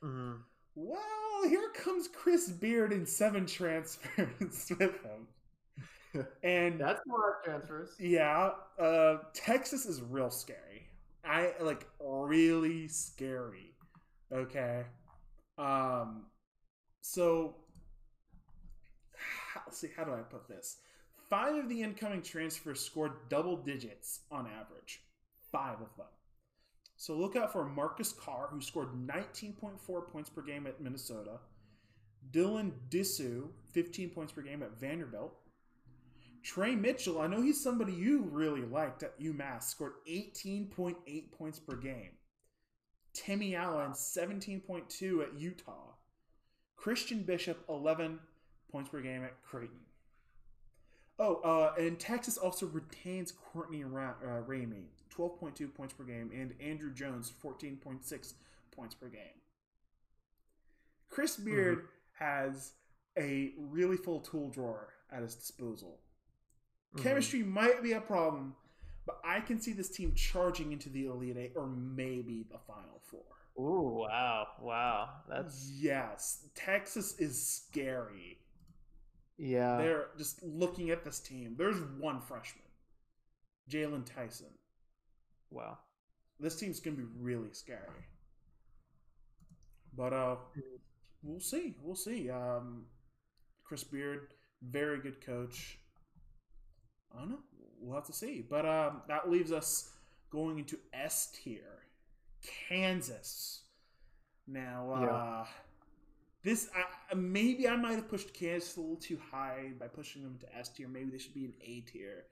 hmm 0.00 0.34
Well, 0.76 1.48
here 1.48 1.70
comes 1.74 2.08
Chris 2.08 2.48
Beard 2.50 2.92
and 2.92 3.08
seven 3.08 3.46
transfers 3.46 4.70
with 4.78 5.02
him. 5.02 5.26
And 6.42 6.78
That's 6.78 7.00
a 7.06 7.10
lot 7.10 7.20
of 7.38 7.44
transfers. 7.44 7.96
yeah, 7.98 8.50
uh, 8.78 9.16
Texas 9.32 9.86
is 9.86 10.02
real 10.02 10.30
scary. 10.30 10.86
I 11.24 11.54
like 11.60 11.88
really 12.00 12.88
scary. 12.88 13.74
Okay. 14.32 14.84
Um 15.58 16.26
so 17.00 17.56
let's 19.66 19.78
see 19.78 19.88
how 19.96 20.04
do 20.04 20.12
I 20.12 20.20
put 20.20 20.48
this? 20.48 20.78
Five 21.32 21.54
of 21.54 21.70
the 21.70 21.82
incoming 21.82 22.20
transfers 22.20 22.78
scored 22.78 23.30
double 23.30 23.56
digits 23.56 24.20
on 24.30 24.46
average. 24.46 25.00
Five 25.50 25.80
of 25.80 25.96
them. 25.96 26.04
So 26.98 27.14
look 27.14 27.36
out 27.36 27.50
for 27.50 27.64
Marcus 27.64 28.12
Carr, 28.12 28.48
who 28.50 28.60
scored 28.60 28.92
19.4 29.06 30.08
points 30.08 30.28
per 30.28 30.42
game 30.42 30.66
at 30.66 30.82
Minnesota. 30.82 31.38
Dylan 32.32 32.72
Disu, 32.90 33.48
15 33.70 34.10
points 34.10 34.30
per 34.30 34.42
game 34.42 34.62
at 34.62 34.78
Vanderbilt. 34.78 35.32
Tre 36.42 36.76
Mitchell, 36.76 37.18
I 37.18 37.28
know 37.28 37.40
he's 37.40 37.62
somebody 37.62 37.94
you 37.94 38.24
really 38.30 38.66
liked 38.66 39.02
at 39.02 39.18
UMass, 39.18 39.62
scored 39.62 39.94
18.8 40.06 41.32
points 41.32 41.58
per 41.58 41.76
game. 41.76 42.10
Timmy 43.14 43.56
Allen, 43.56 43.92
17.2 43.92 45.22
at 45.22 45.40
Utah. 45.40 45.94
Christian 46.76 47.22
Bishop, 47.22 47.64
11 47.70 48.18
points 48.70 48.90
per 48.90 49.00
game 49.00 49.24
at 49.24 49.42
Creighton. 49.42 49.78
Oh, 51.22 51.36
uh, 51.44 51.80
and 51.80 52.00
Texas 52.00 52.36
also 52.36 52.66
retains 52.66 53.30
Courtney 53.30 53.84
Ra- 53.84 54.14
uh, 54.24 54.42
Ramey, 54.44 54.86
12.2 55.16 55.72
points 55.72 55.94
per 55.94 56.02
game, 56.02 56.32
and 56.34 56.52
Andrew 56.60 56.92
Jones, 56.92 57.32
14.6 57.40 58.34
points 58.74 58.94
per 58.96 59.06
game. 59.06 59.40
Chris 61.08 61.36
Beard 61.36 61.86
has 62.18 62.72
a 63.16 63.52
really 63.56 63.96
full 63.96 64.18
tool 64.18 64.50
drawer 64.50 64.88
at 65.12 65.22
his 65.22 65.36
disposal. 65.36 66.00
Mhm. 66.96 67.02
Chemistry 67.04 67.44
might 67.44 67.84
be 67.84 67.92
a 67.92 68.00
problem, 68.00 68.56
but 69.06 69.20
I 69.24 69.40
can 69.42 69.60
see 69.60 69.72
this 69.74 69.90
team 69.90 70.14
charging 70.16 70.72
into 70.72 70.88
the 70.88 71.06
Elite 71.06 71.36
Eight 71.36 71.52
or 71.54 71.68
maybe 71.68 72.48
the 72.50 72.58
Final 72.58 72.98
Four. 72.98 73.22
Ooh, 73.60 73.98
wow, 74.08 74.48
wow. 74.60 75.22
That's 75.28 75.70
Yes, 75.70 76.48
Texas 76.56 77.16
is 77.20 77.46
scary. 77.46 78.40
Yeah. 79.38 79.78
They're 79.78 80.06
just 80.18 80.42
looking 80.42 80.90
at 80.90 81.04
this 81.04 81.20
team. 81.20 81.54
There's 81.56 81.80
one 81.98 82.20
freshman, 82.20 82.64
Jaylon 83.70 84.04
Tyson. 84.04 84.46
Wow. 85.50 85.78
This 86.40 86.56
team's 86.56 86.80
gonna 86.80 86.96
be 86.96 87.04
really 87.18 87.52
scary. 87.52 88.06
But 89.96 90.12
uh, 90.12 90.36
we'll 91.22 91.40
see. 91.40 91.74
We'll 91.82 91.94
see. 91.94 92.30
Um, 92.30 92.86
Chris 93.64 93.84
Beard, 93.84 94.28
very 94.62 94.98
good 94.98 95.24
coach. 95.24 95.78
I 97.14 97.20
don't 97.20 97.30
know. 97.30 97.38
We'll 97.80 97.94
have 97.94 98.06
to 98.06 98.12
see. 98.12 98.44
But 98.48 98.64
um, 98.64 99.02
that 99.08 99.30
leaves 99.30 99.52
us 99.52 99.90
going 100.30 100.58
into 100.58 100.78
S 100.94 101.30
tier, 101.34 101.82
Kansas. 102.68 103.64
Now, 104.48 104.90
uh, 104.90 105.46
this 106.44 106.68
I, 106.74 107.14
maybe 107.14 107.68
I 107.68 107.76
might 107.76 107.94
have 107.94 108.08
pushed 108.08 108.34
Kansas 108.34 108.76
a 108.76 108.80
little 108.80 108.96
too 108.96 109.18
high 109.30 109.72
by 109.78 109.86
pushing 109.88 110.22
them 110.22 110.38
to 110.40 110.56
S 110.56 110.68
tier. 110.70 110.88
Maybe 110.88 111.10
they 111.10 111.18
should 111.18 111.34
be 111.34 111.44
an 111.44 111.54
A 111.62 111.80
tier. 111.80 112.24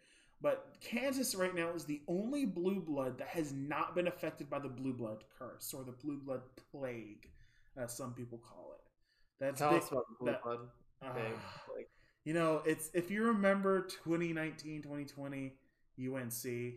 But 0.42 0.76
Kansas 0.80 1.34
right 1.34 1.54
now 1.54 1.68
is 1.74 1.84
the 1.84 2.00
only 2.08 2.46
blue 2.46 2.80
blood 2.80 3.18
that 3.18 3.28
has 3.28 3.52
not 3.52 3.94
been 3.94 4.06
affected 4.08 4.48
by 4.48 4.58
the 4.58 4.68
blue 4.70 4.94
blood 4.94 5.22
curse 5.38 5.74
or 5.74 5.84
the 5.84 5.92
blue 5.92 6.16
blood 6.18 6.40
plague, 6.72 7.28
as 7.76 7.94
some 7.94 8.14
people 8.14 8.38
call 8.38 8.72
it. 8.74 8.80
That's 9.38 9.58
Tell 9.60 9.70
big- 9.72 9.82
us 9.82 9.90
about 9.90 10.04
the 10.08 10.14
blue 10.18 10.32
that- 10.32 10.42
blood. 10.42 10.58
Uh, 11.02 11.14
like, 11.76 11.88
you 12.24 12.34
know, 12.34 12.62
it's 12.66 12.90
if 12.94 13.10
you 13.10 13.22
remember 13.24 13.82
2019, 13.82 14.82
2020 14.82 15.54
UNC, 15.98 16.74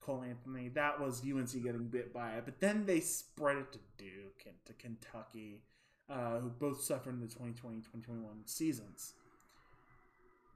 Cole 0.00 0.22
Anthony, 0.22 0.68
that 0.70 1.00
was 1.00 1.22
UNC 1.24 1.62
getting 1.62 1.88
bit 1.88 2.12
by 2.12 2.34
it. 2.36 2.44
But 2.44 2.58
then 2.60 2.86
they 2.86 3.00
spread 3.00 3.56
it 3.58 3.72
to 3.72 3.78
Duke 3.98 4.42
and 4.46 4.54
to 4.66 4.72
Kentucky, 4.72 5.62
uh, 6.10 6.38
who 6.40 6.48
both 6.50 6.82
suffered 6.82 7.14
in 7.14 7.20
the 7.20 7.26
2020, 7.26 7.76
2021 7.78 8.46
seasons. 8.46 9.14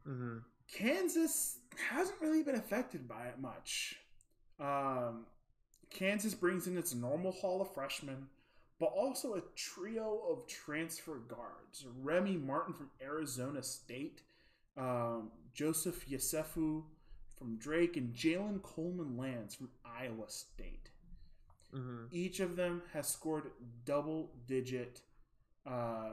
mhm. 0.06 0.42
Kansas 0.72 1.58
hasn't 1.90 2.20
really 2.20 2.42
been 2.42 2.54
affected 2.54 3.06
by 3.06 3.26
it 3.26 3.38
much. 3.38 4.00
Um, 4.58 5.26
Kansas 5.90 6.34
brings 6.34 6.66
in 6.66 6.76
its 6.78 6.94
normal 6.94 7.32
haul 7.32 7.60
of 7.60 7.72
freshmen, 7.74 8.28
but 8.80 8.86
also 8.86 9.34
a 9.34 9.42
trio 9.54 10.20
of 10.30 10.46
transfer 10.46 11.18
guards. 11.28 11.84
Remy 12.02 12.36
Martin 12.38 12.74
from 12.74 12.90
Arizona 13.02 13.62
State, 13.62 14.22
um, 14.76 15.30
Joseph 15.52 16.08
Yesufu 16.08 16.82
from 17.38 17.56
Drake, 17.58 17.96
and 17.96 18.14
Jalen 18.14 18.62
Coleman 18.62 19.16
Lands 19.16 19.54
from 19.54 19.70
Iowa 19.84 20.28
State. 20.28 20.90
Mhm. 21.72 22.08
Each 22.10 22.40
of 22.40 22.56
them 22.56 22.82
has 22.92 23.06
scored 23.08 23.52
double 23.84 24.30
digit 24.46 25.02
uh, 25.66 26.10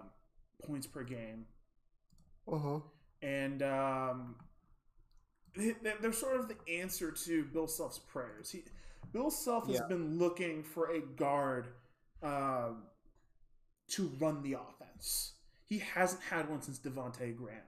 points 0.65 0.87
per 0.87 1.03
game 1.03 1.45
and 3.21 3.61
um, 3.63 4.35
they- 5.55 5.75
they're 6.01 6.13
sort 6.13 6.39
of 6.39 6.47
the 6.47 6.57
answer 6.69 7.11
to 7.11 7.43
Bill 7.45 7.67
Self's 7.67 7.99
prayers. 7.99 8.49
He, 8.51 8.63
Bill 9.11 9.29
Self 9.31 9.67
has 9.67 9.77
Yeah. 9.77 9.87
been 9.87 10.17
looking 10.17 10.63
for 10.63 10.91
a 10.91 11.01
guard 11.01 11.67
um, 12.23 12.83
to 13.89 14.07
run 14.19 14.41
the 14.43 14.53
offense. 14.53 15.33
He 15.65 15.79
hasn't 15.79 16.21
had 16.21 16.49
one 16.49 16.61
since 16.61 16.79
Devonte 16.79 17.35
Graham, 17.35 17.63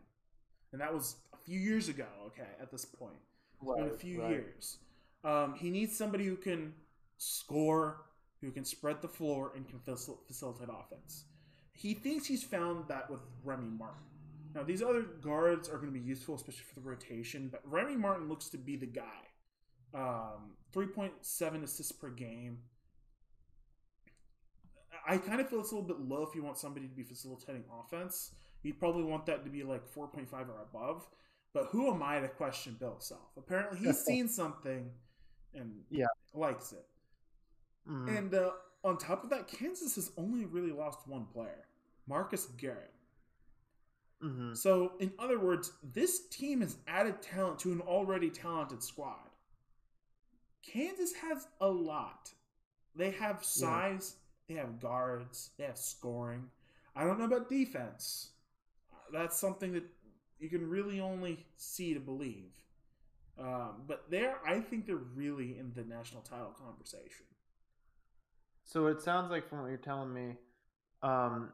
and 0.71 0.81
that 0.81 0.93
was 0.93 1.15
a 1.33 1.37
few 1.37 1.59
years 1.59 1.89
ago. 1.89 2.07
Okay, 2.27 2.47
at 2.61 2.71
this 2.71 2.85
point, 2.85 3.19
it's 3.61 3.73
been 3.75 3.87
a 3.89 3.97
few 3.97 4.21
right. 4.21 4.29
years. 4.31 4.77
Um, 5.23 5.55
he 5.55 5.69
needs 5.69 5.95
somebody 5.97 6.25
who 6.25 6.35
can 6.35 6.73
score, 7.17 8.05
who 8.41 8.51
can 8.51 8.63
spread 8.65 9.01
the 9.01 9.07
floor, 9.07 9.53
and 9.55 9.67
can 9.67 9.79
facil- 9.79 10.25
facilitate 10.27 10.69
offense. 10.69 11.25
He 11.73 11.93
thinks 11.93 12.25
he's 12.27 12.43
found 12.43 12.87
that 12.87 13.09
with 13.09 13.21
Remy 13.43 13.69
Martin. 13.77 14.03
Now, 14.55 14.63
these 14.63 14.81
other 14.83 15.01
guards 15.01 15.67
are 15.67 15.77
going 15.77 15.91
to 15.91 15.99
be 15.99 16.05
useful, 16.05 16.35
especially 16.35 16.65
for 16.71 16.79
the 16.79 16.85
rotation, 16.87 17.49
but 17.51 17.61
Remy 17.65 17.95
Martin 17.97 18.29
looks 18.29 18.49
to 18.49 18.57
be 18.57 18.75
the 18.75 18.85
guy. 18.85 19.03
Um, 19.95 20.55
3.7 20.73 21.63
assists 21.63 21.91
per 21.91 22.09
game. 22.09 22.59
I 25.07 25.17
kind 25.17 25.41
of 25.41 25.49
feel 25.49 25.59
it's 25.59 25.71
a 25.71 25.75
little 25.75 25.87
bit 25.87 25.99
low 25.99 26.23
if 26.23 26.35
you 26.35 26.43
want 26.43 26.57
somebody 26.57 26.87
to 26.87 26.95
be 26.95 27.03
facilitating 27.03 27.63
offense. 27.81 28.31
You'd 28.61 28.79
probably 28.79 29.03
want 29.03 29.25
that 29.25 29.43
to 29.43 29.49
be 29.49 29.63
like 29.63 29.85
4.5 29.91 30.31
or 30.49 30.61
above. 30.61 31.07
But 31.53 31.65
who 31.71 31.91
am 31.93 32.01
I 32.01 32.19
to 32.19 32.27
question 32.29 32.77
Bill 32.79 32.97
Self? 32.99 33.31
Apparently, 33.37 33.79
he's 33.79 33.99
seen 34.05 34.27
something 34.27 34.89
and 35.53 35.81
Yeah. 35.89 36.05
likes 36.33 36.71
it. 36.71 36.85
Mhm. 37.87 38.17
And 38.17 38.33
uh, 38.33 38.51
on 38.83 38.97
top 38.97 39.23
of 39.23 39.29
that, 39.29 39.47
Kansas 39.47 39.95
has 39.95 40.11
only 40.17 40.45
really 40.45 40.71
lost 40.71 41.07
one 41.07 41.25
player, 41.25 41.67
Marcus 42.07 42.45
Garrett. 42.57 42.93
Mhm. 44.21 44.55
So, 44.55 44.97
in 44.99 45.13
other 45.19 45.39
words, 45.39 45.73
this 45.81 46.27
team 46.29 46.61
has 46.61 46.77
added 46.87 47.21
talent 47.21 47.59
to 47.59 47.71
an 47.71 47.81
already 47.81 48.29
talented 48.29 48.81
squad. 48.83 49.29
Kansas 50.61 51.13
has 51.13 51.47
a 51.59 51.67
lot. 51.69 52.33
They 52.95 53.11
have 53.11 53.43
size, 53.43 54.17
they 54.47 54.53
have 54.55 54.79
guards, 54.79 55.51
they 55.57 55.65
have 55.65 55.77
scoring. 55.77 56.49
I 56.95 57.03
don't 57.03 57.19
know 57.19 57.25
about 57.25 57.49
defense. 57.49 58.31
That's 59.11 59.37
something 59.37 59.73
that 59.73 59.83
you 60.39 60.49
can 60.49 60.69
really 60.69 60.99
only 60.99 61.45
see 61.57 61.93
to 61.93 61.99
believe. 61.99 62.53
Um, 63.37 63.83
but 63.87 64.09
they're, 64.09 64.39
I 64.45 64.59
think 64.61 64.85
they're 64.85 64.95
really 64.95 65.57
in 65.57 65.73
the 65.73 65.83
national 65.83 66.21
title 66.21 66.51
conversation. 66.51 67.25
So 68.65 68.87
it 68.87 69.01
sounds 69.01 69.29
like 69.31 69.47
from 69.49 69.61
what 69.61 69.67
you're 69.67 69.77
telling 69.77 70.13
me, 70.13 70.35
um, 71.01 71.49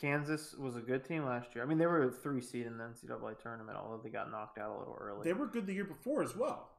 Kansas 0.00 0.54
was 0.58 0.76
a 0.76 0.80
good 0.80 1.04
team 1.04 1.24
last 1.24 1.54
year. 1.54 1.62
I 1.62 1.66
mean, 1.66 1.78
they 1.78 1.86
were 1.86 2.08
a 2.08 2.10
three 2.10 2.40
seed 2.40 2.66
in 2.66 2.76
the 2.78 2.84
NCAA 2.84 3.38
tournament, 3.40 3.78
although 3.80 4.00
they 4.02 4.10
got 4.10 4.30
knocked 4.30 4.58
out 4.58 4.74
a 4.74 4.78
little 4.78 4.98
early. 5.00 5.20
They 5.24 5.32
were 5.32 5.46
good 5.46 5.66
the 5.66 5.74
year 5.74 5.84
before 5.84 6.22
as 6.22 6.34
well. 6.36 6.70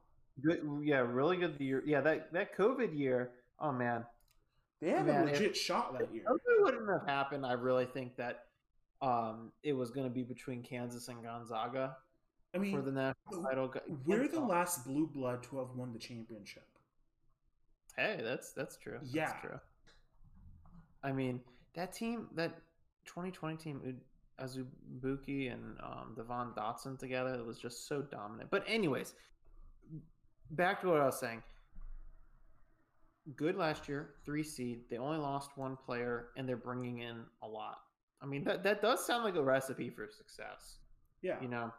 good, 0.44 0.62
yeah, 0.84 0.98
really 0.98 1.38
good 1.38 1.58
the 1.58 1.64
year. 1.66 1.84
Yeah, 1.86 2.02
that 2.02 2.34
that 2.34 2.58
COVID 2.58 2.98
year. 2.98 3.32
Oh 3.60 3.72
man, 3.72 4.04
They 4.82 4.90
had 4.90 5.06
Man, 5.06 5.24
a 5.24 5.32
if- 5.32 5.40
legit 5.40 5.56
shot 5.56 5.98
that 5.98 6.14
year. 6.14 6.24
if 6.24 6.42
COVID 6.60 6.64
wouldn't 6.64 6.90
have 6.90 7.08
happened, 7.08 7.46
I 7.46 7.54
really 7.54 7.86
think 7.86 8.18
that 8.18 8.46
um, 9.02 9.52
it 9.64 9.74
was 9.74 9.92
going 9.92 10.08
to 10.08 10.14
be 10.14 10.24
between 10.24 10.64
Kansas 10.64 11.08
and 11.08 11.24
Gonzaga 11.24 11.98
I 12.54 12.58
mean, 12.58 12.76
for 12.76 12.82
the 12.82 12.92
national 12.92 13.44
title. 13.44 13.74
We're 14.06 14.28
the 14.28 14.40
last 14.40 14.86
blue 14.86 15.08
blood 15.08 15.44
to 15.44 15.60
have 15.60 15.70
won 15.76 15.94
the 15.94 16.00
championship. 16.00 16.68
Hey, 17.98 18.20
that's 18.24 18.54
that's 18.54 18.78
true. 18.78 18.98
That's 19.02 19.14
Yeah. 19.14 19.34
true. 19.42 19.60
I 21.04 21.12
mean, 21.12 21.42
that 21.76 21.92
team, 21.94 22.30
that 22.36 22.62
2020 23.06 23.58
team, 23.58 24.02
Azubuike 24.40 25.52
and 25.52 25.78
um, 25.82 26.14
Devon 26.16 26.54
Dotson 26.58 26.98
together, 26.98 27.34
it 27.36 27.46
was 27.46 27.60
just 27.60 27.88
so 27.88 28.02
dominant. 28.02 28.50
But 28.50 28.64
anyways, 28.68 29.14
back 30.52 30.82
to 30.82 30.88
what 30.88 31.02
I 31.02 31.06
was 31.06 31.20
saying. 31.20 31.44
Good 33.36 33.56
last 33.56 33.88
year, 33.88 34.16
three 34.26 34.44
seed. 34.44 34.82
They 34.90 34.98
only 34.98 35.18
lost 35.18 35.52
one 35.56 35.78
player, 35.78 36.30
and 36.36 36.48
they're 36.48 36.58
bringing 36.58 37.00
in 37.00 37.24
a 37.42 37.48
lot. 37.48 37.78
I 38.22 38.26
mean, 38.26 38.44
that 38.46 38.64
that 38.64 38.82
does 38.82 39.06
sound 39.06 39.24
like 39.24 39.36
a 39.36 39.44
recipe 39.44 39.90
for 39.90 40.08
success. 40.10 40.80
Yeah. 41.22 41.40
You 41.42 41.48
know, 41.48 41.72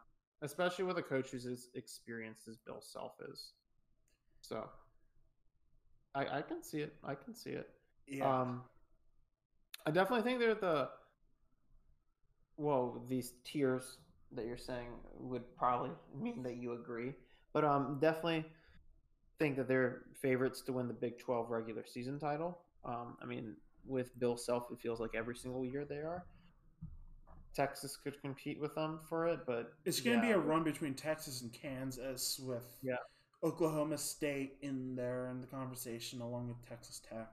especially 0.42 0.84
with 0.86 0.96
a 0.98 1.02
coach 1.02 1.30
who's 1.30 1.44
as 1.46 1.68
experienced 1.74 2.48
as 2.48 2.56
Bill 2.56 2.80
Self 2.80 3.12
is. 3.30 3.52
So, 4.40 4.68
I 6.14 6.38
I 6.38 6.42
can 6.42 6.62
see 6.62 6.78
it. 6.80 6.94
I 7.04 7.14
can 7.14 7.34
see 7.34 7.50
it. 7.50 7.68
yeah. 8.06 8.40
Um, 8.40 8.62
I 9.86 9.90
definitely 9.90 10.22
think 10.22 10.40
they're 10.40 10.54
the 10.54 10.88
well, 12.56 13.02
these 13.08 13.32
tiers 13.44 13.98
that 14.32 14.46
you're 14.46 14.56
saying 14.56 14.88
would 15.18 15.56
probably 15.56 15.90
mean 16.16 16.42
that 16.42 16.56
you 16.56 16.72
agree, 16.72 17.12
but 17.52 17.64
um, 17.64 17.98
definitely 18.00 18.44
think 19.38 19.56
that 19.56 19.68
they're 19.68 20.02
favorites 20.20 20.60
to 20.62 20.72
win 20.72 20.88
the 20.88 20.94
Big 20.94 21.18
12 21.18 21.50
regular 21.50 21.84
season 21.86 22.18
title. 22.18 22.58
Um, 22.84 23.16
I 23.20 23.26
mean, 23.26 23.56
with 23.86 24.16
Bill 24.18 24.36
Self, 24.36 24.70
it 24.70 24.78
feels 24.80 25.00
like 25.00 25.10
every 25.14 25.34
single 25.34 25.64
year 25.64 25.84
they 25.84 25.96
are. 25.96 26.24
Texas 27.54 27.96
could 27.96 28.20
compete 28.20 28.60
with 28.60 28.74
them 28.74 29.00
for 29.08 29.26
it, 29.28 29.40
but 29.46 29.74
it's 29.84 30.00
going 30.00 30.20
to 30.20 30.26
yeah, 30.26 30.34
be 30.34 30.38
a 30.38 30.42
run 30.42 30.64
between 30.64 30.94
Texas 30.94 31.42
and 31.42 31.52
Kansas 31.52 32.40
with 32.42 32.64
Yeah. 32.82 32.96
Oklahoma 33.44 33.98
State 33.98 34.56
in 34.62 34.96
there 34.96 35.28
in 35.30 35.40
the 35.40 35.46
conversation 35.46 36.20
along 36.20 36.48
with 36.48 36.66
Texas 36.68 37.00
Tech. 37.00 37.30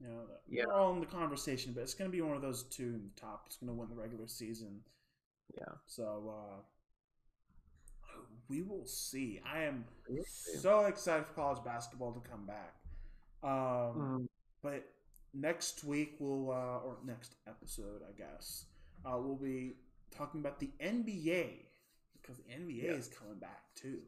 You 0.00 0.08
know, 0.08 0.26
Yeah. 0.48 0.64
they're 0.66 0.72
all 0.74 0.92
in 0.94 1.00
the 1.00 1.06
conversation, 1.06 1.72
but 1.72 1.82
it's 1.82 1.94
going 1.94 2.10
to 2.10 2.16
be 2.16 2.22
one 2.22 2.36
of 2.36 2.42
those 2.42 2.62
two 2.64 2.94
in 2.94 3.10
the 3.14 3.20
top. 3.20 3.44
It's 3.46 3.56
going 3.56 3.68
to 3.68 3.74
win 3.74 3.88
the 3.88 3.96
regular 3.96 4.28
season. 4.28 4.84
Yeah. 5.56 5.74
So 5.86 6.34
uh, 6.36 6.62
we 8.48 8.62
will 8.62 8.86
see. 8.86 9.40
I 9.44 9.62
am 9.64 9.84
so 10.26 10.86
excited 10.86 11.26
for 11.26 11.34
college 11.34 11.64
basketball 11.64 12.12
to 12.12 12.20
come 12.28 12.46
back. 12.46 12.74
Um, 13.42 14.22
Mm, 14.22 14.28
But 14.62 14.84
next 15.34 15.84
week 15.84 16.16
we'll 16.18 16.50
uh, 16.50 16.78
or 16.86 16.98
next 17.04 17.36
episode, 17.46 18.02
I 18.08 18.12
guess, 18.12 18.64
uh, 19.04 19.18
we'll 19.18 19.36
be 19.36 19.74
talking 20.10 20.40
about 20.40 20.58
the 20.58 20.70
NBA 20.80 21.66
because 22.20 22.38
the 22.38 22.50
NBA 22.52 22.86
Yeah. 22.86 22.92
is 22.92 23.08
coming 23.08 23.38
back 23.38 23.74
too, 23.74 24.02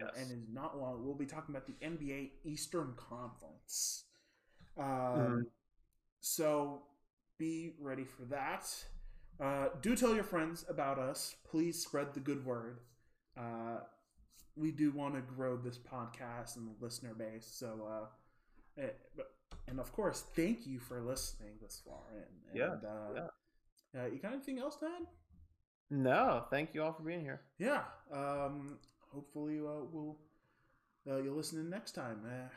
Yes. 0.00 0.16
and 0.16 0.30
is 0.32 0.48
not 0.48 0.78
long 0.78 1.04
we'll 1.04 1.14
be 1.14 1.26
talking 1.26 1.54
about 1.54 1.66
the 1.66 1.76
NBA 1.82 2.32
Eastern 2.44 2.94
Conference. 2.96 4.04
Um, 4.76 4.84
Mhm. 4.84 5.50
So 6.20 6.82
be 7.38 7.76
ready 7.78 8.04
for 8.04 8.24
that. 8.26 8.64
Uh, 9.40 9.68
do 9.80 9.94
tell 9.96 10.14
your 10.14 10.24
friends 10.24 10.64
about 10.68 10.98
us. 10.98 11.36
Please 11.44 11.80
spread 11.82 12.12
the 12.14 12.20
good 12.20 12.44
word. 12.44 12.80
Uh, 13.36 13.80
we 14.56 14.72
do 14.72 14.90
want 14.90 15.14
to 15.14 15.20
grow 15.20 15.56
this 15.56 15.78
podcast 15.78 16.56
and 16.56 16.68
the 16.68 16.84
listener 16.84 17.14
base. 17.14 17.46
So, 17.46 17.86
uh, 17.86 18.80
eh, 18.80 18.90
and 19.68 19.78
of 19.78 19.92
course, 19.92 20.22
thank 20.34 20.66
you 20.66 20.80
for 20.80 21.00
listening 21.00 21.58
this 21.60 21.80
far 21.80 22.10
in. 22.12 22.56
Yeah, 22.56 22.72
And, 22.72 22.84
uh, 22.84 23.30
Uh, 23.96 24.04
you 24.06 24.18
got 24.18 24.32
anything 24.32 24.58
else, 24.58 24.76
Dad? 24.78 25.06
No, 25.88 26.46
thank 26.50 26.74
you 26.74 26.82
all 26.82 26.92
for 26.92 27.02
being 27.04 27.22
here. 27.22 27.40
Yeah. 27.56 27.84
Um, 28.10 28.78
hopefully, 29.12 29.58
uh, 29.58 29.84
we'll 29.92 30.16
uh, 31.08 31.22
you'll 31.22 31.36
listen 31.36 31.58
in 31.60 31.70
next 31.70 31.92
time. 31.92 32.20
Uh, 32.26 32.48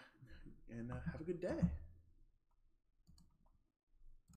and 0.77 0.91
uh, 0.91 0.95
have 1.11 1.21
a 1.21 1.23
good 1.23 1.41
day. 1.41 1.59